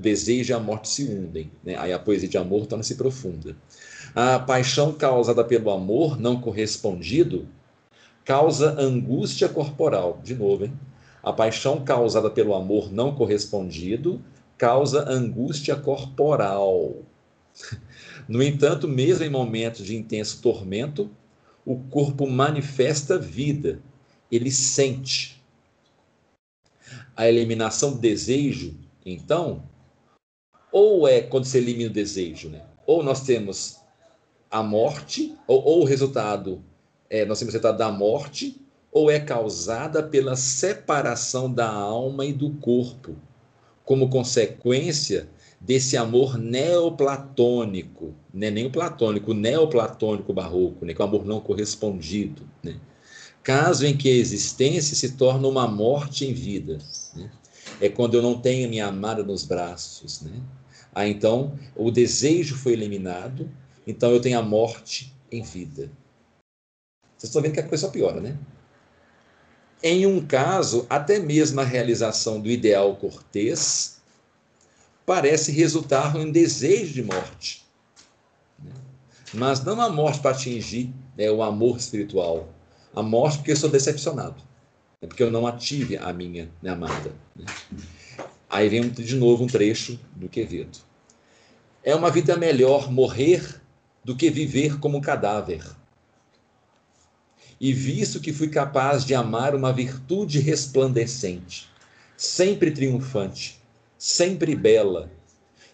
O 0.00 0.02
desejo 0.02 0.50
e 0.50 0.54
a 0.54 0.58
morte 0.58 0.88
se 0.88 1.04
unem, 1.04 1.50
né? 1.62 1.76
aí 1.76 1.92
a 1.92 1.98
poesia 1.98 2.26
de 2.26 2.38
amor 2.38 2.64
torna-se 2.64 2.94
profunda. 2.94 3.54
A 4.14 4.38
paixão 4.38 4.94
causada 4.94 5.44
pelo 5.44 5.70
amor 5.70 6.18
não 6.18 6.40
correspondido 6.40 7.46
causa 8.24 8.80
angústia 8.80 9.46
corporal. 9.46 10.18
De 10.24 10.34
novo, 10.34 10.64
hein? 10.64 10.72
A 11.22 11.34
paixão 11.34 11.84
causada 11.84 12.30
pelo 12.30 12.54
amor 12.54 12.90
não 12.90 13.14
correspondido 13.14 14.24
causa 14.56 15.06
angústia 15.06 15.76
corporal. 15.76 16.94
No 18.26 18.42
entanto, 18.42 18.88
mesmo 18.88 19.22
em 19.22 19.28
momentos 19.28 19.84
de 19.84 19.94
intenso 19.94 20.40
tormento, 20.40 21.10
o 21.62 21.76
corpo 21.76 22.26
manifesta 22.26 23.18
vida, 23.18 23.82
ele 24.32 24.50
sente. 24.50 25.44
A 27.14 27.28
eliminação 27.28 27.92
do 27.92 27.98
desejo, 27.98 28.74
então, 29.04 29.68
ou 30.72 31.06
é 31.08 31.20
quando 31.20 31.44
se 31.44 31.58
elimina 31.58 31.90
o 31.90 31.92
desejo, 31.92 32.48
né? 32.48 32.62
ou 32.86 33.02
nós 33.02 33.22
temos 33.22 33.80
a 34.50 34.62
morte, 34.62 35.34
ou, 35.46 35.62
ou 35.62 35.82
o 35.82 35.84
resultado, 35.84 36.62
é, 37.08 37.24
nós 37.24 37.38
temos 37.38 37.54
o 37.54 37.56
resultado 37.56 37.78
da 37.78 37.90
morte, 37.90 38.60
ou 38.92 39.10
é 39.10 39.20
causada 39.20 40.02
pela 40.02 40.34
separação 40.34 41.52
da 41.52 41.68
alma 41.68 42.24
e 42.24 42.32
do 42.32 42.50
corpo, 42.54 43.14
como 43.84 44.10
consequência 44.10 45.28
desse 45.60 45.96
amor 45.96 46.38
neoplatônico, 46.38 48.14
né? 48.32 48.50
nem 48.50 48.66
o 48.66 48.70
platônico, 48.70 49.32
o 49.32 49.34
neoplatônico 49.34 50.32
barroco, 50.32 50.84
né? 50.84 50.94
que 50.94 51.00
é 51.00 51.04
o 51.04 51.08
amor 51.08 51.24
não 51.24 51.40
correspondido. 51.40 52.42
Né? 52.62 52.80
Caso 53.42 53.86
em 53.86 53.96
que 53.96 54.08
a 54.08 54.14
existência 54.14 54.96
se 54.96 55.16
torna 55.16 55.46
uma 55.46 55.68
morte 55.68 56.24
em 56.24 56.32
vida. 56.32 56.78
Né? 57.14 57.30
É 57.80 57.88
quando 57.88 58.14
eu 58.14 58.22
não 58.22 58.38
tenho 58.40 58.68
minha 58.68 58.86
amada 58.86 59.22
nos 59.22 59.44
braços. 59.44 60.22
Né? 60.22 60.32
Ah, 60.94 61.06
então, 61.06 61.58
o 61.76 61.90
desejo 61.90 62.56
foi 62.56 62.72
eliminado, 62.72 63.50
então 63.86 64.10
eu 64.10 64.20
tenho 64.20 64.38
a 64.38 64.42
morte 64.42 65.14
em 65.30 65.42
vida. 65.42 65.90
Vocês 67.16 67.28
estão 67.28 67.42
vendo 67.42 67.54
que 67.54 67.60
a 67.60 67.68
coisa 67.68 67.88
piora, 67.88 68.20
né? 68.20 68.36
Em 69.82 70.06
um 70.06 70.24
caso, 70.26 70.86
até 70.90 71.18
mesmo 71.18 71.60
a 71.60 71.64
realização 71.64 72.40
do 72.40 72.50
ideal 72.50 72.96
cortês 72.96 74.00
parece 75.06 75.50
resultar 75.52 76.14
em 76.16 76.30
desejo 76.30 76.92
de 76.92 77.02
morte. 77.02 77.66
Né? 78.58 78.72
Mas 79.32 79.64
não 79.64 79.80
a 79.80 79.88
morte 79.88 80.20
para 80.20 80.32
atingir 80.32 80.92
né, 81.16 81.30
o 81.30 81.42
amor 81.42 81.78
espiritual. 81.78 82.48
A 82.94 83.02
morte 83.02 83.38
porque 83.38 83.52
eu 83.52 83.56
sou 83.56 83.70
decepcionado. 83.70 84.36
Né? 85.00 85.08
Porque 85.08 85.22
eu 85.22 85.30
não 85.30 85.46
ative 85.46 85.96
a 85.96 86.12
minha 86.12 86.50
né, 86.60 86.70
amada. 86.70 87.14
Aí 88.50 88.68
vem 88.68 88.90
de 88.90 89.14
novo 89.14 89.44
um 89.44 89.46
trecho 89.46 89.96
do 90.16 90.28
Quevedo. 90.28 90.78
É 91.84 91.94
uma 91.94 92.10
vida 92.10 92.36
melhor 92.36 92.90
morrer 92.90 93.62
do 94.04 94.16
que 94.16 94.28
viver 94.28 94.80
como 94.80 94.98
um 94.98 95.00
cadáver. 95.00 95.64
E 97.60 97.72
visto 97.72 98.18
que 98.18 98.32
fui 98.32 98.48
capaz 98.48 99.04
de 99.04 99.14
amar 99.14 99.54
uma 99.54 99.72
virtude 99.72 100.40
resplandecente, 100.40 101.70
sempre 102.16 102.72
triunfante, 102.72 103.60
sempre 103.96 104.56
bela, 104.56 105.12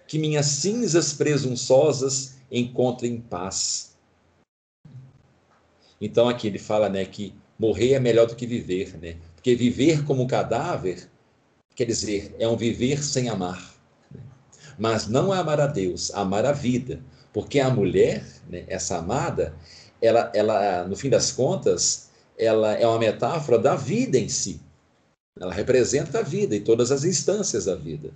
que 0.06 0.18
minhas 0.18 0.44
cinzas 0.46 1.14
presunçosas 1.14 2.36
encontrem 2.52 3.20
paz. 3.20 3.96
Então 5.98 6.28
aqui 6.28 6.46
ele 6.46 6.58
fala, 6.58 6.90
né, 6.90 7.06
que 7.06 7.32
morrer 7.58 7.94
é 7.94 8.00
melhor 8.00 8.26
do 8.26 8.36
que 8.36 8.46
viver, 8.46 8.98
né? 8.98 9.16
Porque 9.34 9.54
viver 9.54 10.04
como 10.04 10.22
um 10.22 10.26
cadáver 10.26 11.08
quer 11.76 11.84
dizer 11.84 12.34
é 12.38 12.48
um 12.48 12.56
viver 12.56 13.04
sem 13.04 13.28
amar. 13.28 13.74
Né? 14.12 14.20
Mas 14.78 15.06
não 15.06 15.32
amar 15.32 15.60
a 15.60 15.66
Deus, 15.66 16.10
amar 16.14 16.44
a 16.44 16.52
vida, 16.52 17.00
porque 17.32 17.60
a 17.60 17.70
mulher, 17.70 18.24
né, 18.48 18.64
essa 18.66 18.96
amada, 18.96 19.54
ela, 20.00 20.32
ela, 20.34 20.88
no 20.88 20.96
fim 20.96 21.10
das 21.10 21.30
contas, 21.30 22.08
ela 22.38 22.72
é 22.72 22.86
uma 22.86 22.98
metáfora 22.98 23.58
da 23.58 23.76
vida 23.76 24.18
em 24.18 24.28
si. 24.28 24.60
Ela 25.38 25.52
representa 25.52 26.20
a 26.20 26.22
vida 26.22 26.56
e 26.56 26.60
todas 26.60 26.90
as 26.90 27.04
instâncias 27.04 27.66
da 27.66 27.74
vida. 27.74 28.10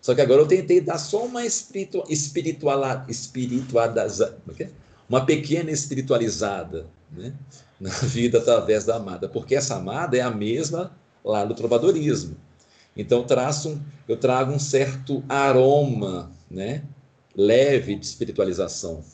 Só 0.00 0.14
que 0.14 0.20
agora 0.20 0.42
eu 0.42 0.46
tentei 0.46 0.80
dar 0.80 0.98
só 0.98 1.24
uma 1.24 1.46
espiritu, 1.46 2.04
espiritual, 2.08 3.04
espiritualiza, 3.08 4.36
é 4.58 4.64
é? 4.64 4.70
uma 5.08 5.24
pequena 5.24 5.70
espiritualizada 5.70 6.86
né? 7.10 7.32
na 7.80 7.90
vida 7.90 8.38
através 8.38 8.84
da 8.84 8.96
amada, 8.96 9.28
porque 9.28 9.54
essa 9.54 9.76
amada 9.76 10.16
é 10.16 10.20
a 10.20 10.30
mesma 10.30 10.92
lá 11.24 11.44
do 11.44 11.54
trovadorismo. 11.54 12.36
Então 12.96 13.24
traço 13.24 13.80
eu 14.08 14.16
trago 14.16 14.52
um 14.52 14.58
certo 14.58 15.24
aroma 15.28 16.30
né? 16.50 16.84
leve 17.36 17.96
de 17.96 18.06
espiritualização. 18.06 19.04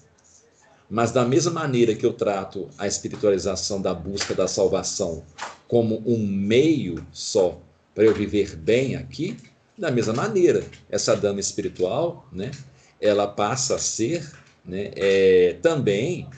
Mas 0.89 1.13
da 1.13 1.25
mesma 1.25 1.53
maneira 1.53 1.95
que 1.95 2.05
eu 2.05 2.13
trato 2.13 2.69
a 2.77 2.87
espiritualização 2.87 3.81
da 3.81 3.95
busca 3.95 4.35
da 4.35 4.49
salvação 4.49 5.23
como 5.69 6.03
um 6.05 6.19
meio 6.19 7.07
só 7.13 7.61
para 7.95 8.05
eu 8.05 8.15
viver 8.15 8.57
bem 8.57 8.97
aqui, 8.97 9.37
da 9.79 9.91
mesma 9.91 10.13
maneira, 10.13 10.65
essa 10.91 11.17
dama 11.17 11.41
espiritual, 11.41 12.29
né, 12.33 12.51
ela 13.01 13.27
passa 13.27 13.77
a 13.77 13.79
ser 13.79 14.31
né, 14.65 14.91
é, 14.95 15.57
também 15.63 16.29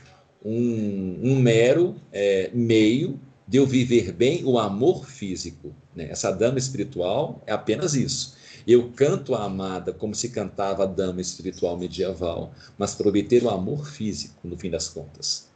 um, 0.45 1.19
um 1.23 1.37
mero 1.37 1.97
é, 2.13 2.51
meio 2.53 3.19
de 3.49 3.57
eu 3.59 3.67
viver 3.67 4.13
bem 4.13 4.45
o 4.45 4.59
amor 4.59 5.07
físico. 5.07 5.75
Né? 5.95 6.09
Essa 6.11 6.31
dama 6.31 6.59
espiritual 6.59 7.43
é 7.47 7.53
apenas 7.53 7.95
isso. 7.95 8.35
Eu 8.67 8.93
canto 8.93 9.35
a 9.35 9.45
amada 9.45 9.93
como 9.93 10.15
se 10.15 10.29
cantava 10.29 10.85
a 10.85 10.87
dama 10.87 11.21
espiritual 11.21 11.77
medieval, 11.77 12.53
mas 12.79 12.95
para 12.95 13.09
obter 13.09 13.43
o 13.43 13.51
amor 13.51 13.87
físico, 13.87 14.47
no 14.47 14.57
fim 14.57 14.71
das 14.71 14.89
contas. 14.89 15.49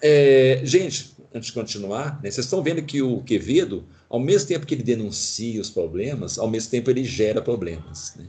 É, 0.00 0.60
gente, 0.62 1.16
antes 1.34 1.48
de 1.48 1.52
continuar, 1.54 2.20
né, 2.22 2.30
vocês 2.30 2.46
estão 2.46 2.62
vendo 2.62 2.82
que 2.82 3.02
o 3.02 3.22
Quevedo, 3.22 3.84
ao 4.08 4.20
mesmo 4.20 4.48
tempo 4.48 4.66
que 4.66 4.74
ele 4.74 4.82
denuncia 4.82 5.60
os 5.60 5.70
problemas, 5.70 6.38
ao 6.38 6.48
mesmo 6.48 6.70
tempo 6.70 6.90
ele 6.90 7.04
gera 7.04 7.40
problemas. 7.40 8.14
Né? 8.16 8.26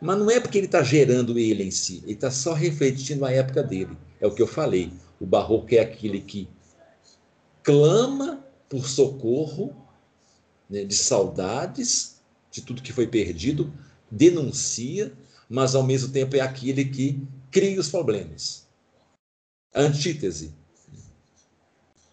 Mas 0.00 0.18
não 0.18 0.30
é 0.30 0.38
porque 0.38 0.58
ele 0.58 0.66
está 0.66 0.82
gerando 0.82 1.38
ele 1.38 1.64
em 1.64 1.70
si, 1.70 2.02
ele 2.04 2.12
está 2.12 2.30
só 2.30 2.52
refletindo 2.52 3.24
a 3.24 3.32
época 3.32 3.62
dele. 3.62 3.96
É 4.20 4.26
o 4.26 4.34
que 4.34 4.42
eu 4.42 4.46
falei. 4.46 4.92
O 5.20 5.26
barroco 5.26 5.74
é 5.74 5.78
aquele 5.78 6.20
que 6.20 6.48
clama 7.62 8.44
por 8.72 8.88
socorro 8.88 9.76
né, 10.70 10.82
de 10.82 10.94
saudades 10.94 12.22
de 12.50 12.62
tudo 12.62 12.80
que 12.80 12.90
foi 12.90 13.06
perdido, 13.06 13.70
denuncia, 14.10 15.12
mas 15.46 15.74
ao 15.74 15.82
mesmo 15.82 16.10
tempo 16.10 16.36
é 16.36 16.40
aquele 16.40 16.86
que 16.86 17.22
cria 17.50 17.78
os 17.78 17.90
problemas. 17.90 18.66
Antítese. 19.74 20.54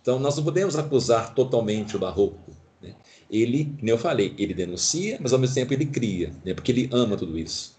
Então, 0.02 0.20
nós 0.20 0.36
não 0.36 0.44
podemos 0.44 0.76
acusar 0.76 1.34
totalmente 1.34 1.96
o 1.96 2.00
barroco. 2.00 2.54
Né? 2.82 2.94
Ele, 3.32 3.74
como 3.80 3.90
eu 3.90 3.98
falei, 3.98 4.36
ele 4.38 4.54
denuncia, 4.54 5.18
mas 5.22 5.32
ao 5.32 5.40
mesmo 5.40 5.56
tempo 5.56 5.74
ele 5.74 5.86
cria, 5.86 6.36
né? 6.44 6.54
porque 6.54 6.74
ele 6.74 6.90
ama 6.92 7.16
tudo 7.16 7.40
isso. 7.40 7.78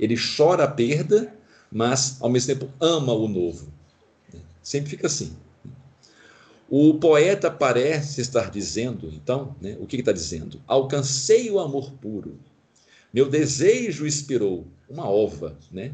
Ele 0.00 0.16
chora 0.16 0.64
a 0.64 0.68
perda, 0.68 1.36
mas 1.70 2.16
ao 2.22 2.30
mesmo 2.30 2.54
tempo 2.54 2.72
ama 2.80 3.12
o 3.12 3.28
novo. 3.28 3.70
Né? 4.32 4.40
Sempre 4.62 4.88
fica 4.88 5.06
assim. 5.08 5.36
O 6.74 6.94
poeta 6.94 7.50
parece 7.50 8.22
estar 8.22 8.50
dizendo, 8.50 9.10
então, 9.12 9.54
né, 9.60 9.76
o 9.78 9.86
que 9.86 9.96
está 9.96 10.10
dizendo? 10.10 10.58
Alcancei 10.66 11.50
o 11.50 11.58
amor 11.58 11.92
puro. 12.00 12.38
Meu 13.12 13.28
desejo 13.28 14.06
inspirou 14.06 14.66
uma 14.88 15.06
ova, 15.06 15.54
né? 15.70 15.92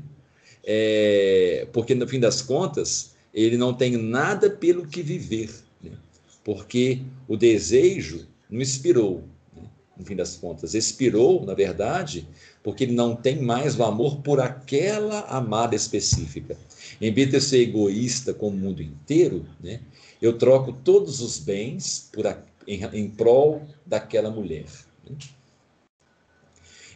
É, 0.62 1.66
porque 1.72 1.96
no 1.96 2.06
fim 2.06 2.20
das 2.20 2.40
contas 2.40 3.16
ele 3.34 3.56
não 3.56 3.74
tem 3.74 3.96
nada 3.96 4.48
pelo 4.48 4.86
que 4.86 5.02
viver, 5.02 5.50
né? 5.82 5.98
porque 6.44 7.02
o 7.26 7.36
desejo 7.36 8.28
não 8.48 8.60
inspirou, 8.60 9.24
né? 9.56 9.64
no 9.96 10.04
fim 10.04 10.14
das 10.14 10.36
contas, 10.36 10.74
expirou, 10.74 11.44
na 11.44 11.54
verdade, 11.54 12.24
porque 12.62 12.84
ele 12.84 12.94
não 12.94 13.16
tem 13.16 13.42
mais 13.42 13.76
o 13.76 13.82
amor 13.82 14.20
por 14.20 14.38
aquela 14.40 15.22
amada 15.22 15.74
específica. 15.74 16.56
Em 17.00 17.12
vez 17.12 17.30
de 17.30 17.40
ser 17.40 17.62
egoísta 17.62 18.32
com 18.32 18.46
o 18.46 18.52
mundo 18.52 18.80
inteiro, 18.80 19.44
né? 19.60 19.80
Eu 20.20 20.36
troco 20.36 20.72
todos 20.72 21.20
os 21.20 21.38
bens 21.38 22.10
por 22.12 22.26
a, 22.26 22.42
em, 22.66 22.82
em 22.92 23.08
prol 23.08 23.62
daquela 23.86 24.30
mulher. 24.30 24.66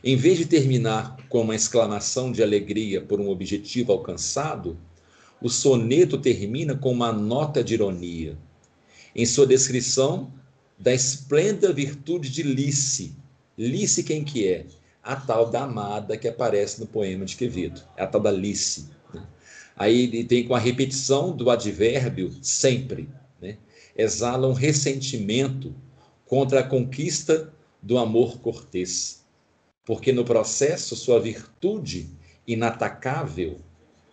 Em 0.05 0.16
vez 0.16 0.39
de 0.39 0.47
terminar 0.47 1.16
com 1.28 1.43
uma 1.43 1.55
exclamação 1.55 2.32
de 2.32 2.43
alegria 2.43 3.01
por 3.01 3.20
um 3.20 3.28
objetivo 3.28 3.93
alcançado, 3.93 4.77
o 5.40 5.49
soneto 5.49 6.19
termina 6.19 6.77
com 6.77 6.90
uma 6.90 7.12
nota 7.12 7.62
de 7.62 7.74
ironia. 7.74 8.36
Em 9.15 9.24
sua 9.24 9.47
descrição 9.47 10.32
da 10.78 10.93
esplêndida 10.93 11.73
virtude 11.73 12.28
de 12.31 12.43
Lice. 12.43 13.15
Lice 13.57 14.03
quem 14.03 14.24
que 14.24 14.49
é? 14.49 14.66
A 15.03 15.15
tal 15.15 15.51
da 15.51 15.62
amada 15.62 16.16
que 16.16 16.27
aparece 16.27 16.81
no 16.81 16.86
poema 16.86 17.24
de 17.24 17.36
Quevedo. 17.36 17.81
É 17.97 18.03
a 18.03 18.07
tal 18.07 18.20
da 18.20 18.31
Lice. 18.32 18.90
Aí 19.77 20.05
ele 20.05 20.24
tem 20.24 20.47
com 20.47 20.55
a 20.55 20.59
repetição 20.59 21.35
do 21.35 21.51
advérbio 21.51 22.32
sempre, 22.43 23.09
né? 23.40 23.57
exala 23.97 24.49
um 24.49 24.53
ressentimento 24.53 25.74
contra 26.27 26.61
a 26.61 26.62
conquista 26.62 27.53
do 27.82 27.99
amor 27.99 28.39
cortês, 28.40 29.24
porque 29.85 30.12
no 30.12 30.24
processo 30.24 30.94
sua 30.94 31.20
virtude 31.20 32.09
inatacável, 32.47 33.59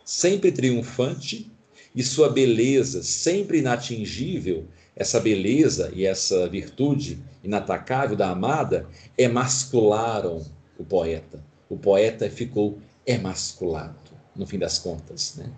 sempre 0.04 0.52
triunfante, 0.52 1.52
e 1.96 2.04
sua 2.04 2.30
beleza 2.30 3.04
sempre 3.04 3.60
inatingível, 3.60 4.66
essa 4.96 5.20
beleza 5.20 5.92
e 5.94 6.06
essa 6.06 6.48
virtude 6.48 7.20
inatacável 7.44 8.16
da 8.16 8.30
amada 8.30 8.88
emascularam 9.18 10.46
o 10.78 10.84
poeta. 10.84 11.44
O 11.70 11.78
poeta 11.78 12.30
ficou 12.30 12.80
emasculado, 13.06 14.09
no 14.40 14.48
fim 14.48 14.58
das 14.58 14.80
contas. 14.80 15.36
Né? 15.36 15.52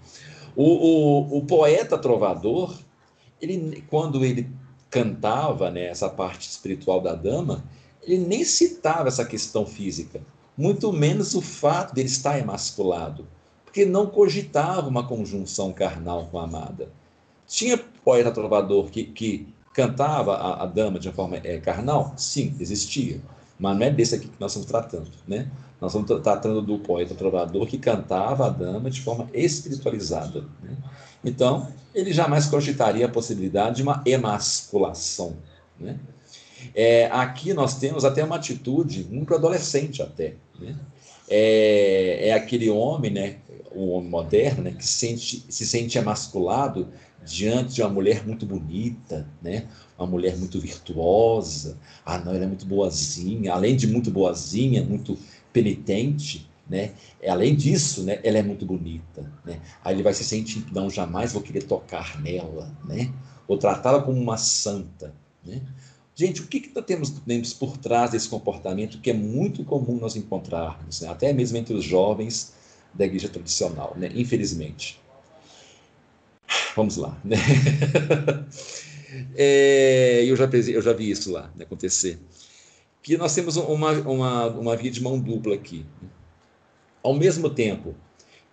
O, 0.56 0.66
o, 0.66 1.38
o 1.38 1.45
poeta 1.45 1.98
trovador, 1.98 2.78
ele, 3.40 3.84
quando 3.90 4.26
ele 4.26 4.49
cantava 4.90 5.70
né, 5.70 5.86
essa 5.86 6.10
parte 6.10 6.49
espiritual 6.49 6.99
da 6.99 7.14
dama, 7.14 7.64
ele 8.02 8.18
nem 8.18 8.44
citava 8.44 9.08
essa 9.08 9.24
questão 9.24 9.66
física, 9.66 10.22
muito 10.58 10.91
menos 10.91 11.36
o 11.36 11.41
fato 11.41 11.94
de 11.94 12.02
ele 12.02 12.10
estar 12.10 12.38
emasculado, 12.38 13.26
porque 13.64 13.86
não 13.86 14.08
cogitava 14.08 14.90
uma 14.90 15.08
conjunção 15.08 15.72
carnal 15.72 16.28
com 16.28 16.40
a 16.40 16.44
amada. 16.44 16.91
Tinha 17.48 17.78
poeta 17.78 18.32
trovador 18.32 18.90
que, 18.90 19.03
que 19.06 19.48
cantava 19.74 20.36
a, 20.36 20.64
a, 20.64 20.66
dama 20.66 20.99
de 20.99 21.08
uma 21.08 21.14
forma 21.14 21.38
é, 21.38 21.58
carnal? 21.60 22.14
Sim, 22.18 22.56
existia. 22.60 23.22
Mas 23.58 23.78
não 23.78 23.86
é 23.86 23.90
desse 23.90 24.16
aqui 24.16 24.28
que 24.28 24.40
nós 24.40 24.52
estamos 24.52 24.68
tratando, 24.68 25.12
né? 25.28 25.49
Nós 25.82 25.95
estamos 25.95 26.22
tratando 26.22 26.62
do 26.62 26.78
poeta 26.78 27.16
trovador 27.16 27.66
que 27.66 27.80
cantava 27.80 28.45
a 28.45 28.49
dama 28.49 28.91
de 28.91 29.02
forma 29.02 29.28
espiritualizada. 29.34 30.41
Né? 30.62 30.78
Então, 31.26 31.68
ele 31.94 32.14
jamais 32.14 32.45
cogitaria 32.45 33.08
a 33.08 33.10
possibilidade 33.10 33.78
de 33.78 33.84
uma 33.84 34.03
emasculação. 34.06 35.38
Né? 35.80 35.99
É, 36.76 37.08
aqui 37.08 37.52
nós 37.52 37.80
temos 37.80 38.06
até 38.06 38.24
uma 38.24 38.36
atitude 38.36 39.08
muito 39.10 39.34
adolescente 39.34 40.03
até. 40.03 40.36
Né? 40.60 40.76
É, 41.28 42.28
é, 42.28 42.34
aquele 42.34 42.70
homem, 42.70 43.10
né, 43.10 43.38
o 43.72 43.90
homem 43.94 44.10
moderno, 44.10 44.64
né, 44.64 44.72
que 44.72 44.86
sente, 44.86 45.44
se 45.49 45.66
sente 45.66 45.98
emasculado 45.98 46.90
diante 47.26 47.76
de 47.76 47.82
uma 47.82 47.90
mulher 47.90 48.26
muito 48.26 48.45
bonita, 48.45 49.28
né? 49.41 49.68
Uma 49.98 50.08
mulher 50.08 50.36
muito 50.38 50.60
virtuosa. 50.60 51.78
Ah, 52.03 52.18
não, 52.18 52.34
ela 52.34 52.44
é 52.44 52.48
muito 52.48 52.66
boazinha. 52.66 53.53
Além 53.53 53.76
de 53.76 53.86
muito 53.86 54.10
boazinha, 54.10 54.84
muito 54.84 55.18
penitente, 55.52 56.49
né? 56.69 56.91
Além 57.28 57.56
disso, 57.56 58.03
né, 58.03 58.19
ela 58.23 58.38
é 58.38 58.44
muito 58.44 58.65
bonita, 58.65 59.32
né? 59.45 59.60
Aí 59.84 59.95
ele 59.95 60.03
vai 60.03 60.14
se 60.14 60.23
sentir, 60.23 60.65
não, 60.72 60.90
jamais 60.90 61.34
vou 61.34 61.41
querer 61.41 61.64
tocar 61.64 62.22
nela, 62.22 62.72
né? 62.86 63.11
Ou 63.48 63.57
tratá-la 63.57 64.02
como 64.02 64.19
uma 64.19 64.38
santa, 64.38 65.14
né? 65.45 65.61
Gente, 66.14 66.41
o 66.41 66.48
que, 66.48 66.60
que 66.60 66.72
nós 66.76 66.86
temos, 67.26 67.53
por 67.53 67.78
trás 67.78 68.11
desse 68.11 68.28
comportamento 68.30 68.99
que 68.99 69.10
é 69.10 69.14
muito 69.14 69.64
comum 69.64 69.98
nós 69.98 70.15
encontrarmos, 70.15 71.02
né? 71.02 71.10
até 71.10 71.32
mesmo 71.34 71.57
entre 71.57 71.73
os 71.73 71.84
jovens 71.84 72.53
da 72.94 73.06
igreja 73.06 73.30
tradicional, 73.30 73.95
né? 73.98 74.11
infelizmente. 74.14 74.99
Vamos 76.76 76.98
lá. 76.98 77.18
Né? 77.23 77.38
É, 79.36 80.23
eu, 80.26 80.38
já, 80.38 80.45
eu 80.45 80.82
já 80.82 80.94
vi 80.94 81.11
isso 81.11 81.34
lá 81.34 81.52
né, 81.53 81.65
acontecer. 81.65 82.18
Que 83.02 83.18
nós 83.18 83.34
temos 83.34 83.57
uma, 83.57 83.91
uma, 83.91 84.48
uma 84.48 84.76
via 84.76 84.91
de 84.91 85.02
mão 85.02 85.19
dupla 85.19 85.56
aqui. 85.56 85.86
Ao 87.03 87.14
mesmo 87.14 87.49
tempo 87.49 87.95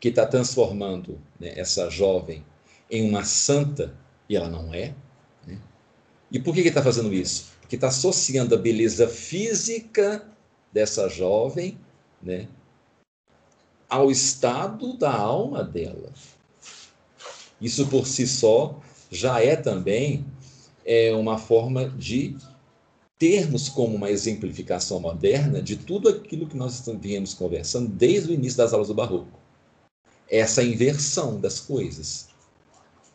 que 0.00 0.08
está 0.08 0.26
transformando 0.26 1.20
né, 1.38 1.52
essa 1.56 1.90
jovem 1.90 2.44
em 2.90 3.08
uma 3.08 3.24
santa, 3.24 3.94
e 4.28 4.36
ela 4.36 4.48
não 4.48 4.72
é. 4.72 4.94
Né? 5.46 5.58
E 6.30 6.38
por 6.38 6.54
que 6.54 6.60
está 6.60 6.82
fazendo 6.82 7.12
isso? 7.12 7.52
Porque 7.60 7.76
está 7.76 7.88
associando 7.88 8.54
a 8.54 8.58
beleza 8.58 9.08
física 9.08 10.26
dessa 10.72 11.08
jovem 11.08 11.78
né, 12.22 12.48
ao 13.88 14.10
estado 14.10 14.96
da 14.96 15.12
alma 15.12 15.64
dela. 15.64 16.12
Isso 17.60 17.86
por 17.88 18.06
si 18.06 18.26
só 18.26 18.80
já 19.10 19.42
é 19.42 19.56
também 19.56 20.24
é, 20.84 21.12
uma 21.14 21.38
forma 21.38 21.88
de 21.88 22.36
termos 23.18 23.68
como 23.68 23.96
uma 23.96 24.10
exemplificação 24.10 25.00
moderna 25.00 25.60
de 25.60 25.76
tudo 25.76 26.08
aquilo 26.08 26.46
que 26.46 26.56
nós 26.56 26.88
viemos 27.00 27.34
conversando 27.34 27.88
desde 27.88 28.30
o 28.30 28.34
início 28.34 28.56
das 28.56 28.72
aulas 28.72 28.88
do 28.88 28.94
Barroco. 28.94 29.38
Essa 30.30 30.62
inversão 30.62 31.40
das 31.40 31.58
coisas. 31.58 32.28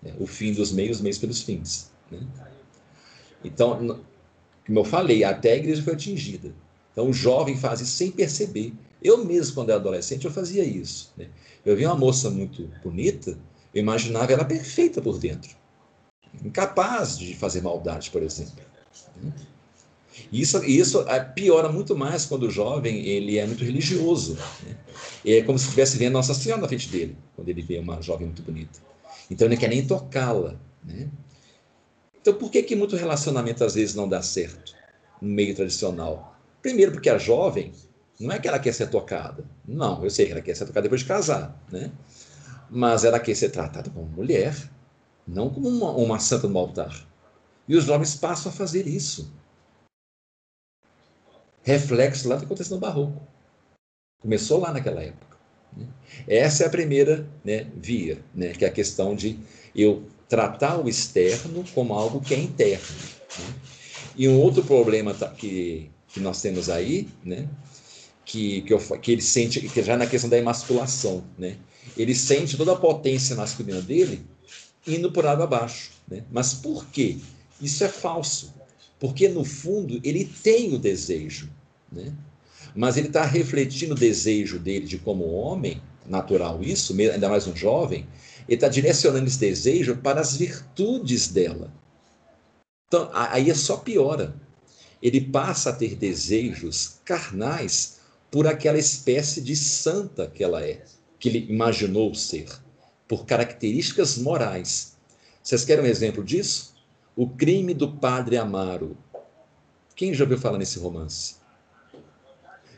Né? 0.02 0.14
O 0.20 0.28
fim 0.28 0.54
dos 0.54 0.72
meios, 0.72 1.00
meios 1.00 1.18
pelos 1.18 1.42
fins. 1.42 1.92
Né? 2.12 2.20
Então, 3.44 4.02
como 4.66 4.80
eu 4.80 4.84
falei, 4.84 5.24
até 5.24 5.54
a 5.54 5.58
igreja 5.58 5.82
foi 5.82 5.94
atingida. 5.94 6.54
Então, 6.92 7.10
o 7.10 7.14
jovem 7.14 7.58
faz 7.58 7.80
isso 7.80 7.94
sem 7.94 8.12
perceber. 8.12 8.74
Eu 9.02 9.24
mesmo, 9.24 9.56
quando 9.56 9.70
era 9.70 9.80
adolescente, 9.80 10.26
eu 10.26 10.32
fazia 10.32 10.64
isso. 10.64 11.14
Né? 11.16 11.30
Eu 11.66 11.76
vi 11.78 11.86
uma 11.86 11.96
moça 11.96 12.30
muito 12.30 12.70
bonita, 12.84 13.38
eu 13.74 13.82
imaginava 13.82 14.32
ela 14.34 14.46
perfeita 14.46 15.02
por 15.02 15.18
dentro, 15.18 15.56
incapaz 16.44 17.18
de 17.18 17.34
fazer 17.36 17.62
maldade, 17.62 18.12
por 18.12 18.22
exemplo. 18.22 18.64
Isso, 20.32 20.64
isso 20.64 21.02
é, 21.08 21.20
piora 21.20 21.70
muito 21.70 21.96
mais 21.96 22.26
quando 22.26 22.44
o 22.44 22.52
jovem 22.52 23.06
ele 23.06 23.38
é 23.38 23.46
muito 23.46 23.64
religioso. 23.64 24.38
Né? 24.66 24.78
É 25.26 25.42
como 25.42 25.58
se 25.58 25.66
estivesse 25.66 25.98
vendo 25.98 26.14
Nossa 26.14 26.34
Senhora 26.34 26.62
na 26.62 26.68
frente 26.68 26.90
dele, 26.90 27.18
quando 27.36 27.50
ele 27.50 27.62
vê 27.62 27.80
uma 27.80 28.02
jovem 28.02 28.28
muito 28.28 28.42
bonita. 28.42 28.80
Então 29.30 29.48
ele 29.48 29.56
não 29.56 29.60
quer 29.60 29.70
nem 29.70 29.86
tocá-la. 29.86 30.56
Né? 30.84 31.10
Então 32.22 32.34
por 32.34 32.52
que, 32.52 32.64
que 32.64 32.76
muito 32.76 32.96
relacionamento 32.96 33.64
às 33.64 33.76
vezes 33.76 33.96
não 33.96 34.08
dá 34.08 34.22
certo 34.22 34.74
no 35.22 35.30
meio 35.30 35.56
tradicional? 35.56 36.38
Primeiro 36.62 36.92
porque 36.92 37.10
a 37.10 37.18
jovem 37.18 37.72
não 38.20 38.32
é 38.32 38.40
que 38.40 38.48
ela 38.48 38.60
quer 38.60 38.74
ser 38.74 38.88
tocada. 38.90 39.44
Não, 39.68 40.04
eu 40.04 40.10
sei 40.10 40.26
que 40.28 40.32
ela 40.32 40.42
quer 40.42 40.56
ser 40.56 40.66
tocada 40.66 40.84
depois 40.84 41.02
de 41.02 41.08
casar. 41.08 41.62
Né? 41.72 41.92
mas 42.74 43.04
ela 43.04 43.20
quer 43.20 43.36
ser 43.36 43.50
tratada 43.50 43.90
como 43.92 44.08
mulher, 44.08 44.56
não 45.28 45.50
como 45.50 45.70
uma, 45.70 45.92
uma 45.92 46.20
santa 46.20 46.48
no 46.48 46.58
altar. 46.58 47.06
E 47.68 47.76
os 47.78 47.86
jovens 47.86 48.16
passam 48.16 48.52
a 48.52 48.56
fazer 48.56 48.88
isso. 48.88 49.32
Reflexo 51.64 52.28
lá 52.28 52.36
do 52.36 52.40
que 52.40 52.46
aconteceu 52.46 52.76
no 52.76 52.82
Barroco. 52.82 53.22
Começou 54.22 54.60
lá 54.60 54.72
naquela 54.72 55.02
época. 55.02 55.38
Né? 55.76 55.88
Essa 56.28 56.64
é 56.64 56.68
a 56.68 56.70
primeira 56.70 57.28
né, 57.44 57.68
via, 57.76 58.20
né, 58.34 58.50
que 58.50 58.66
é 58.66 58.68
a 58.68 58.72
questão 58.72 59.16
de 59.16 59.40
eu 59.76 60.04
tratar 60.28 60.78
o 60.78 60.88
externo 60.88 61.64
como 61.74 61.94
algo 61.94 62.22
que 62.22 62.34
é 62.34 62.40
interno. 62.40 62.86
Né? 63.40 63.56
E 64.16 64.28
um 64.28 64.40
outro 64.40 64.64
problema 64.64 65.14
tá, 65.14 65.30
que, 65.30 65.90
que 66.08 66.20
nós 66.20 66.42
temos 66.42 66.70
aí, 66.70 67.08
né, 67.24 67.48
que, 68.26 68.62
que, 68.62 68.74
eu, 68.74 68.80
que 69.00 69.12
ele 69.12 69.22
sente, 69.22 69.60
que 69.62 69.84
já 69.84 69.98
na 69.98 70.08
questão 70.08 70.30
da 70.30 70.38
emasculação, 70.38 71.24
né? 71.38 71.58
Ele 71.98 72.16
sente 72.16 72.58
toda 72.58 72.72
a 72.72 72.78
potência 72.78 73.36
masculina 73.36 73.82
dele 73.82 74.26
indo 74.88 75.12
por 75.12 75.26
água 75.26 75.44
abaixo. 75.44 75.92
Né? 76.08 76.24
Mas 76.32 76.54
por 76.54 76.86
quê? 76.88 77.18
Isso 77.62 77.84
é 77.84 77.90
falso. 77.90 78.54
Porque, 79.04 79.28
no 79.28 79.44
fundo, 79.44 80.00
ele 80.02 80.24
tem 80.24 80.74
o 80.74 80.80
desejo. 80.80 81.52
Né? 81.92 82.14
Mas 82.74 82.96
ele 82.96 83.08
está 83.08 83.26
refletindo 83.26 83.94
o 83.94 83.98
desejo 83.98 84.58
dele 84.58 84.86
de 84.86 84.98
como 84.98 85.26
homem, 85.26 85.82
natural 86.06 86.64
isso, 86.64 86.98
ainda 86.98 87.28
mais 87.28 87.46
um 87.46 87.54
jovem, 87.54 88.08
ele 88.48 88.56
está 88.56 88.70
direcionando 88.70 89.28
esse 89.28 89.38
desejo 89.38 89.98
para 89.98 90.22
as 90.22 90.38
virtudes 90.38 91.28
dela. 91.28 91.70
Então, 92.88 93.10
aí 93.12 93.50
é 93.50 93.54
só 93.54 93.76
piora. 93.76 94.34
Ele 95.02 95.20
passa 95.20 95.72
a 95.72 95.74
ter 95.74 95.98
desejos 95.98 97.02
carnais 97.04 98.00
por 98.32 98.48
aquela 98.48 98.80
espécie 98.80 99.42
de 99.42 99.54
santa 99.54 100.28
que 100.34 100.42
ela 100.46 100.64
é 100.64 100.82
que 101.20 101.28
ele 101.28 101.52
imaginou 101.52 102.16
ser, 102.16 102.48
por 103.06 103.26
características 103.26 104.18
morais. 104.18 104.96
Vocês 105.44 105.66
querem 105.66 105.84
um 105.84 105.88
exemplo 105.88 106.24
disso? 106.24 106.73
O 107.16 107.30
crime 107.30 107.74
do 107.74 107.92
padre 107.92 108.38
Amaro. 108.38 108.98
Quem 109.96 110.14
já 110.14 110.24
ouviu 110.24 110.38
falar 110.38 110.58
nesse 110.58 110.80
romance? 110.80 111.36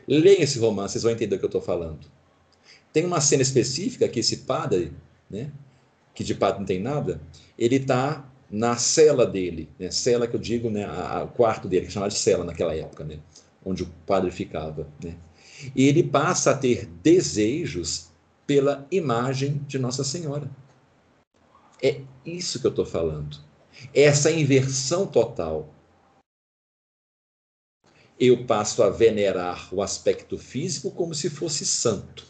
Leiam 0.06 0.42
esse 0.42 0.58
romance, 0.58 0.92
vocês 0.92 1.02
vão 1.02 1.12
entender 1.12 1.36
o 1.36 1.38
que 1.38 1.44
eu 1.44 1.48
estou 1.48 1.62
falando. 1.62 2.06
Tem 2.92 3.04
uma 3.04 3.20
cena 3.20 3.42
específica 3.42 4.08
que 4.08 4.20
esse 4.20 4.38
padre, 4.38 4.92
né, 5.28 5.50
que 6.14 6.22
de 6.22 6.34
padre 6.34 6.60
não 6.60 6.66
tem 6.66 6.80
nada, 6.80 7.20
ele 7.58 7.76
está 7.76 8.30
na 8.50 8.76
cela 8.76 9.26
dele, 9.26 9.68
né, 9.78 9.90
cela 9.90 10.28
que 10.28 10.36
eu 10.36 10.40
digo, 10.40 10.70
né, 10.70 10.84
a, 10.84 11.18
a, 11.18 11.24
o 11.24 11.28
quarto 11.28 11.66
dele, 11.66 11.86
que 11.86 11.92
chamava 11.92 12.12
de 12.12 12.18
cela 12.18 12.44
naquela 12.44 12.74
época, 12.74 13.04
né, 13.04 13.18
onde 13.64 13.82
o 13.82 13.90
padre 14.06 14.30
ficava. 14.30 14.86
Né, 15.02 15.16
e 15.74 15.86
ele 15.86 16.02
passa 16.02 16.50
a 16.50 16.56
ter 16.56 16.86
desejos 17.02 18.10
pela 18.46 18.86
imagem 18.90 19.62
de 19.66 19.78
Nossa 19.78 20.04
Senhora. 20.04 20.50
É 21.82 22.00
isso 22.24 22.60
que 22.60 22.66
eu 22.66 22.70
estou 22.70 22.86
falando. 22.86 23.45
Essa 23.94 24.30
inversão 24.30 25.06
total. 25.06 25.74
Eu 28.18 28.46
passo 28.46 28.82
a 28.82 28.90
venerar 28.90 29.72
o 29.74 29.82
aspecto 29.82 30.38
físico 30.38 30.90
como 30.90 31.14
se 31.14 31.28
fosse 31.28 31.66
santo. 31.66 32.24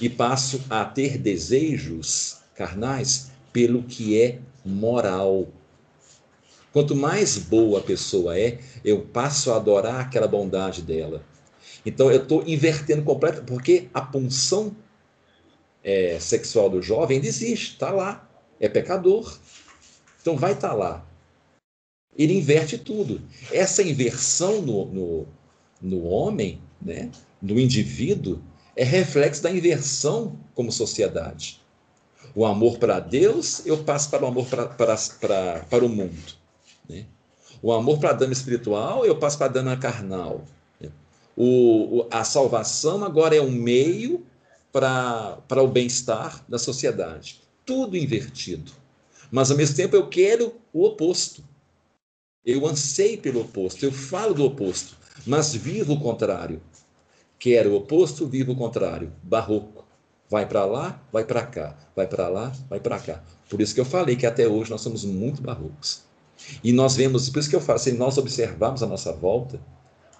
e 0.00 0.08
passo 0.08 0.60
a 0.70 0.84
ter 0.84 1.18
desejos 1.18 2.38
carnais 2.54 3.30
pelo 3.52 3.82
que 3.82 4.20
é 4.20 4.38
moral. 4.64 5.48
Quanto 6.72 6.96
mais 6.96 7.36
boa 7.36 7.80
a 7.80 7.82
pessoa 7.82 8.38
é, 8.38 8.58
eu 8.84 9.02
passo 9.02 9.52
a 9.52 9.56
adorar 9.56 10.00
aquela 10.00 10.26
bondade 10.26 10.82
dela. 10.82 11.22
Então 11.84 12.10
eu 12.10 12.22
estou 12.22 12.42
invertendo 12.46 13.02
completamente, 13.02 13.48
porque 13.48 13.88
a 13.92 14.00
punção 14.00 14.74
é, 15.84 16.18
sexual 16.20 16.70
do 16.70 16.80
jovem 16.80 17.16
ainda 17.16 17.28
existe, 17.28 17.72
está 17.72 17.90
lá, 17.90 18.28
é 18.62 18.68
pecador. 18.68 19.36
Então 20.22 20.36
vai 20.36 20.52
estar 20.52 20.68
tá 20.68 20.74
lá. 20.74 21.04
Ele 22.16 22.38
inverte 22.38 22.78
tudo. 22.78 23.20
Essa 23.50 23.82
inversão 23.82 24.62
no, 24.62 24.86
no, 24.86 25.26
no 25.80 26.04
homem, 26.04 26.60
né, 26.80 27.10
no 27.40 27.58
indivíduo, 27.58 28.40
é 28.76 28.84
reflexo 28.84 29.42
da 29.42 29.50
inversão 29.50 30.38
como 30.54 30.70
sociedade. 30.70 31.60
O 32.34 32.46
amor 32.46 32.78
para 32.78 33.00
Deus, 33.00 33.66
eu 33.66 33.82
passo 33.82 34.08
para 34.08 34.24
o 34.24 34.28
amor 34.28 34.46
para, 34.46 35.84
o 35.84 35.88
mundo. 35.88 36.34
Né? 36.88 37.06
O 37.60 37.72
amor 37.72 37.98
para 37.98 38.10
a 38.10 38.14
dama 38.14 38.32
espiritual, 38.32 39.04
eu 39.04 39.18
passo 39.18 39.36
para 39.36 39.46
a 39.46 39.50
dama 39.50 39.76
carnal. 39.76 40.44
Né? 40.80 40.90
O, 41.36 42.06
a 42.10 42.22
salvação 42.22 43.04
agora 43.04 43.34
é 43.34 43.42
um 43.42 43.50
meio 43.50 44.24
para 44.70 45.62
o 45.62 45.66
bem-estar 45.66 46.44
da 46.48 46.58
sociedade. 46.58 47.41
Tudo 47.64 47.96
invertido. 47.96 48.72
Mas, 49.30 49.50
ao 49.50 49.56
mesmo 49.56 49.76
tempo, 49.76 49.96
eu 49.96 50.08
quero 50.08 50.54
o 50.72 50.84
oposto. 50.84 51.42
Eu 52.44 52.66
anseio 52.66 53.18
pelo 53.18 53.40
oposto, 53.42 53.84
eu 53.84 53.92
falo 53.92 54.34
do 54.34 54.44
oposto, 54.44 54.96
mas 55.24 55.54
vivo 55.54 55.92
o 55.92 56.00
contrário. 56.00 56.60
Quero 57.38 57.70
o 57.70 57.76
oposto, 57.76 58.26
vivo 58.26 58.52
o 58.52 58.56
contrário. 58.56 59.12
Barroco. 59.22 59.84
Vai 60.28 60.46
para 60.46 60.64
lá, 60.64 61.00
vai 61.12 61.24
para 61.24 61.46
cá. 61.46 61.76
Vai 61.94 62.06
para 62.06 62.28
lá, 62.28 62.52
vai 62.68 62.80
para 62.80 62.98
cá. 62.98 63.22
Por 63.48 63.60
isso 63.60 63.74
que 63.74 63.80
eu 63.80 63.84
falei 63.84 64.16
que 64.16 64.26
até 64.26 64.48
hoje 64.48 64.70
nós 64.70 64.80
somos 64.80 65.04
muito 65.04 65.42
barrocos. 65.42 66.02
E 66.64 66.72
nós 66.72 66.96
vemos, 66.96 67.28
por 67.30 67.38
isso 67.38 67.50
que 67.50 67.56
eu 67.56 67.60
falo, 67.60 67.78
se 67.78 67.92
nós 67.92 68.18
observarmos 68.18 68.82
a 68.82 68.86
nossa 68.86 69.12
volta 69.12 69.60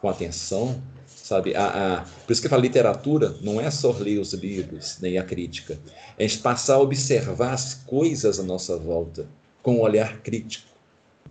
com 0.00 0.08
atenção, 0.08 0.82
sabe? 1.22 1.54
A, 1.54 1.66
a, 1.98 2.00
por 2.26 2.32
isso 2.32 2.40
que 2.40 2.46
eu 2.46 2.50
falo, 2.50 2.62
literatura 2.62 3.36
não 3.40 3.60
é 3.60 3.70
só 3.70 3.92
ler 3.92 4.18
os 4.18 4.32
livros, 4.32 4.98
nem 5.00 5.18
a 5.18 5.22
crítica. 5.22 5.78
É 6.18 6.24
a 6.24 6.28
gente 6.28 6.42
passar 6.42 6.74
a 6.74 6.80
observar 6.80 7.52
as 7.52 7.74
coisas 7.74 8.40
à 8.40 8.42
nossa 8.42 8.76
volta 8.76 9.26
com 9.62 9.76
um 9.76 9.80
olhar 9.80 10.20
crítico, 10.20 10.68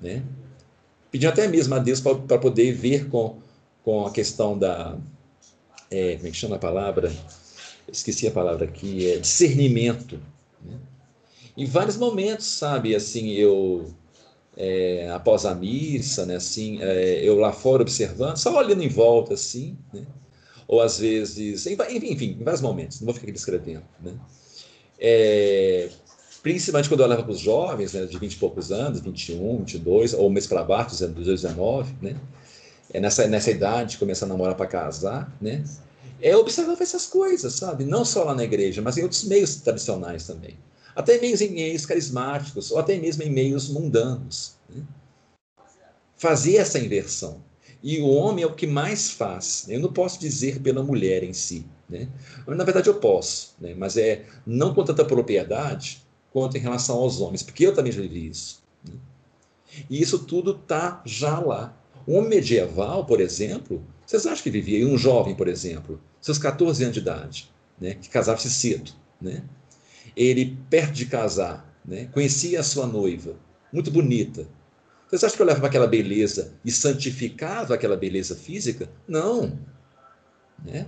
né? 0.01 0.23
Pedindo 1.11 1.29
até 1.29 1.45
mesmo 1.45 1.75
a 1.75 1.79
Deus 1.79 1.99
para 1.99 2.37
poder 2.37 2.71
ver 2.71 3.09
com, 3.09 3.37
com 3.83 4.05
a 4.05 4.11
questão 4.11 4.57
da. 4.57 4.97
É, 5.89 6.15
como 6.15 6.27
é 6.27 6.31
que 6.31 6.37
chama 6.37 6.55
a 6.55 6.59
palavra? 6.59 7.11
Esqueci 7.91 8.25
a 8.27 8.31
palavra 8.31 8.63
aqui, 8.63 9.11
é 9.11 9.17
discernimento. 9.17 10.17
Né? 10.63 10.77
Em 11.57 11.65
vários 11.65 11.97
momentos, 11.97 12.45
sabe, 12.45 12.95
assim, 12.95 13.31
eu 13.31 13.93
é, 14.63 15.09
após 15.09 15.43
a 15.43 15.55
missa, 15.55 16.23
né, 16.23 16.35
assim, 16.35 16.77
é, 16.83 17.19
eu 17.23 17.35
lá 17.35 17.51
fora 17.51 17.81
observando, 17.81 18.37
só 18.37 18.55
olhando 18.55 18.83
em 18.83 18.87
volta, 18.87 19.33
assim, 19.33 19.75
né, 19.91 20.05
ou 20.67 20.79
às 20.79 20.99
vezes, 20.99 21.65
enfim, 21.65 22.11
enfim, 22.11 22.37
em 22.39 22.43
vários 22.43 22.61
momentos, 22.61 23.01
não 23.01 23.05
vou 23.05 23.15
ficar 23.15 23.25
aqui 23.25 23.31
descrevendo, 23.31 23.81
né, 23.99 24.13
é, 24.99 25.89
principalmente 26.43 26.87
quando 26.89 26.99
eu 26.99 27.07
olhava 27.07 27.23
para 27.23 27.31
os 27.31 27.39
jovens, 27.39 27.93
né, 27.93 28.05
de 28.05 28.15
20 28.19 28.33
e 28.33 28.37
poucos 28.37 28.71
anos, 28.71 28.99
21, 28.99 29.57
22, 29.57 30.13
ou 30.13 30.29
mês 30.29 30.45
para 30.45 30.63
baixo, 30.63 30.95
19, 30.95 31.95
né, 31.99 32.15
é 32.93 32.99
nessa, 32.99 33.27
nessa 33.27 33.49
idade, 33.49 33.97
começando 33.97 34.29
a 34.29 34.33
namorar 34.33 34.55
para 34.55 34.67
casar, 34.67 35.35
né, 35.41 35.63
é 36.21 36.37
observar 36.37 36.79
essas 36.79 37.07
coisas, 37.07 37.53
sabe, 37.53 37.83
não 37.83 38.05
só 38.05 38.23
lá 38.25 38.35
na 38.35 38.43
igreja, 38.43 38.79
mas 38.79 38.95
em 38.95 39.01
outros 39.01 39.23
meios 39.23 39.55
tradicionais 39.55 40.27
também 40.27 40.55
até 40.95 41.19
mesmo 41.19 41.47
em 41.47 41.51
meios 41.51 41.85
carismáticos, 41.85 42.71
ou 42.71 42.79
até 42.79 42.97
mesmo 42.97 43.23
em 43.23 43.29
meios 43.29 43.69
mundanos. 43.69 44.55
Né? 44.69 44.83
Fazer 46.17 46.57
essa 46.57 46.79
inversão. 46.79 47.41
E 47.83 47.99
o 47.99 48.07
homem 48.07 48.43
é 48.43 48.47
o 48.47 48.53
que 48.53 48.67
mais 48.67 49.09
faz. 49.09 49.65
Eu 49.67 49.79
não 49.79 49.91
posso 49.91 50.19
dizer 50.19 50.59
pela 50.59 50.83
mulher 50.83 51.23
em 51.23 51.33
si. 51.33 51.65
Né? 51.89 52.07
Na 52.47 52.63
verdade, 52.63 52.87
eu 52.87 52.95
posso, 52.95 53.55
né? 53.59 53.73
mas 53.75 53.97
é 53.97 54.25
não 54.45 54.73
com 54.73 54.83
tanta 54.83 55.03
propriedade 55.03 56.01
quanto 56.31 56.55
em 56.55 56.61
relação 56.61 56.97
aos 56.97 57.19
homens, 57.19 57.43
porque 57.43 57.65
eu 57.65 57.73
também 57.73 57.91
já 57.91 58.01
vivi 58.01 58.27
isso. 58.27 58.61
Né? 58.87 58.93
E 59.89 60.01
isso 60.01 60.19
tudo 60.19 60.51
está 60.51 61.01
já 61.05 61.39
lá. 61.39 61.75
Um 62.07 62.17
homem 62.17 62.29
medieval, 62.29 63.05
por 63.05 63.19
exemplo, 63.19 63.83
vocês 64.05 64.25
acham 64.25 64.43
que 64.43 64.49
vivia? 64.49 64.79
E 64.79 64.85
um 64.85 64.97
jovem, 64.97 65.35
por 65.35 65.47
exemplo, 65.47 65.99
seus 66.21 66.37
14 66.37 66.83
anos 66.83 66.93
de 66.93 66.99
idade, 66.99 67.49
né? 67.79 67.95
que 67.95 68.09
casava-se 68.09 68.49
cedo. 68.49 68.91
Né? 69.19 69.43
Ele, 70.15 70.57
perto 70.69 70.93
de 70.93 71.05
casar, 71.05 71.71
né, 71.85 72.09
conhecia 72.13 72.59
a 72.59 72.63
sua 72.63 72.85
noiva, 72.85 73.35
muito 73.71 73.91
bonita. 73.91 74.47
Você 75.09 75.25
acha 75.25 75.35
que 75.35 75.41
eu 75.41 75.45
levava 75.45 75.67
aquela 75.67 75.87
beleza 75.87 76.53
e 76.63 76.71
santificava 76.71 77.75
aquela 77.75 77.97
beleza 77.97 78.35
física? 78.35 78.89
Não. 79.07 79.59
Né? 80.63 80.87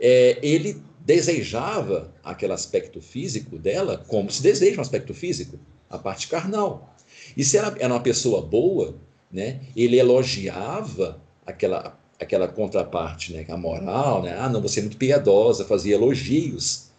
É, 0.00 0.38
ele 0.42 0.80
desejava 1.00 2.12
aquele 2.22 2.52
aspecto 2.52 3.00
físico 3.00 3.58
dela 3.58 3.98
como 4.06 4.30
se 4.30 4.42
deseja 4.42 4.78
um 4.78 4.82
aspecto 4.82 5.12
físico, 5.12 5.58
a 5.90 5.98
parte 5.98 6.28
carnal. 6.28 6.94
E 7.36 7.42
se 7.42 7.56
ela 7.56 7.74
era 7.78 7.92
uma 7.92 8.02
pessoa 8.02 8.40
boa, 8.42 8.94
né, 9.30 9.60
ele 9.74 9.98
elogiava 9.98 11.20
aquela, 11.44 11.98
aquela 12.20 12.46
contraparte, 12.46 13.32
né, 13.32 13.44
a 13.48 13.56
moral, 13.56 14.22
né, 14.22 14.36
ah, 14.38 14.48
não, 14.48 14.60
você 14.60 14.78
é 14.78 14.82
muito 14.82 14.96
piedosa, 14.96 15.64
fazia 15.64 15.96
elogios 15.96 16.91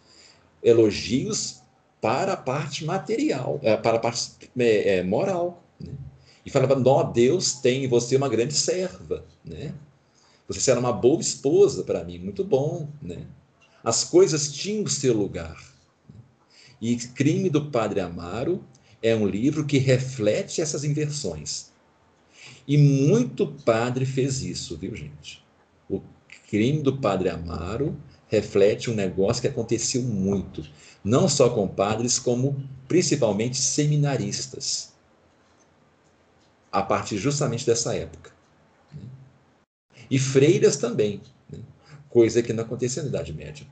elogios 0.64 1.62
para 2.00 2.32
a 2.32 2.36
parte 2.36 2.84
material, 2.84 3.60
é, 3.62 3.76
para 3.76 3.96
a 3.96 4.00
parte 4.00 4.50
é, 4.58 4.96
é, 4.96 5.02
moral. 5.02 5.62
Né? 5.78 5.92
E 6.44 6.50
falava: 6.50 6.74
Nó, 6.74 7.02
Deus 7.02 7.52
tem 7.54 7.84
em 7.84 7.88
você 7.88 8.16
uma 8.16 8.28
grande 8.28 8.54
serva. 8.54 9.24
Né? 9.44 9.74
Você 10.48 10.60
será 10.60 10.80
uma 10.80 10.92
boa 10.92 11.20
esposa 11.20 11.84
para 11.84 12.02
mim, 12.02 12.18
muito 12.18 12.42
bom. 12.42 12.88
Né? 13.00 13.26
As 13.82 14.04
coisas 14.04 14.50
tinham 14.52 14.86
seu 14.86 15.14
lugar. 15.14 15.62
E 16.80 16.96
Crime 16.96 17.48
do 17.48 17.70
Padre 17.70 18.00
Amaro 18.00 18.64
é 19.02 19.14
um 19.14 19.26
livro 19.26 19.66
que 19.66 19.76
reflete 19.76 20.62
essas 20.62 20.82
inversões. 20.82 21.72
E 22.66 22.78
muito 22.78 23.46
padre 23.46 24.06
fez 24.06 24.42
isso, 24.42 24.78
viu, 24.78 24.96
gente? 24.96 25.44
O 25.88 26.00
crime 26.48 26.82
do 26.82 26.96
Padre 26.96 27.28
Amaro 27.28 27.96
reflete 28.34 28.90
um 28.90 28.94
negócio 28.94 29.40
que 29.40 29.48
aconteceu 29.48 30.02
muito, 30.02 30.64
não 31.02 31.28
só 31.28 31.50
com 31.50 31.68
padres, 31.68 32.18
como 32.18 32.62
principalmente 32.88 33.56
seminaristas, 33.56 34.92
a 36.72 36.82
partir 36.82 37.16
justamente 37.16 37.64
dessa 37.64 37.94
época. 37.94 38.32
Né? 38.92 39.02
E 40.10 40.18
freiras 40.18 40.76
também, 40.76 41.20
né? 41.50 41.60
coisa 42.08 42.42
que 42.42 42.52
não 42.52 42.64
acontecia 42.64 43.02
na 43.02 43.08
Idade 43.08 43.32
Média. 43.32 43.66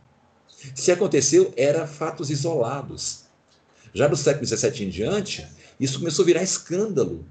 Se 0.74 0.92
aconteceu, 0.92 1.52
era 1.56 1.86
fatos 1.86 2.30
isolados. 2.30 3.24
Já 3.92 4.08
no 4.08 4.16
século 4.16 4.46
XVII 4.46 4.86
em 4.86 4.88
diante, 4.88 5.46
isso 5.80 5.98
começou 5.98 6.22
a 6.22 6.26
virar 6.26 6.42
escândalo. 6.42 7.26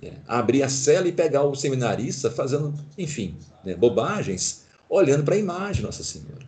Né? 0.00 0.20
Abrir 0.28 0.62
a 0.62 0.68
cela 0.68 1.08
e 1.08 1.12
pegar 1.12 1.44
o 1.44 1.54
seminarista 1.54 2.30
fazendo, 2.30 2.74
enfim, 2.98 3.38
né, 3.64 3.74
bobagens 3.74 4.62
olhando 4.92 5.24
para 5.24 5.34
a 5.34 5.38
imagem 5.38 5.82
Nossa 5.82 6.04
Senhora. 6.04 6.46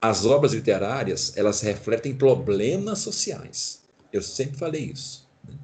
As 0.00 0.24
obras 0.24 0.54
literárias, 0.54 1.36
elas 1.36 1.60
refletem 1.60 2.14
problemas 2.14 3.00
sociais. 3.00 3.82
Eu 4.10 4.22
sempre 4.22 4.56
falei 4.56 4.84
isso. 4.84 5.28
Né? 5.46 5.54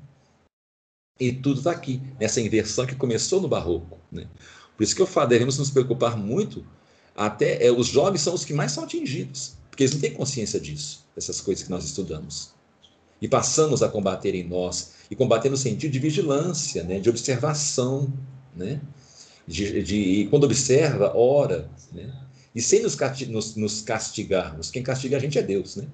E 1.19 1.33
tudo 1.33 1.59
está 1.59 1.71
aqui, 1.71 2.03
nessa 2.19 2.41
inversão 2.41 2.87
que 2.87 2.95
começou 2.95 3.41
no 3.41 3.49
Barroco. 3.49 3.99
Né? 4.13 4.29
Por 4.77 4.83
isso 4.83 4.95
que 4.95 5.01
eu 5.01 5.07
falo, 5.07 5.29
devemos 5.29 5.59
nos 5.59 5.71
preocupar 5.71 6.19
muito, 6.19 6.67
até 7.17 7.67
é, 7.67 7.73
os 7.73 7.87
jovens 7.87 8.21
são 8.21 8.35
os 8.35 8.45
que 8.45 8.53
mais 8.53 8.73
são 8.73 8.85
atingidos, 8.85 9.55
porque 9.71 9.85
eles 9.85 9.95
não 9.95 10.01
têm 10.01 10.13
consciência 10.13 10.61
disso, 10.61 11.07
dessas 11.15 11.41
coisas 11.41 11.65
que 11.65 11.71
nós 11.71 11.85
estudamos. 11.85 12.51
E 13.23 13.29
passamos 13.29 13.83
a 13.83 13.89
combater 13.89 14.35
em 14.35 14.47
nós, 14.47 14.93
e 15.11 15.17
combater 15.17 15.49
no 15.49 15.57
sentido 15.57 15.93
de 15.93 15.99
vigilância, 15.99 16.83
né? 16.83 16.99
de 16.99 17.09
observação, 17.09 18.13
né? 18.55 18.81
De, 19.51 19.83
de 19.83 20.29
quando 20.31 20.45
observa, 20.45 21.13
ora, 21.17 21.69
né? 21.93 22.15
E 22.55 22.61
sem 22.61 22.83
nos, 22.83 22.97
nos, 23.29 23.57
nos, 23.57 23.81
castigarmos, 23.83 24.71
quem 24.71 24.83
castiga 24.83 25.17
a 25.17 25.21
gente 25.21 25.39
é 25.39 25.43
Deus, 25.43 25.77
né? 25.77 25.87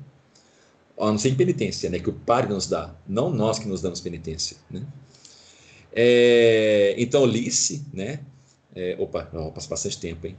A 0.98 1.06
não 1.06 1.18
ser 1.18 1.30
em 1.30 1.34
penitência, 1.34 1.88
né? 1.88 1.98
Que 1.98 2.10
o 2.10 2.12
Pai 2.12 2.46
nos 2.46 2.66
dá, 2.66 2.94
não 3.06 3.30
nós 3.30 3.58
que 3.58 3.66
nos 3.66 3.80
damos 3.80 4.00
penitência, 4.00 4.56
né? 4.70 4.86
É, 5.92 6.94
então, 6.98 7.24
Lice, 7.24 7.84
né? 7.92 8.20
É, 8.74 8.94
opa, 8.98 9.28
não, 9.32 9.50
passa 9.50 9.68
bastante 9.68 9.98
tempo, 9.98 10.26
hein? 10.26 10.36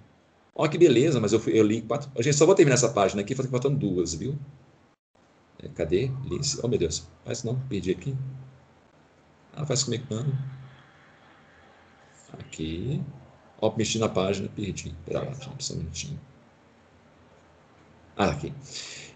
Olha 0.56 0.70
que 0.70 0.78
beleza, 0.78 1.20
mas 1.20 1.34
eu, 1.34 1.40
fui, 1.40 1.60
eu 1.60 1.64
li 1.64 1.82
quatro. 1.82 2.10
Gente 2.22 2.36
só 2.36 2.46
vou 2.46 2.56
terminar 2.56 2.76
essa 2.76 2.90
página 2.90 3.22
aqui, 3.22 3.34
faltando 3.34 3.78
duas, 3.78 4.14
viu? 4.14 4.38
É, 5.62 5.68
cadê? 5.70 6.12
Lice? 6.26 6.60
Oh, 6.62 6.68
meu 6.68 6.78
Deus. 6.78 7.08
Mas 7.26 7.44
não, 7.44 7.60
perdi 7.62 7.92
aqui. 7.92 8.16
Ah, 9.54 9.66
faz 9.66 9.84
comigo, 9.84 10.06
não. 10.10 10.57
Aqui. 12.40 13.02
Ó, 13.60 13.76
mexi 13.76 13.98
na 14.00 14.10
página, 14.10 14.50
perdi. 14.56 14.94
Pera 15.06 15.24
lá, 15.24 15.34
só 15.34 15.74
um 15.74 15.78
minutinho. 15.78 16.20
Ah, 18.16 18.30
aqui. 18.30 18.54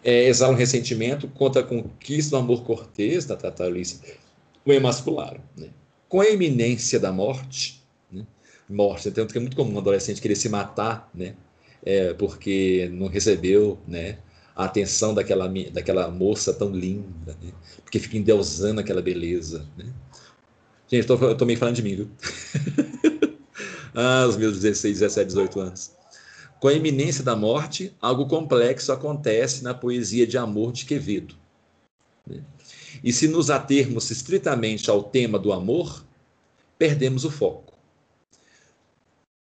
É, 0.03 0.26
exala 0.26 0.53
um 0.53 0.56
ressentimento 0.56 1.27
contra 1.27 1.61
a 1.61 1.65
conquista 1.65 2.31
do 2.31 2.38
amor 2.38 2.64
cortês 2.64 3.26
da 3.26 3.35
Tatalice, 3.35 4.02
o 4.65 4.72
emascularam. 4.72 5.41
Né? 5.56 5.69
Com 6.10 6.22
a 6.22 6.30
iminência 6.30 6.99
da 6.99 7.11
morte, 7.11 7.84
né? 8.11 8.26
morte, 8.68 9.11
que 9.11 9.19
é 9.19 9.39
muito 9.39 9.56
comum 9.56 9.76
um 9.76 9.80
adolescente 9.80 10.22
querer 10.22 10.35
se 10.35 10.49
matar, 10.49 11.10
né? 11.14 11.35
É, 11.84 12.14
porque 12.14 12.89
não 12.93 13.07
recebeu, 13.07 13.80
né? 13.88 14.19
a 14.56 14.65
atenção 14.65 15.14
daquela, 15.14 15.48
daquela 15.72 16.10
moça 16.10 16.53
tão 16.53 16.69
linda, 16.69 17.35
né? 17.41 17.52
porque 17.84 17.99
fica 17.99 18.18
endeusando 18.18 18.80
aquela 18.81 19.02
beleza. 19.02 19.68
Né? 19.77 19.91
Gente, 20.92 21.10
eu 21.10 21.38
tô 21.38 21.46
meio 21.46 21.58
falando 21.58 21.76
de 21.76 21.84
mim, 21.84 21.96
viu? 21.96 22.12
ah, 23.96 24.26
os 24.28 24.36
meus 24.36 24.60
16, 24.60 25.00
17, 25.00 25.28
18 25.28 25.60
anos. 25.62 25.92
Com 26.60 26.68
a 26.68 26.74
iminência 26.74 27.24
da 27.24 27.34
morte, 27.34 27.96
algo 28.02 28.28
complexo 28.28 28.92
acontece 28.92 29.64
na 29.64 29.74
poesia 29.74 30.28
de 30.28 30.38
amor 30.38 30.74
de 30.74 30.84
Quevedo. 30.86 31.36
E 33.02 33.14
se 33.14 33.30
nos 33.30 33.50
atermos 33.50 34.12
estritamente 34.12 34.90
ao 34.90 35.02
tema 35.02 35.40
do 35.40 35.54
amor, 35.54 36.04
perdemos 36.78 37.24
o 37.24 37.32
foco. 37.32 37.74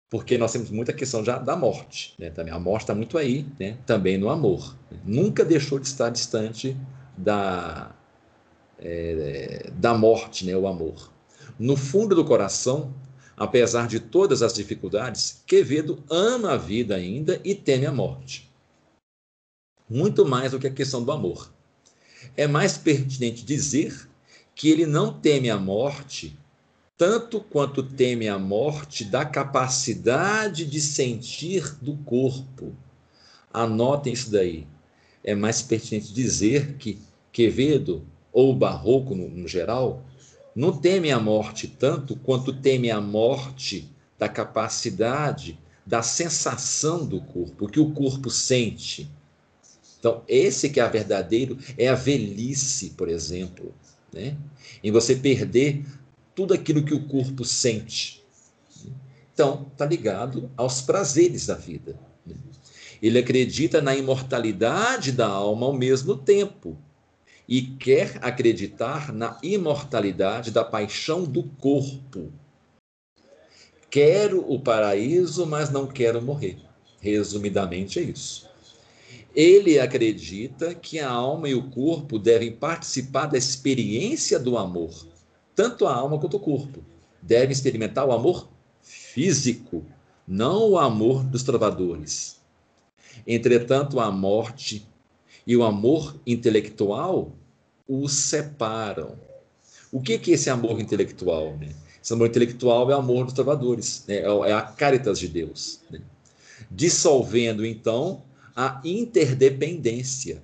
Porque 0.09 0.37
nós 0.37 0.51
temos 0.51 0.69
muita 0.69 0.91
questão 0.91 1.23
já 1.23 1.37
da 1.37 1.55
morte. 1.55 2.13
Né? 2.19 2.29
Também 2.29 2.53
a 2.53 2.59
morte 2.59 2.83
está 2.83 2.93
muito 2.93 3.17
aí, 3.17 3.45
né? 3.57 3.77
também 3.85 4.17
no 4.17 4.29
amor. 4.29 4.75
Nunca 5.05 5.45
deixou 5.45 5.79
de 5.79 5.87
estar 5.87 6.09
distante 6.09 6.75
da, 7.17 7.95
é, 8.79 9.71
da 9.73 9.93
morte, 9.93 10.45
né? 10.45 10.55
o 10.55 10.67
amor. 10.67 11.15
No 11.59 11.75
fundo 11.75 12.15
do 12.15 12.25
coração, 12.25 12.93
Apesar 13.37 13.87
de 13.87 13.99
todas 13.99 14.41
as 14.41 14.51
dificuldades, 14.51 15.43
Quevedo 15.45 16.03
ama 16.09 16.53
a 16.53 16.57
vida 16.57 16.95
ainda 16.95 17.39
e 17.43 17.53
teme 17.53 17.85
a 17.85 17.91
morte. 17.91 18.49
Muito 19.87 20.25
mais 20.25 20.51
do 20.51 20.59
que 20.59 20.65
a 20.65 20.73
questão 20.73 21.03
do 21.03 21.11
amor. 21.11 21.53
É 22.35 22.47
mais 22.47 22.79
pertinente 22.79 23.45
dizer 23.45 24.09
que 24.55 24.69
ele 24.69 24.87
não 24.87 25.13
teme 25.13 25.51
a 25.51 25.57
morte 25.57 26.35
tanto 26.97 27.39
quanto 27.39 27.83
teme 27.83 28.27
a 28.27 28.39
morte 28.39 29.05
da 29.05 29.23
capacidade 29.23 30.65
de 30.65 30.81
sentir 30.81 31.75
do 31.79 31.95
corpo. 31.97 32.75
Anotem 33.53 34.13
isso 34.13 34.31
daí. 34.31 34.65
É 35.23 35.35
mais 35.35 35.61
pertinente 35.61 36.11
dizer 36.11 36.73
que 36.77 36.97
Quevedo, 37.31 38.03
ou 38.33 38.55
Barroco 38.55 39.13
no, 39.13 39.29
no 39.29 39.47
geral, 39.47 40.03
não 40.57 40.75
teme 40.75 41.11
a 41.11 41.19
morte 41.19 41.67
tanto 41.67 42.15
quanto 42.15 42.51
teme 42.51 42.89
a 42.89 42.99
morte 42.99 43.87
da 44.17 44.27
capacidade, 44.27 45.55
da 45.85 46.01
sensação 46.01 47.05
do 47.05 47.21
corpo, 47.21 47.65
o 47.65 47.69
que 47.69 47.79
o 47.79 47.91
corpo 47.91 48.31
sente. 48.31 49.07
Então, 49.99 50.23
esse 50.27 50.71
que 50.71 50.79
é 50.79 50.89
verdadeiro, 50.89 51.59
é 51.77 51.87
a 51.87 51.93
velhice, 51.93 52.89
por 52.97 53.07
exemplo, 53.07 53.71
né? 54.11 54.35
em 54.83 54.91
você 54.91 55.15
perder 55.15 55.85
tudo 56.33 56.55
aquilo 56.55 56.83
que 56.83 56.93
o 56.95 57.07
corpo 57.07 57.45
sente. 57.45 58.25
Então, 59.31 59.67
está 59.71 59.85
ligado 59.85 60.49
aos 60.57 60.81
prazeres 60.81 61.45
da 61.45 61.53
vida. 61.53 61.99
Né? 62.25 62.35
Ele 62.99 63.19
acredita 63.19 63.79
na 63.79 63.95
imortalidade 63.95 65.11
da 65.11 65.27
alma 65.27 65.67
ao 65.67 65.73
mesmo 65.73 66.17
tempo 66.17 66.75
e 67.47 67.61
quer 67.61 68.19
acreditar 68.21 69.13
na 69.13 69.37
imortalidade 69.41 70.51
da 70.51 70.65
paixão 70.65 71.23
do 71.23 71.43
corpo. 71.43 72.31
Quero 73.89 74.51
o 74.51 74.59
paraíso, 74.59 75.45
mas 75.45 75.69
não 75.69 75.87
quero 75.87 76.21
morrer. 76.21 76.57
Resumidamente 76.99 77.99
é 77.99 78.01
isso. 78.01 78.49
Ele 79.33 79.79
acredita 79.79 80.75
que 80.75 80.99
a 80.99 81.09
alma 81.09 81.47
e 81.47 81.53
o 81.53 81.69
corpo 81.69 82.19
devem 82.19 82.51
participar 82.51 83.27
da 83.27 83.37
experiência 83.37 84.39
do 84.39 84.57
amor, 84.57 85.05
tanto 85.55 85.85
a 85.85 85.93
alma 85.95 86.19
quanto 86.19 86.37
o 86.37 86.39
corpo. 86.39 86.83
Devem 87.21 87.51
experimentar 87.51 88.05
o 88.05 88.11
amor 88.11 88.49
físico, 88.81 89.85
não 90.27 90.71
o 90.71 90.77
amor 90.77 91.23
dos 91.23 91.43
trovadores. 91.43 92.41
Entretanto, 93.25 93.99
a 93.99 94.11
morte 94.11 94.87
e 95.47 95.55
o 95.55 95.63
amor 95.63 96.19
intelectual 96.27 97.33
os 97.87 98.11
separam. 98.11 99.15
O 99.89 100.01
que, 100.01 100.13
é 100.13 100.33
esse 100.33 100.49
amor 100.49 100.81
intelectual? 100.81 101.55
Né? 101.55 101.73
Esse 102.03 102.11
amor 102.11 102.27
intelectual 102.27 102.91
é 102.91 102.95
o 102.95 102.99
amor 102.99 103.23
dos 103.23 103.33
trovadores, 103.33 104.03
né? 104.05 104.17
é, 104.17 104.49
é 104.49 104.53
a 104.53 104.61
caritas 104.61 105.17
de 105.17 105.29
Deus. 105.29 105.79
Né? 105.89 106.01
Dissolvendo, 106.69 107.65
então, 107.65 108.23
a 108.53 108.81
interdependência. 108.83 110.43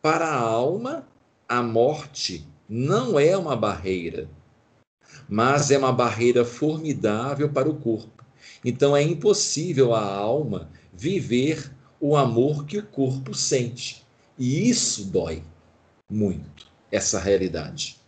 Para 0.00 0.28
a 0.28 0.40
alma, 0.40 1.06
a 1.46 1.62
morte 1.62 2.46
não 2.66 3.18
é 3.18 3.36
uma 3.36 3.54
barreira, 3.54 4.28
mas 5.28 5.70
é 5.70 5.76
uma 5.76 5.92
barreira 5.92 6.44
formidável 6.44 7.50
para 7.50 7.68
o 7.68 7.76
corpo. 7.76 8.24
Então 8.64 8.96
é 8.96 9.02
impossível 9.02 9.94
a 9.94 10.02
alma 10.02 10.70
viver 10.92 11.73
o 12.06 12.18
amor 12.18 12.66
que 12.66 12.76
o 12.76 12.82
corpo 12.82 13.32
sente. 13.32 14.04
E 14.38 14.68
isso 14.68 15.06
dói 15.06 15.42
muito, 16.06 16.66
essa 16.92 17.18
realidade. 17.18 17.98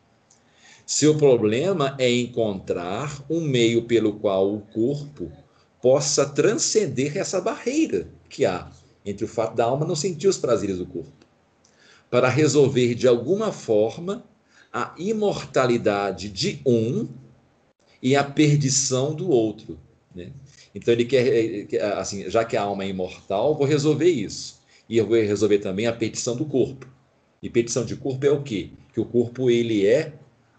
Seu 0.85 1.17
problema 1.17 1.97
é 1.99 2.11
encontrar 2.13 3.25
um 3.31 3.41
meio 3.41 3.85
pelo 3.85 4.13
qual 4.13 4.55
o 4.55 4.61
corpo 4.61 5.33
possa 5.81 6.29
transcender 6.29 7.17
essa 7.17 7.41
barreira 7.41 8.07
que 8.29 8.45
há 8.45 8.71
entre 9.03 9.25
o 9.25 9.29
fato 9.29 9.57
da 9.57 9.65
alma 9.65 9.87
não 9.87 9.97
sentir 9.97 10.29
os 10.29 10.37
prazeres 10.37 10.77
do 10.77 10.85
corpo, 10.85 11.27
para 12.11 12.29
resolver 12.29 12.95
de 12.95 13.09
alguma 13.09 13.51
forma 13.51 14.27
a 14.71 14.95
imortalidade 14.99 16.29
de 16.29 16.61
um 16.67 17.09
e 18.03 18.15
a 18.15 18.23
perdição 18.23 19.15
do 19.15 19.31
outro. 19.31 19.81
Né? 20.15 20.33
Então 20.77 20.93
ele 20.93 21.07
quer, 21.07 21.83
assim, 21.95 22.29
já 22.29 22.45
que 22.45 22.55
a 22.55 22.61
alma 22.61 22.85
é 22.85 22.89
imortal, 22.89 23.57
vou 23.57 23.67
resolver 23.67 24.11
isso. 24.11 24.61
E 24.87 24.99
eu 24.99 25.07
vou 25.07 25.17
resolver 25.17 25.59
também 25.59 25.87
a 25.87 25.93
petição 25.93 26.37
do 26.37 26.45
corpo. 26.45 26.87
E 27.43 27.49
petição 27.49 27.83
de 27.83 27.97
corpo 27.97 28.27
é 28.27 28.31
o 28.31 28.43
quê? 28.43 28.69
Que 28.93 29.01
o 29.01 29.07
corpo 29.07 29.49
ele 29.49 29.87
é 29.87 30.13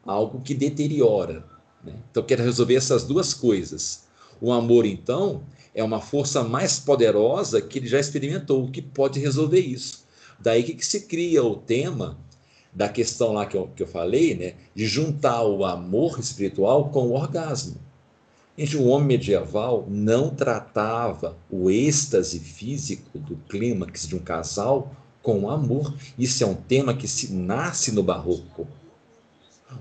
algo 0.04 0.42
que 0.42 0.56
deteriora. 0.56 1.46
Né? 1.84 1.94
Então 2.10 2.24
quero 2.24 2.42
resolver 2.42 2.74
essas 2.74 3.04
duas 3.04 3.32
coisas. 3.32 4.08
O 4.42 4.52
amor, 4.52 4.88
então, 4.88 5.44
é 5.76 5.84
uma 5.84 6.02
força 6.02 6.44
mais 6.44 6.80
poderosa 6.80 7.62
que 7.62 7.78
ele 7.78 7.88
já 7.88 8.00
experimentou, 8.00 8.72
que 8.72 8.82
pode 8.82 9.20
resolver 9.20 9.60
isso. 9.60 10.04
Daí 10.40 10.64
que, 10.64 10.74
que 10.74 10.86
se 10.86 11.02
cria 11.02 11.44
o 11.44 11.56
tema 11.56 12.18
da 12.74 12.90
questão 12.90 13.34
lá 13.34 13.46
que 13.46 13.56
eu, 13.56 13.68
que 13.68 13.84
eu 13.84 13.88
falei, 13.88 14.34
né, 14.34 14.56
de 14.74 14.88
juntar 14.88 15.44
o 15.44 15.64
amor 15.64 16.20
espiritual 16.20 16.90
com 16.90 17.02
o 17.02 17.14
orgasmo. 17.14 17.86
Gente, 18.58 18.76
o 18.76 18.86
homem 18.88 19.08
medieval 19.10 19.86
não 19.88 20.32
tratava 20.32 21.38
o 21.48 21.70
êxtase 21.70 22.40
físico 22.40 23.20
do 23.20 23.36
clímax 23.48 24.08
de 24.08 24.16
um 24.16 24.20
casal 24.20 24.96
com 25.22 25.48
amor. 25.48 25.94
Isso 26.18 26.44
é 26.44 26.48
um 26.48 26.56
tema 26.56 26.96
que 26.96 27.08
se 27.08 27.32
nasce 27.32 27.92
no 27.92 28.02
barroco. 28.02 28.68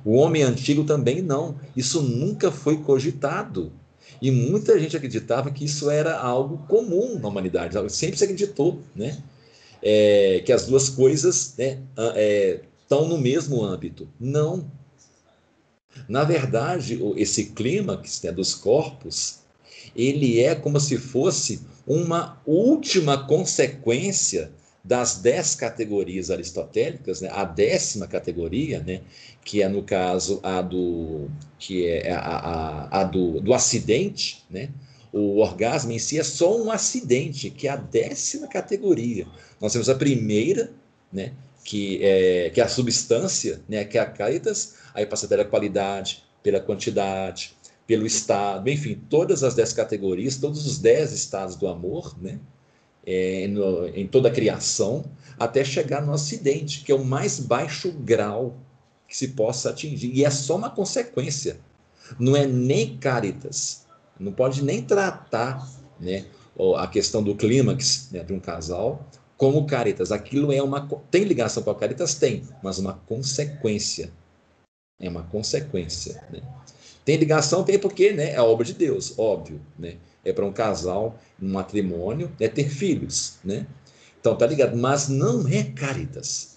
O 0.04 0.16
homem 0.16 0.42
antigo 0.42 0.84
também 0.84 1.22
não. 1.22 1.58
Isso 1.74 2.02
nunca 2.02 2.52
foi 2.52 2.76
cogitado. 2.76 3.72
E 4.20 4.30
muita 4.30 4.78
gente 4.78 4.96
acreditava 4.96 5.50
que 5.50 5.64
isso 5.64 5.88
era 5.88 6.18
algo 6.18 6.58
comum 6.68 7.18
na 7.18 7.28
humanidade. 7.28 7.74
Sempre 7.90 8.18
se 8.18 8.24
acreditou, 8.24 8.80
né? 8.94 9.22
É, 9.82 10.42
que 10.44 10.52
as 10.52 10.66
duas 10.66 10.88
coisas 10.88 11.54
né, 11.56 11.78
é, 12.14 12.60
estão 12.82 13.08
no 13.08 13.16
mesmo 13.16 13.64
âmbito. 13.64 14.08
Não. 14.18 14.70
Na 16.08 16.24
verdade, 16.24 17.00
esse 17.16 17.46
clímax 17.46 18.22
né, 18.22 18.32
dos 18.32 18.54
corpos, 18.54 19.40
ele 19.94 20.40
é 20.40 20.54
como 20.54 20.78
se 20.78 20.98
fosse 20.98 21.60
uma 21.86 22.40
última 22.46 23.26
consequência 23.26 24.50
das 24.82 25.16
dez 25.18 25.56
categorias 25.56 26.30
aristotélicas, 26.30 27.20
né, 27.20 27.28
a 27.32 27.44
décima 27.44 28.06
categoria, 28.06 28.80
né, 28.80 29.00
que 29.44 29.60
é 29.60 29.68
no 29.68 29.82
caso 29.82 30.38
a 30.44 30.62
do 30.62 31.28
que 31.58 31.86
é 31.86 32.12
a, 32.12 32.20
a, 32.20 33.00
a 33.00 33.04
do, 33.04 33.40
do 33.40 33.52
acidente, 33.52 34.44
né, 34.48 34.68
o 35.12 35.38
orgasmo 35.38 35.90
em 35.92 35.98
si 35.98 36.18
é 36.18 36.22
só 36.22 36.60
um 36.60 36.70
acidente, 36.70 37.50
que 37.50 37.66
é 37.66 37.70
a 37.70 37.76
décima 37.76 38.46
categoria. 38.46 39.26
Nós 39.60 39.72
temos 39.72 39.88
a 39.88 39.94
primeira, 39.94 40.70
né, 41.12 41.32
que 41.66 41.98
é, 42.00 42.48
que 42.50 42.60
é 42.60 42.64
a 42.64 42.68
substância, 42.68 43.60
né, 43.68 43.84
que 43.84 43.98
é 43.98 44.00
a 44.00 44.06
caritas, 44.06 44.76
aí 44.94 45.04
passa 45.04 45.26
pela 45.26 45.44
qualidade, 45.44 46.22
pela 46.40 46.60
quantidade, 46.60 47.56
pelo 47.88 48.06
estado, 48.06 48.70
enfim, 48.70 49.02
todas 49.10 49.42
as 49.42 49.54
dez 49.56 49.72
categorias, 49.72 50.36
todos 50.36 50.64
os 50.64 50.78
dez 50.78 51.10
estados 51.10 51.56
do 51.56 51.66
amor, 51.66 52.16
né, 52.22 52.38
é, 53.04 53.48
no, 53.48 53.88
em 53.88 54.06
toda 54.06 54.28
a 54.28 54.30
criação, 54.30 55.04
até 55.36 55.64
chegar 55.64 56.06
no 56.06 56.12
acidente, 56.12 56.84
que 56.84 56.92
é 56.92 56.94
o 56.94 57.04
mais 57.04 57.40
baixo 57.40 57.90
grau 57.90 58.56
que 59.08 59.16
se 59.16 59.28
possa 59.28 59.70
atingir. 59.70 60.12
E 60.14 60.24
é 60.24 60.30
só 60.30 60.54
uma 60.56 60.70
consequência, 60.70 61.58
não 62.16 62.36
é 62.36 62.46
nem 62.46 62.96
caritas, 62.96 63.84
não 64.20 64.30
pode 64.30 64.62
nem 64.62 64.82
tratar 64.82 65.68
né, 65.98 66.26
a 66.76 66.86
questão 66.86 67.24
do 67.24 67.34
clímax 67.34 68.08
né, 68.12 68.22
de 68.22 68.32
um 68.32 68.38
casal 68.38 69.04
como 69.36 69.66
Caritas. 69.66 70.12
Aquilo 70.12 70.52
é 70.52 70.62
uma. 70.62 70.88
Tem 71.10 71.24
ligação 71.24 71.62
com 71.62 71.70
a 71.70 71.74
Caritas? 71.74 72.14
Tem, 72.14 72.42
mas 72.62 72.78
uma 72.78 72.94
consequência. 72.94 74.10
É 74.98 75.08
uma 75.08 75.22
consequência. 75.24 76.22
Né? 76.30 76.40
Tem 77.04 77.16
ligação, 77.16 77.62
tem 77.62 77.78
porque 77.78 78.12
né, 78.12 78.32
é 78.32 78.40
obra 78.40 78.64
de 78.64 78.72
Deus, 78.72 79.14
óbvio. 79.18 79.60
Né? 79.78 79.96
É 80.24 80.32
para 80.32 80.44
um 80.44 80.52
casal, 80.52 81.18
um 81.40 81.52
matrimônio, 81.52 82.32
é 82.40 82.48
ter 82.48 82.68
filhos. 82.68 83.38
Né? 83.44 83.66
Então, 84.18 84.34
tá 84.36 84.46
ligado? 84.46 84.76
Mas 84.76 85.08
não 85.08 85.46
é 85.46 85.62
Caritas. 85.62 86.56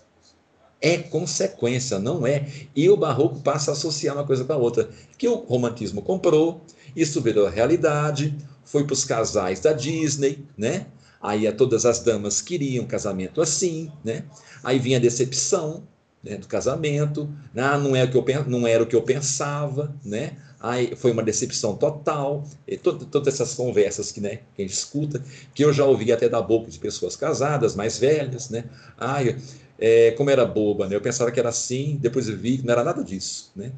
É 0.81 0.97
consequência, 0.97 1.99
não 1.99 2.25
é. 2.25 2.47
E 2.73 2.89
o 2.89 2.95
barroco 2.95 3.41
passa 3.41 3.71
a 3.71 3.73
associar 3.73 4.15
uma 4.15 4.25
coisa 4.25 4.45
com 4.45 4.53
a 4.53 4.57
outra. 4.57 4.89
Que 5.17 5.27
o 5.27 5.35
romantismo 5.35 6.01
comprou, 6.01 6.61
isso 6.95 7.21
virou 7.21 7.49
realidade, 7.49 8.35
foi 8.63 8.85
para 8.85 8.93
os 8.93 9.03
casais 9.03 9.59
da 9.59 9.73
Disney, 9.73 10.45
né? 10.57 10.87
Aí 11.21 11.51
todas 11.51 11.85
as 11.85 11.99
damas 11.99 12.41
queriam 12.41 12.85
casamento 12.85 13.41
assim, 13.41 13.91
né? 14.03 14.23
Aí 14.63 14.79
vinha 14.79 14.97
a 14.97 15.01
decepção 15.01 15.83
né, 16.23 16.37
do 16.37 16.47
casamento, 16.47 17.29
ah, 17.55 17.77
não, 17.77 17.95
é 17.95 18.03
o 18.03 18.09
que 18.11 18.17
eu, 18.17 18.45
não 18.45 18.67
era 18.67 18.83
o 18.83 18.87
que 18.87 18.95
eu 18.95 19.01
pensava, 19.01 19.95
né? 20.03 20.37
Aí 20.59 20.93
foi 20.95 21.11
uma 21.11 21.23
decepção 21.23 21.75
total. 21.75 22.45
E 22.67 22.77
todas 22.77 23.33
essas 23.33 23.53
conversas 23.53 24.11
que, 24.11 24.19
né, 24.19 24.39
que 24.55 24.61
a 24.61 24.61
gente 24.61 24.73
escuta, 24.73 25.23
que 25.53 25.63
eu 25.63 25.71
já 25.71 25.85
ouvi 25.85 26.11
até 26.11 26.27
da 26.27 26.41
boca 26.41 26.69
de 26.69 26.77
pessoas 26.79 27.15
casadas, 27.15 27.75
mais 27.75 27.97
velhas, 27.97 28.49
né? 28.49 28.65
Ai, 28.97 29.37
é, 29.79 30.11
como 30.11 30.29
era 30.29 30.45
boba, 30.45 30.87
né? 30.87 30.95
Eu 30.95 31.01
pensava 31.01 31.31
que 31.31 31.39
era 31.39 31.49
assim, 31.49 31.97
depois 32.01 32.27
eu 32.27 32.37
vi 32.37 32.57
que 32.57 32.65
não 32.65 32.73
era 32.73 32.83
nada 32.83 33.03
disso, 33.03 33.51
né? 33.55 33.71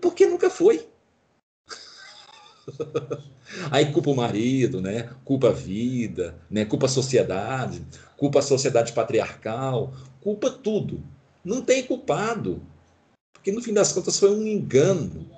Porque 0.00 0.26
nunca 0.26 0.50
foi. 0.50 0.86
Aí 3.70 3.92
culpa 3.92 4.10
o 4.10 4.16
marido, 4.16 4.80
né? 4.80 5.10
culpa 5.24 5.48
a 5.48 5.52
vida, 5.52 6.36
né? 6.50 6.64
culpa 6.64 6.86
a 6.86 6.88
sociedade, 6.88 7.82
culpa 8.16 8.40
a 8.40 8.42
sociedade 8.42 8.92
patriarcal, 8.92 9.94
culpa 10.20 10.50
tudo. 10.50 11.02
Não 11.44 11.62
tem 11.62 11.84
culpado, 11.84 12.60
porque 13.32 13.52
no 13.52 13.62
fim 13.62 13.72
das 13.72 13.92
contas 13.92 14.18
foi 14.18 14.30
um 14.30 14.46
engano. 14.46 15.30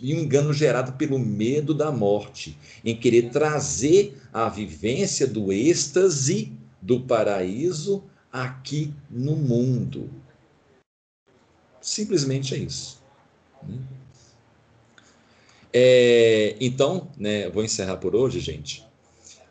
E 0.00 0.14
um 0.14 0.18
engano 0.18 0.52
gerado 0.52 0.94
pelo 0.94 1.18
medo 1.18 1.72
da 1.72 1.92
morte, 1.92 2.58
em 2.84 2.96
querer 2.96 3.30
trazer 3.30 4.20
a 4.32 4.48
vivência 4.48 5.26
do 5.26 5.52
êxtase 5.52 6.52
do 6.82 7.00
paraíso 7.00 8.02
aqui 8.32 8.92
no 9.08 9.36
mundo. 9.36 10.10
Simplesmente 11.80 12.54
é 12.54 12.58
isso. 12.58 13.00
Né? 13.62 13.78
É, 15.76 16.54
então, 16.60 17.08
né, 17.18 17.50
vou 17.50 17.64
encerrar 17.64 17.96
por 17.96 18.14
hoje, 18.14 18.38
gente. 18.38 18.84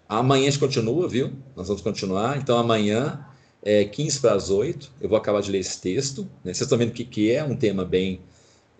Amanhã 0.07 0.47
a 0.47 0.51
gente 0.51 0.59
continua, 0.59 1.05
viu? 1.09 1.33
Nós 1.53 1.67
vamos 1.67 1.81
continuar. 1.81 2.37
Então, 2.37 2.57
amanhã, 2.57 3.25
é 3.61 3.83
15 3.83 4.21
para 4.21 4.33
as 4.33 4.49
8, 4.49 4.89
eu 5.01 5.09
vou 5.09 5.17
acabar 5.17 5.41
de 5.41 5.51
ler 5.51 5.59
esse 5.59 5.81
texto. 5.81 6.21
Né? 6.43 6.53
Vocês 6.53 6.61
estão 6.61 6.77
vendo 6.77 6.93
que, 6.93 7.03
que 7.03 7.29
é 7.29 7.43
um 7.43 7.57
tema 7.57 7.83
bem 7.83 8.21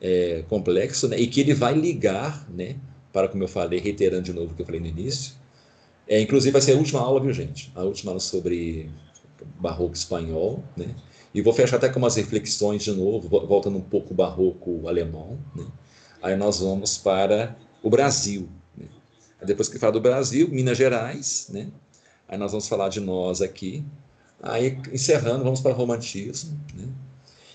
é, 0.02 0.46
complexo, 0.48 1.10
né? 1.10 1.18
E 1.20 1.28
que 1.28 1.42
ele 1.42 1.54
vai 1.54 1.74
ligar, 1.74 2.50
né? 2.50 2.78
Para, 3.12 3.28
como 3.28 3.44
eu 3.44 3.48
falei, 3.48 3.80
reiterando 3.80 4.24
de 4.24 4.34
novo 4.34 4.54
o 4.54 4.56
que 4.56 4.62
eu 4.62 4.66
falei 4.66 4.80
no 4.80 4.88
início. 4.88 5.34
É, 6.08 6.22
inclusive, 6.22 6.52
vai 6.52 6.62
ser 6.62 6.74
a 6.74 6.78
última 6.78 7.02
aula, 7.02 7.20
viu, 7.20 7.34
gente? 7.34 7.72
A 7.76 7.84
última 7.84 8.12
aula 8.12 8.20
sobre 8.22 8.90
barroco 9.60 9.96
espanhol, 9.96 10.64
né? 10.78 10.96
E 11.34 11.42
vou 11.42 11.54
fechar 11.54 11.78
até 11.78 11.90
com 11.90 12.00
umas 12.00 12.16
reflexões 12.16 12.84
de 12.84 12.92
novo, 12.92 13.28
voltando 13.28 13.78
um 13.78 13.82
pouco 13.82 14.14
barroco 14.14 14.88
alemão, 14.88 15.40
né? 15.56 15.66
Aí 16.24 16.38
nós 16.38 16.62
vamos 16.62 16.98
para 16.98 17.54
o 17.84 17.90
Brasil. 17.90 18.48
Né? 18.78 18.86
Depois 19.46 19.68
que 19.68 19.78
falar 19.78 19.92
do 19.92 20.00
Brasil, 20.00 20.48
Minas 20.48 20.78
Gerais, 20.78 21.48
né? 21.50 21.68
Aí 22.30 22.38
nós 22.38 22.52
vamos 22.52 22.66
falar 22.66 22.88
de 22.88 23.02
nós 23.02 23.42
aqui. 23.42 23.84
Aí, 24.42 24.80
encerrando, 24.94 25.44
vamos 25.44 25.60
para 25.60 25.74
o 25.74 25.76
romantismo. 25.76 26.58
Né? 26.74 26.88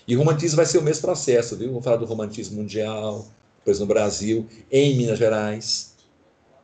E 0.07 0.15
o 0.15 0.19
romantismo 0.19 0.57
vai 0.57 0.67
ser 0.67 0.77
o 0.77 0.83
mesmo 0.83 1.01
processo, 1.01 1.57
viu? 1.57 1.69
Vamos 1.69 1.83
falar 1.83 1.97
do 1.97 2.05
romantismo 2.05 2.61
mundial, 2.61 3.27
depois 3.57 3.79
no 3.79 3.87
Brasil, 3.87 4.47
em 4.71 4.95
Minas 4.95 5.17
Gerais. 5.17 5.95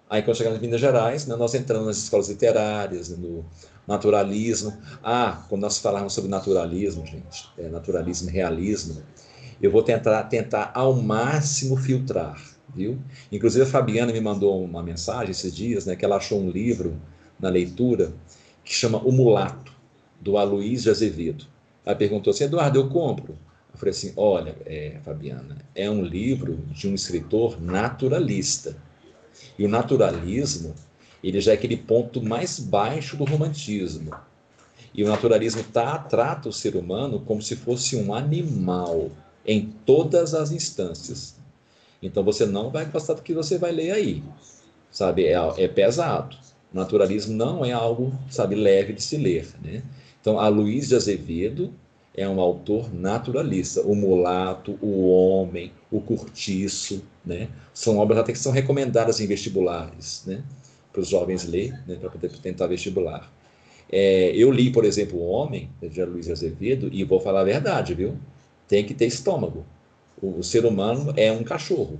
Aí, 0.07 0.21
quando 0.21 0.37
chegar 0.37 0.55
em 0.55 0.59
Minas 0.59 0.79
Gerais, 0.79 1.25
né, 1.25 1.35
nós 1.35 1.55
entramos 1.55 1.87
nas 1.87 1.97
escolas 1.97 2.29
literárias, 2.29 3.09
né, 3.09 3.17
no 3.19 3.43
naturalismo. 3.87 4.77
Ah, 5.03 5.43
quando 5.49 5.61
nós 5.61 5.79
falarmos 5.79 6.13
sobre 6.13 6.29
naturalismo, 6.29 7.03
gente, 7.05 7.49
é, 7.57 7.67
naturalismo 7.67 8.29
realismo, 8.29 9.01
eu 9.61 9.71
vou 9.71 9.83
tentar, 9.83 10.23
tentar 10.23 10.71
ao 10.73 10.93
máximo 10.93 11.77
filtrar, 11.77 12.41
viu? 12.73 12.97
Inclusive 13.31 13.63
a 13.63 13.67
Fabiana 13.67 14.11
me 14.11 14.19
mandou 14.19 14.63
uma 14.63 14.83
mensagem 14.83 15.31
esses 15.31 15.55
dias, 15.55 15.85
né, 15.85 15.95
que 15.95 16.03
ela 16.03 16.17
achou 16.17 16.39
um 16.39 16.49
livro 16.49 16.99
na 17.39 17.49
leitura 17.49 18.13
que 18.63 18.73
chama 18.73 18.97
O 18.97 19.11
Mulato, 19.11 19.73
do 20.19 20.37
Aloysio 20.37 20.91
Azevedo. 20.91 21.45
Ela 21.85 21.95
perguntou 21.95 22.31
assim, 22.31 22.45
Eduardo, 22.45 22.79
eu 22.79 22.89
compro? 22.89 23.37
Eu 23.71 23.79
falei 23.79 23.91
assim, 23.91 24.13
olha, 24.15 24.55
é, 24.65 24.97
Fabiana, 25.03 25.57
é 25.75 25.89
um 25.89 26.01
livro 26.01 26.57
de 26.71 26.87
um 26.87 26.95
escritor 26.95 27.61
naturalista. 27.61 28.75
E 29.59 29.65
o 29.65 29.69
naturalismo, 29.69 30.73
ele 31.23 31.39
já 31.41 31.51
é 31.51 31.55
aquele 31.55 31.77
ponto 31.77 32.23
mais 32.23 32.57
baixo 32.57 33.17
do 33.17 33.25
romantismo. 33.25 34.11
E 34.93 35.03
o 35.03 35.07
naturalismo 35.07 35.61
tá, 35.63 35.97
trata 35.97 36.47
o 36.47 36.53
ser 36.53 36.75
humano 36.75 37.19
como 37.19 37.41
se 37.41 37.55
fosse 37.55 37.97
um 37.97 38.13
animal 38.13 39.11
em 39.45 39.73
todas 39.85 40.33
as 40.33 40.51
instâncias. 40.51 41.35
Então 42.01 42.23
você 42.23 42.45
não 42.45 42.69
vai 42.69 42.85
gostar 42.85 43.13
do 43.13 43.21
que 43.21 43.33
você 43.33 43.57
vai 43.57 43.71
ler 43.71 43.91
aí, 43.91 44.23
sabe? 44.91 45.25
É, 45.25 45.35
é 45.57 45.67
pesado. 45.67 46.37
O 46.73 46.77
naturalismo 46.77 47.33
não 47.33 47.63
é 47.63 47.71
algo, 47.71 48.13
sabe, 48.29 48.55
leve 48.55 48.93
de 48.93 49.01
se 49.01 49.17
ler, 49.17 49.47
né? 49.63 49.81
Então, 50.19 50.39
a 50.39 50.47
Luiz 50.47 50.89
de 50.89 50.95
Azevedo 50.95 51.71
é 52.15 52.27
um 52.27 52.41
autor 52.41 52.91
naturalista. 52.93 53.81
O 53.81 53.95
Mulato, 53.95 54.77
O 54.81 55.07
Homem, 55.07 55.71
O 55.91 56.01
Curtiço, 56.01 57.03
né? 57.23 57.47
São 57.73 57.99
obras 57.99 58.17
até 58.19 58.33
que 58.33 58.39
são 58.39 58.51
recomendadas 58.51 59.19
em 59.19 59.27
vestibulares, 59.27 60.23
né? 60.25 60.43
Para 60.91 61.01
os 61.01 61.09
jovens 61.09 61.45
ler, 61.45 61.79
né? 61.87 61.95
Para 61.95 62.09
poder 62.09 62.29
tentar 62.39 62.67
vestibular. 62.67 63.31
É, 63.91 64.31
eu 64.35 64.51
li, 64.51 64.71
por 64.71 64.83
exemplo, 64.83 65.19
O 65.19 65.27
Homem, 65.27 65.69
de 65.79 66.03
Luiz 66.03 66.25
de 66.25 66.31
Azevedo, 66.31 66.89
e 66.91 67.03
vou 67.03 67.19
falar 67.19 67.41
a 67.41 67.45
verdade, 67.45 67.93
viu? 67.93 68.17
Tem 68.67 68.85
que 68.85 68.93
ter 68.93 69.05
estômago. 69.05 69.65
O, 70.21 70.39
o 70.39 70.43
ser 70.43 70.65
humano 70.65 71.13
é 71.15 71.31
um 71.31 71.43
cachorro. 71.43 71.99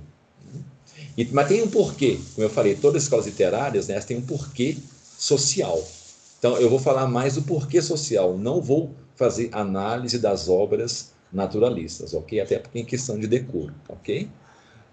E, 1.16 1.24
mas 1.32 1.48
tem 1.48 1.62
um 1.62 1.68
porquê, 1.68 2.18
como 2.34 2.46
eu 2.46 2.50
falei, 2.50 2.74
todas 2.74 2.98
as 2.98 3.02
escolas 3.04 3.26
literárias 3.26 3.88
né, 3.88 3.98
têm 4.00 4.18
um 4.18 4.22
porquê 4.22 4.76
social. 5.18 5.82
Então, 6.38 6.56
eu 6.58 6.68
vou 6.68 6.78
falar 6.78 7.06
mais 7.06 7.34
do 7.34 7.42
porquê 7.42 7.80
social, 7.80 8.36
não 8.36 8.60
vou 8.60 8.94
fazer 9.14 9.48
análise 9.52 10.18
das 10.18 10.48
obras 10.48 11.12
naturalistas, 11.32 12.12
ok? 12.14 12.40
Até 12.40 12.58
porque 12.58 12.78
em 12.78 12.84
questão 12.84 13.18
de 13.18 13.26
decoro, 13.26 13.74
ok? 13.88 14.28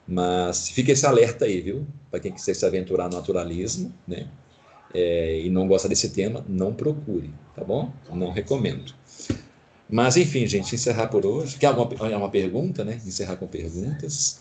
Mas 0.07 0.69
fica 0.69 0.91
esse 0.91 1.05
alerta 1.05 1.45
aí, 1.45 1.61
viu? 1.61 1.85
Para 2.09 2.19
quem 2.19 2.31
quiser 2.31 2.53
se 2.53 2.65
aventurar 2.65 3.09
no 3.09 3.15
naturalismo, 3.15 3.93
né? 4.07 4.27
É, 4.93 5.41
e 5.41 5.49
não 5.49 5.67
gosta 5.67 5.89
desse 5.89 6.09
tema, 6.09 6.45
não 6.47 6.73
procure, 6.73 7.33
tá 7.55 7.63
bom? 7.63 7.91
Não 8.11 8.31
recomendo. 8.31 8.93
Mas, 9.89 10.17
enfim, 10.17 10.47
gente, 10.47 10.73
encerrar 10.73 11.07
por 11.07 11.25
hoje. 11.25 11.57
Quer 11.57 11.67
alguma 11.67 12.09
é 12.09 12.17
uma 12.17 12.29
pergunta, 12.29 12.83
né? 12.83 12.99
Encerrar 13.05 13.37
com 13.37 13.47
perguntas. 13.47 14.39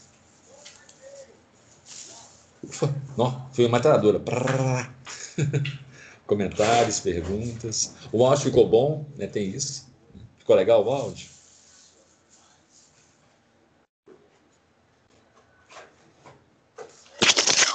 Ufa, 2.62 2.94
não, 3.16 3.48
foi 3.52 3.64
uma 3.64 3.72
matadora. 3.72 4.20
Comentários, 6.26 7.00
perguntas. 7.00 7.94
O 8.12 8.24
áudio 8.24 8.44
ficou 8.44 8.68
bom, 8.68 9.04
né? 9.16 9.26
Tem 9.26 9.48
isso. 9.48 9.86
Ficou 10.38 10.56
legal 10.56 10.84
o 10.84 10.90
áudio? 10.90 11.32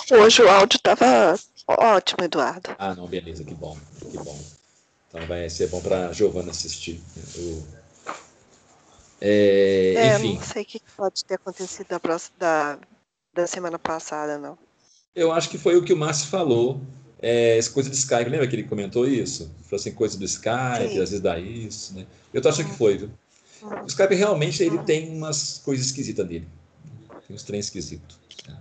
Hoje 0.10 0.42
o 0.42 0.50
áudio 0.50 0.78
estava 0.78 1.38
ótimo, 1.68 2.24
Eduardo. 2.24 2.76
Ah, 2.80 2.96
não, 2.96 3.08
beleza, 3.08 3.44
que 3.44 3.54
bom, 3.54 3.78
que 4.10 4.18
bom. 4.18 4.40
Então 5.10 5.26
vai 5.26 5.50
ser 5.50 5.68
bom 5.68 5.82
para 5.82 6.12
Giovana 6.12 6.52
assistir. 6.52 7.02
O... 7.38 7.64
É, 9.22 9.94
é, 9.96 10.16
enfim. 10.18 10.36
Não 10.36 10.44
sei 10.44 10.62
o 10.64 10.66
que 10.66 10.82
pode 10.96 11.26
ter 11.26 11.36
acontecido 11.36 11.88
da, 11.88 12.00
próxima, 12.00 12.36
da, 12.38 12.80
da 13.34 13.48
semana 13.48 13.80
passada, 13.80 14.38
não. 14.38 14.58
Eu 15.16 15.32
acho 15.32 15.50
que 15.50 15.58
foi 15.58 15.76
o 15.76 15.84
que 15.84 15.94
o 15.94 15.98
Márcio 15.98 16.28
falou. 16.30 16.82
É, 17.20 17.58
essa 17.58 17.72
coisa 17.72 17.90
de 17.90 17.96
Skype, 17.96 18.30
lembra 18.30 18.48
que 18.48 18.56
ele 18.56 18.64
comentou 18.64 19.08
isso? 19.08 19.52
Falou 19.64 19.80
assim, 19.80 19.92
coisa 19.92 20.18
do 20.20 20.26
Skype, 20.26 20.78
Sim. 20.78 20.86
às 20.86 20.94
vezes 20.94 21.20
dá 21.20 21.40
isso, 21.40 21.96
né? 21.96 22.06
Eu 22.32 22.42
tô 22.42 22.50
achando 22.50 22.70
que 22.70 22.76
foi, 22.76 22.98
viu? 22.98 23.10
Uhum. 23.64 23.84
O 23.84 23.88
Skype 23.88 24.14
realmente 24.14 24.62
ele 24.62 24.78
tem 24.80 25.10
umas 25.10 25.60
coisas 25.66 25.88
esquisitas 25.88 26.28
nele. 26.28 26.48
Tem 27.28 27.36
uns 27.36 27.42
trem 27.42 27.60
esquisitos. 27.60 28.20
Né? 28.48 28.56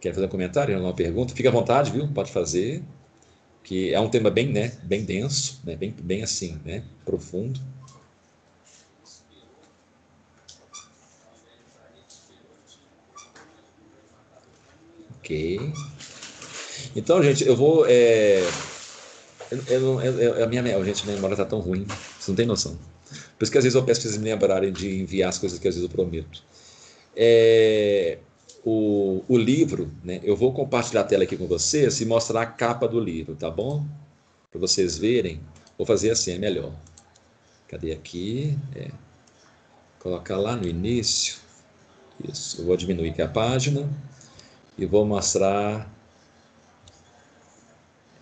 Quer 0.00 0.12
fazer 0.12 0.26
um 0.26 0.30
comentário, 0.30 0.74
alguma 0.74 0.92
pergunta? 0.92 1.32
Fique 1.32 1.46
à 1.46 1.52
vontade, 1.52 1.92
viu? 1.92 2.08
Pode 2.08 2.32
fazer 2.32 2.82
que 3.64 3.92
é 3.92 4.00
um 4.00 4.08
tema 4.08 4.30
bem, 4.30 4.48
né, 4.48 4.72
bem 4.82 5.04
denso, 5.04 5.60
né, 5.64 5.76
bem, 5.76 5.94
bem 6.02 6.22
assim, 6.22 6.58
né, 6.64 6.82
profundo. 7.04 7.60
Ok. 15.18 15.72
Então, 16.96 17.22
gente, 17.22 17.46
eu 17.46 17.56
vou 17.56 17.86
é, 17.86 18.42
eu, 19.68 20.00
eu, 20.00 20.44
a 20.44 20.46
minha 20.46 20.62
gente, 20.84 21.04
minha 21.04 21.16
memória 21.16 21.34
está 21.34 21.44
tão 21.44 21.60
ruim, 21.60 21.86
você 22.18 22.30
não 22.30 22.36
tem 22.36 22.46
noção. 22.46 22.78
Por 23.38 23.44
isso 23.44 23.52
que 23.52 23.58
às 23.58 23.64
vezes 23.64 23.74
eu 23.74 23.84
peço 23.84 24.00
para 24.00 24.10
vocês 24.10 24.22
me 24.22 24.30
lembrarem 24.30 24.72
de 24.72 25.00
enviar 25.00 25.28
as 25.28 25.38
coisas 25.38 25.58
que 25.58 25.68
às 25.68 25.74
vezes 25.74 25.88
eu 25.88 25.94
prometo. 25.94 26.42
É, 27.14 28.18
o, 28.64 29.24
o 29.28 29.36
livro, 29.36 29.92
né? 30.04 30.20
Eu 30.22 30.36
vou 30.36 30.52
compartilhar 30.52 31.02
a 31.02 31.04
tela 31.04 31.24
aqui 31.24 31.36
com 31.36 31.46
vocês 31.46 32.00
e 32.00 32.06
mostrar 32.06 32.42
a 32.42 32.46
capa 32.46 32.86
do 32.86 33.00
livro, 33.00 33.34
tá 33.34 33.50
bom? 33.50 33.84
Para 34.50 34.60
vocês 34.60 34.96
verem. 34.96 35.40
Vou 35.76 35.86
fazer 35.86 36.10
assim, 36.10 36.32
é 36.32 36.38
melhor. 36.38 36.72
Cadê 37.68 37.92
aqui? 37.92 38.56
É. 38.74 38.90
Colocar 39.98 40.36
lá 40.36 40.54
no 40.54 40.66
início. 40.66 41.36
Isso. 42.22 42.60
Eu 42.60 42.66
vou 42.66 42.76
diminuir 42.76 43.10
aqui 43.10 43.22
a 43.22 43.28
página 43.28 43.88
e 44.78 44.86
vou 44.86 45.04
mostrar 45.04 45.90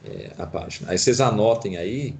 é, 0.05 0.33
a 0.39 0.47
página. 0.47 0.91
Aí 0.91 0.99
vocês 0.99 1.21
anotem 1.21 1.77
aí, 1.77 2.17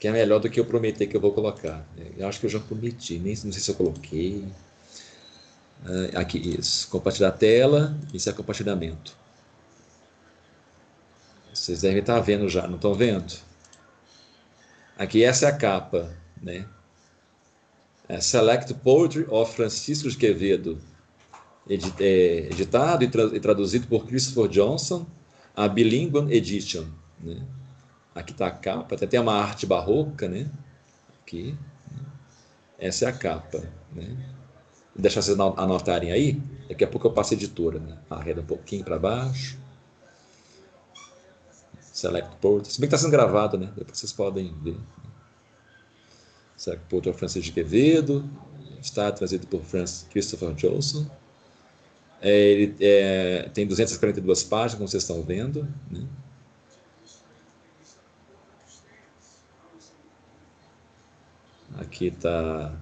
que 0.00 0.08
é 0.08 0.12
melhor 0.12 0.38
do 0.38 0.48
que 0.48 0.58
eu 0.58 0.64
prometer 0.64 1.06
que 1.06 1.16
eu 1.16 1.20
vou 1.20 1.32
colocar. 1.32 1.86
Eu 2.16 2.26
acho 2.26 2.40
que 2.40 2.46
eu 2.46 2.50
já 2.50 2.60
prometi, 2.60 3.18
nem 3.18 3.34
não 3.44 3.52
sei 3.52 3.60
se 3.60 3.70
eu 3.70 3.74
coloquei. 3.74 4.46
Ah, 5.86 6.20
aqui, 6.20 6.38
isso. 6.38 6.88
Compartilhar 6.88 7.28
a 7.28 7.32
tela, 7.32 7.96
isso 8.12 8.28
é 8.28 8.32
compartilhamento. 8.32 9.16
Vocês 11.54 11.80
devem 11.80 12.00
estar 12.00 12.20
vendo 12.20 12.48
já, 12.48 12.66
não 12.66 12.74
estão 12.74 12.92
vendo? 12.92 13.32
Aqui, 14.98 15.22
essa 15.22 15.46
é 15.46 15.48
a 15.48 15.56
capa, 15.56 16.12
né? 16.42 16.66
É 18.08 18.20
Select 18.20 18.72
Poetry 18.74 19.26
of 19.28 19.54
Francisco 19.54 20.08
de 20.08 20.16
Quevedo, 20.16 20.80
é, 21.98 22.48
editado 22.50 23.04
e, 23.04 23.40
traduzido 23.40 23.86
por 23.86 24.06
Christopher 24.06 24.48
Johnson, 24.48 25.06
a 25.54 25.66
Bilingual 25.66 26.30
Edition. 26.30 26.86
Né? 27.20 27.44
Aqui 28.14 28.32
está 28.32 28.46
a 28.46 28.50
capa, 28.50 28.94
até 28.94 29.06
tem 29.06 29.18
uma 29.18 29.34
arte 29.34 29.66
barroca, 29.66 30.28
né? 30.28 30.48
Aqui. 31.20 31.56
Né? 31.90 31.98
Essa 32.78 33.06
é 33.06 33.08
a 33.08 33.12
capa, 33.12 33.64
né? 33.92 34.16
Deixar 34.98 35.22
vocês 35.22 35.38
anotarem 35.38 36.10
aí. 36.10 36.40
Daqui 36.68 36.84
a 36.84 36.88
pouco 36.88 37.06
eu 37.06 37.12
passo 37.12 37.34
a 37.34 37.36
editora, 37.36 37.78
né? 37.78 37.98
Arreda 38.08 38.40
um 38.40 38.46
pouquinho 38.46 38.84
para 38.84 38.98
baixo. 38.98 39.58
Select 41.80 42.36
Poetry. 42.40 42.72
Se 42.72 42.80
bem 42.80 42.88
que 42.88 42.94
está 42.94 43.04
sendo 43.04 43.12
gravado, 43.12 43.58
né? 43.58 43.72
Depois 43.76 43.98
vocês 43.98 44.12
podem 44.12 44.54
ver. 44.62 44.76
Select 46.56 46.84
Poetry 46.88 47.10
é 47.10 47.12
Francisco 47.12 47.44
de 47.44 47.52
Quevedo. 47.52 48.28
Está 48.80 49.12
trazido 49.12 49.46
por 49.46 49.62
Francis 49.62 50.06
Christopher 50.10 50.54
Johnson. 50.54 51.06
É, 52.20 52.38
ele 52.38 52.76
é, 52.80 53.50
tem 53.52 53.66
242 53.66 54.44
páginas, 54.44 54.74
como 54.74 54.88
vocês 54.88 55.02
estão 55.02 55.22
vendo. 55.22 55.68
Né? 55.90 56.06
Aqui 61.78 62.06
está. 62.06 62.74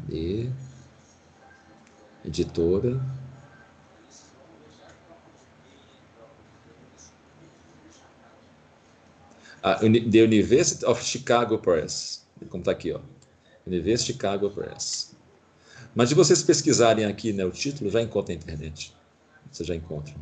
Cadê? 0.00 0.50
Editora. 2.24 3.00
Ah, 9.62 9.78
The 9.78 10.22
University 10.22 10.84
of 10.86 11.02
Chicago 11.02 11.58
Press. 11.58 12.26
Como 12.48 12.62
está 12.62 12.72
aqui, 12.72 12.92
ó. 12.92 13.00
University 13.66 14.12
of 14.12 14.12
Chicago 14.12 14.50
Press. 14.50 15.14
Mas 15.94 16.08
se 16.08 16.14
vocês 16.14 16.42
pesquisarem 16.42 17.04
aqui 17.04 17.32
né, 17.32 17.44
o 17.44 17.50
título, 17.50 17.90
já 17.90 18.00
encontra 18.00 18.34
na 18.34 18.40
internet. 18.40 18.94
Você 19.50 19.64
já 19.64 19.74
encontra. 19.74 20.14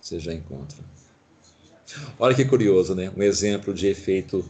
Você 0.00 0.20
já 0.20 0.32
encontra. 0.34 0.78
Olha 2.18 2.34
que 2.34 2.44
curioso, 2.44 2.94
né? 2.94 3.10
Um 3.16 3.22
exemplo 3.22 3.72
de 3.72 3.86
efeito 3.86 4.44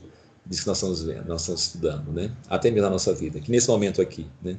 disso 0.47 0.63
que 0.63 0.69
nós 0.69 0.77
estamos 0.77 1.03
vendo, 1.03 1.27
nós 1.27 1.41
estamos 1.41 1.63
estudando, 1.63 2.13
né? 2.13 2.31
Até 2.49 2.71
mesmo 2.71 2.85
na 2.85 2.91
nossa 2.91 3.15
vida, 3.15 3.41
que 3.41 3.51
nesse 3.51 3.69
momento 3.69 4.03
aqui, 4.03 4.27
né? 4.43 4.57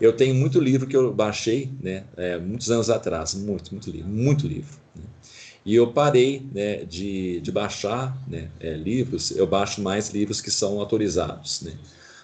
Eu 0.00 0.12
tenho 0.12 0.34
muito 0.34 0.60
livro 0.60 0.86
que 0.86 0.96
eu 0.96 1.12
baixei, 1.12 1.70
né? 1.80 2.04
É, 2.16 2.38
muitos 2.38 2.70
anos 2.70 2.88
atrás, 2.90 3.34
muito, 3.34 3.72
muito 3.72 3.90
livro, 3.90 4.08
muito 4.08 4.46
livro. 4.46 4.78
Né? 4.94 5.02
E 5.64 5.74
eu 5.74 5.92
parei 5.92 6.48
né, 6.52 6.84
de, 6.84 7.40
de 7.40 7.52
baixar 7.52 8.16
né, 8.26 8.50
é, 8.58 8.72
livros, 8.74 9.30
eu 9.30 9.46
baixo 9.46 9.82
mais 9.82 10.08
livros 10.08 10.40
que 10.40 10.50
são 10.50 10.80
autorizados. 10.80 11.60
Né? 11.60 11.72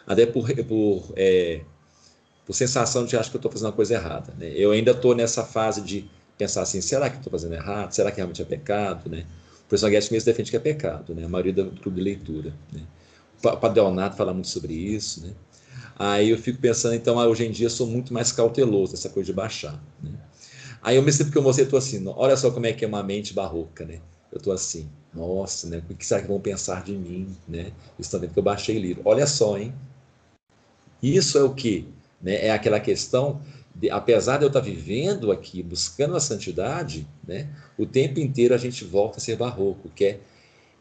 Até 0.06 0.24
por, 0.24 0.48
por, 0.64 1.12
é, 1.16 1.60
por 2.47 2.55
sensação 2.55 3.05
de 3.05 3.16
acho 3.16 3.31
que 3.31 3.36
eu 3.36 3.39
estou 3.39 3.52
fazendo 3.52 3.66
uma 3.66 3.74
coisa 3.74 3.94
errada. 3.94 4.32
Né? 4.39 4.52
Eu 4.55 4.70
ainda 4.70 4.93
estou 4.93 5.14
nessa 5.14 5.44
fase 5.44 5.82
de 5.82 6.09
pensar 6.39 6.62
assim, 6.62 6.81
será 6.81 7.10
que 7.10 7.18
estou 7.18 7.31
fazendo 7.31 7.55
errado? 7.55 7.93
Será 7.93 8.10
que 8.10 8.16
realmente 8.16 8.40
é 8.40 8.44
pecado? 8.44 9.10
Né? 9.10 9.27
O 9.66 9.68
professor 9.68 9.90
Guedes 9.90 10.10
mesmo 10.10 10.26
defende 10.26 10.51
que 10.51 10.56
é 10.56 10.60
pecado, 10.60 11.14
né? 11.14 11.24
a 11.24 11.28
maioria 11.28 11.52
do 11.52 11.80
clube 11.80 11.97
de 11.97 12.05
leitura. 12.05 12.55
Né? 12.72 12.82
O 13.43 13.56
Padre 13.56 13.80
Leonardo 13.80 14.16
fala 14.16 14.32
muito 14.32 14.48
sobre 14.48 14.72
isso. 14.72 15.26
Né? 15.26 15.32
Aí 15.98 16.30
eu 16.30 16.38
fico 16.38 16.60
pensando, 16.60 16.94
então, 16.94 17.16
hoje 17.16 17.44
em 17.44 17.51
dia 17.51 17.66
eu 17.66 17.70
sou 17.70 17.86
muito 17.86 18.14
mais 18.14 18.30
cauteloso 18.30 18.93
nessa 18.93 19.09
coisa 19.09 19.26
de 19.26 19.32
baixar. 19.32 19.82
Né? 20.01 20.12
Aí 20.82 20.97
eu 20.97 21.02
me 21.02 21.12
sinto 21.12 21.32
que 21.32 21.38
eu 21.38 21.43
mostrei, 21.43 21.64
estou 21.64 21.78
assim, 21.78 22.02
olha 22.06 22.36
só 22.36 22.51
como 22.51 22.66
é 22.66 22.72
que 22.72 22.84
é 22.84 22.88
uma 22.88 23.02
mente 23.02 23.34
barroca, 23.34 23.84
né? 23.84 24.01
Eu 24.30 24.38
estou 24.38 24.52
assim, 24.52 24.88
nossa, 25.12 25.68
né? 25.68 25.82
O 25.90 25.94
que 25.94 26.06
será 26.06 26.20
que 26.20 26.28
vão 26.28 26.38
pensar 26.38 26.84
de 26.84 26.93
mim, 26.93 27.34
né? 27.48 27.72
Estão 27.98 28.20
vendo 28.20 28.32
que 28.32 28.38
eu 28.38 28.43
baixei 28.43 28.78
livro. 28.78 29.02
Olha 29.05 29.26
só, 29.26 29.59
hein? 29.59 29.74
Isso 31.02 31.38
é 31.38 31.43
o 31.43 31.52
que? 31.55 31.88
Né? 32.22 32.47
É 32.47 32.51
aquela 32.52 32.78
questão, 32.78 33.40
de, 33.78 33.90
apesar 33.90 34.39
de 34.39 34.44
eu 34.44 34.48
estar 34.48 34.61
vivendo 34.61 35.31
aqui, 35.31 35.62
buscando 35.62 36.16
a 36.16 36.20
santidade, 36.20 37.07
né? 37.27 37.48
O 37.77 37.85
tempo 37.85 38.19
inteiro 38.19 38.55
a 38.55 38.59
gente 38.59 38.85
volta 38.85 39.19
a 39.19 39.20
ser 39.20 39.36
barroco, 39.36 39.90
que 39.90 40.05
é, 40.05 40.20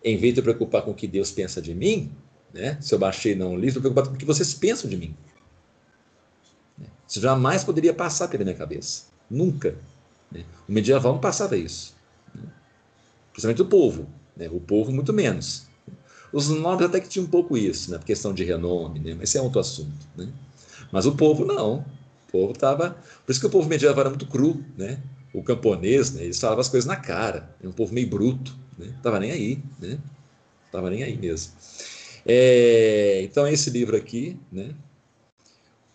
em 0.04 0.18
vez 0.18 0.34
de 0.34 0.40
eu 0.40 0.44
preocupar 0.44 0.82
com 0.82 0.92
o 0.92 0.96
que 0.96 1.08
Deus 1.08 1.30
pensa 1.30 1.62
de 1.62 1.76
mim, 1.76 2.10
né? 2.54 2.78
Se 2.80 2.96
eu 2.96 3.00
baixei 3.00 3.36
não 3.36 3.58
livro, 3.58 3.80
eu 3.80 3.82
preocupado 3.82 4.10
com 4.10 4.16
o 4.16 4.18
que 4.18 4.26
vocês 4.26 4.54
pensam 4.54 4.90
de 4.90 4.96
mim. 4.96 5.14
Isso 7.08 7.20
jamais 7.20 7.64
poderia 7.64 7.94
passar 7.94 8.30
pela 8.30 8.44
minha 8.44 8.56
cabeça. 8.56 9.04
Nunca. 9.30 9.76
Né? 10.32 10.46
O 10.68 10.72
medieval 10.72 11.14
não 11.14 11.20
passava 11.20 11.58
isso. 11.58 11.94
Né? 12.34 12.44
Principalmente 13.32 13.62
o 13.62 13.66
povo. 13.66 14.08
Né? 14.36 14.50
O 14.50 14.60
povo, 14.60 14.92
muito 14.92 15.14
menos. 15.14 15.68
Os 16.32 16.50
nobres 16.50 16.90
até 16.90 17.00
que 17.00 17.08
tinham 17.08 17.26
um 17.26 17.30
pouco 17.30 17.58
isso, 17.58 17.92
né? 17.92 18.00
questão 18.04 18.34
de 18.34 18.44
renome, 18.44 19.00
né? 19.00 19.14
mas 19.14 19.30
esse 19.30 19.38
é 19.38 19.42
outro 19.42 19.60
assunto. 19.60 20.08
Né? 20.18 20.28
Mas 20.92 21.06
o 21.06 21.16
povo 21.16 21.46
não. 21.46 21.86
Povo 22.36 22.52
estava. 22.52 22.98
Por 23.26 23.32
isso 23.32 23.40
que 23.40 23.48
o 23.48 23.49
povo 23.49 23.70
medieval 23.70 24.02
era 24.02 24.10
muito 24.10 24.28
cru. 24.28 24.62
Né? 24.78 24.99
O 25.34 25.41
camponês, 25.41 26.12
né? 26.14 26.24
eles 26.24 26.40
falavam 26.40 26.60
as 26.60 26.68
coisas 26.68 26.86
na 26.86 26.98
cara. 26.98 27.56
Era 27.62 27.70
um 27.70 27.72
povo 27.72 27.94
meio 27.94 28.10
bruto. 28.10 28.53
Né? 28.78 28.94
Tava 29.02 29.22
nem 29.22 29.32
aí. 29.32 29.64
Né? 29.80 29.98
Tava 30.70 30.90
nem 30.90 31.02
aí 31.02 31.18
mesmo. 31.18 31.53
É, 32.26 33.22
então, 33.24 33.48
esse 33.48 33.70
livro 33.70 33.95
aqui, 33.95 34.38
né? 34.52 34.76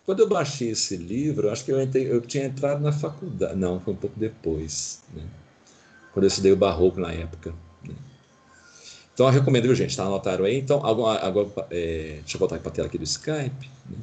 Quando 0.07 0.21
eu 0.21 0.29
baixei 0.29 0.71
esse 0.71 0.97
livro, 0.97 1.51
acho 1.51 1.65
que 1.65 1.73
eu, 1.73 1.81
entrei, 1.81 2.11
eu 2.11 2.21
tinha 2.23 2.47
entrado 2.47 2.81
na 2.81 2.91
faculdade. 2.91 3.55
Não, 3.57 3.79
foi 3.79 3.93
um 3.93 3.97
pouco 3.97 4.19
depois. 4.19 5.03
Né? 5.13 5.23
Quando 6.13 6.25
eu 6.25 6.29
estudei 6.29 6.53
o 6.53 6.57
Barroco 6.57 6.99
na 6.99 7.13
época. 7.13 7.55
Né? 7.87 7.95
Então, 9.13 9.27
eu 9.27 9.33
recomendo, 9.33 9.65
viu, 9.65 9.75
gente? 9.75 9.95
Tá, 9.95 10.05
anotaram 10.05 10.47
aí? 10.47 10.59
Então, 10.59 10.85
agora, 10.87 11.25
agora 11.25 11.49
é, 11.71 12.21
deixa 12.21 12.37
eu 12.37 12.39
voltar 12.39 12.59
para 12.59 12.71
a 12.71 12.75
tela 12.75 12.89
aqui 12.89 12.97
do 12.97 13.05
Skype. 13.05 13.71
Né? 13.91 13.99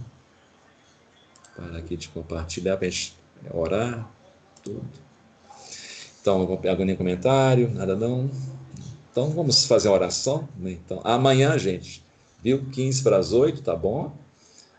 Para 1.58 1.80
aqui 1.80 1.98
de 1.98 2.08
compartilhar, 2.10 2.78
para 2.78 2.88
a 2.88 2.90
gente 2.90 3.18
orar. 3.52 4.08
Tudo. 4.64 4.86
Então, 6.22 6.58
pegar 6.58 6.86
nenhum 6.86 6.98
comentário, 6.98 7.70
nada 7.74 7.96
não. 7.96 8.30
Então, 9.12 9.32
vamos 9.32 9.66
fazer 9.66 9.88
a 9.88 9.92
oração. 9.92 10.48
Né? 10.56 10.74
Então, 10.74 11.02
amanhã, 11.04 11.58
gente, 11.58 12.04
viu? 12.44 12.64
15 12.72 13.02
para 13.02 13.18
as 13.18 13.34
8, 13.34 13.62
tá 13.64 13.76
bom? 13.76 14.16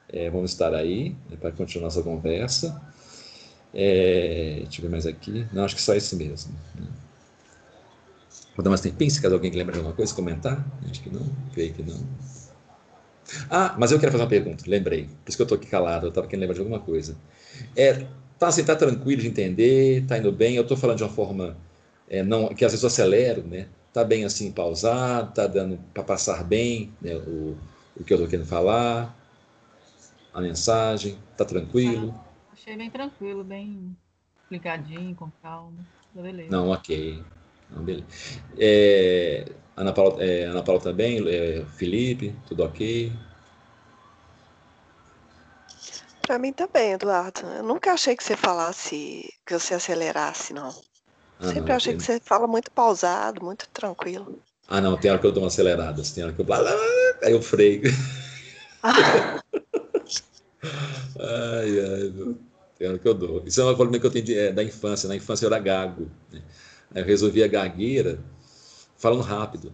É, 0.09 0.31
vamos 0.31 0.53
estar 0.53 0.73
aí 0.73 1.17
né, 1.29 1.37
para 1.39 1.51
continuar 1.51 1.87
nossa 1.87 2.03
conversa. 2.03 2.81
É, 3.75 4.61
deixa 4.63 4.81
eu 4.81 4.83
ver 4.83 4.91
mais 4.91 5.07
aqui. 5.07 5.47
Não, 5.53 5.65
acho 5.65 5.75
que 5.75 5.83
só 5.83 5.95
esse 5.95 6.15
mesmo. 6.15 6.55
Né? 6.75 6.87
Vou 8.57 8.63
dar 8.63 8.71
mais 8.71 8.81
tempinho, 8.81 9.11
se 9.11 9.21
caso 9.21 9.35
alguém 9.35 9.51
lembra 9.51 9.73
de 9.73 9.79
alguma 9.79 9.95
coisa, 9.95 10.15
comentar. 10.15 10.65
Acho 10.89 11.03
que 11.03 11.11
não, 11.11 11.27
creio 11.53 11.75
que 11.75 11.83
não. 11.83 11.99
Ah, 13.51 13.75
mas 13.79 13.93
eu 13.93 13.99
quero 13.99 14.13
fazer 14.13 14.25
uma 14.25 14.31
pergunta, 14.31 14.65
lembrei. 14.67 15.05
Por 15.05 15.29
isso 15.29 15.37
que 15.37 15.43
eu 15.43 15.45
estou 15.45 15.59
aqui 15.59 15.67
calado, 15.67 16.07
eu 16.07 16.09
estava 16.11 16.27
querendo 16.27 16.43
lembrar 16.43 16.55
de 16.55 16.61
alguma 16.61 16.81
coisa. 16.81 17.17
É, 17.77 18.07
tá 18.39 18.49
assim, 18.49 18.65
tá 18.65 18.75
tranquilo 18.75 19.23
de 19.23 19.29
entender, 19.29 20.05
tá 20.07 20.19
indo 20.19 20.33
bem. 20.33 20.57
Eu 20.57 20.63
estou 20.63 20.77
falando 20.77 20.99
de 20.99 21.03
uma 21.05 21.11
forma 21.11 21.57
é, 22.09 22.23
não, 22.23 22.49
que 22.49 22.65
às 22.65 22.73
vezes 22.73 22.83
eu 22.83 22.89
acelero, 22.89 23.43
né? 23.43 23.69
Tá 23.93 24.05
bem 24.05 24.25
assim, 24.25 24.51
pausado, 24.51 25.33
tá 25.33 25.47
dando 25.47 25.79
para 25.93 26.03
passar 26.03 26.45
bem 26.45 26.93
né, 27.01 27.15
o, 27.17 27.57
o 27.97 28.05
que 28.05 28.13
eu 28.13 28.17
estou 28.17 28.29
querendo 28.29 28.47
falar 28.47 29.15
a 30.33 30.41
mensagem? 30.41 31.19
Tá 31.37 31.45
tranquilo? 31.45 32.15
Ah, 32.17 32.53
achei 32.53 32.77
bem 32.77 32.91
tranquilo, 32.91 33.45
bem 33.45 33.97
explicadinho, 34.43 35.15
com 35.15 35.31
calma. 35.43 35.85
Beleza. 36.15 36.51
Não, 36.51 36.71
ok. 36.71 37.23
Não, 37.71 37.83
beleza. 37.83 38.07
É, 38.59 39.45
Ana, 39.79 39.93
Paula, 39.93 40.23
é, 40.23 40.45
Ana 40.45 40.63
Paula 40.63 40.81
também, 40.81 41.23
é, 41.29 41.65
Felipe, 41.77 42.35
tudo 42.47 42.65
ok? 42.65 43.13
Pra 46.23 46.39
mim 46.39 46.53
também, 46.53 46.93
Eduardo. 46.93 47.41
Eu 47.57 47.63
nunca 47.63 47.93
achei 47.93 48.17
que 48.17 48.25
você 48.25 48.37
falasse, 48.37 49.33
que 49.47 49.59
você 49.59 49.75
acelerasse, 49.75 50.53
não. 50.53 50.69
Ah, 51.39 51.47
Sempre 51.53 51.71
não, 51.71 51.77
achei 51.77 51.93
tem- 51.93 51.99
que 51.99 52.05
você 52.05 52.21
fala 52.25 52.47
muito 52.47 52.71
pausado, 52.73 53.45
muito 53.45 53.69
tranquilo. 53.73 54.43
Ah, 54.67 54.81
não, 54.81 54.97
tem 54.99 55.11
hora 55.11 55.21
que 55.21 55.27
eu 55.27 55.33
dou 55.33 55.43
uma 55.45 55.49
acelerada, 55.49 56.03
tem 56.15 56.25
hora 56.25 56.33
que 56.33 56.41
eu. 56.43 56.47
Aí 57.23 57.33
eu 57.33 57.41
freio. 57.41 57.83
Ai, 61.19 61.81
ai, 61.81 62.11
meu. 62.15 62.37
Tem 62.79 62.89
hora 62.89 62.99
que 62.99 63.09
eu 63.09 63.15
dou. 63.15 63.43
Isso 63.47 63.61
é 63.61 63.65
uma 63.65 63.75
problema 63.75 64.01
que 64.01 64.07
eu 64.07 64.11
tenho 64.11 64.25
de- 64.25 64.39
é, 64.39 64.53
da 64.53 64.63
infância. 64.63 65.09
Na 65.09 65.17
infância 65.17 65.47
eu 65.47 65.53
era 65.53 65.59
gago. 65.63 66.11
né? 66.31 66.43
Aí 66.95 67.03
eu 67.03 67.07
resolvi 67.07 67.43
a 67.43 67.49
gagueira 67.49 68.19
falando 68.99 69.23
rápido. 69.23 69.73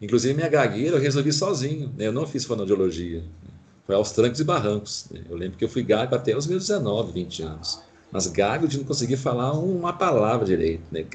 Inclusive, 0.00 0.34
minha 0.34 0.48
gagueira 0.48 0.96
eu 0.96 1.00
resolvi 1.00 1.32
sozinho. 1.32 1.88
né? 1.96 2.06
Eu 2.06 2.12
não 2.12 2.26
fiz 2.26 2.44
fonoaudiologia. 2.44 3.20
né? 3.20 3.50
Foi 3.86 3.94
aos 3.94 4.12
trancos 4.12 4.38
e 4.40 4.44
barrancos. 4.44 5.06
né? 5.10 5.24
Eu 5.28 5.36
lembro 5.36 5.56
que 5.58 5.64
eu 5.64 5.68
fui 5.68 5.82
gago 5.82 6.14
até 6.14 6.36
os 6.36 6.46
meus 6.46 6.66
19, 6.66 7.12
20 7.12 7.42
anos. 7.42 7.80
Mas 8.10 8.26
gago 8.26 8.68
de 8.68 8.78
não 8.78 8.84
conseguir 8.84 9.16
falar 9.16 9.52
uma 9.52 9.92
palavra 9.92 10.44
direito. 10.44 10.82
Né? 10.92 11.06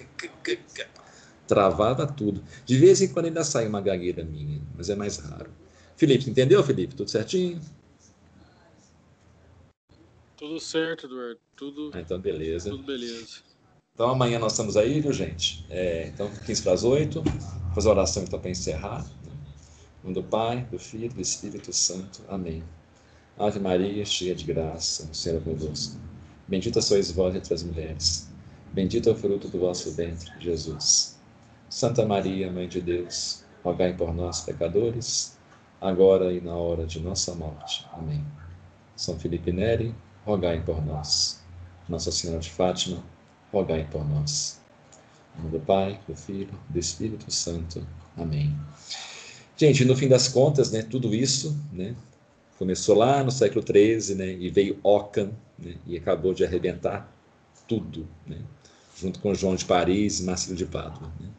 Travava 1.48 2.06
tudo. 2.08 2.44
De 2.66 2.78
vez 2.78 3.02
em 3.02 3.08
quando 3.10 3.26
ainda 3.28 3.44
sai 3.44 3.68
uma 3.68 3.80
gagueira 3.80 4.24
minha, 4.24 4.60
mas 4.76 4.90
é 4.90 4.96
mais 4.96 5.18
raro. 5.18 5.50
Felipe, 5.96 6.30
entendeu, 6.30 6.64
Felipe? 6.64 6.96
Tudo 6.96 7.10
certinho? 7.10 7.62
Tudo 10.38 10.60
certo, 10.60 11.08
Eduardo. 11.08 11.40
Tudo, 11.56 11.92
Ah, 11.94 12.00
então, 12.02 12.20
beleza. 12.20 12.70
tudo 12.70 12.84
beleza. 12.84 13.40
Então, 13.98 14.12
amanhã 14.12 14.38
nós 14.38 14.52
estamos 14.52 14.78
aí, 14.78 15.02
viu, 15.02 15.12
gente? 15.12 15.66
É, 15.72 16.12
então, 16.14 16.30
15 16.46 16.62
para 16.62 16.74
as 16.74 16.84
8. 16.84 17.20
Vou 17.20 17.74
fazer 17.74 17.88
a 17.88 17.92
oração 17.94 18.22
então 18.22 18.40
para 18.40 18.52
encerrar. 18.52 19.04
Em 19.04 20.04
nome 20.04 20.14
do 20.14 20.22
Pai, 20.22 20.68
do 20.70 20.78
Filho 20.78 21.06
e 21.06 21.10
do 21.10 21.20
Espírito 21.20 21.74
Santo. 21.74 22.22
Amém. 22.30 22.64
Ave 23.40 23.60
Maria, 23.60 24.06
cheia 24.06 24.36
de 24.36 24.46
graça, 24.46 25.10
o 25.12 25.16
Senhor 25.16 25.38
é 25.38 25.40
convosco. 25.40 26.00
Bendita 26.48 26.80
sois 26.80 27.12
vós 27.12 27.36
entre 27.36 27.52
as 27.52 27.64
mulheres. 27.64 28.32
Bendito 28.72 29.10
é 29.10 29.14
o 29.14 29.16
fruto 29.16 29.48
do 29.48 29.58
vosso 29.58 29.92
ventre, 29.96 30.32
Jesus. 30.40 31.20
Santa 31.68 32.06
Maria, 32.06 32.52
Mãe 32.52 32.68
de 32.68 32.80
Deus, 32.80 33.46
rogai 33.64 33.98
por 33.98 34.14
nós, 34.14 34.42
pecadores, 34.42 35.40
agora 35.82 36.32
e 36.32 36.40
na 36.40 36.54
hora 36.54 36.86
de 36.86 37.00
nossa 37.00 37.34
morte. 37.34 37.84
Amém. 37.94 38.24
São 38.96 39.18
Felipe 39.18 39.52
Neri, 39.52 39.96
rogai 40.24 40.64
por 40.64 40.86
nós. 40.86 41.44
Nossa 41.90 42.12
Senhora 42.12 42.40
de 42.40 42.52
Fátima, 42.52 43.04
rogai 43.52 43.88
por 43.92 44.08
nós. 44.08 44.60
Em 45.36 45.44
nome 45.44 45.58
do 45.58 45.66
Pai, 45.66 46.00
do 46.08 46.16
Filho, 46.16 46.54
do 46.70 46.80
Espírito 46.80 47.32
Santo. 47.32 47.86
Amém. 48.16 48.56
Gente, 49.56 49.86
no 49.86 49.96
fim 49.96 50.08
das 50.08 50.28
contas, 50.28 50.72
né, 50.72 50.82
tudo 50.84 51.14
isso, 51.14 51.58
né, 51.72 51.96
começou 52.58 52.96
lá 52.96 53.24
no 53.24 53.32
século 53.32 53.64
XIII, 53.66 54.16
né, 54.16 54.32
e 54.34 54.50
veio 54.50 54.80
Ockham, 54.84 55.32
né, 55.58 55.76
e 55.86 55.98
acabou 55.98 56.34
de 56.34 56.44
arrebentar 56.46 57.12
tudo, 57.68 58.08
né, 58.26 58.38
junto 58.96 59.20
com 59.20 59.34
João 59.34 59.56
de 59.56 59.66
Paris 59.66 60.20
e 60.20 60.24
Marcelo 60.24 60.56
de 60.56 60.66
Pádua. 60.66 61.12
Né. 61.20 61.30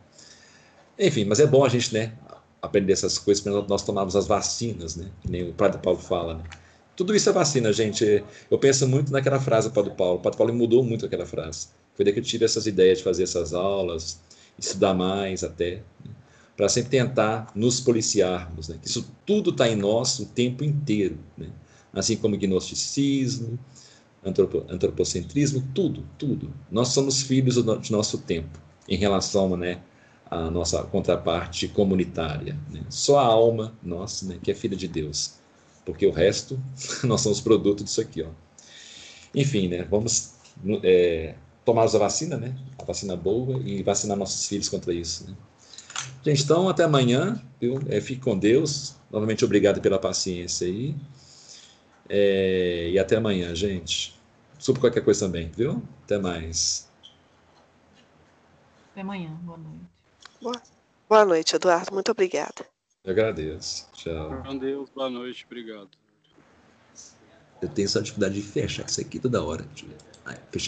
Enfim, 0.98 1.24
mas 1.24 1.38
é 1.38 1.46
bom 1.46 1.64
a 1.64 1.68
gente, 1.68 1.94
né, 1.94 2.12
aprender 2.60 2.92
essas 2.92 3.18
coisas 3.18 3.42
para 3.42 3.52
nós 3.62 3.82
tomarmos 3.82 4.16
as 4.16 4.26
vacinas, 4.26 4.96
né, 4.96 5.10
que 5.20 5.30
nem 5.30 5.48
o 5.48 5.52
Padre 5.52 5.80
Paulo 5.80 5.98
fala, 5.98 6.34
né. 6.34 6.44
Tudo 6.96 7.14
isso 7.14 7.28
é 7.28 7.32
vacina, 7.32 7.72
gente. 7.72 8.24
Eu 8.50 8.58
penso 8.58 8.88
muito 8.88 9.12
naquela 9.12 9.38
frase 9.38 9.68
do 9.68 9.72
Padre 9.72 9.94
Paulo. 9.94 10.18
O 10.18 10.20
Padre 10.20 10.36
Paulo 10.36 10.52
mudou 10.52 10.82
muito 10.82 11.06
aquela 11.06 11.24
frase. 11.24 11.68
Foi 11.98 12.04
daí 12.04 12.14
que 12.14 12.20
eu 12.20 12.24
tive 12.24 12.44
essas 12.44 12.64
ideias 12.68 12.98
de 12.98 13.04
fazer 13.04 13.24
essas 13.24 13.52
aulas, 13.52 14.20
estudar 14.56 14.94
mais 14.94 15.42
até, 15.42 15.82
né? 16.04 16.12
para 16.56 16.68
sempre 16.68 16.90
tentar 16.90 17.50
nos 17.56 17.80
policiarmos, 17.80 18.68
né? 18.68 18.78
isso 18.84 19.12
tudo 19.26 19.50
está 19.50 19.68
em 19.68 19.74
nós 19.74 20.20
o 20.20 20.26
tempo 20.26 20.62
inteiro, 20.62 21.18
né? 21.36 21.48
assim 21.92 22.16
como 22.16 22.38
gnosticismo, 22.38 23.58
antropo, 24.24 24.64
antropocentrismo, 24.68 25.68
tudo, 25.74 26.04
tudo. 26.16 26.54
Nós 26.70 26.90
somos 26.90 27.20
filhos 27.20 27.56
do, 27.56 27.82
nosso 27.90 28.18
tempo, 28.18 28.60
em 28.88 28.96
relação 28.96 29.56
né, 29.56 29.80
à 30.30 30.48
nossa 30.52 30.84
contraparte 30.84 31.66
comunitária. 31.66 32.56
Né? 32.70 32.80
Só 32.88 33.18
a 33.18 33.24
alma 33.24 33.76
nossa, 33.82 34.24
né, 34.24 34.38
que 34.40 34.52
é 34.52 34.54
filha 34.54 34.76
de 34.76 34.86
Deus, 34.86 35.34
porque 35.84 36.06
o 36.06 36.12
resto, 36.12 36.60
nós 37.02 37.22
somos 37.22 37.40
produto 37.40 37.82
disso 37.82 38.00
aqui. 38.00 38.22
Ó. 38.22 38.28
Enfim, 39.34 39.66
né, 39.66 39.82
vamos 39.82 40.34
é, 40.84 41.34
tomar 41.68 41.84
a 41.84 41.98
vacina, 41.98 42.38
né? 42.38 42.54
A 42.78 42.84
vacina 42.84 43.14
boa 43.14 43.60
e 43.62 43.82
vacinar 43.82 44.16
nossos 44.16 44.48
filhos 44.48 44.70
contra 44.70 44.90
isso. 44.94 45.28
Né? 45.28 45.36
Gente, 46.24 46.42
então 46.42 46.66
até 46.66 46.84
amanhã, 46.84 47.38
viu? 47.60 47.78
É, 47.90 48.00
fique 48.00 48.22
com 48.22 48.38
Deus. 48.38 48.96
Novamente, 49.10 49.44
obrigado 49.44 49.78
pela 49.78 49.98
paciência 49.98 50.66
aí. 50.66 50.94
É, 52.08 52.88
e 52.88 52.98
até 52.98 53.16
amanhã, 53.16 53.54
gente. 53.54 54.18
Desculpa 54.56 54.80
qualquer 54.80 55.04
coisa 55.04 55.26
também, 55.26 55.50
viu? 55.54 55.82
Até 56.04 56.16
mais. 56.16 56.88
Até 58.92 59.02
amanhã. 59.02 59.30
Boa 59.42 59.58
noite. 59.58 59.84
Boa, 60.40 60.62
boa 61.06 61.24
noite, 61.26 61.54
Eduardo. 61.54 61.92
Muito 61.92 62.10
obrigada. 62.10 62.64
Eu 63.04 63.12
agradeço. 63.12 63.86
Tchau. 63.92 64.42
Com 64.42 64.56
Deus, 64.56 64.88
boa 64.94 65.10
noite, 65.10 65.44
obrigado. 65.44 65.90
Eu 67.60 67.68
tenho 67.68 67.84
essa 67.84 68.00
dificuldade 68.00 68.36
de 68.36 68.42
fechar 68.42 68.86
isso 68.86 69.00
aqui 69.02 69.18
toda 69.18 69.44
hora. 69.44 69.66
Ai, 70.24 70.38
fechei. 70.50 70.66